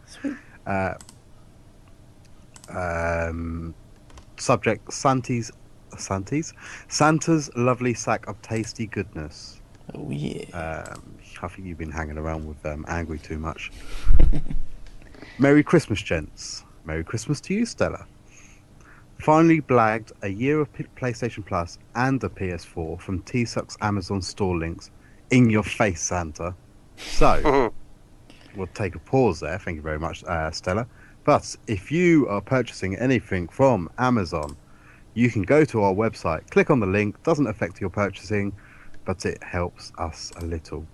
Sweet. 0.05 0.35
Uh, 0.65 0.95
um, 2.69 3.73
subject 4.38 4.91
Santi's 4.91 5.51
Santi's 5.97 6.53
Santa's 6.89 7.49
lovely 7.55 7.93
sack 7.93 8.27
of 8.27 8.41
tasty 8.41 8.88
goodness. 8.88 9.61
Oh, 9.93 10.09
yeah. 10.09 10.45
Um, 10.51 11.16
I 11.43 11.47
think 11.47 11.68
you've 11.68 11.77
been 11.77 11.91
hanging 11.91 12.18
around 12.18 12.47
with 12.47 12.65
um, 12.65 12.85
Angry 12.88 13.19
too 13.19 13.38
much. 13.38 13.72
Merry 15.39 15.64
Christmas, 15.64 16.01
gents. 16.01 16.64
Merry 16.85 17.03
Christmas 17.03 17.41
to 17.41 17.53
you, 17.53 17.65
Stella. 17.65 18.05
Finally 19.19 19.61
blagged 19.61 20.11
a 20.22 20.27
year 20.27 20.59
of 20.61 20.72
P- 20.73 20.85
PlayStation 20.95 21.45
Plus 21.45 21.80
and 21.95 22.23
a 22.23 22.30
PS4 22.30 22.99
from 23.01 23.22
T-Suck's 23.23 23.77
Amazon 23.81 24.22
store 24.22 24.57
links 24.57 24.91
in 25.31 25.49
your 25.49 25.64
face, 25.64 26.01
Santa. 26.01 26.53
So, 26.97 27.73
we'll 28.55 28.68
take 28.68 28.95
a 28.95 28.99
pause 28.99 29.39
there. 29.39 29.57
Thank 29.57 29.76
you 29.76 29.81
very 29.81 29.99
much, 29.99 30.23
uh, 30.23 30.51
Stella. 30.51 30.88
But 31.23 31.55
if 31.68 31.91
you 31.91 32.27
are 32.30 32.41
purchasing 32.41 32.95
anything 32.95 33.47
from 33.47 33.89
Amazon, 33.97 34.55
you 35.14 35.30
can 35.30 35.41
go 35.41 35.65
to 35.65 35.81
our 35.81 35.93
website, 35.93 36.49
click 36.51 36.69
on 36.69 36.80
the 36.80 36.85
link. 36.85 37.22
Doesn't 37.23 37.47
affect 37.47 37.81
your 37.81 37.89
purchasing, 37.89 38.53
but 39.03 39.26
it 39.26 39.43
helps 39.43 39.91
us 39.97 40.31
a 40.38 40.45
little. 40.45 40.85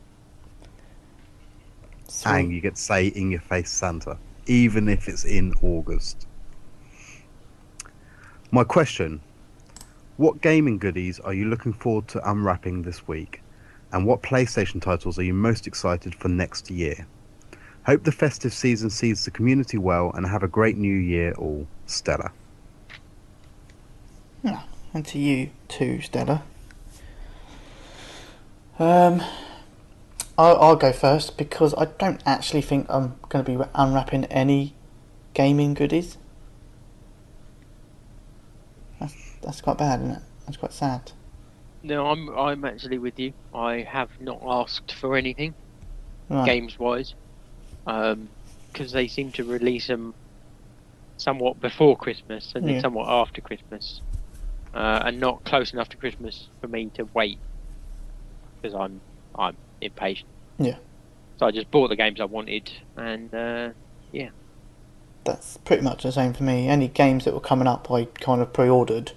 Sweet. 2.13 2.31
and 2.31 2.51
you 2.53 2.61
get 2.61 2.75
to 2.75 2.81
say 2.81 3.07
in 3.07 3.31
your 3.31 3.41
face 3.41 3.71
Santa, 3.71 4.19
even 4.45 4.87
if 4.87 5.07
it's 5.07 5.25
in 5.25 5.51
August. 5.63 6.27
My 8.51 8.63
question 8.63 9.19
What 10.17 10.39
gaming 10.39 10.77
goodies 10.77 11.19
are 11.19 11.33
you 11.33 11.45
looking 11.45 11.73
forward 11.73 12.07
to 12.09 12.29
unwrapping 12.29 12.83
this 12.83 13.07
week? 13.07 13.41
And 13.91 14.05
what 14.05 14.21
PlayStation 14.21 14.79
titles 14.79 15.17
are 15.17 15.23
you 15.23 15.33
most 15.33 15.65
excited 15.65 16.13
for 16.13 16.27
next 16.27 16.69
year? 16.69 17.07
Hope 17.87 18.03
the 18.03 18.11
festive 18.11 18.53
season 18.53 18.91
sees 18.91 19.25
the 19.25 19.31
community 19.31 19.79
well 19.79 20.11
and 20.13 20.27
have 20.27 20.43
a 20.43 20.47
great 20.47 20.77
new 20.77 20.95
year, 20.95 21.33
all. 21.33 21.67
Stella. 21.87 22.31
And 24.93 25.03
to 25.07 25.17
you 25.17 25.49
too, 25.67 25.99
Stella. 26.01 26.43
Um, 28.77 29.23
I'll, 30.37 30.57
I'll 30.61 30.75
go 30.75 30.91
first 30.91 31.37
because 31.37 31.73
I 31.77 31.85
don't 31.85 32.21
actually 32.25 32.61
think 32.61 32.87
I'm 32.89 33.15
going 33.29 33.45
to 33.45 33.57
be 33.57 33.63
unwrapping 33.75 34.25
any 34.25 34.75
gaming 35.33 35.73
goodies. 35.73 36.17
That's, 38.99 39.15
that's 39.41 39.61
quite 39.61 39.77
bad, 39.77 40.01
isn't 40.01 40.11
it? 40.17 40.23
That's 40.45 40.57
quite 40.57 40.73
sad. 40.73 41.11
No, 41.83 42.07
I'm 42.07 42.29
I'm 42.37 42.65
actually 42.65 42.97
with 42.99 43.19
you. 43.19 43.33
I 43.53 43.85
have 43.89 44.09
not 44.19 44.41
asked 44.45 44.93
for 44.93 45.15
anything 45.17 45.55
Right. 46.29 46.45
games 46.45 46.77
wise, 46.79 47.15
because 47.85 48.91
they 48.91 49.07
seem 49.07 49.31
to 49.33 49.43
release 49.45 49.87
them 49.87 50.15
somewhat 51.17 51.59
before 51.59 51.97
Christmas 51.97 52.51
and 52.55 52.67
Yeah. 52.67 52.73
then 52.73 52.79
somewhat 52.81 53.09
after 53.09 53.41
Christmas, 53.41 54.01
uh, 54.73 55.03
and 55.05 55.19
not 55.19 55.43
close 55.45 55.73
enough 55.73 55.89
to 55.89 55.97
Christmas 55.97 56.49
for 56.61 56.67
me 56.67 56.91
to 56.95 57.09
wait 57.13 57.41
because 58.61 58.75
I'm 58.75 59.01
I'm 59.37 59.57
impatient. 59.85 60.29
Yeah. 60.57 60.77
So 61.37 61.47
I 61.47 61.51
just 61.51 61.71
bought 61.71 61.89
the 61.89 61.95
games 61.95 62.21
I 62.21 62.25
wanted, 62.25 62.71
and 62.95 63.33
uh, 63.33 63.69
yeah. 64.11 64.29
That's 65.23 65.57
pretty 65.57 65.81
much 65.83 66.03
the 66.03 66.11
same 66.11 66.33
for 66.33 66.43
me. 66.43 66.67
Any 66.67 66.87
games 66.87 67.25
that 67.25 67.33
were 67.33 67.39
coming 67.39 67.67
up, 67.67 67.89
I 67.89 68.05
kind 68.05 68.41
of 68.41 68.53
pre-ordered, 68.53 69.13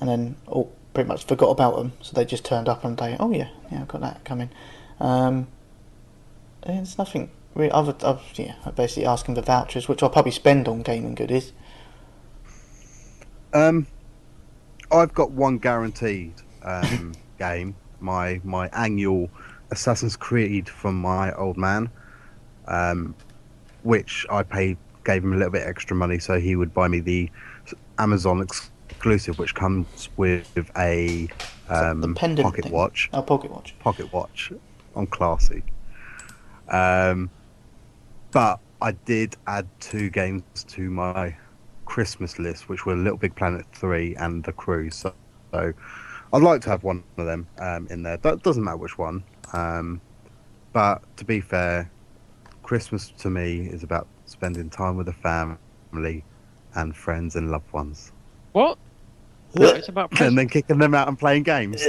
and 0.00 0.08
then 0.08 0.36
oh, 0.48 0.70
pretty 0.94 1.08
much 1.08 1.24
forgot 1.24 1.50
about 1.50 1.76
them. 1.76 1.92
So 2.00 2.12
they 2.14 2.24
just 2.24 2.44
turned 2.44 2.68
up 2.68 2.84
on 2.84 2.96
the 2.96 3.02
day. 3.02 3.16
Oh 3.20 3.32
yeah, 3.32 3.48
yeah, 3.70 3.82
I've 3.82 3.88
got 3.88 4.00
that 4.00 4.24
coming. 4.24 4.50
Um, 5.00 5.48
and 6.62 6.80
it's 6.80 6.98
nothing. 6.98 7.30
Really, 7.54 7.72
I've, 7.72 7.88
I've 8.04 8.20
yeah, 8.34 8.54
I'm 8.64 8.74
basically 8.74 9.06
asking 9.06 9.34
for 9.34 9.42
vouchers, 9.42 9.88
which 9.88 10.02
I'll 10.02 10.10
probably 10.10 10.32
spend 10.32 10.68
on 10.68 10.82
gaming 10.82 11.14
goodies. 11.14 11.52
Um, 13.52 13.86
I've 14.90 15.12
got 15.12 15.30
one 15.30 15.58
guaranteed 15.58 16.34
um, 16.62 17.12
game. 17.38 17.76
My 18.00 18.40
my 18.42 18.68
annual 18.68 19.30
Assassin's 19.72 20.16
Creed 20.16 20.68
from 20.68 21.00
my 21.00 21.32
old 21.32 21.56
man, 21.56 21.90
um, 22.68 23.14
which 23.82 24.26
I 24.30 24.42
paid 24.42 24.76
gave 25.04 25.24
him 25.24 25.32
a 25.32 25.36
little 25.36 25.50
bit 25.50 25.66
extra 25.66 25.96
money 25.96 26.20
so 26.20 26.38
he 26.38 26.54
would 26.54 26.72
buy 26.72 26.86
me 26.86 27.00
the 27.00 27.28
Amazon 27.98 28.40
exclusive, 28.40 29.38
which 29.38 29.54
comes 29.54 30.08
with 30.16 30.70
a 30.76 31.28
um, 31.68 32.00
the 32.02 32.14
pendant 32.14 32.46
pocket 32.46 32.64
thing? 32.64 32.72
watch. 32.72 33.10
Oh, 33.12 33.22
pocket 33.22 33.50
watch. 33.50 33.74
Pocket 33.80 34.12
watch 34.12 34.52
on 34.94 35.06
classy. 35.06 35.64
Um, 36.68 37.30
but 38.30 38.60
I 38.80 38.92
did 38.92 39.36
add 39.46 39.66
two 39.80 40.10
games 40.10 40.64
to 40.68 40.90
my 40.90 41.34
Christmas 41.86 42.38
list, 42.38 42.68
which 42.68 42.84
were 42.84 42.94
Little 42.94 43.18
Big 43.18 43.34
Planet 43.34 43.66
3 43.72 44.16
and 44.16 44.44
The 44.44 44.52
Crew. 44.52 44.90
So, 44.90 45.14
so 45.50 45.72
I'd 46.32 46.42
like 46.42 46.62
to 46.62 46.70
have 46.70 46.82
one 46.82 47.04
of 47.18 47.26
them 47.26 47.46
um, 47.58 47.86
in 47.90 48.02
there. 48.02 48.16
That 48.16 48.42
doesn't 48.42 48.64
matter 48.64 48.78
which 48.78 48.96
one. 48.96 49.22
Um, 49.52 50.00
but 50.72 51.02
to 51.18 51.24
be 51.24 51.40
fair, 51.40 51.90
Christmas 52.62 53.12
to 53.18 53.28
me 53.28 53.66
is 53.66 53.82
about 53.82 54.06
spending 54.24 54.70
time 54.70 54.96
with 54.96 55.06
the 55.06 55.12
family 55.12 56.24
and 56.74 56.96
friends 56.96 57.36
and 57.36 57.50
loved 57.50 57.70
ones. 57.72 58.12
what? 58.52 58.78
No, 59.54 59.66
it's 59.66 59.88
about 59.88 60.18
And 60.20 60.38
then 60.38 60.48
kicking 60.48 60.78
them 60.78 60.94
out 60.94 61.08
and 61.08 61.18
playing 61.18 61.42
games. 61.42 61.82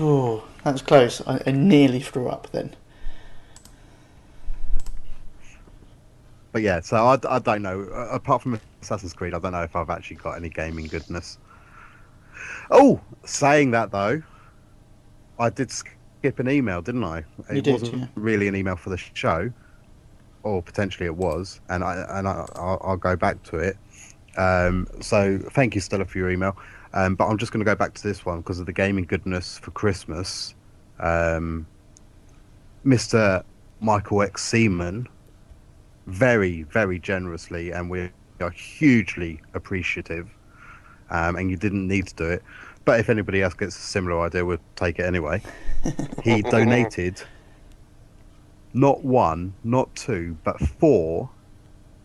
Ooh, 0.00 0.42
that 0.62 0.72
was 0.72 0.82
close. 0.82 1.20
I, 1.26 1.40
I 1.46 1.50
nearly 1.50 1.98
threw 1.98 2.28
up 2.28 2.50
then. 2.52 2.76
But 6.52 6.62
yeah, 6.62 6.80
so 6.80 6.96
I, 7.04 7.18
I 7.28 7.40
don't 7.40 7.62
know. 7.62 7.88
Uh, 7.92 8.14
Apart 8.14 8.42
from 8.42 8.60
Assassin's 8.84 9.12
Creed, 9.12 9.34
I 9.34 9.38
don't 9.38 9.52
know 9.52 9.62
if 9.62 9.74
I've 9.74 9.90
actually 9.90 10.16
got 10.16 10.32
any 10.32 10.48
gaming 10.48 10.86
goodness. 10.86 11.38
Oh, 12.70 13.00
saying 13.24 13.70
that 13.72 13.90
though, 13.90 14.22
I 15.38 15.50
did 15.50 15.70
skip 15.70 16.38
an 16.38 16.48
email, 16.48 16.82
didn't 16.82 17.04
I? 17.04 17.18
You 17.50 17.58
it 17.58 17.64
did, 17.64 17.72
wasn't 17.72 17.94
yeah. 18.02 18.06
really 18.14 18.48
an 18.48 18.56
email 18.56 18.76
for 18.76 18.90
the 18.90 18.96
show, 18.96 19.52
or 20.42 20.62
potentially 20.62 21.06
it 21.06 21.16
was, 21.16 21.60
and 21.68 21.82
I 21.82 22.04
and 22.10 22.28
I, 22.28 22.46
I'll, 22.56 22.80
I'll 22.82 22.96
go 22.96 23.16
back 23.16 23.42
to 23.44 23.56
it. 23.56 23.76
Um, 24.36 24.88
so 25.00 25.38
thank 25.38 25.74
you, 25.74 25.80
Stella, 25.80 26.04
for 26.04 26.18
your 26.18 26.30
email. 26.30 26.56
Um, 26.92 27.16
but 27.16 27.26
I'm 27.26 27.38
just 27.38 27.52
going 27.52 27.64
to 27.64 27.68
go 27.68 27.74
back 27.74 27.94
to 27.94 28.02
this 28.02 28.24
one 28.24 28.38
because 28.38 28.60
of 28.60 28.66
the 28.66 28.72
gaming 28.72 29.04
goodness 29.04 29.58
for 29.58 29.70
Christmas. 29.72 30.54
Um, 31.00 31.66
Mr. 32.86 33.42
Michael 33.80 34.22
X. 34.22 34.44
Seaman 34.44 35.08
very, 36.06 36.62
very 36.64 36.98
generously, 36.98 37.70
and 37.70 37.90
we 37.90 38.10
are 38.44 38.50
hugely 38.50 39.40
appreciative. 39.54 40.28
Um, 41.10 41.36
and 41.36 41.50
you 41.50 41.56
didn't 41.56 41.86
need 41.86 42.06
to 42.08 42.14
do 42.14 42.24
it, 42.30 42.42
but 42.84 42.98
if 42.98 43.08
anybody 43.10 43.42
else 43.42 43.54
gets 43.54 43.76
a 43.76 43.80
similar 43.80 44.20
idea, 44.26 44.44
we'll 44.44 44.58
take 44.74 44.98
it 44.98 45.04
anyway. 45.04 45.42
he 46.22 46.42
donated 46.56 47.20
not 48.72 49.04
one, 49.04 49.54
not 49.62 49.94
two, 49.94 50.36
but 50.44 50.58
four 50.60 51.30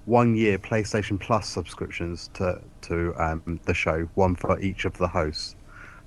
one-year 0.05 0.57
PlayStation 0.57 1.19
Plus 1.19 1.47
subscriptions 1.47 2.29
to 2.33 2.59
to 2.81 3.13
um, 3.17 3.59
the 3.65 3.73
show, 3.73 4.09
one 4.15 4.35
for 4.35 4.59
each 4.59 4.85
of 4.85 4.97
the 4.97 5.07
hosts. 5.07 5.55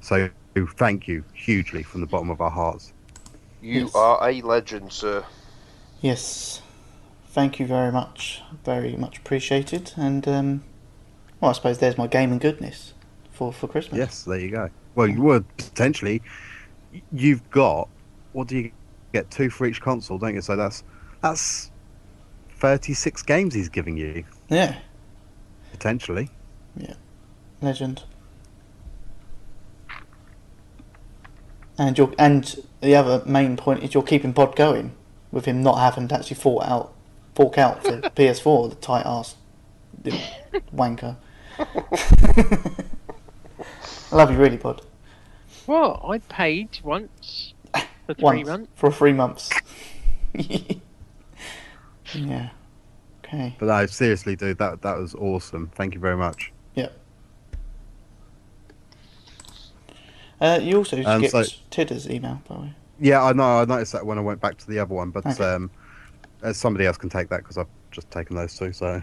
So 0.01 0.29
thank 0.77 1.09
you 1.09 1.25
hugely 1.33 1.83
from 1.83 2.01
the 2.01 2.07
bottom 2.07 2.31
of 2.31 2.41
our 2.41 2.51
hearts. 2.51 2.93
You 3.63 3.83
Yes. 3.83 3.95
are 3.95 4.29
a 4.29 4.43
legend, 4.43 4.93
sir. 4.93 5.25
Yes, 6.01 6.61
thank 7.33 7.59
you 7.59 7.67
very 7.67 7.91
much. 7.91 8.43
Very 8.65 8.95
much 8.97 9.19
appreciated. 9.19 9.93
And 9.97 10.27
um, 10.29 10.65
well, 11.41 11.51
I 11.51 11.55
suppose 11.55 11.79
there's 11.79 11.99
my 11.99 12.07
game 12.07 12.29
gaming 12.29 12.39
goodness 12.39 12.95
for 13.31 13.53
for 13.53 13.67
Christmas. 13.67 13.99
Yes, 13.99 14.23
there 14.23 14.39
you 14.39 14.51
go. 14.51 14.71
Well, 14.95 15.09
you 15.09 15.23
would 15.23 15.45
potentially. 15.57 16.23
You've 17.11 17.49
got 17.51 17.89
what 18.33 18.49
do 18.49 18.59
you 18.59 18.71
get? 19.13 19.31
Two 19.31 19.51
for 19.51 19.67
each 19.67 19.81
console, 19.81 20.19
don't 20.19 20.35
you? 20.35 20.43
So 20.43 20.57
that's 20.57 20.85
that's 21.21 21.71
thirty-six 22.59 23.23
games 23.23 23.55
he's 23.55 23.69
giving 23.69 23.97
you 23.97 24.25
Yeah, 24.49 24.79
potentially. 25.73 26.29
Yeah. 26.77 26.95
Legend. 27.61 28.03
And 31.79 31.97
you're, 31.97 32.13
and 32.19 32.55
the 32.81 32.95
other 32.95 33.23
main 33.25 33.57
point 33.57 33.83
is 33.83 33.95
you're 33.95 34.03
keeping 34.03 34.35
Pod 34.35 34.55
going 34.55 34.93
with 35.31 35.47
him 35.47 35.63
not 35.63 35.79
having 35.79 36.07
to 36.09 36.15
actually 36.15 36.37
fork 36.37 36.67
out 36.67 36.93
fork 37.35 37.59
out 37.59 37.83
for 37.83 38.01
PS4, 38.01 38.71
the 38.71 38.77
tight 38.77 39.05
ass 39.07 39.37
wanker. 40.75 41.17
I 44.13 44.17
love 44.17 44.31
you 44.31 44.37
really, 44.39 44.59
Pod. 44.59 44.83
Well, 45.67 46.05
I 46.09 46.19
paid 46.19 46.81
once 46.83 47.55
for 48.07 48.15
three 48.15 48.23
Once 48.25 48.49
months. 48.49 48.71
for 48.75 48.91
three 48.93 49.13
months. 49.13 49.51
yeah. 52.15 52.51
Okay. 53.25 53.57
But 53.59 53.67
no, 53.67 53.87
seriously, 53.87 54.35
dude, 54.37 54.59
that 54.59 54.83
that 54.83 54.99
was 54.99 55.15
awesome. 55.15 55.71
Thank 55.75 55.95
you 55.95 56.01
very 56.01 56.17
much. 56.17 56.53
Uh, 60.41 60.59
you 60.61 60.77
also 60.77 61.01
Um, 61.05 61.21
skipped 61.25 61.47
so- 61.47 61.57
Tidder's 61.71 62.11
email, 62.11 62.43
by 62.49 62.55
the 62.57 62.61
way. 62.63 62.75
Yeah, 62.99 63.23
I 63.23 63.33
know. 63.33 63.61
I 63.61 63.65
noticed 63.65 63.93
that 63.93 64.05
when 64.05 64.19
I 64.19 64.23
went 64.23 64.41
back 64.41 64.59
to 64.59 64.67
the 64.67 64.81
other 64.81 64.93
one, 64.93 65.11
but 65.11 65.25
Okay. 65.25 65.45
um, 65.45 65.71
uh, 66.43 66.53
somebody 66.53 66.87
else 66.87 66.97
can 66.97 67.09
take 67.09 67.29
that 67.29 67.39
because 67.39 67.59
I've 67.59 67.67
just 67.91 68.11
taken 68.11 68.37
those 68.37 68.57
two. 68.57 68.73
So 68.73 69.03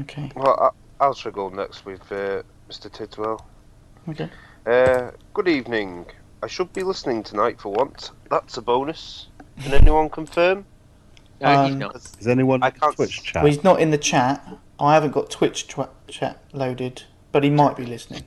Okay. 0.00 0.30
Well, 0.36 0.56
I, 1.00 1.04
I'll 1.04 1.14
struggle 1.14 1.50
next 1.50 1.84
with 1.84 2.00
uh, 2.12 2.42
Mr. 2.70 2.90
Tidwell. 2.92 3.44
Okay. 4.08 4.30
Uh, 4.66 5.10
good 5.34 5.48
evening. 5.48 6.06
I 6.42 6.46
should 6.46 6.72
be 6.72 6.82
listening 6.82 7.22
tonight 7.22 7.60
for 7.60 7.72
once. 7.72 8.12
That's 8.30 8.56
a 8.56 8.62
bonus. 8.62 9.26
Can 9.60 9.74
anyone 9.74 10.08
confirm? 10.08 10.64
No, 11.40 11.64
he's 11.64 11.72
Um, 11.72 11.78
not. 11.80 11.96
is 11.96 12.28
anyone 12.28 12.62
I 12.62 12.70
can't 12.70 12.94
Twitch 12.94 13.22
chat? 13.24 13.42
Well, 13.42 13.52
he's 13.52 13.64
not 13.64 13.80
in 13.80 13.90
the 13.90 13.98
chat. 13.98 14.46
I 14.78 14.94
haven't 14.94 15.10
got 15.10 15.30
Twitch 15.30 15.66
tw- 15.66 15.88
chat 16.08 16.40
loaded, 16.52 17.04
but 17.32 17.42
he 17.42 17.50
might 17.50 17.76
be 17.76 17.86
listening. 17.86 18.24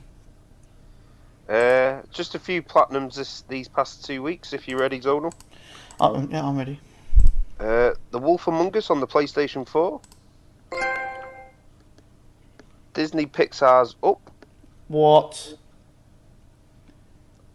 Uh, 1.48 2.02
just 2.10 2.34
a 2.34 2.38
few 2.38 2.62
platinums 2.62 3.14
this, 3.14 3.42
these 3.48 3.68
past 3.68 4.04
two 4.04 4.22
weeks, 4.22 4.52
if 4.52 4.68
you're 4.68 4.78
ready, 4.78 5.00
Zonal. 5.00 5.32
Oh, 6.00 6.26
yeah, 6.30 6.44
I'm 6.44 6.56
ready. 6.56 6.80
Uh, 7.62 7.94
the 8.10 8.18
Wolf 8.18 8.48
Among 8.48 8.76
Us 8.76 8.90
on 8.90 8.98
the 8.98 9.06
PlayStation 9.06 9.66
4. 9.68 10.00
Disney 12.92 13.24
Pixar's 13.26 13.94
Up. 14.02 14.30
What? 14.88 15.54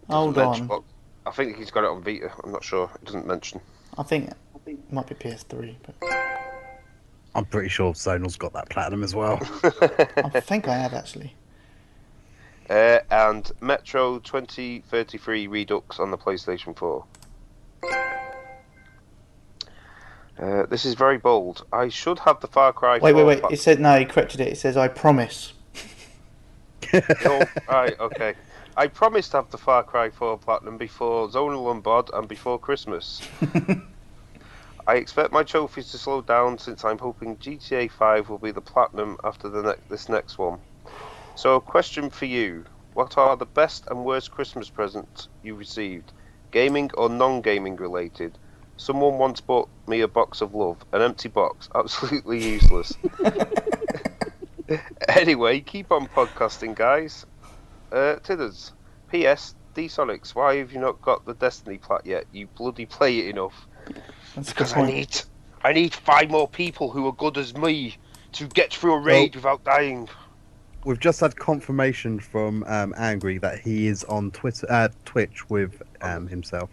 Hold 0.09 0.35
mention 0.38 0.63
on. 0.63 0.67
what- 0.69 0.84
I 1.25 1.31
think 1.31 1.57
he's 1.57 1.71
got 1.71 1.84
it 1.84 1.89
on 1.89 2.01
Vita. 2.03 2.31
I'm 2.41 2.53
not 2.53 2.63
sure. 2.63 2.89
It 2.95 3.03
doesn't 3.03 3.27
mention. 3.27 3.59
I 3.97 4.03
think 4.03 4.29
it 4.65 4.93
might 4.93 5.07
be 5.07 5.15
PS3, 5.15 5.75
but 5.84 5.95
I'm 7.35 7.43
pretty 7.43 7.67
sure 7.67 7.91
Zonal's 7.93 8.38
got 8.38 8.53
that 8.53 8.69
platinum 8.69 9.03
as 9.03 9.13
well. 9.13 9.38
I 9.63 10.39
think 10.39 10.69
I 10.69 10.75
have 10.75 10.93
actually. 10.93 11.34
Uh, 12.69 12.99
and 13.11 13.51
Metro 13.59 14.19
2033 14.19 15.47
Redux 15.47 15.99
on 15.99 16.11
the 16.11 16.17
PlayStation 16.17 16.75
4. 16.77 17.03
Uh, 20.39 20.65
this 20.68 20.85
is 20.85 20.93
very 20.93 21.18
bold. 21.18 21.65
I 21.73 21.89
should 21.89 22.19
have 22.19 22.39
the 22.41 22.47
Far 22.47 22.72
Cry. 22.72 22.99
Wait, 22.99 23.14
wait, 23.14 23.22
4 23.22 23.26
wait. 23.26 23.43
It 23.51 23.59
said 23.59 23.80
no. 23.80 23.97
He 23.97 24.05
corrected 24.05 24.39
it. 24.39 24.49
It 24.49 24.57
says 24.57 24.77
I 24.77 24.88
promise. 24.88 25.53
Oh, 27.26 27.43
right, 27.68 27.99
okay. 27.99 28.34
I 28.77 28.88
promised 28.88 29.31
to 29.31 29.38
have 29.38 29.49
the 29.49 29.57
Far 29.57 29.84
Cry 29.84 30.09
4 30.09 30.38
Platinum 30.38 30.77
before 30.77 31.27
Zonal 31.27 31.84
Bod 31.84 32.09
and 32.14 32.27
before 32.27 32.59
Christmas. 32.59 33.27
I 34.88 34.95
expect 34.95 35.34
my 35.34 35.43
trophies 35.43 35.91
to 35.91 35.97
slow 35.97 36.22
down 36.22 36.59
since 36.59 36.85
I'm 36.85 36.99
hoping 36.99 37.35
GTA 37.38 37.91
5 37.91 38.30
will 38.30 38.38
be 38.38 38.51
the 38.51 38.61
Platinum 38.61 39.18
after 39.23 39.49
the 39.49 39.64
ne- 39.64 39.84
this 39.89 40.07
next 40.07 40.38
one. 40.38 40.59
So, 41.35 41.55
a 41.55 41.61
question 41.61 42.09
for 42.09 42.26
you. 42.26 42.65
What 42.93 43.18
are 43.18 43.35
the 43.35 43.45
best 43.45 43.88
and 43.88 44.05
worst 44.05 44.31
Christmas 44.31 44.69
presents 44.69 45.27
you 45.43 45.55
received? 45.55 46.14
Gaming 46.51 46.89
or 46.97 47.09
non 47.09 47.41
gaming 47.41 47.76
related? 47.76 48.38
Someone 48.77 49.17
once 49.17 49.41
bought 49.41 49.69
me 49.87 50.01
a 50.01 50.07
box 50.07 50.41
of 50.41 50.53
love, 50.53 50.77
an 50.91 51.01
empty 51.01 51.29
box, 51.29 51.67
absolutely 51.75 52.43
useless. 52.43 52.93
anyway, 55.09 55.59
keep 55.59 55.91
on 55.91 56.07
podcasting, 56.07 56.75
guys. 56.75 57.25
Uh, 57.91 58.15
Tidders. 58.17 58.73
P.S. 59.11 59.55
D 59.73 59.85
Sonics, 59.85 60.35
why 60.35 60.55
have 60.55 60.71
you 60.73 60.79
not 60.79 61.01
got 61.01 61.25
the 61.25 61.33
Destiny 61.33 61.77
plat 61.77 62.05
yet? 62.05 62.25
You 62.31 62.47
bloody 62.47 62.85
play 62.85 63.19
it 63.19 63.27
enough. 63.27 63.67
That's 64.35 64.49
Because 64.49 64.73
I 64.73 64.85
need, 64.85 65.21
I 65.63 65.71
need 65.71 65.93
five 65.93 66.29
more 66.29 66.47
people 66.47 66.89
who 66.89 67.07
are 67.07 67.13
good 67.13 67.37
as 67.37 67.55
me 67.55 67.95
to 68.33 68.47
get 68.47 68.73
through 68.73 68.93
a 68.93 68.99
raid 68.99 69.35
without 69.35 69.63
dying. 69.63 70.09
We've 70.83 70.99
just 70.99 71.19
had 71.19 71.35
confirmation 71.35 72.19
from 72.19 72.63
um, 72.67 72.93
Angry 72.97 73.37
that 73.39 73.59
he 73.59 73.87
is 73.87 74.03
on 74.05 74.31
Twitter, 74.31 74.67
uh, 74.69 74.89
Twitch 75.05 75.49
with 75.49 75.81
um, 76.01 76.27
himself. 76.27 76.69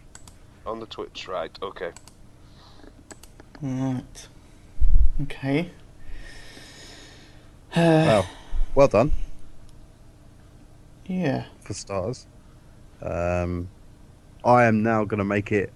On 0.65 0.79
the 0.79 0.85
Twitch, 0.87 1.27
right? 1.27 1.57
Okay. 1.61 1.91
Right. 3.61 4.27
Okay. 5.23 5.71
Uh, 7.75 7.75
Well, 8.05 8.25
well 8.73 8.87
done 8.87 9.11
yeah. 11.07 11.45
for 11.61 11.73
stars. 11.73 12.27
Um, 13.01 13.69
I 14.43 14.65
am 14.65 14.83
now 14.83 15.05
going 15.05 15.19
to 15.19 15.25
make 15.25 15.51
it 15.51 15.73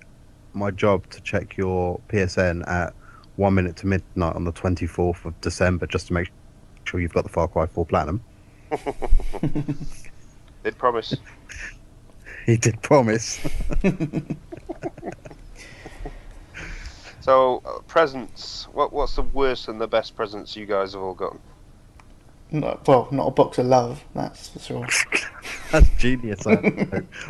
my 0.54 0.72
job 0.72 1.10
to 1.12 1.22
check 1.22 1.58
your 1.58 2.00
PSN 2.10 2.68
at 2.68 2.94
one 3.36 3.54
minute 3.54 3.78
to 3.78 3.88
midnight 3.88 4.36
on 4.36 4.44
the 4.44 4.54
24th 4.54 5.26
of 5.26 5.40
December 5.42 5.86
just 5.88 6.08
to 6.08 6.14
make 6.14 6.32
sure 6.84 7.00
you've 7.00 7.14
got 7.14 7.24
the 7.24 7.30
Far 7.30 7.48
Cry 7.48 7.66
4 7.66 7.86
Platinum. 7.86 8.22
Did 10.64 10.78
promise. 10.78 11.16
He 12.50 12.58
did 12.58 12.82
promise. 12.82 13.40
So, 17.22 17.62
uh, 17.66 17.80
presents. 17.86 18.68
What 18.74 18.92
What's 18.92 19.16
the 19.16 19.22
worst 19.22 19.68
and 19.68 19.80
the 19.80 19.88
best 19.88 20.16
presents 20.16 20.56
you 20.56 20.66
guys 20.66 20.94
have 20.94 21.02
all 21.04 21.14
gotten? 21.14 21.40
Not, 22.50 22.88
well, 22.88 23.08
not 23.12 23.28
a 23.28 23.32
box 23.32 23.60
of 23.60 23.68
love. 23.68 24.04
That's 24.16 24.50
for 24.50 24.58
sure. 24.60 24.88
That's 25.72 25.88
genius. 26.00 26.48
I, 26.48 26.54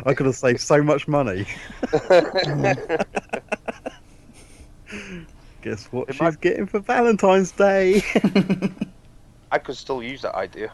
I 0.06 0.14
could 0.14 0.24
have 0.24 0.36
saved 0.36 0.60
so 0.60 0.82
much 0.82 1.06
money. 1.06 1.44
Guess 5.62 5.86
what 5.92 6.08
It 6.08 6.12
she's 6.14 6.20
might- 6.22 6.40
getting 6.40 6.66
for 6.66 6.78
Valentine's 6.80 7.50
Day? 7.52 8.02
I 9.52 9.58
could 9.58 9.76
still 9.76 10.02
use 10.02 10.22
that 10.22 10.34
idea. 10.36 10.72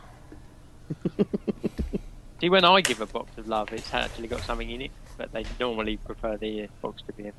See, 2.41 2.51
when 2.51 2.65
I 2.65 2.81
give 2.83 3.01
a 3.01 3.07
box 3.07 3.39
of 3.39 3.49
love, 3.49 3.73
it's 3.73 3.93
actually 3.95 4.29
got 4.29 4.43
something 4.43 4.71
in 4.71 4.83
it, 4.83 4.91
but 5.17 5.33
they 5.33 5.45
normally 5.59 5.97
prefer 5.97 6.37
the 6.37 6.65
uh, 6.65 6.67
box 6.83 7.03
to 7.07 7.13
be 7.15 7.25
in. 7.25 7.33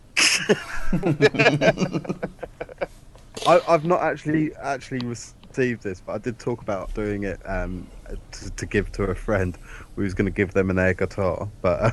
I, 3.48 3.62
I've 3.68 3.86
not 3.86 4.02
actually 4.02 4.56
actually 4.56 5.06
received 5.06 5.84
this, 5.84 6.02
but 6.02 6.14
I 6.14 6.18
did 6.18 6.40
talk 6.40 6.64
about 6.64 6.94
doing 6.96 7.24
it 7.24 7.40
um, 7.46 7.88
to, 8.32 8.50
to 8.50 8.66
give 8.66 8.92
to 8.94 9.04
a 9.04 9.16
friend 9.16 9.56
who 9.96 10.02
was 10.02 10.16
going 10.16 10.26
to 10.26 10.32
give 10.32 10.54
them 10.54 10.72
an 10.72 10.80
air 10.80 10.96
guitar. 10.96 11.48
But 11.62 11.82
uh, 11.82 11.92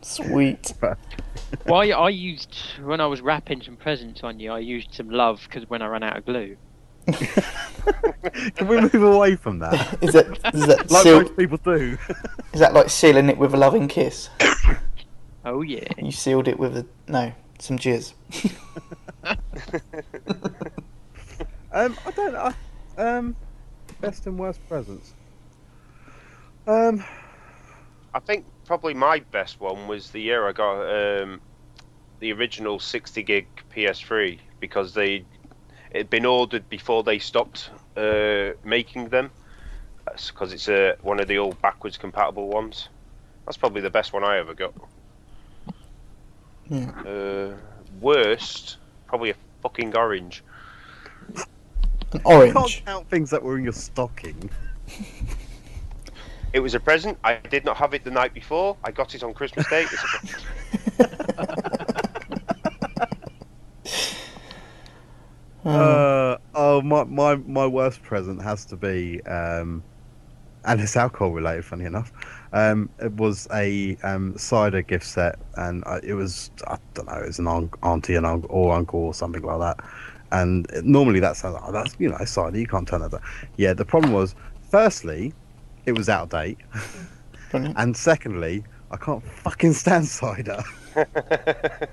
Sweet. 0.00 0.72
Well, 1.66 1.80
I, 1.80 1.88
I 1.88 2.08
used 2.10 2.54
when 2.82 3.00
I 3.00 3.06
was 3.06 3.22
wrapping 3.22 3.62
some 3.62 3.76
presents 3.76 4.22
on 4.22 4.38
you, 4.38 4.52
I 4.52 4.58
used 4.58 4.92
some 4.92 5.08
love 5.08 5.40
because 5.44 5.68
when 5.70 5.80
I 5.80 5.86
ran 5.86 6.02
out 6.02 6.18
of 6.18 6.26
glue. 6.26 6.58
can 8.56 8.68
we 8.68 8.80
move 8.80 8.94
away 8.94 9.36
from 9.36 9.58
that? 9.60 9.98
Is 10.02 10.12
that 10.12 10.26
is 10.54 10.66
that 10.66 10.90
Like 10.90 11.02
seal, 11.02 11.20
most 11.22 11.36
people 11.36 11.58
do. 11.58 11.96
is 12.52 12.60
that 12.60 12.74
like 12.74 12.90
sealing 12.90 13.28
it 13.28 13.38
with 13.38 13.54
a 13.54 13.56
loving 13.56 13.88
kiss? 13.88 14.30
Oh 15.44 15.62
yeah. 15.62 15.88
You 15.96 16.12
sealed 16.12 16.46
it 16.46 16.58
with 16.58 16.76
a 16.76 16.84
no 17.06 17.32
some 17.58 17.78
jizz. 17.78 18.12
Um, 21.72 21.96
I 22.06 22.10
don't 22.12 22.32
know. 22.32 22.52
Um, 22.96 23.36
best 24.00 24.26
and 24.26 24.38
worst 24.38 24.66
presents. 24.68 25.14
Um, 26.66 27.04
I 28.14 28.20
think 28.20 28.46
probably 28.64 28.94
my 28.94 29.20
best 29.30 29.60
one 29.60 29.86
was 29.86 30.10
the 30.10 30.20
year 30.20 30.48
I 30.48 30.52
got 30.52 30.82
um, 30.82 31.40
the 32.20 32.32
original 32.32 32.78
60 32.78 33.22
gig 33.22 33.46
PS3 33.74 34.38
because 34.60 34.94
they 34.94 35.24
it 35.90 35.96
had 35.96 36.10
been 36.10 36.26
ordered 36.26 36.68
before 36.68 37.02
they 37.02 37.18
stopped 37.18 37.70
uh, 37.96 38.50
making 38.64 39.08
them 39.08 39.30
because 40.26 40.52
it's 40.52 40.68
uh, 40.68 40.94
one 41.02 41.20
of 41.20 41.28
the 41.28 41.38
old 41.38 41.60
backwards 41.60 41.96
compatible 41.96 42.48
ones. 42.48 42.88
That's 43.44 43.56
probably 43.56 43.80
the 43.80 43.90
best 43.90 44.12
one 44.12 44.24
I 44.24 44.38
ever 44.38 44.54
got. 44.54 44.74
Yeah. 46.68 46.90
Uh, 47.06 47.54
worst, 48.00 48.78
probably 49.06 49.30
a 49.30 49.34
fucking 49.62 49.96
orange. 49.96 50.42
An 52.12 52.14
you 52.14 52.20
can't 52.20 52.56
orange. 52.56 52.84
count 52.84 53.08
things 53.08 53.30
that 53.30 53.42
were 53.42 53.58
in 53.58 53.64
your 53.64 53.72
stocking. 53.72 54.50
It 56.52 56.60
was 56.60 56.74
a 56.74 56.80
present. 56.80 57.18
I 57.22 57.34
did 57.50 57.64
not 57.64 57.76
have 57.76 57.92
it 57.92 58.04
the 58.04 58.10
night 58.10 58.32
before. 58.32 58.76
I 58.82 58.90
got 58.90 59.14
it 59.14 59.22
on 59.22 59.34
Christmas 59.34 59.68
Day. 59.68 59.84
It's 59.92 60.02
a 60.02 60.38
Oh, 61.00 61.04
Uh, 65.68 66.38
oh, 66.54 66.80
my, 66.82 67.04
my 67.04 67.36
my 67.36 67.66
worst 67.66 68.02
present 68.02 68.42
has 68.42 68.64
to 68.66 68.76
be, 68.76 69.22
um, 69.24 69.82
and 70.64 70.80
it's 70.80 70.96
alcohol 70.96 71.30
related. 71.32 71.64
Funny 71.64 71.84
enough, 71.84 72.12
um, 72.52 72.88
it 73.00 73.12
was 73.12 73.46
a 73.52 73.96
um, 74.02 74.36
cider 74.38 74.82
gift 74.82 75.04
set, 75.06 75.38
and 75.56 75.84
I, 75.86 76.00
it 76.02 76.14
was 76.14 76.50
I 76.66 76.78
don't 76.94 77.06
know, 77.06 77.18
it 77.18 77.26
was 77.26 77.38
an 77.38 77.48
un- 77.48 77.70
auntie 77.82 78.14
and 78.14 78.24
uncle 78.26 78.50
or 78.50 78.74
uncle 78.74 79.00
or 79.00 79.14
something 79.14 79.42
like 79.42 79.60
that. 79.60 79.84
And 80.32 80.66
it- 80.70 80.84
normally 80.84 81.20
that's 81.20 81.44
oh, 81.44 81.70
that's 81.72 81.94
you 81.98 82.08
know 82.08 82.24
cider, 82.24 82.58
you 82.58 82.66
can't 82.66 82.88
turn 82.88 83.00
that 83.02 83.10
down. 83.10 83.22
Yeah, 83.56 83.74
the 83.74 83.84
problem 83.84 84.12
was, 84.12 84.34
firstly, 84.70 85.32
it 85.86 85.92
was 85.92 86.08
out 86.08 86.24
of 86.24 86.28
date, 86.30 86.58
brilliant. 87.50 87.76
and 87.78 87.96
secondly, 87.96 88.64
I 88.90 88.96
can't 88.96 89.22
fucking 89.24 89.74
stand 89.74 90.06
cider. 90.06 90.62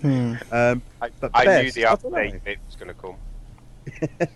Hmm. 0.00 0.34
Um, 0.52 0.82
I, 1.34 1.44
But 1.44 1.48
I 1.48 1.62
knew 1.62 1.72
the 1.72 1.82
update 1.82 2.44
bit 2.44 2.58
was 2.66 2.76
going 2.76 2.88
to 2.88 2.94
come. 2.94 3.16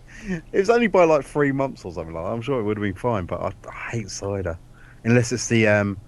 it 0.52 0.58
was 0.58 0.70
only 0.70 0.86
by 0.86 1.04
like 1.04 1.24
three 1.24 1.52
months 1.52 1.84
or 1.84 1.92
something 1.92 2.14
like 2.14 2.24
that. 2.24 2.32
I'm 2.32 2.40
sure 2.40 2.58
it 2.58 2.62
would 2.62 2.78
have 2.78 2.82
been 2.82 2.94
fine, 2.94 3.26
but 3.26 3.40
I, 3.40 3.52
I 3.68 3.90
hate 3.90 4.10
cider 4.10 4.58
unless 5.04 5.32
it's 5.32 5.48
the 5.48 5.66
um 5.66 5.98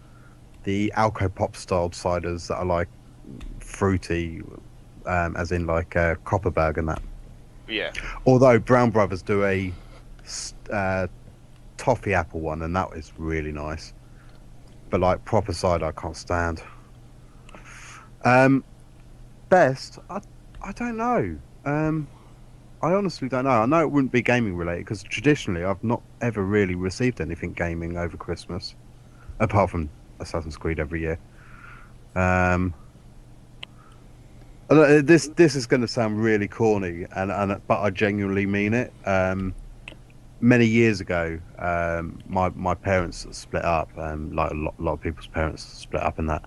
the 0.64 0.92
Alco 0.96 1.32
Pop 1.34 1.56
styled 1.56 1.92
ciders 1.92 2.48
that 2.48 2.56
are 2.56 2.64
like 2.64 2.88
fruity, 3.60 4.42
um, 5.06 5.36
as 5.36 5.52
in 5.52 5.66
like 5.66 5.94
uh, 5.94 6.14
Kopparberg 6.24 6.78
and 6.78 6.88
that. 6.88 7.02
Yeah. 7.68 7.92
Although 8.26 8.58
Brown 8.58 8.90
Brothers 8.90 9.22
do 9.22 9.44
a 9.44 9.72
uh, 10.72 11.06
toffee 11.76 12.14
apple 12.14 12.40
one, 12.40 12.62
and 12.62 12.74
that 12.76 12.88
is 12.94 13.12
really 13.18 13.52
nice. 13.52 13.92
But 14.88 15.00
like 15.00 15.22
proper 15.26 15.52
cider, 15.52 15.86
I 15.86 15.92
can't 15.92 16.16
stand. 16.16 16.62
Um, 18.24 18.64
best, 19.50 19.98
I, 20.08 20.20
I 20.64 20.72
don't 20.72 20.96
know. 20.96 21.36
Um, 21.66 22.08
I 22.82 22.94
honestly 22.94 23.28
don't 23.28 23.44
know. 23.44 23.50
I 23.50 23.66
know 23.66 23.82
it 23.82 23.90
wouldn't 23.90 24.12
be 24.12 24.22
gaming 24.22 24.56
related 24.56 24.86
because 24.86 25.02
traditionally 25.02 25.62
I've 25.62 25.84
not 25.84 26.02
ever 26.22 26.42
really 26.42 26.74
received 26.74 27.20
anything 27.20 27.52
gaming 27.52 27.98
over 27.98 28.16
Christmas, 28.16 28.74
apart 29.40 29.68
from 29.68 29.90
Assassin's 30.20 30.56
Creed 30.56 30.80
every 30.80 31.02
year. 31.02 31.18
Um, 32.14 32.72
uh, 34.70 35.02
this 35.02 35.28
this 35.36 35.54
is 35.54 35.66
going 35.66 35.82
to 35.82 35.88
sound 35.88 36.22
really 36.22 36.48
corny, 36.48 37.04
and, 37.14 37.30
and 37.30 37.60
but 37.68 37.80
I 37.80 37.90
genuinely 37.90 38.46
mean 38.46 38.72
it. 38.72 38.90
Um, 39.04 39.54
many 40.40 40.64
years 40.64 41.02
ago, 41.02 41.38
um, 41.58 42.22
my 42.26 42.48
my 42.50 42.74
parents 42.74 43.26
split 43.36 43.66
up. 43.66 43.90
Um, 43.98 44.34
like 44.34 44.50
a 44.50 44.54
lot, 44.54 44.80
lot 44.80 44.92
of 44.94 45.02
people's 45.02 45.26
parents 45.26 45.62
split 45.62 46.02
up 46.02 46.18
in 46.18 46.26
that. 46.26 46.42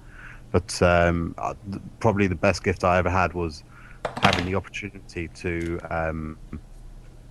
But 0.52 0.82
um, 0.82 1.36
uh, 1.38 1.54
probably 2.00 2.26
the 2.26 2.36
best 2.36 2.64
gift 2.64 2.84
I 2.84 2.98
ever 2.98 3.12
had 3.12 3.34
was 3.34 3.64
having 4.22 4.46
the 4.46 4.56
opportunity 4.56 5.28
to 5.30 5.80
um, 5.90 6.38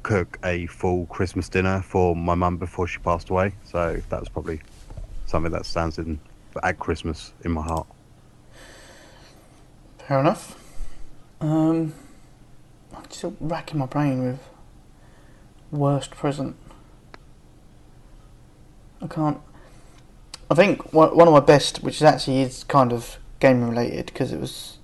cook 0.02 0.38
a 0.44 0.66
full 0.66 1.06
Christmas 1.06 1.48
dinner 1.48 1.82
for 1.82 2.14
my 2.14 2.34
mum 2.34 2.56
before 2.56 2.86
she 2.86 2.98
passed 2.98 3.30
away. 3.30 3.54
So 3.64 4.00
that 4.08 4.20
was 4.20 4.28
probably 4.28 4.60
something 5.26 5.52
that 5.52 5.66
stands 5.66 5.98
in 5.98 6.20
at 6.62 6.78
Christmas 6.78 7.32
in 7.44 7.52
my 7.52 7.62
heart. 7.62 7.86
Fair 9.98 10.20
enough. 10.20 10.58
Um, 11.40 11.92
I'm 12.94 13.10
still 13.10 13.36
racking 13.40 13.78
my 13.78 13.86
brain 13.86 14.22
with 14.22 14.40
worst 15.70 16.12
present. 16.12 16.56
I 19.02 19.06
can't. 19.08 19.40
I 20.50 20.54
think 20.54 20.92
one 20.92 21.10
of 21.10 21.34
my 21.34 21.40
best, 21.40 21.82
which 21.82 22.00
actually 22.00 22.40
is 22.40 22.62
kind 22.64 22.92
of 22.92 23.18
game 23.40 23.68
related, 23.68 24.06
because 24.06 24.32
it 24.32 24.40
was, 24.40 24.75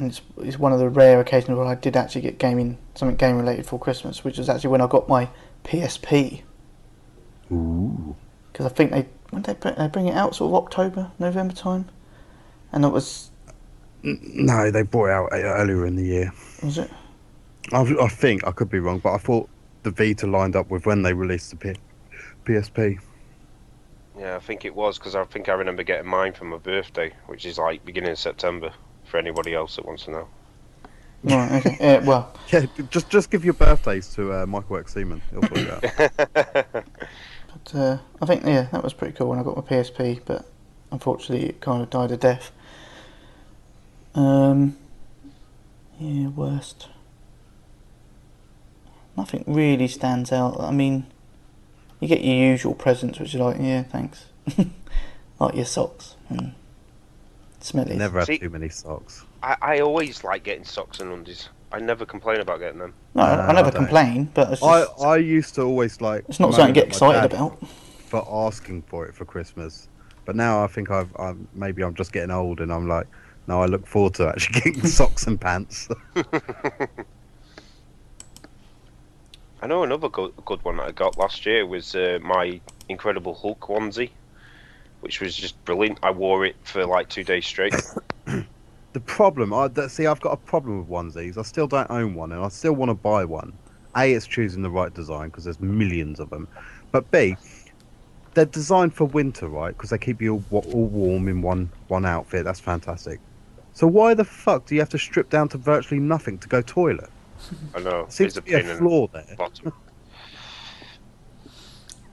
and 0.00 0.10
it's, 0.10 0.20
it's 0.38 0.58
one 0.58 0.72
of 0.72 0.78
the 0.78 0.88
rare 0.88 1.20
occasions 1.20 1.56
where 1.56 1.66
I 1.66 1.74
did 1.74 1.96
actually 1.96 2.22
get 2.22 2.38
gaming 2.38 2.78
something 2.94 3.16
game 3.16 3.36
related 3.36 3.66
for 3.66 3.78
Christmas, 3.78 4.24
which 4.24 4.38
was 4.38 4.48
actually 4.48 4.70
when 4.70 4.80
I 4.80 4.86
got 4.86 5.08
my 5.08 5.28
PSP. 5.64 6.42
Ooh. 7.52 8.16
Because 8.52 8.66
I 8.66 8.70
think 8.70 8.90
they 8.90 9.06
when 9.30 9.42
did 9.42 9.56
they 9.56 9.60
bring, 9.60 9.74
they 9.76 9.88
bring 9.88 10.08
it 10.08 10.14
out 10.16 10.34
sort 10.34 10.50
of 10.50 10.54
October, 10.64 11.10
November 11.18 11.54
time, 11.54 11.88
and 12.72 12.84
it 12.84 12.88
was 12.88 13.30
No, 14.02 14.70
they 14.70 14.82
brought 14.82 15.06
it 15.06 15.12
out 15.12 15.28
earlier 15.32 15.86
in 15.86 15.96
the 15.96 16.04
year. 16.04 16.32
was 16.62 16.78
it 16.78 16.90
I, 17.72 17.82
I 17.82 18.08
think 18.08 18.46
I 18.46 18.52
could 18.52 18.70
be 18.70 18.80
wrong, 18.80 18.98
but 18.98 19.14
I 19.14 19.18
thought 19.18 19.48
the 19.82 19.90
Vita 19.90 20.26
lined 20.26 20.56
up 20.56 20.70
with 20.70 20.86
when 20.86 21.02
they 21.02 21.12
released 21.12 21.50
the 21.50 21.56
P- 21.56 21.80
PSP. 22.44 22.98
Yeah, 24.18 24.36
I 24.36 24.40
think 24.40 24.64
it 24.64 24.74
was 24.74 24.98
because 24.98 25.14
I 25.14 25.24
think 25.24 25.48
I 25.48 25.52
remember 25.52 25.82
getting 25.82 26.10
mine 26.10 26.32
for 26.32 26.44
my 26.44 26.58
birthday, 26.58 27.12
which 27.26 27.46
is 27.46 27.58
like 27.58 27.84
beginning 27.84 28.10
of 28.10 28.18
September. 28.18 28.72
For 29.10 29.18
anybody 29.18 29.54
else 29.54 29.74
that 29.76 29.84
wants 29.84 30.04
to 30.04 30.12
know. 30.12 30.28
right? 31.24 31.52
Okay, 31.66 31.76
yeah, 31.80 31.98
well. 32.04 32.32
Yeah, 32.52 32.66
just 32.90 33.10
just 33.10 33.30
give 33.30 33.44
your 33.44 33.54
birthdays 33.54 34.14
to 34.14 34.32
uh, 34.32 34.46
Michael 34.46 34.76
X 34.76 34.94
Seaman. 34.94 35.20
He'll 35.30 35.42
sort 35.42 35.58
it 35.58 36.04
out. 36.04 36.84
But 37.52 37.74
uh, 37.74 37.98
I 38.22 38.26
think 38.26 38.44
yeah, 38.44 38.68
that 38.70 38.84
was 38.84 38.92
pretty 38.92 39.12
cool 39.14 39.28
when 39.28 39.38
I 39.40 39.42
got 39.42 39.56
my 39.56 39.62
PSP. 39.62 40.20
But 40.24 40.46
unfortunately, 40.92 41.48
it 41.48 41.60
kind 41.60 41.82
of 41.82 41.90
died 41.90 42.12
a 42.12 42.16
death. 42.16 42.52
Um, 44.14 44.76
yeah, 45.98 46.28
worst. 46.28 46.88
Nothing 49.16 49.42
really 49.46 49.88
stands 49.88 50.30
out. 50.32 50.60
I 50.60 50.70
mean, 50.70 51.06
you 51.98 52.06
get 52.08 52.22
your 52.22 52.36
usual 52.36 52.74
presents, 52.74 53.18
which 53.18 53.34
are 53.34 53.38
like, 53.38 53.56
yeah, 53.60 53.82
thanks, 53.82 54.26
like 55.40 55.54
your 55.54 55.64
socks 55.64 56.14
and 56.28 56.54
smellies. 57.60 57.96
Never 57.96 58.18
had 58.20 58.26
See- 58.26 58.38
too 58.38 58.50
many 58.50 58.68
socks. 58.68 59.24
I, 59.42 59.56
I 59.62 59.80
always 59.80 60.22
like 60.24 60.42
getting 60.44 60.64
socks 60.64 61.00
and 61.00 61.12
undies. 61.12 61.48
I 61.72 61.78
never 61.80 62.04
complain 62.04 62.40
about 62.40 62.58
getting 62.58 62.78
them. 62.80 62.92
No, 63.14 63.22
I- 63.22 63.48
I 63.48 63.52
never 63.52 63.68
I 63.68 63.72
complain, 63.72 64.30
but 64.34 64.52
it's, 64.52 64.62
I, 64.62 64.80
just, 64.82 65.00
I 65.02 65.16
used 65.16 65.54
to 65.54 65.62
always 65.62 66.00
like. 66.00 66.24
it's 66.28 66.40
not 66.40 66.52
something 66.54 66.74
to 66.74 66.80
get 66.80 66.88
excited 66.88 67.32
about. 67.32 67.58
For 68.08 68.26
asking 68.46 68.82
for 68.82 69.06
it 69.06 69.14
for 69.14 69.24
Christmas, 69.24 69.88
but 70.24 70.34
now 70.34 70.64
I 70.64 70.66
think 70.66 70.90
I've, 70.90 71.14
I'm 71.16 71.46
maybe 71.54 71.82
I'm 71.82 71.94
just 71.94 72.12
getting 72.12 72.32
old, 72.32 72.60
and 72.60 72.72
I'm 72.72 72.88
like, 72.88 73.06
no, 73.46 73.62
I 73.62 73.66
look 73.66 73.86
forward 73.86 74.14
to 74.14 74.28
actually 74.28 74.60
getting 74.72 74.86
socks 74.86 75.26
and 75.28 75.40
pants. 75.40 75.88
I 79.62 79.66
know 79.66 79.82
another 79.82 80.08
good, 80.08 80.32
good 80.44 80.64
one 80.64 80.78
that 80.78 80.86
I 80.88 80.92
got 80.92 81.18
last 81.18 81.44
year 81.44 81.66
was 81.66 81.94
uh, 81.94 82.18
my 82.22 82.60
Incredible 82.88 83.34
Hulk 83.34 83.60
onesie, 83.60 84.10
which 85.00 85.20
was 85.20 85.34
just 85.36 85.62
brilliant. 85.64 85.98
I 86.02 86.10
wore 86.10 86.44
it 86.44 86.56
for 86.64 86.86
like 86.86 87.08
two 87.08 87.24
days 87.24 87.46
straight. 87.46 87.74
The 88.92 88.98
problem, 88.98 89.54
I 89.54 89.68
that- 89.68 89.92
see, 89.92 90.06
I've 90.08 90.20
got 90.20 90.32
a 90.32 90.36
problem 90.36 90.78
with 90.80 90.88
onesies. 90.88 91.38
I 91.38 91.42
still 91.42 91.68
don't 91.68 91.88
own 91.92 92.16
one, 92.16 92.32
and 92.32 92.44
I 92.44 92.48
still 92.48 92.72
want 92.72 92.88
to 92.88 92.94
buy 92.94 93.24
one. 93.24 93.52
A, 93.96 94.12
it's 94.12 94.26
choosing 94.26 94.62
the 94.62 94.70
right 94.70 94.92
design 94.92 95.28
because 95.28 95.44
there's 95.44 95.60
millions 95.60 96.18
of 96.18 96.28
them. 96.30 96.48
But 96.90 97.08
B, 97.12 97.36
they're 98.34 98.46
designed 98.46 98.92
for 98.92 99.04
winter, 99.04 99.46
right? 99.46 99.76
Because 99.76 99.90
they 99.90 99.98
keep 99.98 100.20
you 100.20 100.42
all, 100.50 100.64
all 100.72 100.86
warm 100.86 101.28
in 101.28 101.40
one 101.40 101.70
one 101.86 102.04
outfit. 102.04 102.44
That's 102.44 102.58
fantastic. 102.58 103.20
So 103.74 103.86
why 103.86 104.12
the 104.14 104.24
fuck 104.24 104.66
do 104.66 104.74
you 104.74 104.80
have 104.80 104.88
to 104.88 104.98
strip 104.98 105.30
down 105.30 105.48
to 105.50 105.58
virtually 105.58 106.00
nothing 106.00 106.36
to 106.38 106.48
go 106.48 106.60
toilet? 106.60 107.10
I 107.76 107.78
know. 107.78 108.06
Seems 108.08 108.34
to 108.34 108.42
be 108.42 108.54
a 108.54 108.56
pain 108.58 108.66
in 108.66 108.72
the 108.72 108.78
flaw 108.78 109.06
there. 109.06 109.36
bottom. 109.38 109.72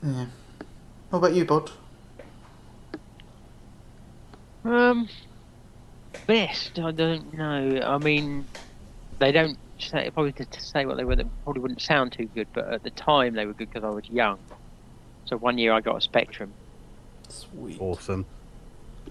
Yeah. 0.03 0.27
What 1.09 1.19
about 1.19 1.33
you, 1.33 1.43
Bod? 1.43 1.71
Um, 4.67 5.09
best, 6.25 6.79
I 6.79 6.91
don't 6.91 7.33
know. 7.33 7.81
I 7.83 7.97
mean, 7.97 8.45
they 9.19 9.31
don't 9.31 9.57
say 9.79 10.09
probably 10.11 10.33
to, 10.33 10.45
to 10.45 10.61
say 10.61 10.85
what 10.85 10.97
they 10.97 11.03
were. 11.03 11.15
They 11.15 11.25
probably 11.43 11.61
wouldn't 11.61 11.81
sound 11.81 12.11
too 12.11 12.25
good, 12.25 12.47
but 12.53 12.71
at 12.71 12.83
the 12.83 12.91
time 12.91 13.33
they 13.35 13.45
were 13.45 13.53
good 13.53 13.69
because 13.69 13.83
I 13.83 13.89
was 13.89 14.09
young. 14.09 14.39
So 15.25 15.37
one 15.37 15.57
year 15.57 15.73
I 15.73 15.81
got 15.81 15.97
a 15.97 16.01
Spectrum. 16.01 16.53
Sweet. 17.29 17.79
Awesome. 17.79 18.25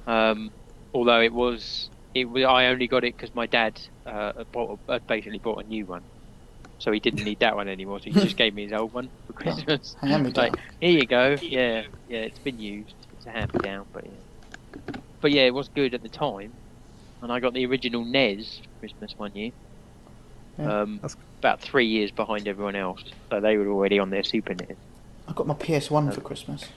Um, 0.07 0.51
although 0.95 1.20
it 1.20 1.33
was, 1.33 1.91
it 2.15 2.27
was 2.27 2.45
I 2.45 2.66
only 2.66 2.87
got 2.87 3.05
it 3.05 3.16
because 3.16 3.35
my 3.35 3.47
dad 3.47 3.81
uh, 4.05 4.45
bought, 4.53 4.78
uh, 4.89 4.99
basically 5.07 5.39
bought 5.39 5.65
a 5.65 5.69
new 5.69 5.85
one, 5.87 6.03
so 6.78 6.93
he 6.93 7.01
didn't 7.01 7.24
need 7.24 7.41
that 7.41 7.57
one 7.57 7.69
anymore. 7.69 7.99
So 8.01 8.07
he 8.07 8.12
just 8.12 8.37
gave 8.37 8.55
me 8.55 8.65
his 8.65 8.73
old 8.73 8.93
one 8.93 9.11
for 9.27 9.33
Christmas. 9.35 9.97
Hand 10.01 10.24
me 10.24 10.33
down. 10.33 10.51
Like, 10.51 10.61
here 10.81 10.91
you 10.91 11.07
go. 11.07 11.37
Yeah, 11.43 11.85
yeah, 12.09 12.19
it's 12.19 12.39
been 12.39 12.59
used. 12.59 12.95
It's 13.16 13.27
a 13.27 13.31
hand 13.31 13.53
me 13.55 13.61
down, 13.61 13.87
but 13.93 14.05
yeah. 14.07 14.97
But 15.27 15.32
yeah, 15.32 15.43
it 15.43 15.55
was 15.55 15.66
good 15.66 15.93
at 15.93 16.05
the 16.05 16.09
time. 16.09 16.53
And 17.20 17.32
I 17.32 17.40
got 17.40 17.53
the 17.53 17.66
original 17.66 18.05
NES 18.05 18.59
for 18.59 18.78
Christmas 18.78 19.19
one 19.19 19.35
year. 19.35 19.51
Yeah, 20.57 20.82
um, 20.82 20.98
that's- 20.98 21.16
about 21.40 21.61
three 21.61 21.86
years 21.86 22.12
behind 22.12 22.47
everyone 22.47 22.77
else. 22.77 23.03
So 23.28 23.40
they 23.40 23.57
were 23.57 23.66
already 23.66 23.98
on 23.98 24.11
their 24.11 24.23
Super 24.23 24.55
NES. 24.55 24.77
I 25.27 25.32
got 25.32 25.48
my 25.48 25.55
PS1 25.55 26.12
for 26.15 26.20
Christmas. 26.20 26.69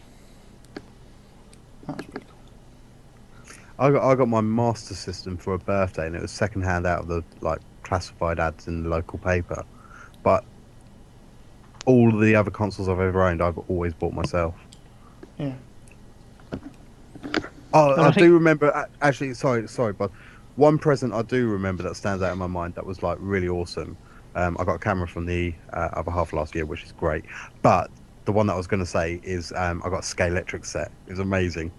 That 1.86 1.98
was 1.98 2.06
pretty 2.08 2.26
cool. 2.26 3.56
I 3.78 3.92
got 3.92 4.12
I 4.12 4.16
got 4.16 4.28
my 4.28 4.42
Master 4.42 4.96
System 4.96 5.38
for 5.38 5.54
a 5.54 5.60
birthday, 5.60 6.08
and 6.08 6.16
it 6.16 6.22
was 6.24 6.32
second 6.32 6.64
hand 6.64 6.88
out 6.88 7.02
of 7.02 7.08
the 7.08 7.24
like 7.42 7.60
classified 7.84 8.40
ads 8.40 8.68
in 8.68 8.82
the 8.82 8.90
local 8.90 9.20
paper. 9.20 9.64
But 10.24 10.44
all 11.86 12.12
of 12.16 12.20
the 12.20 12.34
other 12.34 12.50
consoles 12.50 12.90
I've 12.90 13.00
ever 13.00 13.22
owned, 13.22 13.44
I've 13.44 13.60
always 13.70 13.94
bought 13.94 14.14
myself. 14.14 14.56
Yeah. 15.38 15.54
Oh, 17.74 17.94
And 17.94 18.02
I, 18.02 18.08
I 18.08 18.12
do 18.12 18.20
think- 18.22 18.34
remember. 18.34 18.88
Actually, 19.02 19.34
sorry, 19.34 19.68
sorry, 19.68 19.94
but 19.94 20.12
one 20.56 20.78
present 20.78 21.14
I 21.14 21.22
do 21.22 21.48
remember 21.48 21.84
that 21.84 21.96
stands 21.96 22.22
out 22.24 22.32
in 22.34 22.38
my 22.38 22.48
mind 22.48 22.76
that 22.76 22.86
was 22.86 23.02
like 23.04 23.18
really 23.22 23.48
awesome. 23.48 23.96
Um, 24.36 24.58
I 24.60 24.64
got 24.64 24.76
a 24.76 24.80
camera 24.80 25.08
from 25.08 25.26
the 25.26 25.54
uh, 25.74 25.90
other 25.94 26.12
half 26.12 26.34
last 26.34 26.56
year, 26.56 26.66
which 26.66 26.84
is 26.84 26.91
great. 26.94 27.26
But 27.62 27.90
the 28.26 28.32
one 28.32 28.48
that 28.48 28.54
I 28.54 28.58
was 28.58 28.68
going 28.68 28.82
to 28.82 28.86
say 28.90 29.20
is 29.24 29.52
um, 29.56 29.82
I 29.86 29.90
got 29.90 30.00
a 30.00 30.16
Scalextric 30.16 30.66
set. 30.66 30.91
It 31.08 31.12
was 31.12 31.20
amazing. 31.20 31.72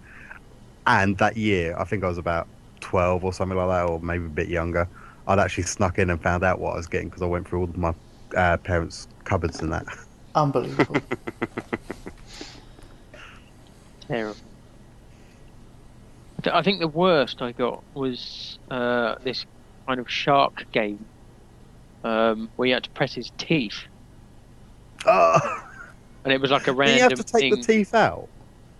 And 0.87 1.17
that 1.19 1.37
year, 1.37 1.75
I 1.77 1.83
think 1.85 2.03
I 2.03 2.07
was 2.07 2.17
about 2.17 2.47
12 2.81 3.23
or 3.23 3.31
something 3.33 3.57
like 3.57 3.69
that, 3.69 3.87
or 3.89 3.99
maybe 4.01 4.25
a 4.25 4.29
bit 4.29 4.47
younger. 4.49 4.87
I'd 5.27 5.39
actually 5.39 5.63
snuck 5.63 5.97
in 5.99 6.09
and 6.09 6.21
found 6.21 6.43
out 6.43 6.59
what 6.59 6.73
I 6.73 6.77
was 6.77 6.87
getting 6.87 7.07
because 7.09 7.21
I 7.21 7.27
went 7.27 7.47
through 7.47 7.59
all 7.59 7.65
of 7.65 7.77
my 7.77 7.93
uh, 8.35 8.57
parents' 8.57 9.07
cupboards 9.23 9.61
and 9.61 9.71
that. 9.71 9.85
Unbelievable. 10.35 10.97
Terrible. 14.07 14.35
I 16.47 16.61
think 16.61 16.79
the 16.79 16.87
worst 16.87 17.41
I 17.41 17.51
got 17.51 17.83
was 17.93 18.57
uh, 18.69 19.15
this 19.23 19.45
kind 19.87 19.99
of 19.99 20.09
shark 20.09 20.65
game 20.71 21.05
um, 22.03 22.49
where 22.55 22.67
you 22.67 22.73
had 22.73 22.83
to 22.83 22.89
press 22.91 23.13
his 23.13 23.31
teeth, 23.37 23.79
Oh, 25.05 25.67
and 26.23 26.31
it 26.33 26.39
was 26.41 26.51
like 26.51 26.63
a 26.63 26.65
do 26.71 26.71
random 26.73 26.97
you 26.97 27.01
have 27.03 27.13
to 27.13 27.23
take 27.23 27.41
thing. 27.41 27.55
the 27.55 27.61
teeth 27.63 27.93
out? 27.93 28.27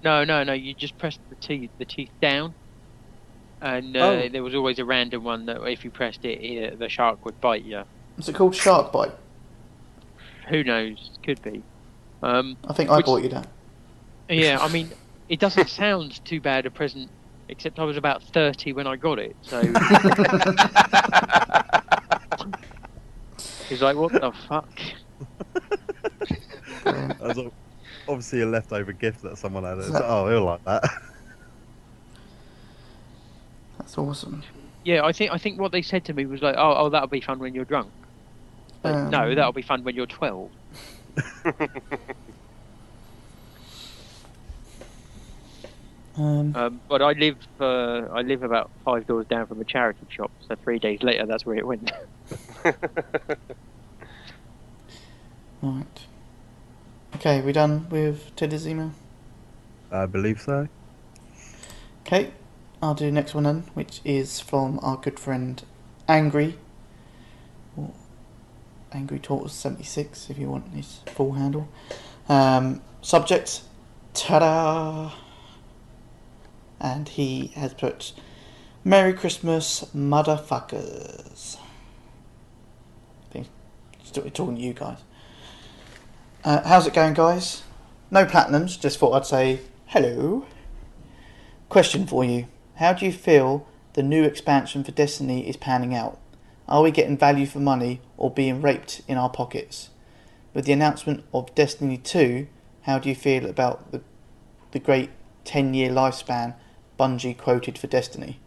No, 0.04 0.24
no, 0.24 0.44
no. 0.44 0.54
You 0.54 0.74
just 0.74 0.98
pressed 0.98 1.20
the 1.30 1.36
teeth, 1.36 1.70
the 1.78 1.86
teeth 1.86 2.10
down, 2.22 2.54
and 3.62 3.96
uh, 3.96 4.00
Oh. 4.00 4.30
there 4.30 4.44
was 4.44 4.56
always 4.56 4.80
a 4.80 4.86
random 4.86 5.24
one 5.24 5.46
that 5.48 5.62
if 5.68 5.84
you 5.84 5.92
pressed 5.92 6.26
it, 6.26 6.42
it 6.44 6.80
the 6.80 6.90
shark 6.90 7.24
would 7.26 7.40
bite 7.42 7.64
you. 7.64 7.84
Is 8.18 8.28
it 8.30 8.36
called 8.36 8.56
Shark 8.56 8.92
Bite? 8.92 9.12
Who 10.50 10.64
knows? 10.64 11.12
Could 11.24 11.42
be. 11.42 11.64
Um, 12.24 12.58
I 12.68 12.74
think 12.74 12.90
I 12.90 12.98
Which- 12.98 13.06
bought 13.06 13.24
you 13.24 13.30
that. 13.30 13.48
yeah, 14.30 14.58
I 14.62 14.68
mean, 14.72 14.90
it 15.30 15.40
doesn't 15.40 15.70
sound 15.70 16.24
too 16.26 16.40
bad 16.42 16.66
a 16.66 16.72
present, 16.72 17.10
except 17.52 17.78
I 17.80 17.84
was 17.84 17.98
about 17.98 18.24
thirty 18.24 18.74
when 18.74 18.88
I 18.88 18.96
got 18.96 19.20
it, 19.20 19.36
so 19.42 19.62
he's 23.70 23.82
like, 23.82 23.96
"What 23.96 24.12
the 24.14 24.32
fuck?" 24.48 24.70
That 26.84 27.20
was 27.22 27.38
ob- 27.38 27.54
obviously 28.08 28.42
a 28.42 28.46
leftover 28.48 28.92
gift 28.94 29.22
that 29.22 29.38
someone 29.38 29.64
had. 29.64 29.78
It's 29.78 29.90
like, 29.90 30.02
oh, 30.04 30.28
he'll 30.30 30.44
like 30.46 30.64
that. 30.66 30.84
That's 33.78 33.96
awesome. 33.98 34.44
Yeah, 34.84 35.06
I 35.06 35.12
think 35.12 35.32
I 35.32 35.38
think 35.38 35.60
what 35.60 35.72
they 35.72 35.82
said 35.84 36.06
to 36.06 36.14
me 36.14 36.26
was 36.26 36.42
like, 36.42 36.56
"Oh, 36.58 36.74
oh, 36.78 36.90
that'll 36.90 37.08
be 37.08 37.22
fun 37.22 37.38
when 37.40 37.54
you're 37.54 37.66
drunk." 37.66 37.92
But 38.82 38.96
Um, 38.96 39.10
no, 39.12 39.36
that'll 39.36 39.54
be 39.54 39.62
fun 39.62 39.84
when 39.84 39.96
you're 39.96 40.08
twelve. 40.08 40.50
Um, 46.18 46.56
Um, 46.56 46.82
but 46.90 47.02
I 47.02 47.14
live 47.14 47.38
uh, 47.60 48.08
I 48.12 48.22
live 48.22 48.44
about 48.44 48.70
five 48.84 49.08
doors 49.08 49.26
down 49.28 49.48
from 49.48 49.62
a 49.62 49.64
charity 49.64 50.06
shop, 50.10 50.32
so 50.48 50.56
three 50.56 50.80
days 50.80 51.02
later, 51.04 51.26
that's 51.26 51.46
where 51.46 51.56
it 51.56 51.66
went. 51.66 51.92
right. 55.62 55.86
Okay, 57.16 57.42
we 57.42 57.52
done 57.52 57.88
with 57.90 58.36
Teddy's 58.36 58.68
email? 58.68 58.92
I 59.92 60.06
believe 60.06 60.42
so. 60.42 60.68
Okay, 62.06 62.32
I'll 62.82 62.96
do 62.96 63.06
the 63.06 63.12
next 63.12 63.36
one 63.36 63.44
then, 63.44 63.64
which 63.74 64.02
is 64.04 64.40
from 64.40 64.80
our 64.82 64.98
good 64.98 65.20
friend 65.20 65.64
Angry. 66.08 66.58
Or 67.78 67.92
Angry 68.92 69.20
Tortoise 69.20 69.54
76, 69.54 70.30
if 70.30 70.38
you 70.38 70.50
want 70.50 70.68
his 70.74 71.00
full 71.08 71.34
handle. 71.34 71.70
Um, 72.28 72.82
subject, 73.02 73.62
ta 74.14 74.40
da! 74.40 75.12
And 76.82 77.08
he 77.08 77.52
has 77.56 77.76
put 77.76 78.12
Merry 78.84 79.14
Christmas, 79.14 79.86
motherfuckers. 79.96 81.58
I 81.58 83.32
think 83.34 83.48
he's 84.00 84.12
talking 84.12 84.56
to 84.56 84.62
you 84.62 84.74
guys. 84.74 84.98
Uh, 86.44 86.64
how's 86.64 86.88
it 86.88 86.96
going, 86.96 87.14
guys? 87.14 87.62
No 88.10 88.26
platinums, 88.26 88.80
just 88.80 88.98
thought 88.98 89.14
I'd 89.14 89.28
say 89.28 89.60
hello. 89.86 90.48
Question 91.70 92.08
for 92.08 92.26
you. 92.26 92.48
How 92.78 92.94
do 92.94 93.06
you 93.06 93.12
feel 93.12 93.68
the 93.94 94.02
new 94.02 94.24
expansion 94.24 94.84
for 94.84 94.92
Destiny 94.92 95.48
is 95.48 95.58
panning 95.58 95.94
out? 95.94 96.20
Are 96.68 96.82
we 96.82 96.90
getting 96.90 97.16
value 97.16 97.46
for 97.46 97.60
money 97.60 98.02
or 98.18 98.32
being 98.32 98.60
raped 98.60 99.04
in 99.08 99.20
our 99.20 99.30
pockets? 99.30 99.92
With 100.56 100.66
the 100.66 100.74
announcement 100.74 101.26
of 101.32 101.54
Destiny 101.54 101.98
2, 101.98 102.48
how 102.82 102.98
do 102.98 103.08
you 103.08 103.16
feel 103.16 103.46
about 103.46 103.92
the, 103.92 104.02
the 104.72 104.80
great 104.80 105.12
10 105.46 105.76
year 105.76 105.92
lifespan 105.92 106.56
Bungie 107.02 107.36
quoted 107.36 107.80
for 107.80 107.88
Destiny? 107.88 108.40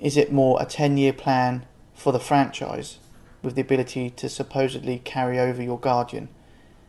Is 0.00 0.16
it 0.16 0.32
more 0.32 0.60
a 0.60 0.66
10 0.66 0.96
year 0.96 1.12
plan 1.12 1.64
for 1.94 2.12
the 2.12 2.18
franchise 2.18 2.98
with 3.44 3.54
the 3.54 3.60
ability 3.60 4.10
to 4.10 4.28
supposedly 4.28 4.98
carry 4.98 5.38
over 5.38 5.62
your 5.62 5.78
Guardian? 5.78 6.28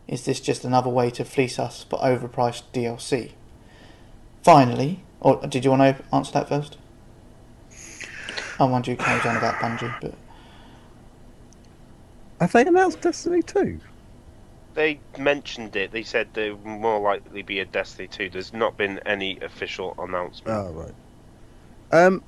Is 0.07 0.25
this 0.25 0.39
just 0.39 0.65
another 0.65 0.89
way 0.89 1.11
to 1.11 1.23
fleece 1.23 1.59
us 1.59 1.85
for 1.87 1.99
overpriced 1.99 2.63
DLC? 2.73 3.33
Finally, 4.41 5.03
or 5.19 5.39
did 5.45 5.63
you 5.63 5.69
want 5.69 5.97
to 5.97 6.03
answer 6.11 6.31
that 6.31 6.49
first? 6.49 6.77
I 8.59 8.63
wonder 8.63 8.89
who 8.89 8.97
carries 8.97 9.23
on 9.27 9.37
about 9.37 9.53
Bungie, 9.61 9.93
but 10.01 10.15
Have 12.39 12.53
they 12.53 12.65
announced 12.65 13.01
Destiny 13.01 13.43
2? 13.43 13.79
They 14.73 14.99
mentioned 15.17 15.75
it. 15.75 15.91
They 15.91 16.03
said 16.03 16.29
there 16.33 16.55
would 16.55 16.65
more 16.65 16.99
likely 16.99 17.41
be 17.41 17.59
a 17.59 17.65
Destiny 17.65 18.07
2. 18.07 18.29
There's 18.29 18.53
not 18.53 18.77
been 18.77 18.99
any 19.05 19.39
official 19.39 19.95
announcement. 19.97 20.57
Oh, 20.57 20.71
right. 20.71 20.93
Um, 21.91 22.23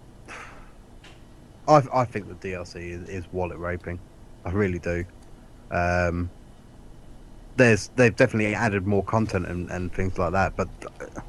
I, 1.68 1.82
I 1.94 2.06
think 2.06 2.28
the 2.28 2.50
DLC 2.50 2.90
is, 2.90 3.08
is 3.08 3.26
wallet 3.32 3.58
raping. 3.58 4.00
I 4.46 4.52
really 4.52 4.80
do. 4.80 5.06
Um, 5.72 6.30
there's 7.56 7.90
they've 7.96 8.16
definitely 8.16 8.56
added 8.56 8.86
more 8.86 9.04
content 9.04 9.46
and, 9.46 9.70
and 9.70 9.94
things 9.94 10.18
like 10.18 10.32
that, 10.34 10.56
but 10.56 10.68
uh, 11.00 11.22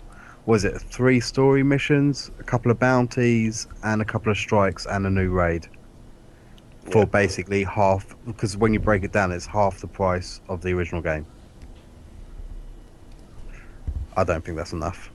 was 0.47 0.65
it 0.65 0.81
three 0.81 1.21
story 1.21 1.63
missions, 1.63 2.31
a 2.41 2.43
couple 2.43 2.71
of 2.71 2.79
bounties, 2.79 3.67
and 3.83 4.03
a 4.03 4.05
couple 4.05 4.33
of 4.33 4.39
strikes 4.39 4.87
and 4.87 5.07
a 5.07 5.11
new 5.11 5.31
raid 5.31 5.69
for 6.91 6.99
Yeah. 7.01 7.05
basically 7.07 7.65
half? 7.65 8.15
Because 8.27 8.57
when 8.57 8.73
you 8.75 8.81
break 8.81 9.05
it 9.05 9.13
down, 9.13 9.33
it's 9.33 9.47
half 9.47 9.81
the 9.81 9.87
price 9.87 10.41
of 10.49 10.63
the 10.63 10.73
original 10.73 11.01
game. 11.03 11.27
I 14.17 14.25
don't 14.25 14.45
think 14.45 14.57
that's 14.57 14.73
enough. 14.73 15.11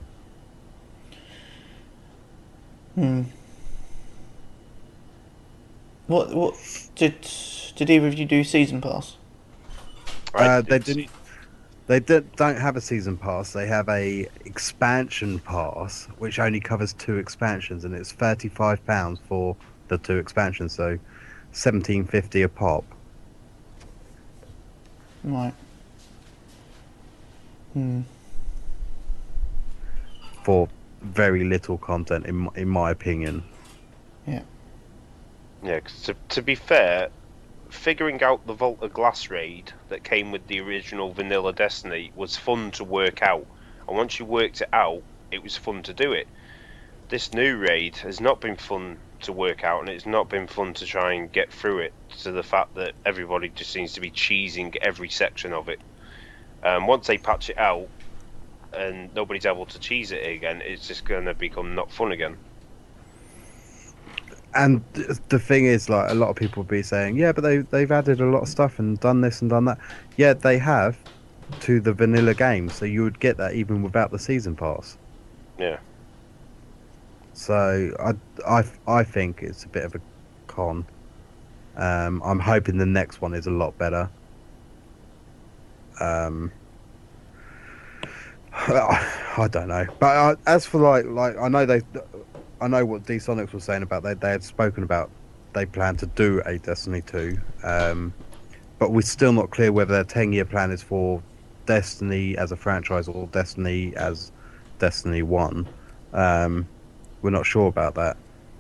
hmm. 2.96 3.22
What 6.08 6.34
what 6.34 6.56
did 6.96 7.16
did 7.76 7.90
either 7.90 8.08
of 8.08 8.16
you 8.16 8.26
do 8.26 8.44
season 8.44 8.82
pass? 8.82 9.16
Uh, 10.34 10.62
they 10.62 10.80
did- 10.80 10.84
didn't. 10.84 11.10
They 11.88 12.00
did, 12.00 12.36
don't 12.36 12.58
have 12.58 12.76
a 12.76 12.82
season 12.82 13.18
pass. 13.18 13.52
They 13.52 13.66
have 13.66 13.90
a 13.90 14.28
expansion 14.46 15.40
pass, 15.40 16.08
which 16.20 16.38
only 16.38 16.60
covers 16.60 16.94
two 16.94 17.18
expansions, 17.18 17.84
and 17.84 17.96
it's 17.96 18.12
thirty-five 18.12 18.86
pounds 18.86 19.20
for 19.28 19.56
the 19.88 19.98
two 19.98 20.18
expansions. 20.18 20.72
So, 20.74 21.00
seventeen 21.52 22.06
fifty 22.06 22.42
a 22.42 22.50
pop. 22.50 22.84
Right. 25.24 25.54
Hmm. 27.74 28.02
for 30.44 30.68
very 31.02 31.44
little 31.44 31.78
content, 31.78 32.26
in 32.26 32.36
my- 32.36 32.52
in 32.56 32.68
my 32.68 32.90
opinion. 32.92 33.44
Yeah, 35.62 35.80
'cause 35.82 36.02
to, 36.04 36.16
to 36.30 36.42
be 36.42 36.56
fair, 36.56 37.10
figuring 37.70 38.24
out 38.24 38.48
the 38.48 38.54
Vault 38.54 38.82
of 38.82 38.94
Glass 38.94 39.30
raid 39.30 39.74
that 39.90 40.06
came 40.06 40.32
with 40.32 40.48
the 40.48 40.62
original 40.62 41.12
Vanilla 41.12 41.52
Destiny 41.52 42.12
was 42.16 42.38
fun 42.38 42.72
to 42.72 42.84
work 42.86 43.22
out. 43.22 43.46
And 43.88 43.98
once 43.98 44.18
you 44.20 44.26
worked 44.26 44.62
it 44.62 44.70
out, 44.72 45.04
it 45.32 45.44
was 45.44 45.58
fun 45.58 45.84
to 45.84 45.94
do 45.94 46.14
it. 46.14 46.28
This 47.10 47.34
new 47.34 47.58
raid 47.58 47.98
has 47.98 48.22
not 48.22 48.40
been 48.40 48.56
fun 48.56 48.98
to 49.22 49.34
work 49.34 49.64
out, 49.64 49.82
and 49.82 49.90
it's 49.90 50.06
not 50.06 50.30
been 50.30 50.48
fun 50.48 50.74
to 50.76 50.86
try 50.86 51.14
and 51.14 51.32
get 51.32 51.52
through 51.52 51.80
it. 51.80 51.94
To 52.22 52.32
the 52.32 52.44
fact 52.44 52.76
that 52.76 52.94
everybody 53.06 53.50
just 53.50 53.72
seems 53.72 53.94
to 53.94 54.02
be 54.02 54.12
cheesing 54.12 54.76
every 54.82 55.10
section 55.10 55.54
of 55.54 55.70
it. 55.70 55.80
Um, 56.64 56.88
once 56.88 57.08
they 57.08 57.18
patch 57.18 57.50
it 57.50 57.58
out, 57.58 57.88
and 58.74 59.14
nobody's 59.16 59.46
able 59.46 59.66
to 59.68 59.80
cheese 59.80 60.12
it 60.12 60.26
again, 60.26 60.62
it's 60.64 60.88
just 60.88 61.06
going 61.06 61.26
to 61.26 61.34
become 61.34 61.76
not 61.76 61.92
fun 61.92 62.12
again. 62.12 62.38
And 64.56 64.84
the 65.30 65.40
thing 65.40 65.66
is, 65.66 65.90
like 65.90 66.10
a 66.10 66.16
lot 66.16 66.30
of 66.30 66.36
people 66.36 66.64
be 66.64 66.82
saying, 66.82 67.18
yeah, 67.18 67.32
but 67.32 67.42
they 67.42 67.60
they've 67.60 67.92
added 67.92 68.20
a 68.20 68.26
lot 68.26 68.42
of 68.42 68.50
stuff 68.50 68.80
and 68.80 69.00
done 69.00 69.22
this 69.22 69.42
and 69.42 69.50
done 69.50 69.66
that. 69.66 69.78
Yeah, 70.18 70.34
they 70.34 70.58
have 70.58 70.98
to 71.62 71.80
the 71.80 71.94
vanilla 71.94 72.34
game, 72.34 72.72
so 72.72 72.86
you 72.86 73.04
would 73.04 73.20
get 73.20 73.38
that 73.38 73.54
even 73.54 73.84
without 73.84 74.12
the 74.12 74.20
season 74.20 74.56
pass. 74.56 74.98
Yeah. 75.60 75.80
So 77.40 77.96
I 78.02 78.16
I 78.46 78.66
I 78.86 79.04
think 79.06 79.44
it's 79.44 79.64
a 79.64 79.70
bit 79.70 79.86
of 79.86 79.96
a 79.96 80.02
con. 80.48 80.86
Um, 81.78 82.22
I'm 82.26 82.38
hoping 82.38 82.78
the 82.78 82.86
next 82.86 83.22
one 83.22 83.34
is 83.34 83.48
a 83.48 83.52
lot 83.52 83.78
better. 83.78 84.10
Um, 86.02 86.52
I 88.52 89.48
don't 89.50 89.70
know, 89.70 89.88
but 90.00 90.18
uh, 90.18 90.36
as 90.48 90.66
for 90.66 90.82
like 90.82 91.06
like 91.06 91.38
I 91.38 91.48
know 91.48 91.66
they, 91.66 91.82
I 92.60 92.68
know 92.68 92.86
what 92.86 93.06
D 93.06 93.16
Sonics 93.16 93.54
was 93.54 93.64
saying 93.64 93.84
about 93.84 94.04
they 94.04 94.16
they 94.16 94.32
had 94.32 94.44
spoken 94.44 94.84
about 94.84 95.10
they 95.54 95.66
plan 95.66 95.96
to 95.96 96.08
do 96.08 96.42
a 96.46 96.60
Destiny 96.60 97.02
two, 97.02 97.40
um, 97.64 98.14
but 98.80 98.92
we're 98.92 99.02
still 99.02 99.32
not 99.32 99.50
clear 99.50 99.72
whether 99.72 99.94
their 99.94 100.04
ten 100.04 100.34
year 100.34 100.44
plan 100.44 100.72
is 100.72 100.84
for 100.84 101.24
Destiny 101.66 102.38
as 102.38 102.52
a 102.52 102.58
franchise 102.58 103.08
or 103.08 103.28
Destiny 103.28 103.96
as 103.96 104.34
Destiny 104.78 105.22
one. 105.22 105.70
Um, 106.12 106.68
we're 107.22 107.30
not 107.30 107.46
sure 107.46 107.68
about 107.68 107.96
that. 107.96 108.18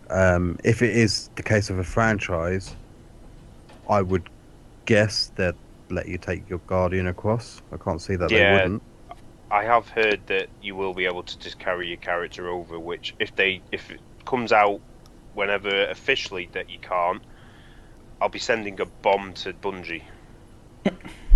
Um, 0.10 0.57
if 0.64 0.81
it 0.81 0.95
is 0.95 1.30
the 1.36 1.44
case 1.44 1.69
of 1.69 1.77
a 1.77 1.84
franchise, 1.84 2.76
I 3.90 4.02
would 4.02 4.30
guess 4.86 5.31
that 5.36 5.56
let 5.90 6.07
you 6.07 6.18
take 6.18 6.49
your 6.49 6.60
Guardian 6.68 7.07
across. 7.07 7.61
I 7.72 7.77
can't 7.77 8.02
see 8.02 8.15
that 8.15 8.30
they 8.30 8.52
wouldn't. 8.52 8.81
I 9.52 9.64
have 9.64 9.90
heard 9.90 10.22
that 10.27 10.48
you 10.61 10.76
will 10.76 10.94
be 10.94 11.06
able 11.06 11.23
to 11.23 11.40
just 11.40 11.57
carry 11.57 11.88
your 11.88 11.98
character 11.98 12.49
over, 12.49 12.80
which 12.80 13.15
if 13.19 13.36
they 13.36 13.61
if 13.72 13.90
it 13.90 13.99
comes 14.26 14.52
out 14.52 14.80
whenever 15.34 15.86
officially 15.90 16.49
that 16.53 16.69
you 16.69 16.77
can't, 16.80 17.22
I'll 18.22 18.30
be 18.30 18.40
sending 18.40 18.80
a 18.80 18.86
bomb 18.86 19.34
to 19.34 19.53
Bungie. 19.53 20.03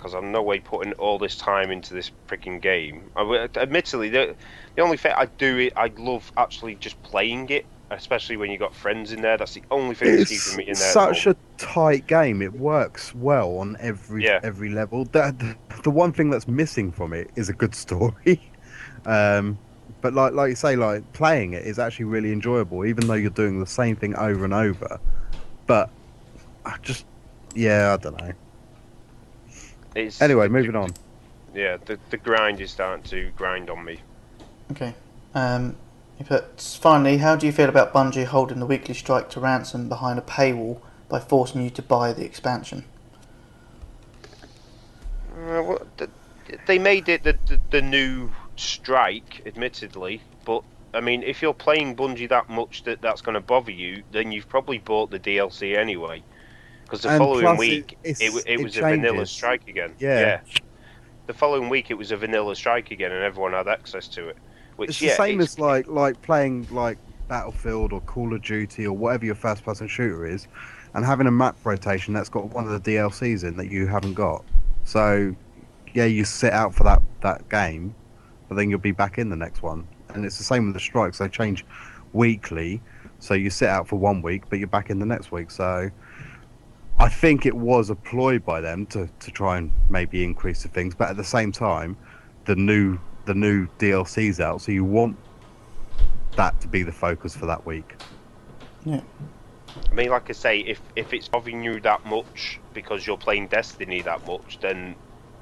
Because 0.00 0.14
I'm 0.14 0.32
no 0.32 0.40
way 0.40 0.60
putting 0.60 0.94
all 0.94 1.18
this 1.18 1.36
time 1.36 1.70
into 1.70 1.92
this 1.92 2.10
freaking 2.26 2.58
game. 2.58 3.10
I, 3.16 3.48
admittedly, 3.56 4.08
the 4.08 4.34
the 4.74 4.80
only 4.80 4.96
thing 4.96 5.12
I 5.14 5.26
do 5.26 5.58
it, 5.58 5.74
I 5.76 5.92
love 5.98 6.32
actually 6.38 6.76
just 6.76 7.00
playing 7.02 7.50
it, 7.50 7.66
especially 7.90 8.38
when 8.38 8.50
you 8.50 8.56
got 8.56 8.74
friends 8.74 9.12
in 9.12 9.20
there. 9.20 9.36
That's 9.36 9.52
the 9.52 9.62
only 9.70 9.94
thing 9.94 10.16
that's 10.16 10.30
It's 10.30 10.44
keeping 10.44 10.56
me 10.56 10.70
in 10.70 10.78
there. 10.78 10.92
such 10.92 11.26
a 11.26 11.36
tight 11.58 12.06
game. 12.06 12.40
It 12.40 12.54
works 12.54 13.14
well 13.14 13.58
on 13.58 13.76
every 13.78 14.24
Yeah. 14.24 14.40
every 14.42 14.70
level. 14.70 15.04
That 15.04 15.34
the 15.84 15.90
one 15.90 16.14
thing 16.14 16.30
that's 16.30 16.48
missing 16.48 16.92
from 16.92 17.12
it 17.12 17.30
is 17.36 17.50
a 17.50 17.52
good 17.52 17.74
story. 17.74 18.40
um, 19.04 19.58
but 20.00 20.14
like 20.14 20.32
like 20.32 20.48
you 20.48 20.56
say, 20.56 20.76
like 20.76 21.12
playing 21.12 21.52
it 21.52 21.66
is 21.66 21.78
actually 21.78 22.06
really 22.06 22.32
enjoyable, 22.32 22.86
even 22.86 23.06
though 23.06 23.12
you're 23.12 23.28
doing 23.28 23.60
the 23.60 23.66
same 23.66 23.96
thing 23.96 24.16
over 24.16 24.46
and 24.46 24.54
over. 24.54 24.98
But 25.66 25.90
I 26.64 26.76
just 26.80 27.04
yeah, 27.54 27.92
I 27.92 28.02
don't 28.02 28.18
know. 28.18 28.32
It's, 29.94 30.20
Anyway, 30.22 30.48
moving 30.48 30.76
on. 30.76 30.90
Yeah, 31.54 31.78
the 31.84 31.98
the 32.10 32.16
grind 32.16 32.60
is 32.60 32.70
starting 32.70 33.02
to 33.10 33.30
grind 33.36 33.70
on 33.70 33.84
me. 33.84 34.00
Okay. 34.70 34.94
Um, 35.34 35.76
he 36.16 36.24
puts, 36.24 36.76
finally, 36.76 37.16
how 37.16 37.34
do 37.34 37.46
you 37.46 37.52
feel 37.52 37.68
about 37.68 37.92
Bungie 37.92 38.26
holding 38.26 38.60
the 38.60 38.66
weekly 38.66 38.94
strike 38.94 39.30
to 39.30 39.40
ransom 39.40 39.88
behind 39.88 40.18
a 40.18 40.22
paywall 40.22 40.80
by 41.08 41.18
forcing 41.18 41.62
you 41.62 41.70
to 41.70 41.82
buy 41.82 42.12
the 42.12 42.24
expansion? 42.24 42.84
Uh, 45.32 45.62
well, 45.62 45.86
th- 45.96 46.10
they 46.66 46.78
made 46.78 47.08
it 47.08 47.22
the, 47.22 47.36
the 47.46 47.60
the 47.70 47.82
new 47.82 48.30
strike, 48.56 49.42
admittedly, 49.46 50.20
but 50.44 50.62
I 50.92 51.00
mean, 51.00 51.22
if 51.22 51.40
you're 51.40 51.54
playing 51.54 51.96
Bungie 51.96 52.28
that 52.28 52.48
much 52.48 52.84
that 52.84 53.00
that's 53.00 53.22
going 53.22 53.34
to 53.34 53.40
bother 53.40 53.70
you, 53.70 54.02
then 54.12 54.32
you've 54.32 54.48
probably 54.48 54.78
bought 54.78 55.10
the 55.10 55.18
DLC 55.18 55.76
anyway. 55.76 56.22
Because 56.90 57.02
the 57.02 57.10
And 57.10 57.18
following 57.18 57.56
week, 57.56 57.96
it- 58.02 58.20
it, 58.20 58.44
it 58.46 58.62
was 58.62 58.76
a 58.76 58.80
vanilla 58.80 59.24
strike 59.24 59.68
again. 59.68 59.94
Yeah. 60.00 60.40
The 61.28 61.34
following 61.34 61.68
week, 61.68 61.88
it 61.92 61.94
was 61.94 62.10
a 62.10 62.16
vanilla 62.16 62.56
strike 62.56 62.90
again, 62.90 63.12
and 63.12 63.22
everyone 63.22 63.52
had 63.52 63.68
access 63.68 64.08
to 64.08 64.28
it. 64.28 64.36
Which, 64.74 64.90
It's 64.90 65.00
yeah, 65.02 65.10
the 65.10 65.16
same 65.16 65.34
it's- 65.40 65.52
as 65.52 65.58
like 65.60 65.86
like 65.86 66.20
playing 66.22 66.66
like 66.72 66.98
Battlefield 67.28 67.92
or 67.92 68.00
Call 68.00 68.34
of 68.34 68.42
Duty 68.42 68.84
or 68.88 68.92
whatever 68.96 69.24
your 69.24 69.36
first 69.36 69.64
person 69.64 69.86
shooter 69.86 70.26
is, 70.26 70.48
and 70.94 71.04
having 71.04 71.28
a 71.28 71.30
map 71.30 71.56
rotation 71.62 72.12
that's 72.12 72.28
got 72.28 72.46
one 72.46 72.66
of 72.66 72.72
the 72.72 72.80
DLCs 72.96 73.44
in 73.44 73.56
that 73.58 73.70
you 73.70 73.86
haven't 73.86 74.14
got. 74.14 74.44
So 74.82 75.36
yeah, 75.94 76.06
you 76.06 76.24
sit 76.24 76.52
out 76.52 76.74
for 76.74 76.82
that 76.84 77.02
that 77.20 77.48
game, 77.48 77.94
but 78.48 78.56
then 78.56 78.68
you'll 78.68 78.80
be 78.80 78.90
back 78.90 79.16
in 79.18 79.28
the 79.28 79.36
next 79.36 79.62
one. 79.62 79.86
And 80.08 80.24
it's 80.24 80.38
the 80.38 80.44
same 80.44 80.64
with 80.64 80.74
the 80.74 80.80
strikes; 80.80 81.18
they 81.18 81.28
change 81.28 81.64
weekly. 82.12 82.80
So 83.20 83.34
you 83.34 83.50
sit 83.50 83.68
out 83.68 83.86
for 83.86 83.94
one 83.96 84.22
week, 84.22 84.42
but 84.50 84.58
you're 84.58 84.66
back 84.66 84.90
in 84.90 84.98
the 84.98 85.06
next 85.06 85.30
week. 85.30 85.52
So 85.52 85.90
I 87.00 87.08
think 87.08 87.46
it 87.46 87.56
was 87.56 87.88
a 87.88 87.94
ploy 87.94 88.38
by 88.38 88.60
them 88.60 88.84
to, 88.88 89.08
to 89.20 89.30
try 89.30 89.56
and 89.56 89.72
maybe 89.88 90.22
increase 90.22 90.62
the 90.62 90.68
things, 90.68 90.94
but 90.94 91.08
at 91.08 91.16
the 91.16 91.24
same 91.24 91.50
time, 91.50 91.96
the 92.44 92.54
new 92.54 92.98
the 93.24 93.32
new 93.34 93.68
DLC's 93.78 94.38
out, 94.38 94.60
so 94.60 94.70
you 94.70 94.84
want 94.84 95.16
that 96.36 96.60
to 96.60 96.68
be 96.68 96.82
the 96.82 96.92
focus 96.92 97.34
for 97.34 97.46
that 97.46 97.64
week. 97.64 97.94
Yeah. 98.84 99.00
I 99.90 99.94
mean, 99.94 100.10
like 100.10 100.28
I 100.28 100.34
say, 100.34 100.58
if 100.60 100.82
if 100.94 101.14
it's 101.14 101.26
bothering 101.26 101.64
you 101.64 101.80
that 101.80 102.04
much 102.04 102.60
because 102.74 103.06
you're 103.06 103.16
playing 103.16 103.46
Destiny 103.46 104.02
that 104.02 104.26
much, 104.26 104.58
then 104.60 104.94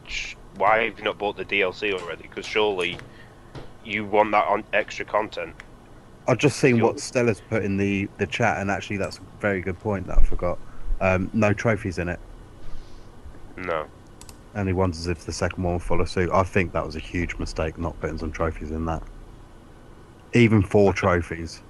sh- 0.07 0.37
why 0.57 0.85
have 0.85 0.97
you 0.99 1.05
not 1.05 1.19
bought 1.19 1.37
the 1.37 1.45
DLC 1.45 1.93
already? 1.93 2.23
Because 2.23 2.47
surely 2.47 2.99
you 3.85 4.05
want 4.05 4.31
that 4.31 4.47
on 4.47 4.63
extra 4.73 5.05
content. 5.05 5.57
I've 6.29 6.39
just 6.39 6.59
seen 6.59 6.81
what 6.81 7.01
Stella's 7.01 7.41
put 7.41 7.65
in 7.65 7.79
the, 7.79 8.09
the 8.19 8.27
chat, 8.29 8.59
and 8.59 8.71
actually, 8.71 8.99
that's 8.99 9.19
a 9.19 9.23
very 9.41 9.61
good 9.61 9.81
point 9.81 10.07
that 10.07 10.19
I 10.19 10.23
forgot. 10.23 10.59
Um, 11.01 11.31
no 11.33 11.53
trophies 11.53 11.99
in 11.99 12.09
it, 12.09 12.19
No. 13.57 13.87
and 14.55 14.69
he 14.69 14.73
wonders 14.73 15.07
if 15.07 15.25
the 15.25 15.33
second 15.33 15.63
one 15.63 15.75
will 15.75 15.81
follow 15.81 16.05
suit. 16.05 16.31
I 16.33 16.43
think 16.43 16.73
that 16.73 16.85
was 16.85 16.97
a 16.97 17.01
huge 17.01 17.37
mistake 17.39 17.79
not 17.79 17.99
putting 18.01 18.19
some 18.19 18.33
trophies 18.33 18.71
in 18.71 18.85
that. 18.87 19.03
Even 20.33 20.63
four 20.63 20.93
trophies. 21.03 21.63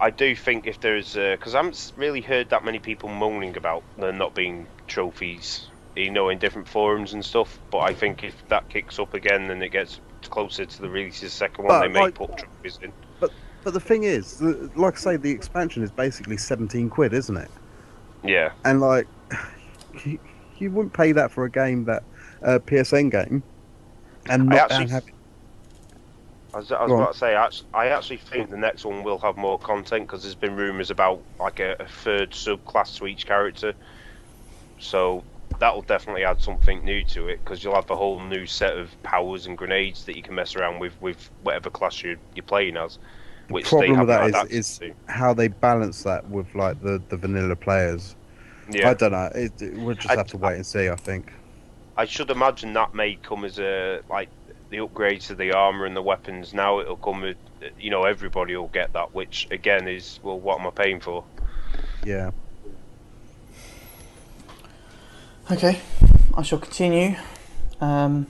I 0.00 0.10
do 0.10 0.36
think 0.36 0.66
if 0.68 0.78
there's 0.80 1.14
because 1.14 1.54
I 1.54 1.58
haven't 1.58 1.92
really 1.96 2.20
heard 2.20 2.50
that 2.50 2.64
many 2.64 2.78
people 2.78 3.08
moaning 3.08 3.56
about 3.56 3.82
there 3.98 4.12
not 4.12 4.32
being 4.34 4.66
trophies, 4.86 5.66
you 5.96 6.10
know, 6.12 6.28
in 6.28 6.38
different 6.38 6.68
forums 6.68 7.12
and 7.14 7.24
stuff. 7.24 7.58
But 7.72 7.78
I 7.78 7.94
think 7.94 8.22
if 8.22 8.34
that 8.48 8.68
kicks 8.68 9.00
up 9.00 9.12
again 9.14 9.50
and 9.50 9.60
it 9.60 9.70
gets 9.70 10.00
closer 10.30 10.64
to 10.66 10.82
the 10.82 10.88
release 10.88 11.16
of 11.16 11.22
the 11.22 11.30
second 11.30 11.64
one, 11.64 11.74
But, 11.74 11.80
they 11.82 11.88
may 11.92 12.00
like- 12.00 12.14
put 12.14 12.38
trophies 12.38 12.78
in. 12.82 12.92
But 13.64 13.74
the 13.74 13.80
thing 13.80 14.04
is, 14.04 14.40
like 14.76 14.94
I 14.94 14.98
say, 14.98 15.16
the 15.16 15.32
expansion 15.32 15.82
is 15.82 15.90
basically 15.90 16.36
17 16.36 16.88
quid, 16.88 17.12
isn't 17.12 17.36
it? 17.36 17.50
Yeah, 18.24 18.52
And 18.64 18.80
like, 18.80 19.06
you, 20.04 20.18
you 20.58 20.70
wouldn't 20.70 20.94
pay 20.94 21.12
that 21.12 21.30
for 21.30 21.44
a 21.44 21.50
game 21.50 21.84
that 21.84 22.02
uh, 22.42 22.58
PSN 22.66 23.10
game, 23.10 23.42
and 24.28 24.50
I 24.50 24.56
not 24.56 24.70
actually 24.70 24.84
and 24.84 24.90
have 24.90 25.04
I 26.54 26.56
was, 26.58 26.72
I 26.72 26.82
was 26.82 26.88
Go 26.88 26.96
on. 26.96 27.02
about 27.02 27.12
to 27.12 27.18
say, 27.18 27.34
I 27.34 27.44
actually, 27.44 27.68
I 27.74 27.86
actually 27.88 28.16
think 28.18 28.50
the 28.50 28.56
next 28.56 28.84
one 28.84 29.02
will 29.04 29.18
have 29.18 29.36
more 29.36 29.58
content 29.58 30.06
because 30.06 30.22
there's 30.22 30.34
been 30.34 30.56
rumours 30.56 30.90
about 30.90 31.22
like 31.38 31.60
a, 31.60 31.76
a 31.78 31.86
third 31.86 32.30
subclass 32.30 32.96
to 32.98 33.06
each 33.06 33.26
character. 33.26 33.74
So 34.78 35.24
that'll 35.58 35.82
definitely 35.82 36.24
add 36.24 36.40
something 36.40 36.84
new 36.84 37.04
to 37.04 37.28
it 37.28 37.40
because 37.44 37.62
you'll 37.62 37.74
have 37.74 37.90
a 37.90 37.96
whole 37.96 38.20
new 38.20 38.46
set 38.46 38.78
of 38.78 38.90
powers 39.02 39.46
and 39.46 39.58
grenades 39.58 40.04
that 40.06 40.16
you 40.16 40.22
can 40.22 40.34
mess 40.34 40.56
around 40.56 40.78
with 40.78 40.98
with 41.00 41.30
whatever 41.42 41.68
class 41.70 42.02
you're, 42.02 42.16
you're 42.34 42.44
playing 42.44 42.76
as. 42.76 42.98
Which 43.48 43.66
problem 43.66 43.86
they 43.94 43.98
with 44.00 44.08
haven't 44.10 44.32
that 44.32 44.38
had 44.48 44.50
is, 44.50 44.80
how 45.06 45.32
they 45.34 45.48
balance 45.48 46.02
that 46.02 46.28
with 46.28 46.54
like 46.54 46.82
the, 46.82 47.00
the 47.08 47.16
vanilla 47.16 47.56
players. 47.56 48.14
yeah. 48.70 48.90
I 48.90 48.94
don't 48.94 49.12
know. 49.12 49.30
It, 49.34 49.60
it- 49.62 49.74
we'll 49.78 49.94
just 49.94 50.10
I- 50.10 50.16
have 50.16 50.26
to 50.28 50.36
wait 50.36 50.54
and 50.56 50.66
see. 50.66 50.88
I 50.88 50.96
think. 50.96 51.32
I 51.96 52.04
should 52.04 52.30
imagine 52.30 52.74
that 52.74 52.94
may 52.94 53.16
come 53.16 53.44
as 53.44 53.58
a 53.58 54.00
like 54.08 54.28
the 54.70 54.76
upgrades 54.78 55.26
to 55.28 55.34
the 55.34 55.52
armor 55.52 55.84
and 55.86 55.96
the 55.96 56.02
weapons. 56.02 56.54
Now 56.54 56.78
it'll 56.80 56.96
come 56.96 57.22
with 57.22 57.36
you 57.80 57.90
know 57.90 58.04
everybody 58.04 58.54
will 58.54 58.68
get 58.68 58.92
that, 58.92 59.14
which 59.14 59.48
again 59.50 59.88
is 59.88 60.20
well, 60.22 60.38
what 60.38 60.60
am 60.60 60.66
I 60.66 60.70
paying 60.70 61.00
for? 61.00 61.24
Yeah. 62.04 62.30
Okay, 65.50 65.80
I 66.36 66.42
shall 66.42 66.58
continue. 66.58 67.16
Um, 67.80 68.26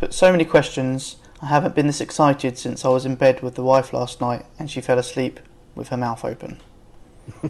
but 0.00 0.12
so 0.12 0.30
many 0.30 0.44
questions. 0.44 1.16
I 1.40 1.46
haven't 1.46 1.74
been 1.74 1.86
this 1.86 2.00
excited 2.00 2.58
since 2.58 2.84
I 2.84 2.88
was 2.88 3.06
in 3.06 3.14
bed 3.14 3.42
with 3.42 3.54
the 3.54 3.62
wife 3.62 3.92
last 3.92 4.20
night 4.20 4.44
and 4.58 4.70
she 4.70 4.80
fell 4.80 4.98
asleep 4.98 5.38
with 5.74 5.88
her 5.88 5.96
mouth 5.96 6.24
open. 6.24 6.60
uh, 7.42 7.48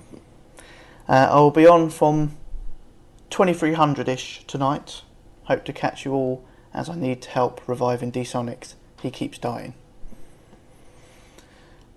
I'll 1.08 1.50
be 1.50 1.66
on 1.66 1.88
from 1.88 2.36
2300 3.30 4.08
ish 4.08 4.44
tonight. 4.46 5.02
Hope 5.44 5.64
to 5.64 5.72
catch 5.72 6.04
you 6.04 6.12
all 6.12 6.44
as 6.74 6.90
I 6.90 6.96
need 6.96 7.24
help 7.24 7.66
reviving 7.66 8.10
D 8.10 8.20
Sonics. 8.20 8.74
He 9.00 9.10
keeps 9.10 9.38
dying. 9.38 9.74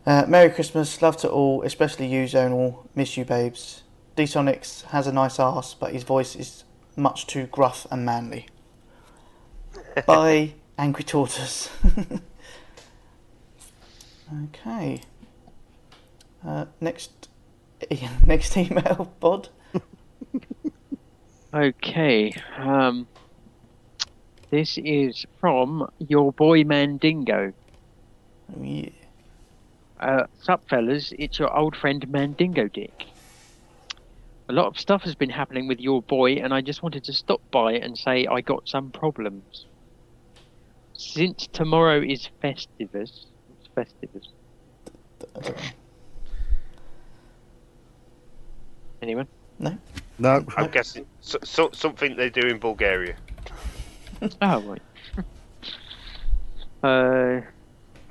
Uh, 0.05 0.25
Merry 0.27 0.49
Christmas, 0.49 1.01
love 1.01 1.17
to 1.17 1.29
all, 1.29 1.61
especially 1.63 2.07
you, 2.07 2.23
Zonal. 2.23 2.87
Miss 2.95 3.17
you, 3.17 3.25
babes. 3.25 3.83
D 4.15 4.23
Sonics 4.23 4.83
has 4.85 5.07
a 5.07 5.11
nice 5.11 5.39
ass, 5.39 5.73
but 5.73 5.91
his 5.91 6.03
voice 6.03 6.35
is 6.35 6.63
much 6.95 7.27
too 7.27 7.47
gruff 7.47 7.85
and 7.91 8.05
manly. 8.05 8.47
Bye, 10.05 10.53
Angry 10.81 11.03
Tortoise. 11.03 11.69
okay. 14.45 14.99
Uh, 16.43 16.65
next, 16.79 17.29
next 18.25 18.57
email, 18.57 19.13
Bod. 19.19 19.49
Okay. 21.53 22.33
Um, 22.57 23.07
this 24.49 24.79
is 24.79 25.23
from 25.39 25.87
your 25.99 26.31
boy 26.31 26.63
Mandingo. 26.63 27.53
Oh, 28.51 28.63
yeah. 28.63 28.89
Uh, 29.99 30.25
sup, 30.41 30.67
fellas? 30.67 31.13
It's 31.19 31.37
your 31.37 31.55
old 31.55 31.75
friend 31.75 32.09
Mandingo 32.09 32.69
Dick. 32.69 33.05
A 34.49 34.53
lot 34.53 34.65
of 34.65 34.79
stuff 34.79 35.03
has 35.03 35.13
been 35.13 35.29
happening 35.29 35.67
with 35.67 35.79
your 35.79 36.01
boy, 36.01 36.35
and 36.35 36.51
I 36.53 36.61
just 36.61 36.81
wanted 36.81 37.03
to 37.03 37.13
stop 37.13 37.41
by 37.51 37.73
and 37.73 37.95
say 37.95 38.25
I 38.25 38.41
got 38.41 38.67
some 38.67 38.89
problems. 38.89 39.67
Since 41.01 41.47
tomorrow 41.47 41.99
is 41.99 42.29
Festivus, 42.43 43.25
it's 43.49 43.67
Festivus. 43.75 44.27
I 45.35 45.39
don't 45.39 45.57
know. 45.57 45.63
Anyone? 49.01 49.27
No. 49.57 49.77
No. 50.19 50.45
I'm 50.55 50.69
guessing 50.69 51.07
so, 51.19 51.39
so, 51.43 51.71
something 51.73 52.15
they 52.15 52.29
do 52.29 52.41
in 52.41 52.59
Bulgaria. 52.59 53.15
Oh, 54.39 54.61
right. 54.61 54.81
uh, 56.83 57.41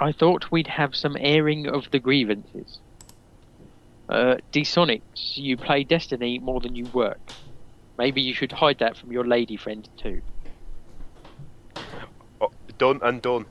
I 0.00 0.10
thought 0.10 0.50
we'd 0.50 0.66
have 0.66 0.96
some 0.96 1.16
airing 1.20 1.68
of 1.68 1.88
the 1.92 2.00
grievances. 2.00 2.80
Uh, 4.08 4.38
D-Sonics, 4.50 5.36
you 5.36 5.56
play 5.56 5.84
Destiny 5.84 6.40
more 6.40 6.60
than 6.60 6.74
you 6.74 6.86
work. 6.86 7.20
Maybe 7.96 8.20
you 8.20 8.34
should 8.34 8.50
hide 8.50 8.78
that 8.80 8.96
from 8.96 9.12
your 9.12 9.24
lady 9.24 9.56
friend 9.56 9.88
too. 9.96 10.20
Done 12.80 12.98
and 13.02 13.20
done. 13.20 13.44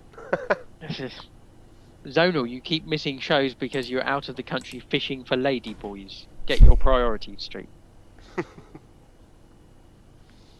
Zonal, 2.06 2.50
you 2.50 2.62
keep 2.62 2.88
missing 2.88 3.20
shows 3.20 3.54
because 3.54 3.88
you're 3.88 4.04
out 4.04 4.28
of 4.28 4.36
the 4.36 4.42
country 4.42 4.80
fishing 4.90 5.24
for 5.24 5.38
lady 5.38 5.76
boys. 5.76 6.26
Get 6.48 6.62
your 6.62 6.76
priorities 6.76 7.44
straight. 7.44 7.70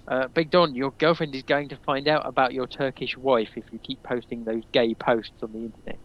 uh, 0.08 0.28
Big 0.28 0.52
Don, 0.52 0.76
your 0.76 0.92
girlfriend 0.92 1.34
is 1.34 1.42
going 1.42 1.70
to 1.70 1.78
find 1.78 2.08
out 2.08 2.28
about 2.28 2.54
your 2.54 2.68
Turkish 2.68 3.18
wife 3.18 3.50
if 3.56 3.64
you 3.72 3.80
keep 3.80 4.04
posting 4.04 4.44
those 4.44 4.62
gay 4.72 4.94
posts 4.94 5.42
on 5.42 5.52
the 5.52 5.60
internet. 5.60 5.98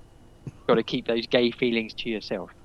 You've 0.46 0.66
Got 0.66 0.76
to 0.76 0.82
keep 0.82 1.06
those 1.06 1.26
gay 1.26 1.50
feelings 1.50 1.92
to 1.98 2.08
yourself. 2.08 2.50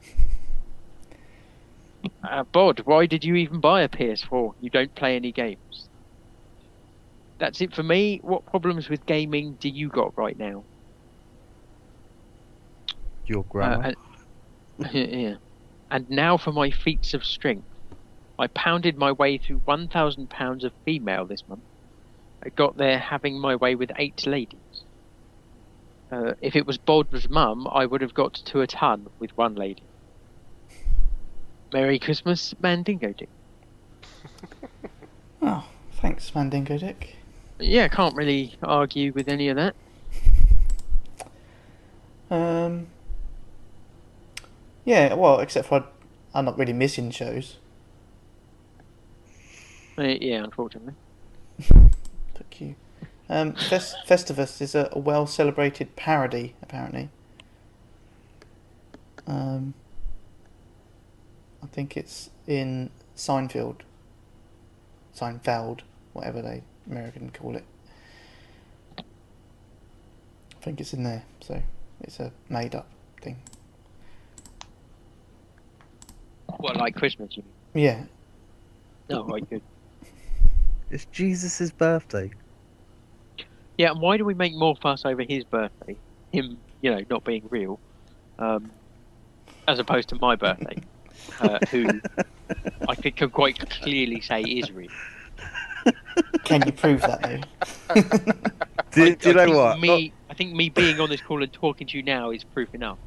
Uh, 2.24 2.44
Bod, 2.44 2.80
why 2.86 3.06
did 3.06 3.26
you 3.26 3.36
even 3.36 3.60
buy 3.60 3.82
a 3.82 3.90
PS4? 3.90 4.54
You 4.62 4.70
don't 4.70 4.96
play 4.96 5.18
any 5.18 5.34
games. 5.34 5.89
That's 7.40 7.62
it 7.62 7.74
for 7.74 7.84
me. 7.84 8.20
What 8.22 8.46
problems 8.46 8.90
with 8.90 9.06
gaming 9.06 9.54
do 9.60 9.70
you 9.70 9.88
got 9.90 10.18
right 10.18 10.38
now? 10.38 10.64
Your 13.26 13.40
Uh, 13.40 13.44
grammar. 13.50 13.84
and, 14.80 14.94
yeah. 14.94 15.36
And 15.92 16.10
now 16.10 16.38
for 16.38 16.52
my 16.52 16.70
feats 16.70 17.14
of 17.14 17.24
strength. 17.24 17.66
I 18.38 18.48
pounded 18.48 18.98
my 18.98 19.12
way 19.12 19.38
through 19.38 19.62
1,000 19.66 20.30
pounds 20.30 20.64
of 20.64 20.72
female 20.86 21.26
this 21.26 21.44
month. 21.48 21.64
I 22.44 22.50
got 22.50 22.78
there 22.78 22.98
having 22.98 23.38
my 23.40 23.56
way 23.56 23.76
with 23.76 23.92
eight 23.98 24.26
ladies. 24.26 24.86
Uh, 26.12 26.34
if 26.42 26.56
it 26.56 26.66
was 26.66 26.78
Baldwin's 26.78 27.30
mum, 27.30 27.68
I 27.70 27.86
would 27.86 28.02
have 28.02 28.14
got 28.14 28.34
to 28.36 28.62
a 28.62 28.68
ton 28.68 29.08
with 29.20 29.36
one 29.38 29.56
lady. 29.56 29.84
Merry 31.74 32.00
Christmas, 32.00 32.54
Mandingo 32.60 33.14
Dick. 33.14 33.30
Oh, 35.42 35.66
thanks, 36.02 36.36
Mandingo 36.36 36.78
Dick. 36.78 37.16
Yeah, 37.60 37.88
can't 37.88 38.16
really 38.16 38.56
argue 38.64 39.12
with 39.14 39.28
any 39.28 39.50
of 39.50 39.58
that. 39.58 39.76
Um. 42.32 42.88
Yeah, 44.86 45.14
well, 45.14 45.40
except 45.40 45.68
for 45.68 45.86
I'm 46.34 46.46
not 46.46 46.58
really 46.58 46.74
missing 46.74 47.12
shows. 47.12 47.58
Uh, 49.98 50.04
yeah, 50.04 50.44
unfortunately. 50.44 50.94
Fuck 51.62 52.62
you. 52.62 52.76
Um, 53.28 53.54
Fest- 53.54 53.98
Festivus 54.08 54.62
is 54.62 54.74
a, 54.74 54.90
a 54.92 55.00
well 55.00 55.28
celebrated 55.28 55.96
parody, 55.96 56.56
apparently. 56.62 57.10
Um, 59.28 59.74
I 61.62 61.68
think 61.68 61.98
it's 61.98 62.30
in 62.48 62.90
Seinfeld. 63.16 63.82
Seinfeld, 65.16 65.82
whatever 66.14 66.42
they 66.42 66.64
American 66.90 67.30
call 67.30 67.56
it. 67.56 67.66
I 68.98 69.04
think 70.62 70.82
it's 70.82 70.94
in 70.94 71.04
there, 71.04 71.24
so 71.40 71.62
it's 72.02 72.20
a 72.20 72.32
made 72.50 72.76
up 72.76 72.88
thing. 73.22 73.42
What, 76.58 76.76
like 76.76 76.96
Christmas? 76.96 77.38
You 77.38 77.44
mean? 77.74 77.84
Yeah, 77.84 78.04
No, 79.10 79.26
right, 79.26 79.48
good. 79.50 79.62
It's 80.92 81.06
Jesus' 81.06 81.70
birthday. 81.70 82.32
Yeah, 83.78 83.92
and 83.92 84.02
why 84.02 84.18
do 84.18 84.26
we 84.26 84.34
make 84.34 84.56
more 84.56 84.76
fuss 84.76 85.06
over 85.06 85.22
his 85.22 85.44
birthday? 85.44 85.96
Him, 86.32 86.58
you 86.82 86.90
know, 86.90 87.06
not 87.12 87.24
being 87.24 87.48
real, 87.52 87.80
um, 88.40 88.72
as 89.68 89.78
opposed 89.78 90.10
to 90.10 90.16
my 90.16 90.36
birthday, 90.36 90.78
uh, 91.40 91.60
who 91.70 92.02
I 92.88 92.96
think 92.96 93.18
can 93.18 93.30
quite 93.30 93.70
clearly 93.70 94.20
say 94.20 94.42
is 94.42 94.72
real. 94.72 94.90
Can 96.46 96.66
you 96.66 96.72
prove 96.72 97.02
that 97.02 97.22
though? 97.22 98.02
Do, 98.92 99.04
I- 99.06 99.10
do 99.16 99.30
you 99.30 99.40
I 99.40 99.46
know 99.46 99.56
what? 99.58 99.80
Me, 99.80 100.12
I 100.30 100.34
think 100.34 100.54
me 100.54 100.70
being 100.70 101.00
on 101.00 101.10
this 101.10 101.22
call 101.22 101.44
and 101.44 101.54
talking 101.54 101.86
to 101.88 101.98
you 101.98 102.04
now 102.04 102.32
is 102.32 102.44
proof 102.44 102.74
enough. 102.74 102.98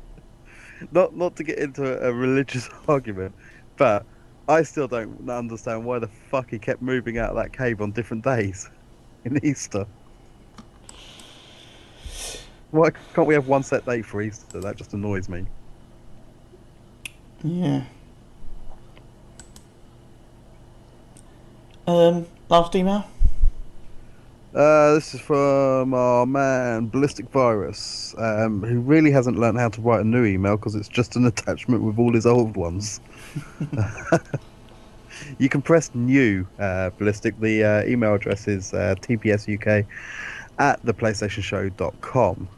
not 0.92 1.16
not 1.16 1.34
to 1.36 1.42
get 1.44 1.58
into 1.58 1.82
a, 2.04 2.08
a 2.10 2.12
religious 2.12 2.68
argument, 2.88 3.34
but 3.76 4.04
I 4.48 4.62
still 4.62 4.86
don't 4.88 5.28
understand 5.28 5.84
why 5.84 5.98
the 5.98 6.08
fuck 6.08 6.50
he 6.50 6.58
kept 6.58 6.82
moving 6.82 7.18
out 7.18 7.30
of 7.30 7.36
that 7.36 7.52
cave 7.52 7.80
on 7.80 7.90
different 7.92 8.22
days 8.24 8.70
in 9.24 9.44
Easter. 9.44 9.86
Why 12.70 12.90
can't 13.14 13.26
we 13.26 13.34
have 13.34 13.48
one 13.48 13.62
set 13.62 13.84
date 13.84 14.06
for 14.06 14.22
Easter? 14.22 14.60
That 14.60 14.76
just 14.76 14.94
annoys 14.94 15.28
me. 15.28 15.44
Yeah. 17.44 17.84
Um, 21.86 22.26
last 22.48 22.74
email. 22.76 23.04
Uh, 24.54 24.94
this 24.94 25.14
is 25.14 25.20
from 25.20 25.94
our 25.94 26.26
man 26.26 26.88
Ballistic 26.88 27.28
Virus, 27.30 28.14
um, 28.18 28.62
who 28.62 28.80
really 28.80 29.10
hasn't 29.10 29.38
learned 29.38 29.58
how 29.58 29.70
to 29.70 29.80
write 29.80 30.02
a 30.02 30.04
new 30.04 30.24
email 30.24 30.56
because 30.56 30.74
it's 30.74 30.88
just 30.88 31.16
an 31.16 31.24
attachment 31.26 31.82
with 31.82 31.98
all 31.98 32.12
his 32.12 32.26
old 32.26 32.54
ones. 32.56 33.00
you 35.38 35.48
can 35.48 35.62
press 35.62 35.90
new, 35.94 36.46
uh, 36.58 36.90
Ballistic. 36.98 37.40
The 37.40 37.64
uh, 37.64 37.84
email 37.84 38.14
address 38.14 38.46
is 38.46 38.74
uh, 38.74 38.94
tpsuk 39.00 39.86
at 40.58 40.84
theplaystationshow.com. 40.84 42.48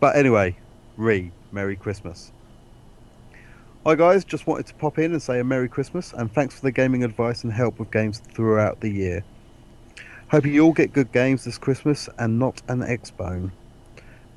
But 0.00 0.16
anyway, 0.16 0.56
re 0.96 1.30
Merry 1.52 1.76
Christmas. 1.76 2.31
Hi 3.84 3.96
guys, 3.96 4.24
just 4.24 4.46
wanted 4.46 4.66
to 4.66 4.74
pop 4.74 5.00
in 5.00 5.10
and 5.10 5.20
say 5.20 5.40
a 5.40 5.44
Merry 5.44 5.68
Christmas 5.68 6.12
and 6.12 6.32
thanks 6.32 6.54
for 6.54 6.60
the 6.60 6.70
gaming 6.70 7.02
advice 7.02 7.42
and 7.42 7.52
help 7.52 7.80
with 7.80 7.90
games 7.90 8.20
throughout 8.32 8.78
the 8.78 8.88
year. 8.88 9.24
Hope 10.30 10.46
you 10.46 10.62
all 10.62 10.72
get 10.72 10.92
good 10.92 11.10
games 11.10 11.42
this 11.42 11.58
Christmas 11.58 12.08
and 12.16 12.38
not 12.38 12.62
an 12.68 12.84
X-Bone. 12.84 13.50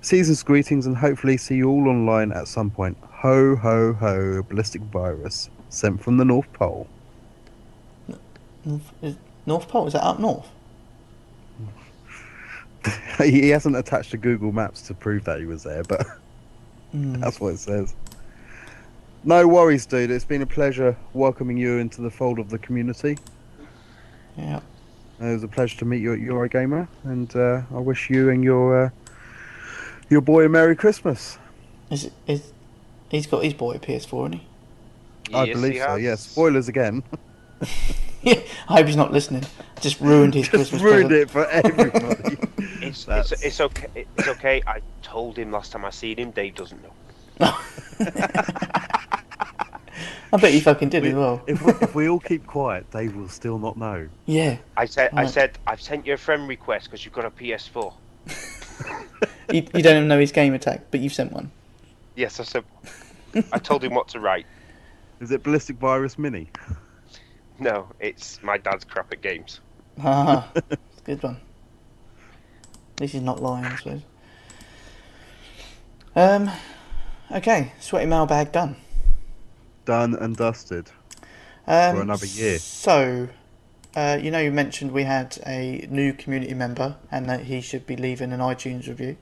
Season's 0.02 0.42
greetings 0.42 0.88
and 0.88 0.98
hopefully 0.98 1.38
see 1.38 1.58
you 1.58 1.70
all 1.70 1.88
online 1.88 2.32
at 2.32 2.48
some 2.48 2.72
point. 2.72 2.98
Ho 3.04 3.56
ho 3.56 3.94
ho, 3.94 4.42
ballistic 4.42 4.82
virus 4.82 5.52
sent 5.70 6.02
from 6.02 6.18
the 6.18 6.26
North 6.26 6.52
Pole. 6.54 6.88
North, 9.46 9.68
Pole 9.68 9.86
is 9.86 9.94
that 9.94 10.04
up 10.04 10.20
north? 10.20 10.48
he 13.20 13.50
hasn't 13.50 13.76
attached 13.76 14.10
to 14.10 14.18
Google 14.18 14.52
Maps 14.52 14.82
to 14.88 14.96
prove 14.96 15.24
that 15.26 15.40
he 15.40 15.46
was 15.46 15.62
there, 15.62 15.84
but 15.84 16.08
Hmm. 16.96 17.14
that's 17.20 17.40
what 17.40 17.54
it 17.54 17.60
says. 17.60 17.94
No 19.28 19.48
worries, 19.48 19.88
dude. 19.88 20.12
It's 20.12 20.24
been 20.24 20.44
a 20.44 20.46
pleasure 20.46 20.96
welcoming 21.14 21.58
you 21.58 21.80
into 21.80 22.02
the 22.02 22.12
fold 22.12 22.38
of 22.38 22.50
the 22.50 22.60
community. 22.60 23.18
Yeah. 24.38 24.60
It 25.20 25.24
was 25.34 25.44
a 25.44 25.48
pleasure 25.48 25.78
to 25.80 25.86
meet 25.86 26.02
you 26.02 26.14
at 26.14 26.20
Eurogamer, 26.20 26.88
and 27.06 27.36
uh, 27.36 27.62
I 27.74 27.80
wish 27.80 28.10
you 28.10 28.30
and 28.30 28.44
your 28.44 28.86
uh, 28.86 28.90
your 30.10 30.22
boy 30.22 30.46
a 30.46 30.50
Merry 30.50 30.76
Christmas. 30.76 31.40
Is 31.90 32.06
it 32.06 32.14
is 32.28 32.52
he's 33.10 33.26
got 33.26 33.44
his 33.44 33.54
boy 33.54 33.74
a 33.76 33.80
PS4, 33.80 34.26
hasn't 34.26 34.36
he? 34.36 35.34
I 35.34 35.44
Yes, 35.46 35.56
believe 35.56 35.74
he 35.74 35.80
so. 35.80 35.88
has. 35.88 36.02
Yeah. 36.02 36.16
Spoilers 36.16 36.68
again. 36.68 37.02
Yeah. 37.62 37.68
I 38.70 38.78
hope 38.78 38.88
he's 38.88 38.96
not 38.96 39.12
listening. 39.12 39.44
Just 39.82 40.02
ruined 40.02 40.34
his 40.36 40.50
Just 40.50 40.72
Christmas 40.72 40.82
ruined 40.82 41.10
present. 41.10 41.30
it 41.30 41.32
for 41.32 41.46
everybody. 41.48 42.38
It's, 42.82 43.08
it's, 43.08 43.32
it's 43.44 43.62
okay. 43.62 44.06
It's 44.16 44.28
okay. 44.28 44.62
I 44.68 44.80
told 45.02 45.38
him 45.40 45.52
last 45.52 45.72
time 45.72 45.86
I 45.86 45.90
seen 45.90 46.18
him. 46.20 46.30
Dave 46.30 46.54
doesn't 46.54 46.80
know. 46.84 46.94
I 50.34 50.38
bet 50.38 50.54
you 50.54 50.62
fucking 50.62 50.90
did 50.90 51.04
We- 51.04 51.10
as 51.10 51.16
well. 51.16 51.42
if, 51.48 51.62
we, 51.62 51.72
if 51.82 51.96
we 51.96 52.10
all 52.10 52.20
keep 52.20 52.46
quiet, 52.48 52.90
they 52.92 53.08
will 53.08 53.30
still 53.30 53.58
not 53.60 53.78
know. 53.78 54.08
Yeah. 54.26 54.58
I 54.78 54.86
said. 54.86 55.12
I 55.14 55.24
Right. 55.24 55.30
said. 55.30 55.58
I've 55.68 55.82
sent 55.82 56.06
you 56.06 56.14
a 56.14 56.18
friend 56.18 56.48
request 56.48 56.86
because 56.86 57.06
you've 57.06 57.14
got 57.14 57.26
a 57.26 57.32
PS4. 57.32 57.94
You, 59.54 59.62
you 59.76 59.84
don't 59.84 59.96
even 59.98 60.08
know 60.08 60.20
his 60.20 60.32
gamertag, 60.34 60.82
but 60.90 61.00
you've 61.00 61.14
sent 61.14 61.32
one. 61.32 61.52
Yes, 62.16 62.40
I 62.40 62.44
said. 62.44 62.64
I 63.54 63.60
told 63.60 63.84
him 63.84 63.94
what 63.94 64.08
to 64.10 64.20
write. 64.20 64.48
Is 65.22 65.30
it 65.32 65.44
Ballistic 65.44 65.78
Virus 65.78 66.18
Mini? 66.18 66.50
No, 67.60 67.88
it's 68.00 68.42
my 68.42 68.58
dad's 68.58 68.84
crap 68.84 69.14
at 69.14 69.22
games. 69.22 69.60
Ah, 70.04 70.50
it's 70.56 70.74
a 70.74 71.02
good 71.06 71.22
one. 71.24 71.38
At 72.96 73.02
least 73.02 73.14
he's 73.14 73.22
not 73.22 73.42
lying, 73.42 73.66
I 73.66 73.76
suppose. 73.76 74.02
Um, 76.16 76.50
okay, 77.32 77.72
sweaty 77.80 78.08
mailbag 78.08 78.52
done. 78.52 78.76
Done 79.86 80.16
and 80.16 80.36
dusted. 80.36 80.90
Um, 81.68 81.96
For 81.96 82.02
another 82.02 82.26
year. 82.26 82.60
So, 82.60 83.30
uh, 83.96 84.20
you 84.22 84.32
know, 84.32 84.40
you 84.40 84.52
mentioned 84.52 84.92
we 84.92 85.04
had 85.04 85.38
a 85.46 85.88
new 85.90 86.14
community 86.14 86.54
member 86.54 86.98
and 87.12 87.30
that 87.30 87.42
he 87.42 87.62
should 87.62 87.86
be 87.86 87.96
leaving 87.96 88.32
an 88.34 88.40
iTunes 88.40 88.88
review. 88.88 89.18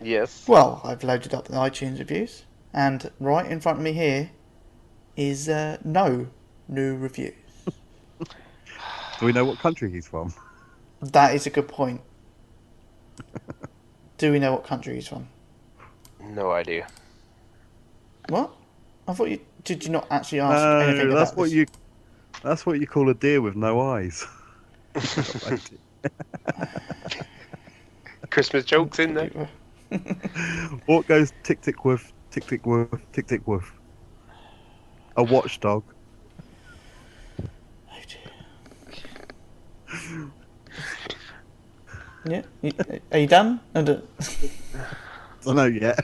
Yes. 0.00 0.46
Well, 0.48 0.80
I've 0.84 1.04
loaded 1.04 1.34
up 1.34 1.46
the 1.46 1.54
iTunes 1.54 1.98
reviews, 1.98 2.44
and 2.72 3.10
right 3.20 3.44
in 3.44 3.60
front 3.60 3.78
of 3.78 3.84
me 3.84 3.92
here 3.92 4.30
is 5.16 5.48
uh, 5.48 5.76
no 5.84 6.28
new 6.68 6.94
review. 6.94 7.34
Do 9.20 9.26
we 9.26 9.32
know 9.32 9.44
what 9.44 9.58
country 9.58 9.90
he's 9.90 10.08
from? 10.08 10.32
That 11.02 11.34
is 11.34 11.46
a 11.46 11.50
good 11.50 11.68
point. 11.68 12.00
Do 14.18 14.32
we 14.32 14.38
know 14.38 14.52
what 14.52 14.64
country 14.64 14.94
he's 14.94 15.08
from? 15.08 15.28
No 16.22 16.50
idea. 16.50 16.86
What? 18.28 18.52
I 19.08 19.12
thought 19.14 19.28
you 19.28 19.40
did. 19.64 19.84
You 19.84 19.90
not 19.90 20.06
actually 20.10 20.40
ask 20.40 20.54
No, 20.62 20.78
anything 20.80 21.10
that's 21.10 21.32
about 21.32 21.38
what 21.38 21.44
this? 21.44 21.54
you. 21.54 21.66
That's 22.42 22.64
what 22.66 22.80
you 22.80 22.86
call 22.86 23.08
a 23.10 23.14
deer 23.14 23.40
with 23.40 23.56
no 23.56 23.80
eyes. 23.80 24.26
Christmas 28.30 28.64
jokes 28.64 28.98
in 28.98 29.14
there. 29.14 29.48
what 30.86 31.06
goes 31.06 31.32
tick 31.42 31.60
tick 31.60 31.84
woof, 31.84 32.12
tick 32.30 32.46
tick 32.46 32.64
woof, 32.64 32.88
tick 33.12 33.26
tick 33.26 33.46
woof? 33.46 33.72
A 35.16 35.22
watchdog. 35.22 35.82
Oh. 39.92 40.30
Yeah, 42.24 42.42
are 43.12 43.18
you 43.18 43.26
done? 43.26 43.60
I 43.74 43.80
I 43.80 43.82
don't 45.44 45.56
know 45.56 45.64
yet. 45.64 45.98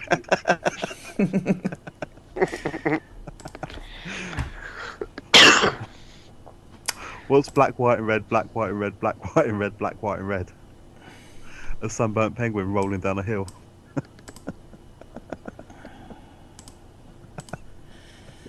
What's 7.28 7.48
black, 7.48 7.78
white, 7.78 7.98
and 7.98 8.06
red? 8.06 8.28
Black, 8.28 8.46
white, 8.54 8.70
and 8.70 8.78
red. 8.80 9.00
Black, 9.00 9.16
white, 9.36 9.46
and 9.46 9.58
red. 9.58 9.76
Black, 9.78 10.02
white, 10.02 10.18
and 10.18 10.28
red. 10.28 10.50
A 11.82 11.90
sunburnt 11.90 12.36
penguin 12.36 12.72
rolling 12.72 13.00
down 13.00 13.18
a 13.18 13.22
hill. 13.22 13.48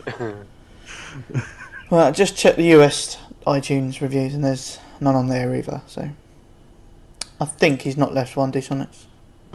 Well, 1.89 2.05
I 2.05 2.11
just 2.11 2.35
checked 2.35 2.57
the 2.57 2.73
US 2.75 3.17
iTunes 3.45 4.01
reviews, 4.01 4.33
and 4.33 4.43
there's 4.43 4.77
none 4.99 5.15
on 5.15 5.27
there 5.27 5.55
either. 5.55 5.81
So, 5.87 6.09
I 7.39 7.45
think 7.45 7.83
he's 7.83 7.95
not 7.95 8.13
left 8.13 8.35
one 8.35 8.51
dishonest. 8.51 9.05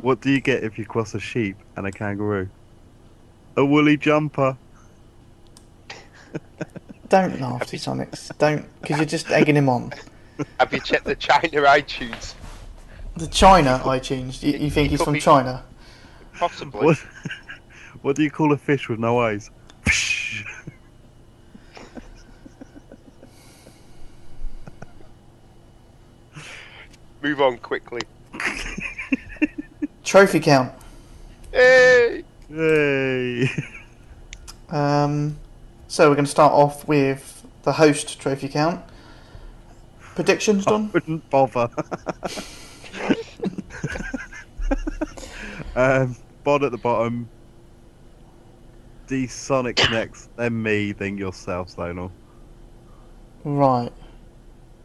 What 0.00 0.22
do 0.22 0.30
you 0.30 0.40
get 0.40 0.64
if 0.64 0.78
you 0.78 0.86
cross 0.86 1.14
a 1.14 1.20
sheep 1.20 1.56
and 1.76 1.86
a 1.86 1.92
kangaroo? 1.92 2.48
A 3.56 3.64
woolly 3.64 3.98
jumper. 3.98 4.56
Don't 7.12 7.38
laugh, 7.42 7.60
Sonics. 7.70 8.36
Don't, 8.38 8.64
because 8.80 8.96
you're 8.96 9.04
just 9.04 9.30
egging 9.30 9.54
him 9.54 9.68
on. 9.68 9.92
Have 10.58 10.72
you 10.72 10.80
checked 10.80 11.04
the 11.04 11.14
China 11.14 11.60
iTunes? 11.60 12.32
The 13.18 13.26
China 13.26 13.82
iTunes. 13.84 14.42
You, 14.42 14.52
you 14.58 14.70
think 14.70 14.86
It 14.86 14.92
he's 14.92 15.02
from 15.02 15.12
be- 15.12 15.20
China? 15.20 15.62
Possibly. 16.38 16.86
What? 16.86 16.96
What 18.00 18.16
do 18.16 18.22
you 18.22 18.30
call 18.30 18.50
a 18.52 18.56
fish 18.56 18.88
with 18.88 18.98
no 18.98 19.20
eyes? 19.20 19.50
Move 27.22 27.42
on 27.42 27.58
quickly. 27.58 28.00
Trophy 30.02 30.40
count. 30.40 30.72
Hey! 31.52 32.24
Yay! 32.50 33.50
Um, 34.70 35.36
so 35.92 36.08
we're 36.08 36.14
going 36.14 36.24
to 36.24 36.30
start 36.30 36.54
off 36.54 36.88
with 36.88 37.46
the 37.64 37.72
host 37.72 38.18
trophy 38.18 38.48
count. 38.48 38.82
Predictions, 40.00 40.64
Don? 40.64 40.90
Wouldn't 40.90 41.28
bother. 41.28 41.68
um, 45.76 46.16
Bod 46.44 46.64
at 46.64 46.72
the 46.72 46.78
bottom. 46.78 47.28
D 49.06 49.26
Sonic 49.26 49.76
next, 49.90 50.34
then 50.36 50.62
me, 50.62 50.92
then 50.92 51.18
yourself, 51.18 51.76
Zonal. 51.76 52.10
Right. 53.44 53.92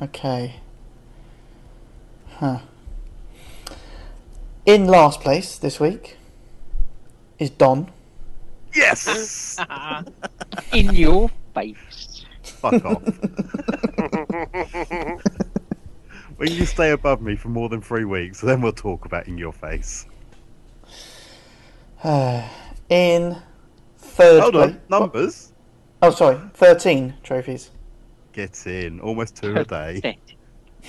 Okay. 0.02 0.58
Huh. 2.32 2.60
In 4.66 4.88
last 4.88 5.22
place 5.22 5.58
this 5.58 5.80
week 5.80 6.18
is 7.40 7.50
Don. 7.50 7.94
Yes! 8.78 9.58
In 10.74 10.94
your 10.94 11.32
face. 11.56 12.26
Fuck 12.44 12.86
off. 12.86 13.04
when 16.38 16.52
you 16.52 16.66
stay 16.66 16.91
above 16.91 17.22
me 17.22 17.36
for 17.36 17.49
more 17.49 17.70
than 17.70 17.82
three 17.82 18.06
weeks, 18.06 18.40
then 18.41 18.62
we'll 18.62 18.72
talk 18.72 19.06
about 19.06 19.28
in 19.28 19.38
your 19.38 19.52
face. 19.52 20.06
In 22.90 23.36
third 23.98 24.41
Hold 24.41 24.54
place. 24.54 24.72
on, 24.72 24.82
numbers? 24.90 25.54
Oh, 26.04 26.12
sorry. 26.12 26.40
13 26.54 27.16
trophies. 27.24 27.72
Get 28.32 28.68
in. 28.68 28.99
Almost 28.99 29.36
two 29.36 29.56
a 29.56 29.66
day. 29.66 30.20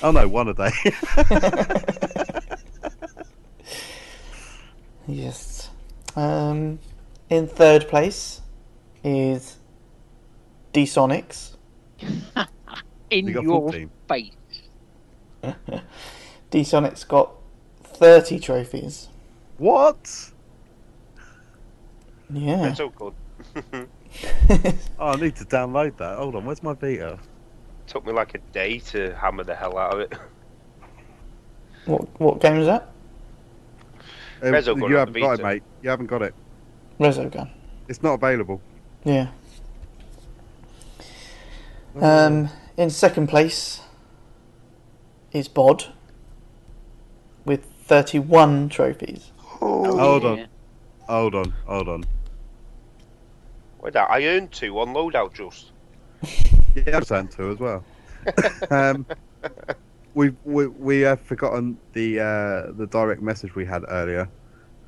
Oh 0.02 0.10
no, 0.10 0.28
one 0.28 0.48
a 0.48 0.55
day. 0.55 0.70
Yes. 5.09 5.70
Um, 6.16 6.78
in 7.30 7.46
third 7.46 7.88
place 7.88 8.40
is 9.05 9.59
D 10.72 10.84
Sonics. 10.84 11.56
In 13.10 13.26
You 13.26 13.34
got 13.34 13.42
your 13.44 13.60
14. 13.62 13.90
face. 14.09 14.32
D 16.50 16.60
Sonics 16.60 17.06
got 17.09 17.32
30 17.84 18.38
trophies. 18.38 19.09
what? 19.56 20.30
Yeah. 22.30 22.56
That's 22.62 22.76
so 22.78 22.90
good. 22.90 23.14
Oh, 24.98 25.09
I 25.12 25.16
need 25.16 25.36
to 25.36 25.44
download 25.44 25.96
that. 25.98 26.16
Hold 26.16 26.34
on, 26.34 26.44
where's 26.46 26.62
my 26.62 26.72
Vita? 26.72 27.18
Took 27.86 28.06
me 28.06 28.12
like 28.12 28.34
a 28.34 28.38
day 28.52 28.78
to 28.80 29.14
hammer 29.14 29.44
the 29.44 29.55
hell 29.55 29.76
out 29.78 29.94
of 29.94 30.00
it. 30.00 30.14
what 31.84 32.20
what 32.20 32.40
game 32.40 32.56
is 32.56 32.66
that? 32.66 32.88
Uh, 34.42 34.46
Rezo 34.46 34.78
got 34.80 34.88
you 34.88 34.96
it 34.96 35.00
on 35.00 35.06
haven't 35.09 35.20
got 35.20 35.32
it, 35.32 35.42
Vita. 35.42 35.42
mate. 35.42 35.62
You 35.82 35.90
haven't 35.90 36.06
got 36.06 36.22
it. 36.22 36.34
Resogun. 36.98 37.50
It's 37.88 38.02
not 38.02 38.14
available. 38.14 38.60
Yeah. 39.04 39.28
Um, 42.00 42.50
in 42.76 42.90
second 42.90 43.28
place 43.28 43.80
is 45.32 45.48
Bod 45.48 45.86
with 47.44 47.64
31 47.84 48.68
trophies. 48.68 49.32
Hold 49.38 50.22
Yeah. 50.22 50.28
on. 50.28 50.46
Hold 51.08 51.34
on, 51.34 51.54
hold 51.66 51.88
on. 51.88 52.04
Wait, 53.80 53.94
that 53.94 54.10
I 54.10 54.24
earned 54.26 54.52
two 54.52 54.78
on 54.78 54.88
loadout 54.88 55.32
just. 55.34 55.72
Yeah, 56.74 56.98
I've 56.98 57.06
sent 57.06 57.32
two 57.32 57.50
as 57.50 57.58
well. 57.58 57.82
um, 58.70 59.04
we 60.14 60.32
we 60.44 60.66
we 60.68 61.00
have 61.00 61.20
forgotten 61.20 61.76
the 61.92 62.20
uh, 62.20 62.72
the 62.72 62.86
direct 62.88 63.20
message 63.20 63.54
we 63.56 63.64
had 63.64 63.84
earlier, 63.88 64.28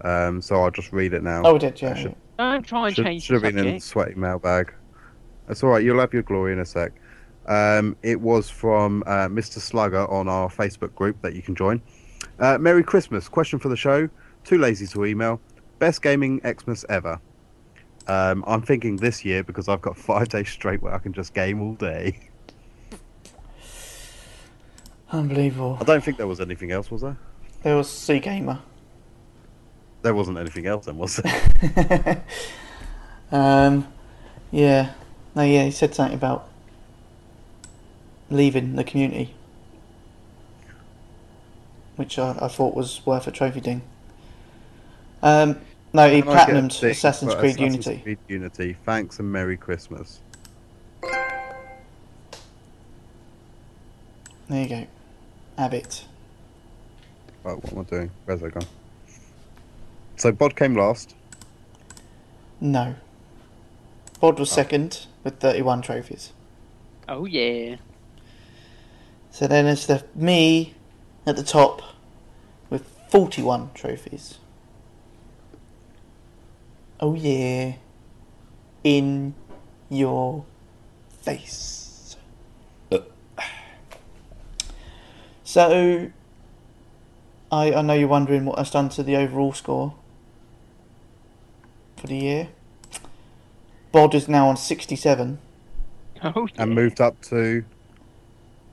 um, 0.04 0.40
so 0.40 0.62
I'll 0.62 0.70
just 0.70 0.92
read 0.92 1.12
it 1.14 1.22
now. 1.22 1.42
Oh, 1.44 1.54
we 1.54 1.58
did, 1.58 1.80
yeah. 1.80 1.90
I 1.92 1.94
should- 2.02 2.14
Don't 2.38 2.62
try 2.62 2.86
and 2.86 2.96
should, 2.96 3.04
change 3.04 3.22
should 3.24 3.34
have 3.34 3.42
been 3.42 3.58
in 3.66 3.74
the 3.74 3.80
sweaty 3.80 4.14
mailbag. 4.14 4.72
That's 5.46 5.62
all 5.62 5.70
right. 5.70 5.82
You'll 5.84 6.00
have 6.00 6.12
your 6.12 6.22
glory 6.22 6.52
in 6.52 6.60
a 6.60 6.64
sec. 6.64 6.92
Um, 7.46 7.96
it 8.02 8.20
was 8.20 8.48
from 8.48 9.02
uh, 9.06 9.26
Mr. 9.28 9.58
Slugger 9.58 10.08
on 10.10 10.28
our 10.28 10.48
Facebook 10.48 10.94
group 10.94 11.20
that 11.22 11.34
you 11.34 11.42
can 11.42 11.54
join. 11.54 11.82
Uh, 12.38 12.56
Merry 12.58 12.82
Christmas. 12.84 13.28
Question 13.28 13.58
for 13.58 13.68
the 13.68 13.76
show. 13.76 14.08
Too 14.44 14.58
lazy 14.58 14.86
to 14.88 15.04
email. 15.04 15.40
Best 15.78 16.02
gaming 16.02 16.40
Xmas 16.46 16.84
ever. 16.88 17.20
Um, 18.06 18.44
I'm 18.46 18.62
thinking 18.62 18.96
this 18.96 19.24
year 19.24 19.42
because 19.42 19.68
I've 19.68 19.82
got 19.82 19.96
five 20.10 20.28
days 20.28 20.48
straight 20.48 20.82
where 20.82 20.94
I 20.94 20.98
can 20.98 21.12
just 21.12 21.34
game 21.34 21.60
all 21.60 21.74
day. 21.74 22.20
Unbelievable. 25.12 25.76
I 25.80 25.84
don't 25.84 26.04
think 26.04 26.16
there 26.18 26.26
was 26.26 26.40
anything 26.40 26.70
else, 26.70 26.90
was 26.90 27.02
there? 27.02 27.16
There 27.62 27.76
was 27.76 27.90
Sea 27.90 28.20
Gamer. 28.20 28.60
There 30.02 30.14
wasn't 30.14 30.38
anything 30.38 30.66
else 30.66 30.86
then, 30.86 30.96
was 30.96 31.16
there? 31.16 32.24
um, 33.32 33.86
yeah. 34.50 34.92
No, 35.34 35.42
yeah, 35.42 35.64
he 35.64 35.70
said 35.70 35.94
something 35.94 36.16
about 36.16 36.48
leaving 38.30 38.76
the 38.76 38.84
community, 38.84 39.34
which 41.96 42.18
I, 42.18 42.36
I 42.40 42.48
thought 42.48 42.74
was 42.74 43.04
worth 43.04 43.26
a 43.26 43.30
trophy 43.30 43.60
ding. 43.60 43.82
Um, 45.22 45.60
no, 45.92 46.08
he 46.08 46.22
Can 46.22 46.30
I 46.30 46.34
get 46.34 46.48
a 46.48 46.52
platinumed 46.52 46.80
tick 46.80 46.92
Assassin's 46.92 47.34
for 47.34 47.40
Creed 47.40 47.56
Assassin's 47.56 47.86
Unity. 47.86 48.02
Creed 48.02 48.18
Unity. 48.28 48.76
Thanks 48.84 49.18
and 49.18 49.30
Merry 49.30 49.56
Christmas. 49.56 50.20
There 54.48 54.62
you 54.62 54.68
go. 54.68 54.86
Abbott. 55.58 56.06
Right, 57.44 57.56
what 57.56 57.72
am 57.72 57.78
I 57.78 57.82
doing? 57.84 58.10
Where's 58.24 58.40
that 58.40 58.54
gone? 58.54 58.66
So 60.20 60.32
Bod 60.32 60.54
came 60.54 60.76
last. 60.76 61.14
No. 62.60 62.96
Bod 64.20 64.38
was 64.38 64.52
oh. 64.52 64.54
second 64.54 65.06
with 65.24 65.40
31 65.40 65.80
trophies. 65.80 66.34
Oh 67.08 67.24
yeah. 67.24 67.76
So 69.30 69.46
then 69.46 69.64
it's 69.64 69.86
the 69.86 70.04
me 70.14 70.74
at 71.24 71.36
the 71.36 71.42
top 71.42 71.80
with 72.68 72.86
41 73.08 73.70
trophies. 73.72 74.36
Oh 77.00 77.14
yeah. 77.14 77.76
In 78.84 79.34
your 79.88 80.44
face. 81.22 82.18
Uh. 82.92 82.98
So 85.44 86.10
I 87.50 87.72
I 87.72 87.80
know 87.80 87.94
you're 87.94 88.06
wondering 88.06 88.44
what 88.44 88.56
that's 88.56 88.70
done 88.70 88.90
to 88.90 89.02
the 89.02 89.16
overall 89.16 89.54
score 89.54 89.94
for 92.00 92.06
the 92.06 92.16
year. 92.16 92.48
Bod 93.92 94.14
is 94.14 94.26
now 94.28 94.48
on 94.48 94.56
67. 94.56 95.38
Oh 96.22 96.48
yeah. 96.54 96.62
and 96.62 96.74
moved 96.74 97.00
up 97.00 97.20
to 97.22 97.64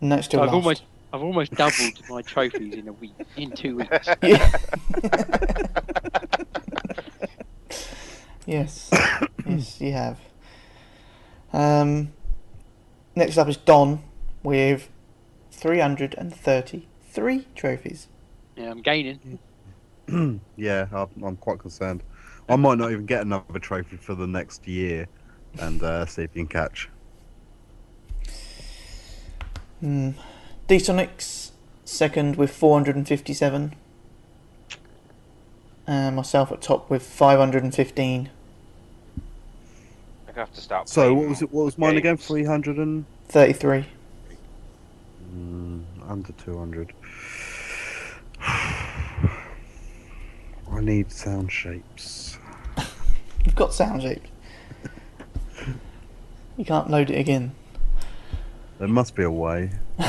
No, 0.01 0.17
it's 0.17 0.27
still 0.27 0.41
I've 0.41 0.47
last. 0.47 0.55
almost 0.55 0.83
I've 1.13 1.21
almost 1.21 1.53
doubled 1.53 2.01
my 2.09 2.21
trophies 2.21 2.73
in 2.73 2.85
a 2.87 2.93
week, 2.93 3.13
in 3.35 3.51
two 3.51 3.75
weeks. 3.77 4.07
Yeah. 4.21 4.51
yes, 8.45 8.89
yes, 9.45 9.81
you 9.81 9.93
have. 9.93 10.19
Um, 11.53 12.11
next 13.15 13.37
up 13.37 13.47
is 13.47 13.55
Don 13.57 14.03
with 14.43 14.89
333 15.51 17.47
trophies. 17.55 18.07
Yeah, 18.57 18.71
I'm 18.71 18.81
gaining. 18.81 19.39
yeah. 20.57 20.87
I'm, 20.91 21.23
I'm 21.23 21.37
quite 21.37 21.59
concerned. 21.59 22.03
I 22.49 22.55
might 22.55 22.77
not 22.77 22.91
even 22.91 23.05
get 23.05 23.21
another 23.23 23.59
trophy 23.59 23.97
for 23.97 24.15
the 24.15 24.27
next 24.27 24.67
year, 24.67 25.07
and 25.59 25.83
uh, 25.83 26.05
see 26.05 26.23
if 26.23 26.35
you 26.35 26.45
can 26.45 26.47
catch. 26.47 26.89
Hmm. 29.81 30.11
D-Sonics 30.67 31.51
second 31.85 32.35
with 32.35 32.51
457. 32.51 33.73
And 35.89 36.15
myself 36.15 36.51
at 36.51 36.61
top 36.61 36.89
with 36.89 37.03
515. 37.03 38.29
I 40.27 40.39
have 40.39 40.53
to 40.53 40.61
start. 40.61 40.89
So 40.89 41.13
what 41.13 41.29
was 41.29 41.41
it? 41.41 41.51
What 41.51 41.63
was 41.65 41.77
mine 41.77 41.95
again? 41.97 42.15
games. 42.15 42.27
Three 42.27 42.43
hundred 42.43 42.77
and 42.77 43.05
33. 43.29 43.85
mm, 45.33 45.83
under 46.07 46.31
two 46.33 46.57
hundred. 46.57 46.93
I 50.69 50.81
need 50.81 51.11
sound 51.11 51.51
shapes. 51.51 52.26
You've 53.47 53.55
got 53.55 53.73
sound 53.73 54.01
shaped. 54.01 54.27
you 56.57 56.65
can't 56.65 56.89
load 56.89 57.09
it 57.09 57.17
again. 57.17 57.55
There 58.77 58.89
must 58.89 59.15
be 59.15 59.23
a 59.23 59.31
way. 59.31 59.71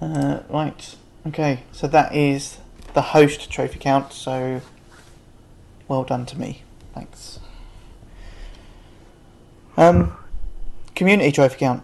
Uh, 0.00 0.40
right. 0.48 0.96
Okay. 1.26 1.64
So 1.72 1.86
that 1.86 2.16
is 2.16 2.56
the 2.94 3.02
host 3.02 3.50
trophy 3.50 3.78
count. 3.78 4.14
So 4.14 4.62
well 5.88 6.04
done 6.04 6.24
to 6.24 6.38
me. 6.38 6.62
Thanks. 6.94 7.38
Um, 9.76 10.16
community 10.94 11.32
trophy 11.32 11.58
count. 11.58 11.82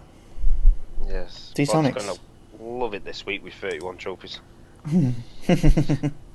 Yes. 1.06 1.52
D-Sonics. 1.54 2.18
Love 2.58 2.94
it 2.94 3.04
this 3.04 3.26
week 3.26 3.44
with 3.44 3.52
31 3.52 3.98
trophies. 3.98 4.40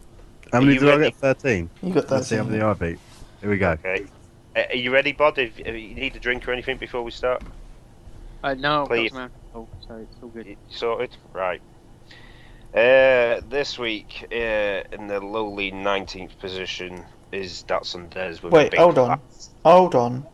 you 0.54 0.60
How 0.60 0.60
many 0.60 0.74
you 0.74 0.80
did 0.80 0.90
I 0.90 0.98
ready? 0.98 1.12
get? 1.12 1.16
13. 1.16 1.70
got 1.94 2.12
Let's 2.12 2.28
see 2.28 2.36
how 2.36 2.44
many 2.44 2.62
I 2.62 2.74
beat. 2.74 3.00
Here 3.40 3.50
we 3.50 3.58
go. 3.58 3.72
Okay. 3.72 4.06
Uh, 4.56 4.64
are 4.70 4.76
you 4.76 4.92
ready, 4.92 5.14
Bod? 5.14 5.38
If, 5.38 5.58
if 5.60 5.68
you 5.68 5.96
need 5.96 6.16
a 6.16 6.20
drink 6.20 6.48
or 6.48 6.52
anything 6.52 6.78
before 6.78 7.04
we 7.04 7.12
start? 7.12 7.42
Uh, 8.44 8.54
no, 8.56 8.84
I've 8.84 8.90
got 8.90 8.96
Please. 8.96 9.12
some 9.12 9.32
alcohol, 9.54 9.70
so 9.88 9.96
it's 9.96 10.16
all 10.22 10.30
good. 10.30 10.46
You 10.48 10.56
sorted? 10.70 11.16
Right. 11.32 11.62
Uh, 12.74 13.42
this 13.50 13.78
week, 13.78 14.28
uh, 14.32 14.36
in 14.92 15.08
the 15.08 15.20
lowly 15.22 15.72
19th 15.72 16.38
position, 16.40 17.04
is 17.32 17.64
Datsun 17.68 18.10
Des 18.10 18.38
with 18.44 18.52
Wait, 18.52 18.78
hold 18.78 18.98
on. 18.98 19.10
fat- 19.10 19.48
Hold 19.64 19.96
on. 19.96 20.26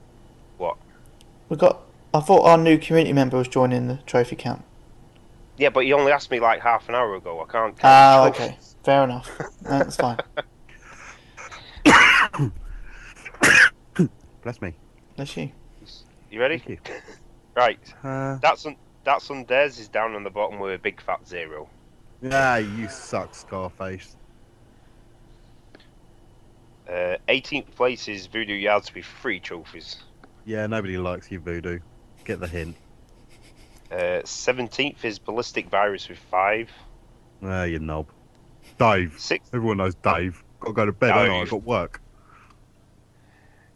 What? 0.57 0.77
We 1.49 1.57
got. 1.57 1.81
I 2.13 2.21
thought 2.21 2.45
our 2.47 2.57
new 2.57 2.77
community 2.77 3.13
member 3.13 3.37
was 3.37 3.47
joining 3.47 3.87
the 3.87 3.97
trophy 4.05 4.35
count. 4.35 4.63
Yeah, 5.57 5.69
but 5.69 5.81
you 5.81 5.95
only 5.95 6.11
asked 6.11 6.31
me 6.31 6.39
like 6.39 6.61
half 6.61 6.87
an 6.89 6.95
hour 6.95 7.15
ago. 7.15 7.39
I 7.41 7.51
can't. 7.51 7.77
count 7.77 7.83
Ah, 7.83 8.27
okay. 8.27 8.57
Fair 8.83 9.03
enough. 9.03 9.29
No, 9.63 9.69
That's 9.69 9.95
fine. 9.97 10.17
Bless 14.43 14.61
me. 14.61 14.73
Bless 15.15 15.35
you. 15.37 15.51
You 16.31 16.39
ready? 16.39 16.57
Thank 16.59 16.87
you. 16.87 16.95
Right. 17.55 17.79
Uh, 18.03 18.37
Datsun, 18.39 18.75
Datsun 19.05 19.47
Des 19.47 19.65
is 19.81 19.87
down 19.87 20.13
on 20.15 20.23
the 20.23 20.29
bottom 20.29 20.59
with 20.59 20.73
a 20.75 20.77
big 20.77 21.01
fat 21.01 21.27
zero. 21.27 21.67
yeah, 22.21 22.57
you 22.57 22.87
suck, 22.87 23.33
Scarface. 23.33 24.15
Uh, 26.87 27.17
18th 27.27 27.71
place 27.75 28.07
is 28.07 28.27
Voodoo 28.27 28.53
Yards 28.53 28.93
with 28.93 29.05
three 29.21 29.39
trophies. 29.39 29.97
Yeah, 30.45 30.67
nobody 30.67 30.97
likes 30.97 31.29
you, 31.31 31.39
Voodoo. 31.39 31.79
Get 32.23 32.39
the 32.39 32.47
hint. 32.47 32.75
Uh, 33.91 34.21
17th 34.23 35.03
is 35.03 35.19
Ballistic 35.19 35.69
Virus 35.69 36.07
with 36.07 36.19
five. 36.31 36.69
Ah, 37.43 37.63
you 37.63 37.79
knob. 37.79 38.07
Dave. 38.77 39.15
Six, 39.17 39.49
Everyone 39.53 39.77
knows 39.77 39.95
Dave. 39.95 40.43
Got 40.59 40.67
to 40.67 40.73
go 40.73 40.85
to 40.85 40.91
bed, 40.91 41.09
ain't 41.09 41.17
I? 41.17 41.27
Dave. 41.27 41.41
I've 41.43 41.49
got 41.49 41.63
work. 41.63 42.01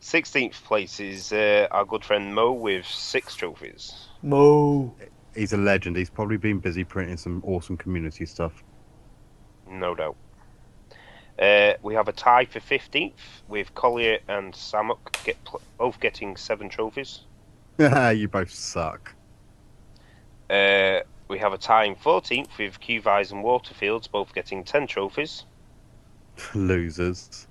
16th 0.02 0.64
place 0.64 1.00
is 1.00 1.32
uh, 1.32 1.68
our 1.72 1.86
good 1.86 2.04
friend 2.04 2.34
Mo 2.34 2.52
with 2.52 2.86
six 2.86 3.36
trophies. 3.36 4.08
Mo. 4.24 4.96
He's 5.36 5.54
a 5.54 5.58
legend. 5.58 5.96
He's 5.96 6.10
probably 6.10 6.38
been 6.38 6.60
busy 6.60 6.84
printing 6.84 7.18
some 7.18 7.42
awesome 7.46 7.78
community 7.78 8.26
stuff. 8.26 8.64
No 9.70 9.96
doubt. 9.96 10.18
Uh, 11.40 11.74
we 11.82 11.94
have 11.94 12.08
a 12.08 12.12
tie 12.12 12.46
for 12.46 12.60
15th 12.60 13.14
with 13.48 13.74
Collier 13.74 14.20
and 14.28 14.54
Samuk 14.54 15.24
get 15.24 15.42
pl- 15.46 15.62
both 15.78 16.00
getting 16.00 16.36
seven 16.36 16.68
trophies. 16.68 17.22
you 17.80 18.28
both 18.28 18.52
suck. 18.52 19.16
Uh, 20.50 21.00
we 21.32 21.40
have 21.40 21.54
a 21.54 21.58
tie 21.58 21.86
in 21.86 21.96
14th 21.96 22.58
with 22.60 22.80
Qvise 22.82 23.32
and 23.32 23.44
Waterfields 23.44 24.12
both 24.12 24.36
getting 24.36 24.66
10 24.66 24.86
trophies. 24.86 25.46
Losers. 26.54 27.48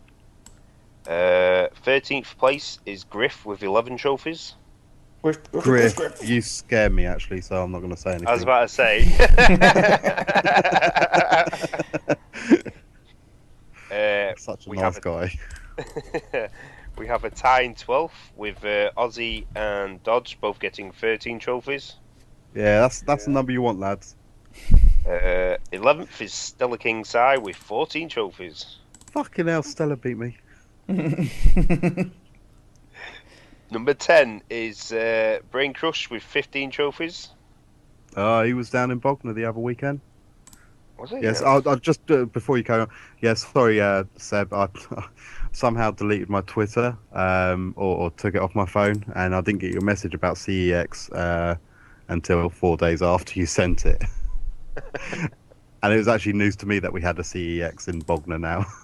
Uh, 1.09 1.69
13th 1.85 2.37
place 2.37 2.79
is 2.85 3.05
Griff 3.05 3.47
with 3.47 3.63
11 3.63 3.97
trophies. 3.97 4.55
Griff, 5.23 5.43
Griff, 5.51 5.99
you 6.23 6.41
scare 6.41 6.91
me 6.91 7.07
actually, 7.07 7.41
so 7.41 7.63
I'm 7.63 7.73
not 7.73 7.81
going 7.81 7.95
to 7.95 7.97
say 7.97 8.11
anything. 8.11 8.29
I 8.29 8.33
was 8.33 8.43
about 8.43 8.69
to 8.69 8.69
say. 8.69 9.05
uh, 14.33 14.35
Such 14.37 14.67
a 14.67 14.71
we 14.71 14.77
nice 14.77 14.95
have 14.95 15.03
guy. 15.03 15.39
we 16.99 17.07
have 17.07 17.25
a 17.25 17.31
tie 17.31 17.63
in 17.63 17.75
12th 17.75 18.11
with 18.37 18.65
uh, 18.65 18.91
Aussie 18.97 19.47
and 19.55 20.03
Dodge 20.03 20.39
both 20.41 20.59
getting 20.59 20.93
13 20.93 21.39
trophies. 21.39 21.97
Yeah, 22.55 22.81
that's 22.81 23.01
that's 23.03 23.25
the 23.27 23.31
number 23.31 23.53
you 23.53 23.63
want, 23.63 23.79
lads. 23.79 24.17
Uh, 25.07 25.57
11th 25.73 26.21
is 26.21 26.33
Stella 26.33 26.77
King 26.77 27.05
Sai 27.05 27.39
with 27.39 27.57
14 27.57 28.09
trophies. 28.09 28.79
Fucking 29.13 29.47
hell, 29.47 29.63
Stella 29.63 29.97
beat 29.97 30.19
me. 30.19 30.37
Number 33.71 33.95
10 33.95 34.43
is 34.51 34.93
uh, 34.93 35.39
Brain 35.51 35.73
Crush 35.73 36.11
with 36.11 36.23
15 36.23 36.71
trophies. 36.73 37.29
Uh, 38.17 38.43
he 38.43 38.53
was 38.55 38.71
down 38.71 38.91
in 38.91 38.99
Bognor 38.99 39.33
the 39.33 39.45
other 39.45 39.61
weekend. 39.61 40.01
Was 40.99 41.13
it? 41.13 41.23
Yes, 41.23 41.41
I'll, 41.41 41.67
I'll 41.69 41.77
just 41.77 42.11
uh, 42.11 42.25
before 42.27 42.59
you 42.59 42.65
carry 42.65 42.83
on. 42.83 42.89
Yes, 43.21 43.47
sorry, 43.53 43.81
uh, 43.81 44.05
Seb. 44.17 44.53
I 44.53 44.69
somehow 45.53 45.93
deleted 45.93 46.29
my 46.29 46.43
Twitter 46.43 46.97
um, 47.13 47.73
or, 47.77 47.97
or 47.97 48.11
took 48.11 48.35
it 48.35 48.43
off 48.43 48.55
my 48.55 48.67
phone, 48.67 49.05
and 49.15 49.35
I 49.35 49.41
didn't 49.41 49.61
get 49.61 49.73
your 49.73 49.83
message 49.83 50.15
about 50.15 50.35
CEX 50.37 51.11
uh, 51.15 51.55
until 52.11 52.51
four 52.51 52.77
days 52.77 53.03
after 53.03 53.39
you 53.39 53.47
sent 53.47 53.87
it. 53.87 54.03
and 55.83 55.93
it 55.93 55.97
was 55.97 56.09
actually 56.09 56.35
news 56.35 56.57
to 56.57 56.67
me 56.67 56.79
that 56.81 56.93
we 56.93 57.01
had 57.01 57.19
a 57.19 57.23
CEX 57.23 57.89
in 57.89 58.01
Bognor 58.01 58.39
now. 58.39 58.67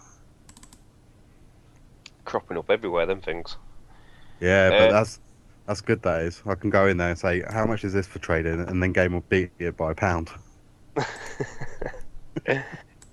Cropping 2.25 2.57
up 2.57 2.71
everywhere, 2.71 3.07
them 3.07 3.21
things. 3.21 3.57
yeah, 4.41 4.71
but 4.71 4.89
Uh, 4.89 4.93
that's 4.93 5.21
that's 5.67 5.81
good. 5.81 6.03
That 6.03 6.23
is. 6.23 6.43
I 6.47 6.55
can 6.55 6.71
go 6.71 6.87
in 6.87 6.97
there 6.97 7.11
and 7.11 7.19
say, 7.19 7.43
how 7.51 7.67
much 7.67 7.85
is 7.85 7.93
this 7.93 8.07
for 8.07 8.21
trading, 8.21 8.61
and 8.61 8.83
then 8.83 8.93
game 8.93 9.13
will 9.13 9.25
beat 9.29 9.51
it 9.59 9.77
by 9.77 9.93
a 9.93 9.95
pound. 9.95 10.31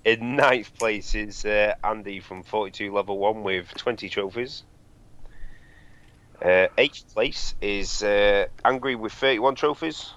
In 0.04 0.36
ninth 0.36 0.76
place 0.78 1.14
is 1.14 1.44
uh, 1.44 1.74
Andy 1.82 2.20
from 2.20 2.42
42 2.42 2.92
level 2.92 3.18
1 3.18 3.42
with 3.42 3.68
20 3.74 4.08
trophies. 4.10 4.64
Uh, 6.44 6.68
eighth 6.76 7.12
place 7.14 7.54
is 7.62 8.02
uh, 8.02 8.44
Angry 8.64 8.96
with 8.96 9.12
31 9.12 9.54
trophies. 9.54 10.12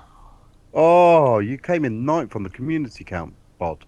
Oh, 0.74 1.40
you 1.40 1.58
came 1.58 1.86
in 1.86 2.06
ninth 2.06 2.36
on 2.36 2.44
the 2.44 2.50
community 2.50 3.06
count, 3.06 3.34
Bod. 3.58 3.86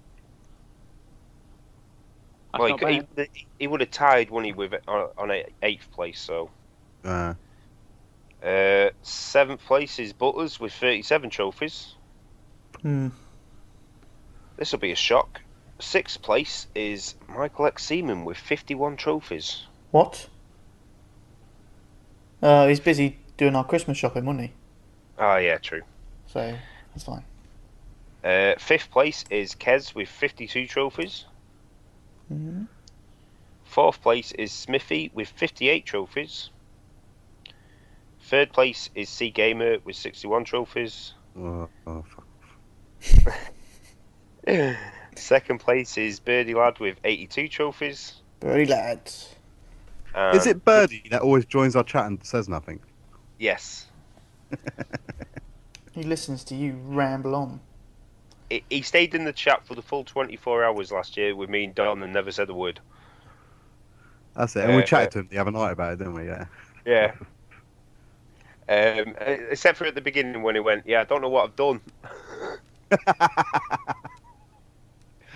That's 2.54 2.62
Well, 2.62 2.78
he, 2.78 3.02
he, 3.18 3.48
he 3.60 3.68
would 3.68 3.82
have 3.82 3.92
tied, 3.92 4.30
wouldn't 4.30 4.48
he, 4.48 4.54
with 4.54 4.74
on, 4.88 5.10
on 5.18 5.44
eighth 5.62 5.92
place. 5.92 6.20
So 6.20 6.50
Uh, 7.04 7.34
uh, 8.42 8.90
seventh 9.02 9.64
place 9.66 10.00
is 10.00 10.14
Butters 10.14 10.62
with 10.62 10.72
37 10.72 11.30
trophies. 11.30 11.96
Hmm. 12.82 13.10
This 14.56 14.72
will 14.72 14.80
be 14.80 14.92
a 14.92 14.96
shock. 14.96 15.42
Sixth 15.80 16.22
place 16.22 16.68
is 16.74 17.16
Michael 17.28 17.66
X 17.66 17.84
Seaman 17.86 18.24
with 18.24 18.38
51 18.38 18.96
trophies. 18.96 19.66
What? 19.92 20.30
Uh, 22.42 22.68
he's 22.68 22.80
busy 22.80 23.18
doing 23.38 23.56
our 23.56 23.64
Christmas 23.66 23.98
shopping, 23.98 24.26
wasn't 24.26 24.46
he? 24.48 24.54
Ah, 25.18 25.38
yeah, 25.38 25.58
true. 25.58 25.82
So 26.28 26.56
that's 26.94 27.04
fine. 27.04 27.24
Uh, 28.24 28.54
fifth 28.58 28.92
place 28.92 29.26
is 29.30 29.56
Kez 29.56 29.94
with 29.96 30.10
52 30.10 30.68
trophies. 30.68 31.26
Mhm. 32.32 32.68
Fourth 33.64 34.02
place 34.02 34.32
is 34.34 34.52
Smithy 34.52 35.12
with 35.14 35.30
58 35.30 35.86
trophies. 35.86 36.50
Third 38.22 38.52
place 38.52 38.90
is 38.96 39.10
C 39.10 39.30
Gamer 39.30 39.78
with 39.84 39.96
61 39.96 40.44
trophies. 40.44 41.14
oh, 41.38 41.70
oh, 41.88 42.04
fuck. 42.04 43.38
Second 45.16 45.60
place 45.60 45.98
is 45.98 46.20
Birdie 46.20 46.54
Lad 46.54 46.80
with 46.80 46.98
82 47.04 47.48
trophies. 47.48 48.22
Birdie 48.40 48.66
lads. 48.66 49.36
And 50.14 50.38
Is 50.38 50.46
it 50.48 50.64
Birdie 50.66 51.08
that 51.12 51.22
always 51.22 51.46
joins 51.46 51.76
our 51.76 51.84
chat 51.84 52.06
and 52.08 52.24
says 52.26 52.50
nothing? 52.50 52.82
Yes. 53.40 53.88
He 55.92 56.04
listens 56.04 56.44
to 56.46 56.56
you 56.56 56.74
ramble 56.74 57.36
on. 57.36 57.62
He- 58.50 58.66
He 58.70 58.82
stayed 58.82 59.16
in 59.16 59.26
the 59.26 59.34
chat 59.34 59.66
for 59.68 59.76
the 59.76 59.82
full 59.82 60.04
24 60.06 60.64
hours 60.64 60.92
last 60.92 61.18
year 61.18 61.36
with 61.36 61.50
me 61.50 61.66
and 61.66 61.76
Don 61.76 62.04
and 62.04 62.14
never 62.14 62.32
said 62.32 62.50
a 62.50 62.54
word. 62.54 62.80
That's 64.36 64.56
it. 64.56 64.66
And 64.66 64.76
we 64.76 64.84
Uh, 64.84 64.86
chatted 64.86 65.12
to 65.12 65.20
him 65.20 65.28
the 65.30 65.38
other 65.40 65.52
night 65.52 65.72
about 65.72 65.94
it, 65.94 65.98
didn't 66.00 66.14
we? 66.16 66.26
Yeah. 66.28 66.46
Yeah. 66.86 67.14
Um, 68.70 69.16
except 69.20 69.78
for 69.80 69.86
at 69.86 69.96
the 69.96 70.02
beginning 70.02 70.44
when 70.44 70.56
he 70.56 70.62
went, 70.62 70.86
yeah, 70.86 71.02
I 71.02 71.04
don't 71.06 71.22
know 71.22 71.30
what 71.30 71.44
I've 71.46 71.56
done. 71.56 71.82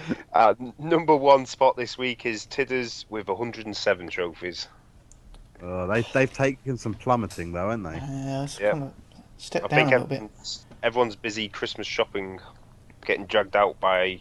uh, 0.34 0.54
number 0.80 1.16
one 1.16 1.46
spot 1.46 1.76
this 1.78 1.98
week 1.98 2.26
is 2.26 2.46
Tidders 2.46 3.06
with 3.10 3.28
107 3.28 4.08
trophies. 4.10 4.68
Oh, 5.62 5.88
they 5.88 6.02
they've 6.14 6.32
taken 6.34 6.78
some 6.78 6.94
plummeting 6.94 7.52
though, 7.54 7.70
haven't 7.70 7.84
they? 7.84 7.96
Yeah, 7.96 8.48
Yeah. 8.60 8.72
kind 8.72 8.84
of 8.84 8.94
step 9.38 9.64
I 9.64 9.68
down 9.68 9.80
a 9.80 9.82
think 9.82 9.92
little 9.92 10.08
bit. 10.08 10.16
everyone's, 10.16 10.66
everyone's 10.84 11.16
busy 11.16 11.48
Christmas 11.48 11.88
shopping, 11.88 12.40
getting 13.06 13.26
dragged 13.28 13.56
out 13.56 13.80
by 13.80 14.20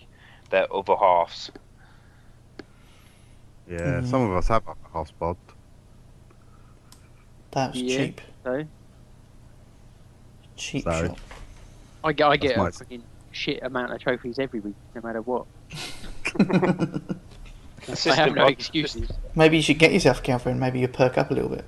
their 0.51 0.73
other 0.73 0.95
halves. 0.97 1.51
Yeah. 3.69 3.79
Mhm. 3.79 4.07
Some 4.11 4.23
of 4.23 4.33
us 4.37 4.49
have 4.49 4.63
a 4.69 4.75
house 4.93 5.11
bod. 5.13 5.37
That 7.53 7.73
was 7.73 7.83
Yeah. 7.83 7.97
cheap. 8.07 8.21
So 8.45 8.65
Cheap 10.57 10.85
Sorry. 10.85 11.09
shop. 11.09 11.19
I 12.05 12.13
get, 12.13 12.27
I 12.29 12.37
get 12.37 12.49
That's 12.49 12.59
a 12.59 12.63
nice. 12.65 12.79
fucking 12.79 13.03
shit 13.33 13.63
amount 13.63 13.93
of 13.93 14.01
trophies 14.01 14.39
every 14.39 14.61
week, 14.61 14.75
no 14.95 15.01
matter 15.01 15.23
what. 15.23 15.47
I 18.09 18.15
have 18.15 18.35
no 18.35 18.47
excuses. 18.47 19.11
Maybe 19.35 19.57
you 19.57 19.63
should 19.63 19.79
get 19.79 19.93
yourself 19.93 20.21
a 20.21 20.27
girlfriend. 20.27 20.61
Maybe 20.61 20.81
you 20.81 20.89
perk 20.89 21.19
up 21.19 21.31
a 21.31 21.35
little 21.35 21.51
bit. 21.51 21.65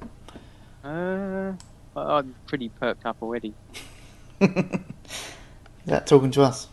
Uh, 0.85 1.53
I'm 1.97 2.35
pretty 2.47 2.69
perked 2.69 3.05
up 3.05 3.17
already. 3.23 3.55
That 5.87 6.07
talking 6.07 6.31
to 6.33 6.43
us? 6.43 6.69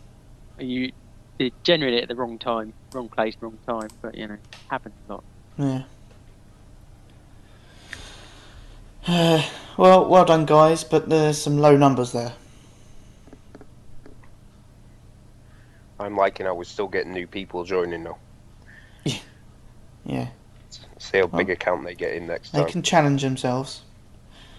You 0.57 0.91
you're 1.37 1.49
generally 1.63 2.01
at 2.01 2.07
the 2.07 2.15
wrong 2.15 2.37
time, 2.37 2.73
wrong 2.93 3.09
place, 3.09 3.35
wrong 3.41 3.57
time, 3.67 3.89
but 4.01 4.15
you 4.15 4.27
know, 4.27 4.37
happens 4.69 4.95
a 5.09 5.13
lot. 5.13 5.23
Yeah. 5.57 5.83
Uh, 9.07 9.43
well, 9.77 10.07
well 10.07 10.25
done, 10.25 10.45
guys. 10.45 10.83
But 10.83 11.09
there's 11.09 11.41
some 11.41 11.57
low 11.57 11.75
numbers 11.75 12.11
there. 12.13 12.33
I'm 16.01 16.15
liking 16.17 16.45
how 16.45 16.55
we're 16.55 16.63
still 16.63 16.87
getting 16.87 17.13
new 17.13 17.27
people 17.27 17.63
joining 17.63 18.03
now. 18.03 18.17
Yeah, 20.03 20.29
See 20.97 21.19
how 21.19 21.27
big 21.27 21.49
Oh. 21.49 21.53
a 21.53 21.55
count 21.55 21.83
they 21.85 21.93
get 21.93 22.15
in 22.15 22.25
next 22.25 22.51
they 22.53 22.65
can 22.65 22.81
challenge 22.81 23.21
themselves. 23.21 23.83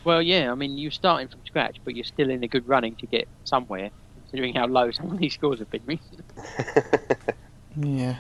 Well, 0.05 0.23
yeah, 0.23 0.53
I 0.53 0.55
mean, 0.55 0.79
you're 0.79 0.93
starting 0.93 1.27
from 1.27 1.41
scratch, 1.45 1.79
but 1.85 1.97
you're 1.97 2.05
still 2.05 2.31
in 2.31 2.45
a 2.45 2.49
good 2.49 2.69
running 2.69 2.95
to 2.97 3.07
get 3.07 3.27
somewhere, 3.45 3.91
considering 4.23 4.55
how 4.55 4.67
low 4.67 4.91
some 4.93 5.11
of 5.11 5.19
these 5.19 5.35
scores 5.35 5.59
have 5.59 5.71
been 5.71 5.83
recently. 5.87 6.25
Yeah. 7.77 8.17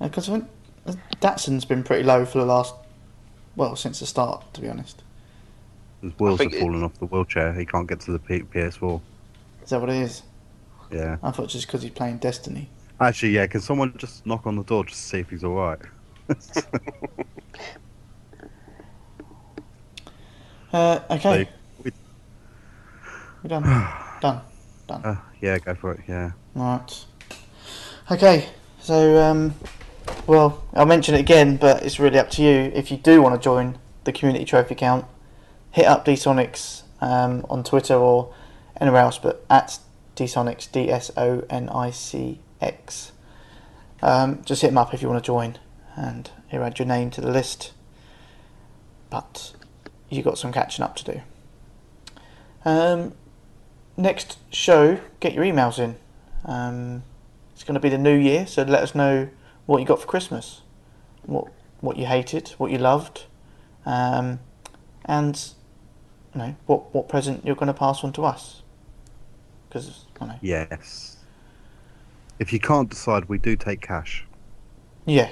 Uh, 0.00 0.08
because 0.08 0.28
I 0.28 0.32
think 0.32 0.48
uh, 0.86 0.92
Datsun's 1.20 1.64
been 1.64 1.82
pretty 1.84 2.02
low 2.02 2.26
for 2.26 2.38
the 2.38 2.44
last, 2.44 2.74
well, 3.54 3.76
since 3.76 4.00
the 4.00 4.06
start, 4.06 4.52
to 4.54 4.60
be 4.60 4.68
honest. 4.68 5.04
His 6.02 6.12
wheels 6.18 6.32
have 6.32 6.38
think 6.50 6.54
it- 6.54 6.60
fallen 6.60 6.82
off 6.82 6.98
the 6.98 7.06
wheelchair. 7.06 7.52
He 7.54 7.64
can't 7.64 7.88
get 7.88 8.00
to 8.00 8.12
the 8.12 8.18
P- 8.18 8.40
PS4. 8.42 9.00
Is 9.62 9.70
that 9.70 9.80
what 9.80 9.88
it 9.88 9.96
is? 10.02 10.22
Yeah. 10.90 11.16
I 11.22 11.30
thought 11.30 11.48
just 11.48 11.66
because 11.66 11.82
he's 11.82 11.90
playing 11.92 12.18
Destiny. 12.18 12.68
Actually, 13.00 13.30
yeah. 13.32 13.46
Can 13.46 13.60
someone 13.60 13.94
just 13.98 14.24
knock 14.26 14.46
on 14.46 14.56
the 14.56 14.62
door 14.64 14.84
just 14.84 15.00
to 15.02 15.06
see 15.08 15.18
if 15.18 15.30
he's 15.30 15.44
all 15.44 15.54
right? 15.54 15.78
Uh, 20.72 21.00
okay, 21.10 21.44
So, 21.44 21.50
we- 21.84 21.92
we're 23.42 23.48
done. 24.20 24.40
done. 24.88 25.04
uh, 25.04 25.16
yeah, 25.40 25.58
go 25.58 25.74
for 25.74 25.92
it. 25.92 26.00
Yeah. 26.08 26.32
Right. 26.54 27.04
Okay, 28.10 28.48
so, 28.80 29.22
um, 29.22 29.54
well, 30.26 30.62
I'll 30.74 30.86
mention 30.86 31.14
it 31.14 31.20
again, 31.20 31.56
but 31.56 31.82
it's 31.84 31.98
really 31.98 32.18
up 32.18 32.30
to 32.32 32.42
you. 32.42 32.70
If 32.74 32.90
you 32.90 32.96
do 32.96 33.22
want 33.22 33.34
to 33.34 33.40
join 33.40 33.78
the 34.04 34.12
community 34.12 34.44
trophy 34.44 34.74
count, 34.74 35.04
hit 35.70 35.86
up 35.86 36.04
Dsonics 36.04 36.82
um, 37.00 37.44
on 37.50 37.64
Twitter 37.64 37.94
or 37.94 38.32
anywhere 38.80 39.02
else, 39.02 39.18
but 39.18 39.44
at 39.50 39.78
Dsonics, 40.16 40.70
D 40.70 40.90
S 40.90 41.10
O 41.16 41.44
N 41.48 41.68
I 41.68 41.90
C 41.90 42.40
X. 42.60 43.12
Um, 44.02 44.42
just 44.44 44.62
hit 44.62 44.68
them 44.68 44.78
up 44.78 44.92
if 44.92 45.02
you 45.02 45.08
want 45.08 45.22
to 45.22 45.26
join, 45.26 45.58
and 45.94 46.30
he'll 46.48 46.64
add 46.64 46.78
your 46.78 46.86
name 46.86 47.10
to 47.12 47.20
the 47.20 47.30
list. 47.30 47.72
But 49.10 49.54
you 50.08 50.22
got 50.22 50.38
some 50.38 50.52
catching 50.52 50.84
up 50.84 50.96
to 50.96 51.04
do. 51.04 51.20
Um, 52.64 53.14
next 53.96 54.38
show, 54.52 55.00
get 55.20 55.32
your 55.32 55.44
emails 55.44 55.78
in. 55.78 55.96
Um, 56.44 57.02
it's 57.52 57.64
going 57.64 57.74
to 57.74 57.80
be 57.80 57.88
the 57.88 57.98
new 57.98 58.16
year, 58.16 58.46
so 58.46 58.62
let 58.62 58.82
us 58.82 58.94
know 58.94 59.28
what 59.66 59.78
you 59.78 59.86
got 59.86 60.00
for 60.00 60.06
Christmas, 60.06 60.62
what 61.24 61.48
what 61.80 61.96
you 61.96 62.06
hated, 62.06 62.48
what 62.58 62.70
you 62.70 62.78
loved, 62.78 63.24
um, 63.84 64.40
and 65.04 65.52
you 66.34 66.40
know 66.40 66.56
what 66.66 66.94
what 66.94 67.08
present 67.08 67.44
you're 67.44 67.56
going 67.56 67.66
to 67.66 67.74
pass 67.74 68.02
on 68.02 68.12
to 68.14 68.24
us. 68.24 68.62
Because 69.68 70.05
you 70.20 70.26
know, 70.26 70.38
Yes. 70.40 71.16
If 72.38 72.52
you 72.52 72.60
can't 72.60 72.90
decide, 72.90 73.26
we 73.28 73.38
do 73.38 73.56
take 73.56 73.80
cash. 73.80 74.24
yeah, 75.06 75.30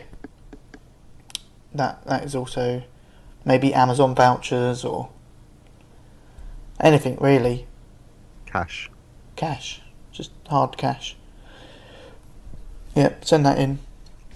that 1.75 2.05
that 2.07 2.25
is 2.25 2.35
also 2.35 2.83
maybe 3.45 3.75
Amazon 3.75 4.15
vouchers 4.15 4.85
or 4.85 5.11
anything 6.81 7.17
really, 7.21 7.67
Cash. 8.47 8.91
cash, 9.37 9.83
just 10.13 10.31
hard 10.49 10.77
cash. 10.79 11.17
Yep, 12.95 13.25
send 13.25 13.45
that 13.45 13.59
in. 13.59 13.81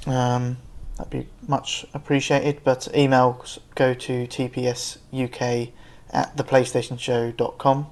Um, 0.07 0.59
that'd 0.97 1.11
be 1.11 1.29
much 1.47 1.87
appreciated. 1.95 2.61
But 2.65 2.89
emails 2.93 3.59
go 3.77 3.95
to 3.95 4.27
tpsuk 4.27 5.73
at 6.11 6.37
theplaystationshow.com. 6.37 7.87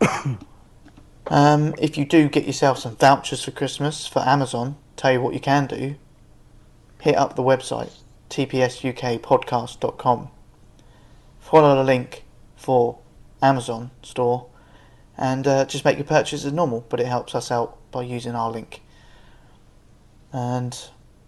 um, 1.28 1.74
if 1.78 1.96
you 1.98 2.04
do 2.04 2.28
get 2.28 2.46
yourself 2.46 2.78
some 2.78 2.96
vouchers 2.96 3.44
for 3.44 3.50
Christmas 3.50 4.06
for 4.06 4.20
Amazon, 4.20 4.76
tell 4.96 5.12
you 5.12 5.20
what 5.20 5.34
you 5.34 5.40
can 5.40 5.66
do. 5.66 5.96
Hit 7.00 7.16
up 7.16 7.36
the 7.36 7.42
website 7.42 7.92
tpsukpodcast.com. 8.30 10.28
Follow 11.40 11.76
the 11.76 11.84
link 11.84 12.24
for 12.56 12.98
Amazon 13.40 13.90
store 14.02 14.48
and 15.16 15.46
uh, 15.46 15.64
just 15.64 15.84
make 15.84 15.96
your 15.96 16.04
purchase 16.04 16.44
as 16.44 16.52
normal, 16.52 16.84
but 16.88 17.00
it 17.00 17.06
helps 17.06 17.34
us 17.34 17.50
out 17.50 17.76
by 17.90 18.02
using 18.02 18.34
our 18.34 18.50
link. 18.50 18.82
And 20.32 20.78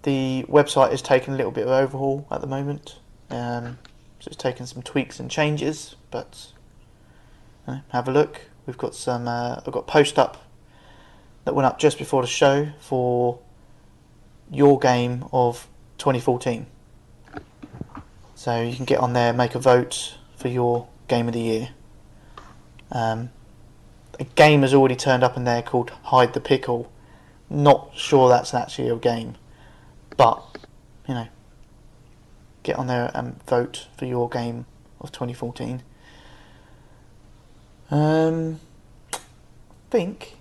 the 0.03 0.45
website 0.49 0.93
is 0.93 1.03
taking 1.03 1.35
a 1.35 1.37
little 1.37 1.53
bit 1.53 1.67
of 1.67 1.71
overhaul 1.71 2.27
at 2.31 2.41
the 2.41 2.47
moment, 2.47 2.99
um, 3.31 3.79
so 4.21 4.29
it's 4.29 4.37
taken 4.37 4.67
some 4.67 4.83
tweaks 4.83 5.19
and 5.19 5.31
changes. 5.31 5.97
But 6.11 6.53
have 7.91 8.09
a 8.09 8.13
look. 8.13 8.50
We've 8.71 8.79
got 8.79 8.95
some. 8.95 9.27
Uh, 9.27 9.57
I've 9.57 9.73
got 9.73 9.89
post 9.89 10.17
up 10.17 10.49
that 11.45 11.57
went 11.57 11.67
up 11.67 11.81
just 11.81 11.99
before 11.99 12.23
the 12.23 12.29
show 12.29 12.69
for 12.79 13.41
your 14.49 14.79
game 14.79 15.25
of 15.33 15.67
2014. 15.99 16.67
So 18.37 18.63
you 18.63 18.77
can 18.77 18.85
get 18.85 19.01
on 19.01 19.13
there, 19.13 19.33
make 19.33 19.57
a 19.57 19.59
vote 19.59 20.15
for 20.37 20.47
your 20.47 20.87
game 21.09 21.27
of 21.27 21.35
the 21.35 21.41
year. 21.41 21.71
Um, 22.93 23.31
a 24.21 24.25
game 24.37 24.63
has 24.63 24.73
already 24.73 24.95
turned 24.95 25.25
up 25.25 25.37
in 25.37 25.43
there 25.43 25.63
called 25.63 25.91
Hide 26.05 26.33
the 26.33 26.41
Pickle. 26.41 26.93
Not 27.49 27.91
sure 27.97 28.29
that's 28.29 28.55
actually 28.55 28.89
a 28.89 28.95
game, 28.95 29.35
but 30.17 30.45
you 31.09 31.15
know, 31.15 31.27
get 32.63 32.77
on 32.77 32.87
there 32.87 33.11
and 33.15 33.43
vote 33.47 33.89
for 33.99 34.05
your 34.05 34.29
game 34.29 34.67
of 35.01 35.11
2014. 35.11 35.83
Um, 37.91 38.61
I 39.13 39.19
think 39.91 40.37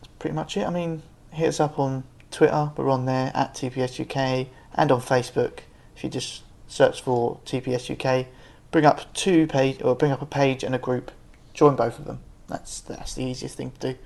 that's 0.00 0.12
pretty 0.18 0.34
much 0.34 0.56
it. 0.56 0.66
I 0.66 0.70
mean, 0.70 1.02
hit 1.30 1.48
us 1.48 1.60
up 1.60 1.78
on 1.78 2.04
Twitter. 2.30 2.70
We're 2.76 2.88
on 2.88 3.06
there 3.06 3.32
at 3.34 3.54
TPS 3.54 4.00
UK 4.00 4.48
and 4.74 4.92
on 4.92 5.00
Facebook. 5.00 5.60
If 5.96 6.04
you 6.04 6.10
just 6.10 6.42
search 6.68 7.02
for 7.02 7.40
TPS 7.44 7.90
UK, 7.90 8.26
bring 8.70 8.86
up 8.86 9.12
two 9.12 9.46
page 9.46 9.82
or 9.82 9.94
bring 9.94 10.12
up 10.12 10.22
a 10.22 10.26
page 10.26 10.62
and 10.62 10.74
a 10.74 10.78
group. 10.78 11.10
Join 11.52 11.76
both 11.76 11.98
of 11.98 12.06
them. 12.06 12.20
That's 12.48 12.80
that's 12.80 13.14
the 13.14 13.24
easiest 13.24 13.56
thing 13.56 13.72
to 13.80 13.92
do. 13.92 13.98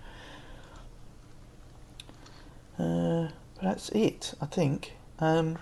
Uh, 2.78 3.28
but 3.54 3.62
that's 3.62 3.88
it, 3.90 4.34
I 4.40 4.46
think. 4.46 4.92
Um, 5.18 5.58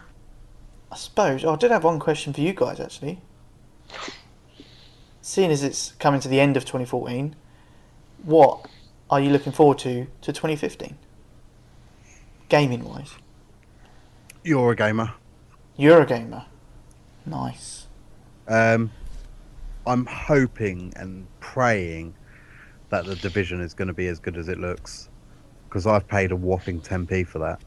I 0.91 0.97
suppose. 0.97 1.45
Oh, 1.45 1.53
I 1.53 1.57
did 1.57 1.71
have 1.71 1.85
one 1.85 1.99
question 1.99 2.33
for 2.33 2.41
you 2.41 2.53
guys 2.53 2.81
actually. 2.81 3.21
Seeing 5.27 5.51
as 5.51 5.63
it's 5.63 5.93
coming 5.93 6.21
to 6.21 6.29
the 6.29 6.39
end 6.39 6.59
of 6.59 6.67
2014, 6.67 7.35
what 8.25 8.69
are 9.09 9.19
you 9.19 9.31
looking 9.31 9.53
forward 9.53 9.79
to 9.79 10.07
to 10.21 10.35
2015? 10.35 10.99
Gaming 12.51 12.85
wise, 12.85 13.15
You're 14.43 14.73
a 14.73 14.77
gamer. 14.77 15.15
You're 15.79 16.03
a 16.03 16.07
gamer. 16.07 16.45
Nice. 17.25 17.87
Um, 18.49 18.91
I'm 19.87 20.05
hoping 20.05 20.93
and 20.95 21.27
praying 21.41 22.15
that 22.91 23.07
the 23.07 23.17
division 23.17 23.63
is 23.63 23.73
going 23.73 23.89
to 23.89 23.95
be 23.95 24.09
as 24.09 24.19
good 24.19 24.37
as 24.37 24.49
it 24.49 24.59
looks, 24.59 25.09
because 25.71 25.87
I've 25.87 26.07
paid 26.07 26.33
a 26.33 26.37
whopping 26.37 26.83
10p 26.83 27.27
for 27.27 27.39
that. 27.39 27.61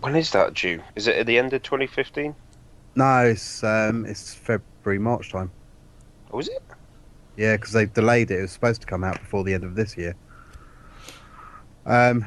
When 0.00 0.16
is 0.16 0.32
that 0.32 0.54
due? 0.54 0.82
Is 0.96 1.06
it 1.06 1.14
at 1.14 1.26
the 1.26 1.38
end 1.38 1.52
of 1.52 1.62
2015? 1.62 2.34
No, 2.94 3.26
it's 3.26 3.64
um, 3.64 4.04
it's 4.04 4.34
February 4.34 4.98
March 4.98 5.30
time. 5.30 5.50
Oh, 6.30 6.38
is 6.38 6.48
it? 6.48 6.62
Yeah, 7.36 7.56
because 7.56 7.72
they've 7.72 7.92
delayed 7.92 8.30
it. 8.30 8.38
It 8.38 8.42
was 8.42 8.52
supposed 8.52 8.82
to 8.82 8.86
come 8.86 9.02
out 9.04 9.18
before 9.18 9.44
the 9.44 9.54
end 9.54 9.64
of 9.64 9.74
this 9.74 9.96
year. 9.96 10.14
Um, 11.86 12.26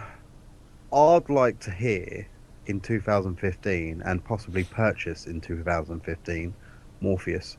I'd 0.91 1.29
like 1.29 1.59
to 1.61 1.71
hear 1.71 2.27
in 2.65 2.79
2015 2.79 4.01
and 4.03 4.25
possibly 4.25 4.63
purchase 4.63 5.27
in 5.27 5.39
2015 5.39 6.53
Morpheus. 7.01 7.57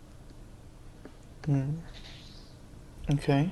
Hmm. 1.44 1.76
Okay. 3.12 3.50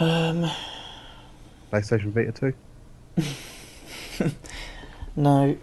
Um, 0.00 0.50
PlayStation 1.70 2.10
Vita 2.12 2.32
2. 3.16 3.22
no. 5.16 5.56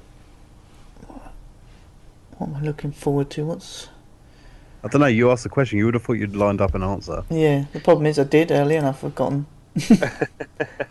What 2.38 2.50
am 2.50 2.56
I 2.56 2.62
looking 2.62 2.92
forward 2.92 3.30
to? 3.32 3.46
What's 3.46 3.90
I 4.84 4.88
don't 4.88 5.02
know. 5.02 5.08
You 5.08 5.32
asked 5.32 5.44
the 5.44 5.50
question. 5.50 5.78
You 5.78 5.86
would 5.86 5.94
have 5.94 6.04
thought 6.04 6.14
you'd 6.14 6.36
lined 6.36 6.62
up 6.62 6.74
an 6.74 6.84
answer. 6.84 7.24
yeah? 7.30 7.66
The 7.74 7.82
problem 7.82 8.06
is 8.06 8.18
I 8.18 8.24
did 8.24 8.52
earlier 8.52 8.78
and 8.78 8.88
I've 8.88 9.00
forgotten 9.00 9.46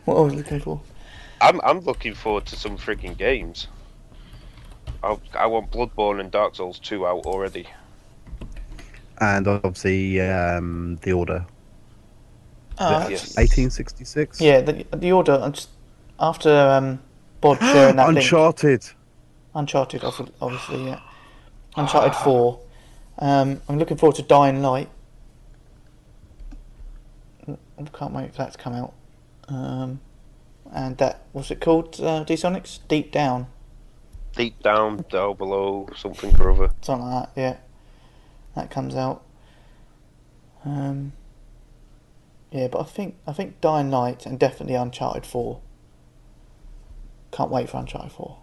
what 0.05 0.17
I 0.17 0.21
was 0.21 0.35
looking 0.35 0.61
for. 0.61 0.81
I'm 1.41 1.61
I'm 1.63 1.81
looking 1.81 2.15
forward 2.15 2.47
to 2.47 2.57
some 2.57 2.77
freaking 2.77 3.17
games. 3.17 3.69
I 5.03 5.17
I 5.35 5.47
want 5.47 5.71
Bloodborne 5.71 6.21
and 6.21 6.31
Dark 6.31 6.57
Souls 6.57 6.79
2 6.81 7.07
out 7.07 7.25
already. 7.25 7.67
And 9.21 9.49
obviously, 9.49 10.21
um, 10.21 10.99
the 11.03 11.13
order. 11.13 11.45
Uh, 12.79 13.09
Yes. 13.11 13.37
1866. 13.37 14.41
Yeah, 14.41 14.61
the, 14.61 14.87
the 14.97 15.11
order. 15.11 15.33
I'm 15.43 15.53
just 15.53 15.71
after 16.21 16.51
um, 16.51 17.01
Bod 17.41 17.59
sharing 17.61 17.97
that 17.97 18.07
link. 18.09 18.19
Uncharted. 18.19 18.85
Uncharted, 19.55 20.05
obviously, 20.05 20.87
yeah. 20.87 21.01
Uncharted 21.77 22.15
4. 22.25 22.61
Um, 23.21 23.61
I'm 23.69 23.79
looking 23.79 23.97
forward 23.97 24.17
to 24.17 24.23
Dying 24.23 24.63
Light. 24.63 24.89
I 27.49 27.85
can't 27.93 28.13
wait 28.13 28.33
for 28.33 28.39
that 28.39 28.53
to 28.53 28.59
come 28.59 28.75
out. 28.75 28.93
Um, 29.49 30.01
and 30.73 30.99
that, 30.99 31.23
what's 31.33 31.51
it 31.51 31.61
called, 31.61 32.01
uh, 32.01 32.25
D-Sonics? 32.25 32.81
Deep 32.89 33.11
Down. 33.11 33.47
Deep 34.37 34.63
down, 34.63 35.05
down 35.11 35.37
below, 35.37 35.89
something 35.97 36.39
or 36.41 36.53
other. 36.53 36.71
Something 36.83 37.09
like 37.09 37.35
that, 37.35 37.41
yeah. 37.41 37.57
That 38.55 38.71
comes 38.71 38.95
out. 38.95 39.25
Um, 40.65 41.13
yeah, 42.51 42.69
but 42.69 42.81
I 42.81 42.85
think 42.85 43.17
I 43.27 43.33
think 43.33 43.61
Dying 43.61 43.91
Light 43.91 44.27
and 44.27 44.39
definitely 44.39 44.75
Uncharted 44.75 45.27
4. 45.27 45.61
Can't 47.31 47.51
wait 47.51 47.69
for 47.69 47.79
Uncharted 47.79 48.13
4. 48.13 48.39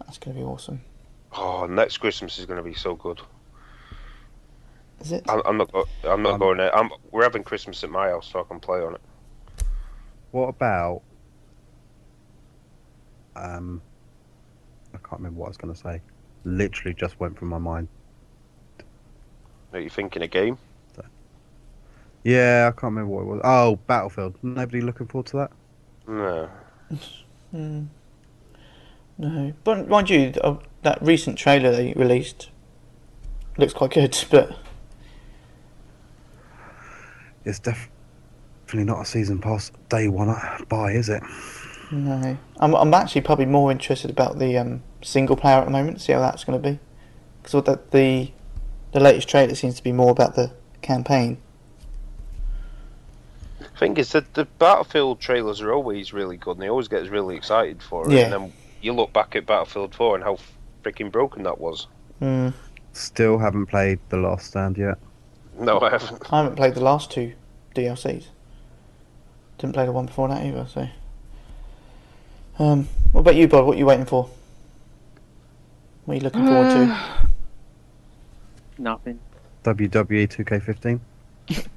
That's 0.00 0.18
going 0.18 0.36
to 0.36 0.42
be 0.42 0.46
awesome. 0.46 0.82
Oh, 1.36 1.66
next 1.66 1.98
Christmas 1.98 2.38
is 2.38 2.46
going 2.46 2.58
to 2.62 2.62
be 2.68 2.74
so 2.74 2.94
good. 2.94 3.20
Is 5.00 5.12
it? 5.12 5.24
I'm, 5.28 5.40
I'm 5.46 5.56
not. 5.56 5.72
go- 5.72 5.88
I'm 6.04 6.22
not 6.22 6.34
Um, 6.34 6.40
going 6.40 6.58
there. 6.58 6.74
I'm, 6.76 6.90
we're 7.10 7.22
having 7.22 7.42
Christmas 7.44 7.82
at 7.82 7.90
my 7.90 8.08
house, 8.08 8.28
so 8.30 8.40
I 8.40 8.44
can 8.44 8.60
play 8.60 8.80
on 8.80 8.94
it. 8.94 9.00
What 10.32 10.48
about? 10.48 11.02
Um, 13.34 13.80
I 14.94 14.98
can't 14.98 15.12
remember 15.20 15.40
what 15.40 15.46
I 15.46 15.50
was 15.50 15.56
going 15.56 15.72
to 15.74 15.80
say. 15.80 16.00
Literally 16.44 16.94
just 16.94 17.18
went 17.18 17.38
from 17.38 17.48
my 17.48 17.58
mind. 17.58 17.88
Are 19.72 19.80
you 19.80 19.88
thinking 19.88 20.22
a 20.22 20.28
game? 20.28 20.58
Yeah, 22.24 22.66
I 22.68 22.70
can't 22.70 22.92
remember 22.94 23.10
what 23.10 23.22
it 23.22 23.26
was. 23.26 23.40
Oh, 23.42 23.76
Battlefield. 23.88 24.36
Nobody 24.42 24.80
looking 24.80 25.08
forward 25.08 25.26
to 25.28 25.36
that? 25.38 25.50
No. 26.06 26.48
Hmm. 27.50 27.84
No, 29.18 29.52
but 29.64 29.88
mind 29.88 30.10
you, 30.10 30.32
uh, 30.42 30.56
that 30.82 31.00
recent 31.02 31.36
trailer 31.38 31.70
they 31.70 31.92
released 31.94 32.50
looks 33.58 33.72
quite 33.72 33.90
good. 33.92 34.16
But 34.30 34.56
It's 37.44 37.58
def- 37.58 37.90
definitely 38.66 38.92
not 38.92 39.02
a 39.02 39.04
season 39.04 39.38
pass 39.38 39.70
day 39.88 40.08
one 40.08 40.34
buy, 40.68 40.92
is 40.92 41.08
it? 41.08 41.22
no, 41.90 42.38
I'm 42.58 42.74
I'm 42.74 42.94
actually 42.94 43.20
probably 43.20 43.46
more 43.46 43.70
interested 43.70 44.10
about 44.10 44.38
the 44.38 44.56
um, 44.56 44.82
single 45.02 45.36
player 45.36 45.58
at 45.58 45.66
the 45.66 45.70
moment. 45.70 46.00
See 46.00 46.12
how 46.12 46.20
that's 46.20 46.44
going 46.44 46.60
to 46.60 46.70
be, 46.70 46.78
because 47.42 47.80
the 47.90 48.30
the 48.92 49.00
latest 49.00 49.28
trailer 49.28 49.54
seems 49.54 49.74
to 49.76 49.82
be 49.82 49.92
more 49.92 50.10
about 50.10 50.34
the 50.36 50.52
campaign. 50.80 51.38
Thing 53.78 53.96
is 53.96 54.12
that 54.12 54.34
the 54.34 54.44
Battlefield 54.44 55.20
trailers 55.20 55.60
are 55.60 55.72
always 55.72 56.12
really 56.12 56.36
good, 56.36 56.52
and 56.52 56.62
they 56.62 56.68
always 56.68 56.88
get 56.88 57.02
us 57.02 57.08
really 57.08 57.36
excited 57.36 57.82
for 57.82 58.06
it. 58.06 58.12
Yeah. 58.12 58.24
And 58.24 58.32
then 58.32 58.52
you 58.80 58.92
look 58.92 59.12
back 59.12 59.34
at 59.34 59.46
Battlefield 59.46 59.94
4 59.94 60.16
and 60.16 60.24
how 60.24 60.38
freaking 60.84 61.10
broken 61.10 61.42
that 61.44 61.58
was. 61.58 61.86
Hmm. 62.18 62.50
Still 62.92 63.38
haven't 63.38 63.66
played 63.66 63.98
The 64.10 64.18
Last 64.18 64.48
Stand 64.48 64.76
yet. 64.76 64.98
No, 65.58 65.80
I 65.80 65.90
haven't. 65.90 66.32
I 66.32 66.42
haven't 66.42 66.56
played 66.56 66.74
the 66.74 66.80
last 66.80 67.10
two 67.10 67.34
DLCs. 67.74 68.26
Didn't 69.58 69.74
play 69.74 69.86
the 69.86 69.92
one 69.92 70.06
before 70.06 70.28
that 70.28 70.44
either. 70.44 70.66
So, 70.66 70.88
um, 72.58 72.88
what 73.12 73.20
about 73.20 73.36
you, 73.36 73.48
Bob? 73.48 73.66
What 73.66 73.76
are 73.76 73.78
you 73.78 73.86
waiting 73.86 74.06
for? 74.06 74.30
What 76.04 76.14
are 76.14 76.16
you 76.16 76.22
looking 76.22 76.46
forward 76.46 76.70
to? 76.70 76.98
Nothing. 78.78 79.20
WWE 79.64 80.28
2K15. 80.28 81.00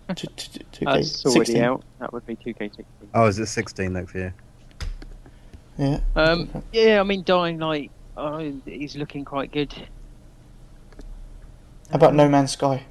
That's 0.07 1.21
16? 1.21 1.31
already 1.31 1.59
out. 1.61 1.83
That 1.99 2.13
would 2.13 2.25
be 2.25 2.35
2K16. 2.35 2.85
Oh, 3.13 3.25
is 3.27 3.39
it 3.39 3.47
16 3.47 3.93
next 3.93 4.13
year? 4.15 4.33
Yeah. 5.77 5.99
Um, 6.15 6.63
yeah, 6.71 6.99
I 6.99 7.03
mean, 7.03 7.23
Dying 7.23 7.59
Light 7.59 7.91
uh, 8.17 8.43
is 8.65 8.95
looking 8.95 9.25
quite 9.25 9.51
good. 9.51 9.73
How 11.89 11.95
about 11.95 12.15
No 12.15 12.29
Man's 12.29 12.51
Sky? 12.51 12.85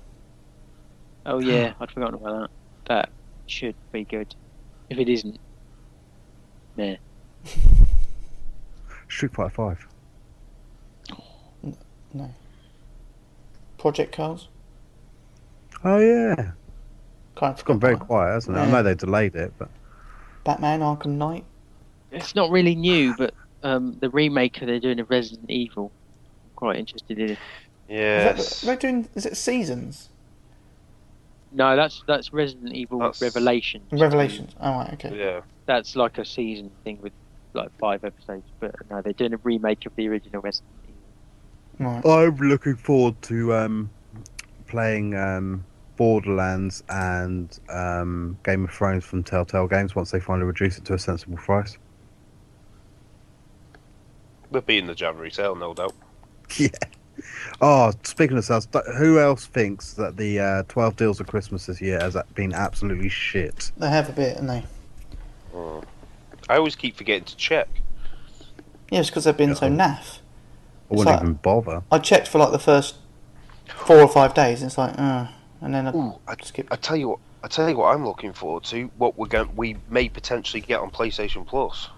Oh 1.27 1.41
yeah, 1.41 1.73
I'd 1.81 1.91
forgotten 1.91 2.15
about 2.15 2.41
that. 2.41 2.51
That 2.87 3.09
should 3.47 3.75
be 3.93 4.05
good. 4.05 4.35
If 4.91 4.99
it 4.99 5.09
isn't, 5.09 5.39
nah. 6.77 6.97
Street 9.09 9.33
Fighter 9.33 9.51
5. 9.51 9.87
No. 12.13 12.35
Project 13.79 14.15
Cars? 14.15 14.49
Oh, 15.83 15.99
yeah. 15.99 16.53
Kind 17.37 17.51
of 17.53 17.57
It's 17.57 17.63
gone 17.65 17.81
very 17.81 17.95
forgot. 17.95 18.07
quiet, 18.07 18.33
hasn't 18.35 18.57
it? 18.57 18.61
I 18.61 18.71
know 18.71 18.83
they 18.83 18.95
delayed 18.95 19.35
it, 19.35 19.53
but 19.59 19.69
Batman 20.45 20.81
Arkham 20.81 21.17
Knight? 21.17 21.45
It's 22.13 22.35
not 22.35 22.51
really 22.51 22.75
new, 22.77 23.15
but 23.17 23.35
um, 23.63 23.97
the 24.01 24.09
remake 24.11 24.59
they're 24.61 24.79
doing 24.79 25.01
of 25.01 25.11
Resident 25.11 25.51
Evil, 25.51 25.91
I'm 26.45 26.51
quite 26.57 26.77
interested 26.79 27.19
in. 27.19 27.31
it. 27.31 27.39
Yes. 27.89 28.39
Is 28.39 28.61
that, 28.61 28.67
they're 28.67 28.77
doing, 28.77 29.09
is 29.15 29.27
it 29.27 29.37
Seasons? 29.37 30.11
No, 31.53 31.77
that's 31.77 32.03
that's 32.09 32.33
Resident 32.33 32.73
Evil 32.75 32.99
That's- 32.99 33.23
Revelations. 33.23 33.85
Revelations? 33.93 34.55
Oh, 34.61 34.71
right, 34.73 34.93
okay. 34.95 35.17
Yeah. 35.17 35.41
That's 35.67 35.95
like 35.97 36.19
a 36.19 36.25
season 36.25 36.71
thing 36.83 36.99
with 37.01 37.13
like 37.53 37.71
five 37.79 38.03
episodes, 38.05 38.45
but 38.61 38.75
no, 38.91 39.01
they're 39.03 39.13
doing 39.13 39.35
a 39.35 39.39
remake 39.39 39.87
of 39.87 39.95
the 39.97 40.09
original 40.09 40.43
Resident 40.43 40.69
Evil. 41.79 41.93
Right. 41.93 42.05
I'm 42.07 42.37
looking 42.37 42.75
forward 42.77 43.21
to 43.23 43.55
um, 43.55 43.91
playing 44.67 45.15
um, 45.15 45.65
Borderlands 45.97 46.83
and 46.89 47.59
um, 47.69 48.39
Game 48.45 48.65
of 48.65 48.71
Thrones 48.71 49.05
from 49.05 49.23
Telltale 49.23 49.69
Games 49.69 49.95
once 49.95 50.11
they 50.11 50.21
finally 50.21 50.47
reduce 50.47 50.79
it 50.79 50.85
to 50.87 50.95
a 50.95 50.99
sensible 50.99 51.37
price. 51.37 51.79
We'll 54.51 54.63
be 54.63 54.79
in 54.79 54.87
the 54.87 54.95
January 54.95 55.31
sale, 55.31 55.55
no 55.55 55.75
doubt. 55.75 55.95
Yeah. 56.57 56.69
Oh, 57.61 57.93
speaking 58.03 58.37
of 58.37 58.45
sales, 58.45 58.69
who 58.99 59.19
else 59.19 59.47
thinks 59.47 59.95
that 59.95 60.17
the 60.17 60.39
uh, 60.41 60.63
12 60.65 60.97
deals 60.97 61.21
of 61.21 61.27
Christmas 61.27 61.67
this 61.67 61.81
year 61.81 61.99
has 62.01 62.17
been 62.35 62.53
absolutely 62.53 63.09
shit? 63.09 63.71
They 63.77 63.89
have 63.89 64.09
a 64.09 64.13
bit, 64.13 64.31
haven't 64.37 64.47
they. 64.49 64.65
Mm. 65.55 65.85
I 66.49 66.57
always 66.57 66.75
keep 66.77 66.97
forgetting 66.97 67.25
to 67.25 67.37
check. 67.37 67.69
Yeah, 68.91 69.01
it's 69.01 69.11
because 69.11 69.25
they've 69.25 69.37
been 69.37 69.55
so 69.55 69.69
naff. 69.69 70.19
I 70.91 70.95
wouldn't 70.95 71.07
like- 71.07 71.23
even 71.23 71.35
bother. 71.35 71.83
I 71.91 71.99
checked 71.99 72.29
for 72.29 72.39
like 72.39 72.53
the 72.53 72.59
first 72.59 72.97
four 73.69 74.01
or 74.01 74.09
five 74.09 74.35
days, 74.35 74.61
and 74.61 74.69
it's 74.69 74.79
like, 74.79 74.99
uh, 74.99 75.29
and 75.65 75.75
then 75.75 75.89
I 75.89 75.93
Ooh, 75.93 76.15
I, 76.29 76.37
skip. 76.43 76.69
I 76.71 76.77
tell 76.77 76.97
you 76.97 77.09
what. 77.09 77.19
I 77.43 77.49
tell 77.49 77.69
you 77.69 77.77
what 77.77 77.95
I'm 77.95 78.07
looking 78.07 78.33
forward 78.33 78.65
to. 78.65 78.85
What 78.97 79.19
we're 79.19 79.27
going, 79.27 79.55
we 79.57 79.77
may 79.91 80.09
potentially 80.09 80.61
get 80.61 80.81
on 80.81 80.91
PlayStation 80.91 81.47
Plus. 81.47 81.89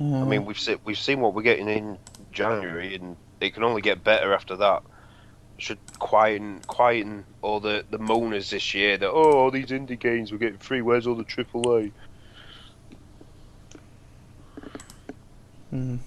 I 0.00 0.04
Uh, 0.04 0.24
mean, 0.24 0.44
we've 0.44 0.58
seen 0.58 0.78
we've 0.84 0.98
seen 0.98 1.20
what 1.20 1.34
we're 1.34 1.42
getting 1.42 1.68
in 1.68 1.98
January, 2.32 2.94
and 2.94 3.16
it 3.40 3.54
can 3.54 3.62
only 3.62 3.82
get 3.82 4.02
better 4.02 4.34
after 4.34 4.56
that. 4.56 4.82
Should 5.58 5.78
quieten 5.98 6.60
quieten 6.66 7.24
all 7.42 7.60
the 7.60 7.84
the 7.90 7.98
moaners 7.98 8.50
this 8.50 8.74
year 8.74 8.96
that 8.98 9.10
oh 9.10 9.32
all 9.32 9.50
these 9.50 9.66
indie 9.68 9.98
games 9.98 10.32
we're 10.32 10.38
getting 10.38 10.58
free. 10.58 10.82
Where's 10.82 11.06
all 11.06 11.14
the 11.14 11.24
AAA? 11.24 11.92
mm, 15.72 15.98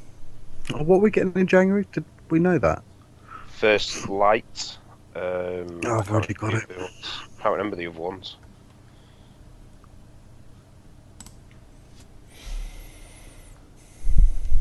Oh, 0.73 0.83
what 0.83 0.97
are 0.97 1.01
we 1.01 1.11
getting 1.11 1.33
in 1.33 1.47
January? 1.47 1.85
Did 1.91 2.05
we 2.29 2.39
know 2.39 2.57
that? 2.57 2.81
First 3.47 4.09
Light. 4.09 4.77
Um, 5.15 5.79
Oh, 5.85 5.99
I've 5.99 6.11
already 6.11 6.33
got 6.33 6.53
it. 6.53 6.67
remember 6.69 6.73
the. 6.87 6.89
Can't 7.41 7.51
remember 7.57 7.75
the 7.75 7.87
other 7.87 7.99
ones. 7.99 8.35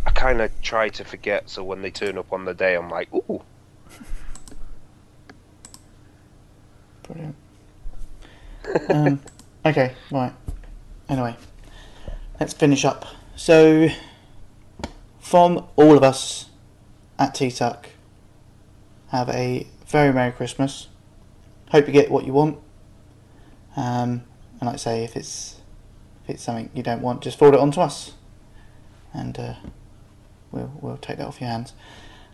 I 0.06 0.10
kind 0.10 0.40
of 0.40 0.50
try 0.62 0.88
to 0.90 1.04
forget, 1.04 1.48
so 1.50 1.64
when 1.64 1.82
they 1.82 1.90
turn 1.90 2.18
up 2.18 2.32
on 2.32 2.44
the 2.44 2.54
day, 2.54 2.74
I'm 2.76 2.90
like, 2.90 3.12
ooh. 3.12 3.42
brilliant. 7.02 7.36
um, 8.90 9.20
okay, 9.66 9.92
right. 10.10 10.32
Anyway, 11.08 11.36
let's 12.38 12.52
finish 12.52 12.84
up. 12.84 13.06
So, 13.36 13.88
from 15.20 15.66
all 15.76 15.96
of 15.96 16.02
us 16.02 16.46
at 17.18 17.34
T-Tuck, 17.34 17.88
have 19.08 19.28
a 19.30 19.66
very 19.94 20.12
Merry 20.12 20.32
Christmas. 20.32 20.88
Hope 21.70 21.86
you 21.86 21.92
get 21.92 22.10
what 22.10 22.24
you 22.24 22.32
want. 22.32 22.58
Um, 23.76 24.24
and 24.58 24.62
like 24.62 24.74
I 24.74 24.76
say, 24.76 25.04
if 25.04 25.16
it's 25.16 25.60
if 26.24 26.30
it's 26.30 26.42
something 26.42 26.68
you 26.74 26.82
don't 26.82 27.00
want, 27.00 27.22
just 27.22 27.38
forward 27.38 27.54
it 27.54 27.60
on 27.60 27.70
to 27.70 27.80
us, 27.80 28.14
and 29.12 29.38
uh, 29.38 29.54
we'll 30.50 30.72
we'll 30.80 30.96
take 30.96 31.18
that 31.18 31.28
off 31.28 31.40
your 31.40 31.48
hands. 31.48 31.74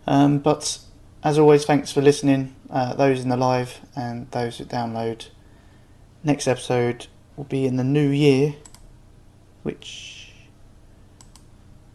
Um, 0.07 0.39
but 0.39 0.79
as 1.23 1.39
always, 1.39 1.67
thanks 1.67 1.93
for 1.93 2.01
listening. 2.01 2.57
Uh, 2.71 2.95
those 2.95 3.21
in 3.21 3.29
the 3.29 3.37
live 3.37 3.83
and 3.95 4.31
those 4.31 4.57
that 4.57 4.69
download. 4.69 5.29
Next 6.25 6.49
episode 6.49 7.09
will 7.37 7.45
be 7.45 7.67
in 7.67 7.77
the 7.77 7.85
new 7.85 8.09
year, 8.09 8.55
which 9.65 10.33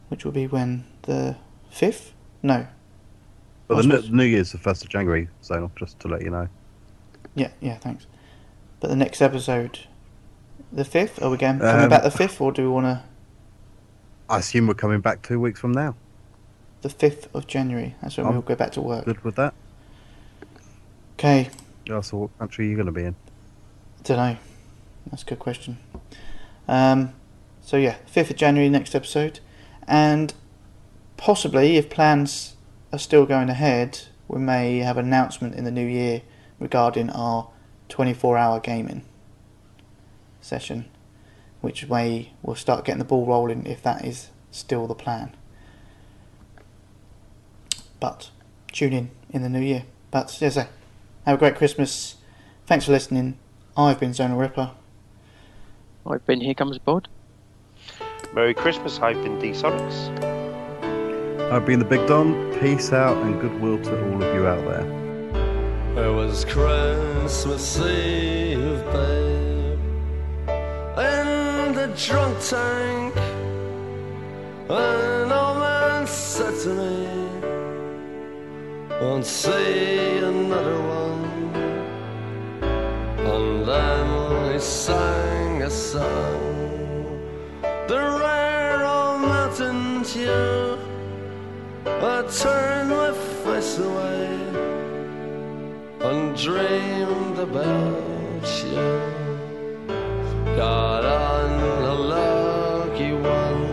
which 0.09 0.23
will 0.25 0.31
be 0.31 0.45
when 0.45 0.83
the 1.01 1.37
fifth? 1.71 2.13
No. 2.43 2.67
But 3.67 3.81
the 3.81 4.09
New, 4.11 4.23
Year's 4.23 4.51
the 4.51 4.57
first 4.59 4.83
of 4.83 4.89
January, 4.89 5.27
so 5.41 5.71
just 5.75 5.99
to 6.01 6.07
let 6.07 6.21
you 6.21 6.29
know. 6.29 6.47
Yeah, 7.33 7.49
yeah, 7.59 7.77
thanks. 7.77 8.05
But 8.79 8.89
the 8.89 8.95
next 8.95 9.21
episode, 9.21 9.79
the 10.71 10.85
fifth. 10.85 11.21
Are 11.21 11.29
we 11.29 11.37
going 11.37 11.59
coming 11.59 11.83
Um, 11.85 11.89
back 11.89 12.03
the 12.03 12.11
fifth, 12.11 12.39
or 12.39 12.51
do 12.51 12.61
we 12.61 12.69
want 12.69 12.85
to 12.85 13.03
I 14.29 14.39
assume 14.39 14.67
we're 14.67 14.73
coming 14.75 15.01
back 15.01 15.21
two 15.21 15.39
weeks 15.39 15.59
from 15.59 15.71
now. 15.71 15.95
the 16.81 16.89
fifth 16.89 17.27
of 17.33 17.47
January? 17.47 17.95
That's 18.01 18.17
when 18.17 18.27
Um, 18.27 18.33
we'll 18.33 18.41
go 18.43 18.55
back 18.55 18.71
to 18.73 18.81
work. 18.81 19.05
Good 19.05 19.23
with 19.23 19.35
that? 19.35 19.53
Okay, 21.17 21.49
Yeah, 21.85 22.01
so 22.01 22.17
what 22.17 22.37
country 22.39 22.65
are 22.65 22.69
you 22.69 22.75
going 22.75 22.85
to 22.87 22.91
be 22.91 23.03
in? 23.03 23.15
don't 24.03 24.17
know. 24.17 24.37
That's 25.09 25.23
a 25.23 25.25
good 25.25 25.39
question. 25.39 25.77
Um, 26.67 27.13
so 27.61 27.77
yeah, 27.77 27.95
fifth 28.05 28.29
of 28.29 28.35
January 28.35 28.69
next 28.69 28.93
episode, 28.93 29.39
and 29.87 30.33
possibly 31.17 31.77
if 31.77 31.89
plans 31.89 32.54
are 32.95 32.99
still 32.99 33.25
going 33.25 33.49
ahead, 33.49 33.99
we 34.27 34.39
may 34.39 34.77
have 34.77 34.97
an 34.97 35.05
announcement 35.05 35.53
in 35.53 35.65
the 35.65 35.71
new 35.71 35.85
year 35.85 36.21
regarding 36.59 37.09
our 37.09 37.49
twenty-four 37.89 38.37
hour 38.37 38.59
gaming 38.61 39.03
session, 40.39 40.85
which 41.59 41.83
way 41.83 42.31
we'll 42.41 42.55
start 42.55 42.85
getting 42.85 42.99
the 42.99 43.05
ball 43.05 43.25
rolling 43.25 43.65
if 43.65 43.83
that 43.83 44.05
is 44.05 44.29
still 44.49 44.87
the 44.87 44.95
plan. 44.95 45.35
But 47.99 48.29
tune 48.71 48.93
in 48.93 49.11
in 49.29 49.41
the 49.41 49.49
new 49.49 49.59
year. 49.59 49.83
But 50.09 50.37
yes, 50.39 50.55
have 50.55 50.69
a 51.25 51.37
great 51.37 51.57
Christmas. 51.57 52.15
Thanks 52.65 52.85
for 52.85 52.93
listening. 52.93 53.37
I've 53.75 53.99
been 53.99 54.11
Zonal 54.11 54.39
Ripper. 54.39 54.71
I've 56.07 56.25
been 56.25 56.39
Here 56.39 56.53
Comes 56.53 56.77
Bod. 56.77 57.09
Merry 58.33 58.53
Christmas, 58.53 58.99
I've 59.01 59.21
been 59.21 59.37
D 59.39 59.49
Sonics. 59.49 60.34
I've 61.55 61.65
been 61.65 61.79
the 61.79 61.85
Big 61.85 62.05
Don. 62.05 62.53
Peace 62.59 62.91
out 62.91 63.15
and 63.23 63.39
goodwill 63.39 63.81
to 63.81 64.11
all 64.11 64.21
of 64.21 64.35
you 64.35 64.45
out 64.45 64.61
there. 64.65 66.05
It 66.05 66.13
was 66.13 66.43
Christmas 66.43 67.79
Eve, 67.79 68.83
babe, 68.91 69.79
in 70.99 71.73
the 71.73 71.93
drunk 71.95 72.37
tank. 72.41 73.15
An 74.67 75.31
old 75.31 75.59
man 75.59 76.05
said 76.05 76.59
to 76.63 76.73
me, 76.73 77.07
Won't 78.99 79.25
see 79.25 80.17
another 80.17 80.81
one. 80.81 81.23
And 83.31 83.65
then 83.65 84.53
he 84.53 84.59
sang 84.59 85.61
a 85.61 85.69
song, 85.69 87.17
the 87.87 87.95
rare 88.19 88.85
old 88.85 89.21
mountain 89.21 90.03
tune. 90.03 90.54
I 92.07 92.21
turned 92.27 92.91
my 92.91 93.11
face 93.43 93.79
away 93.79 94.29
and 96.01 96.37
dreamed 96.37 97.39
about 97.39 98.45
you. 98.63 99.01
Got 100.55 101.03
on 101.03 101.83
a 101.83 101.95
lucky 101.95 103.11
one, 103.11 103.65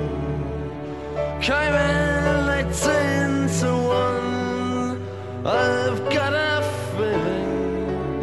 came 1.42 1.74
in 1.74 2.48
eighteen 2.58 3.32
to 3.60 3.70
one. 4.02 5.06
I've 5.44 6.00
got 6.10 6.32
a 6.32 6.62
feeling 6.96 8.20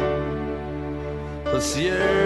this 1.44 1.76
year's 1.76 2.19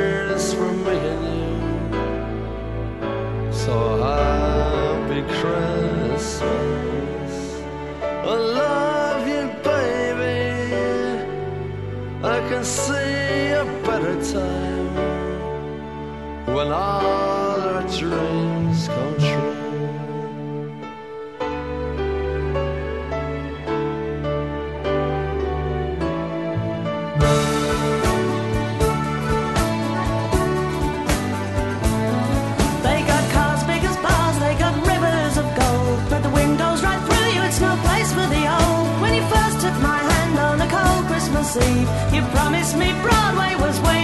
my 39.84 39.98
hand 39.98 40.38
on 40.38 40.60
a 40.60 40.68
cold 40.70 41.05
Christmas 41.06 41.56
Eve, 41.56 41.88
you 42.14 42.22
promised 42.36 42.74
me 42.76 42.90
Broadway 43.02 43.55
was 43.56 43.78
waiting 43.80 44.03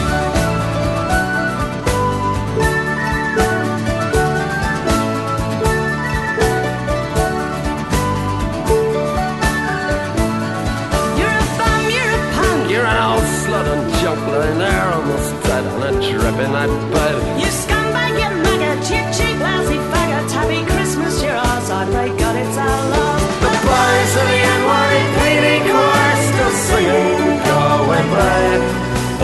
On 16.39 16.53
that 16.53 16.71
bed. 16.93 17.15
You 17.41 17.49
scumbag, 17.51 18.13
you 18.21 18.29
maggot, 18.45 18.83
you 18.89 19.01
cheap, 19.15 19.37
lousy 19.39 19.79
faggot. 19.91 20.31
Happy 20.31 20.61
Christmas, 20.71 21.21
you're 21.23 21.33
ours. 21.33 21.69
I 21.69 21.85
pray 21.91 22.09
God 22.17 22.35
it's 22.35 22.57
our 22.57 22.81
love. 22.93 23.21
The 23.41 23.51
boys 23.67 24.13
of 24.21 24.25
the 24.31 24.39
NYPD 24.57 25.45
choir 25.69 26.15
still 26.27 26.53
singing 26.67 27.39
Go 27.47 27.57
away, 27.81 28.03
babe 28.13 28.63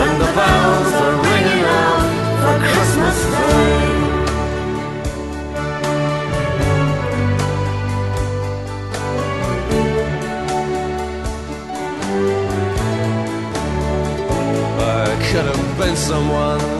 And 0.02 0.14
the 0.22 0.30
bells 0.36 0.92
are 1.02 1.16
ringing 1.22 1.64
out 1.64 2.06
for 2.42 2.56
Christmas 2.66 3.18
Day 3.32 3.98
I 14.80 15.14
could 15.30 15.46
have 15.46 15.78
been 15.78 15.96
someone 15.96 16.77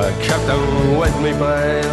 I 0.00 0.12
kept 0.22 0.46
them 0.46 0.96
with 0.98 1.14
me, 1.20 1.32
babe. 1.32 1.84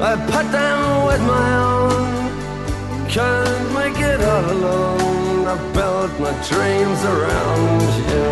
I 0.00 0.16
put 0.32 0.46
them 0.50 0.80
with 1.04 1.22
my 1.28 1.48
own. 1.68 3.06
Can't 3.06 3.68
make 3.74 3.98
it 4.00 4.20
all 4.22 4.50
alone. 4.50 5.46
I 5.46 5.56
built 5.76 6.12
my 6.18 6.32
dreams 6.48 7.00
around 7.04 7.82
you. 8.10 8.28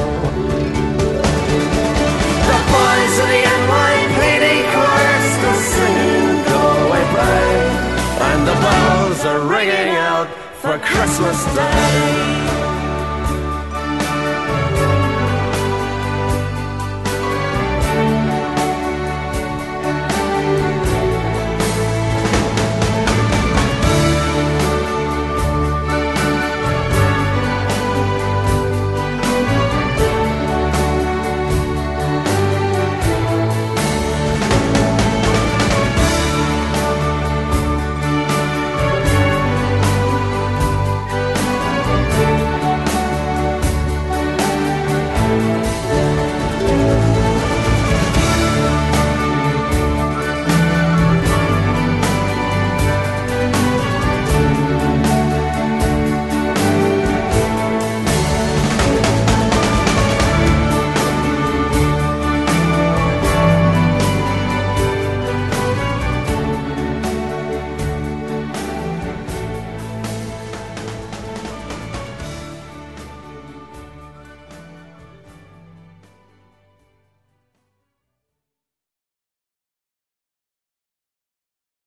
The 2.49 2.61
boys 2.73 3.15
of 3.23 3.29
the 3.35 3.43
NYPD 3.61 4.47
choir 4.73 5.21
still 5.35 5.61
singing 5.73 6.33
Go 6.49 6.61
Away, 6.85 7.05
babe. 7.17 7.69
And 8.29 8.41
the 8.49 8.57
bells 8.65 9.21
are 9.27 9.43
ringing 9.47 9.95
out 9.97 10.29
for 10.63 10.79
Christmas 10.79 11.39
Day. 11.55 12.64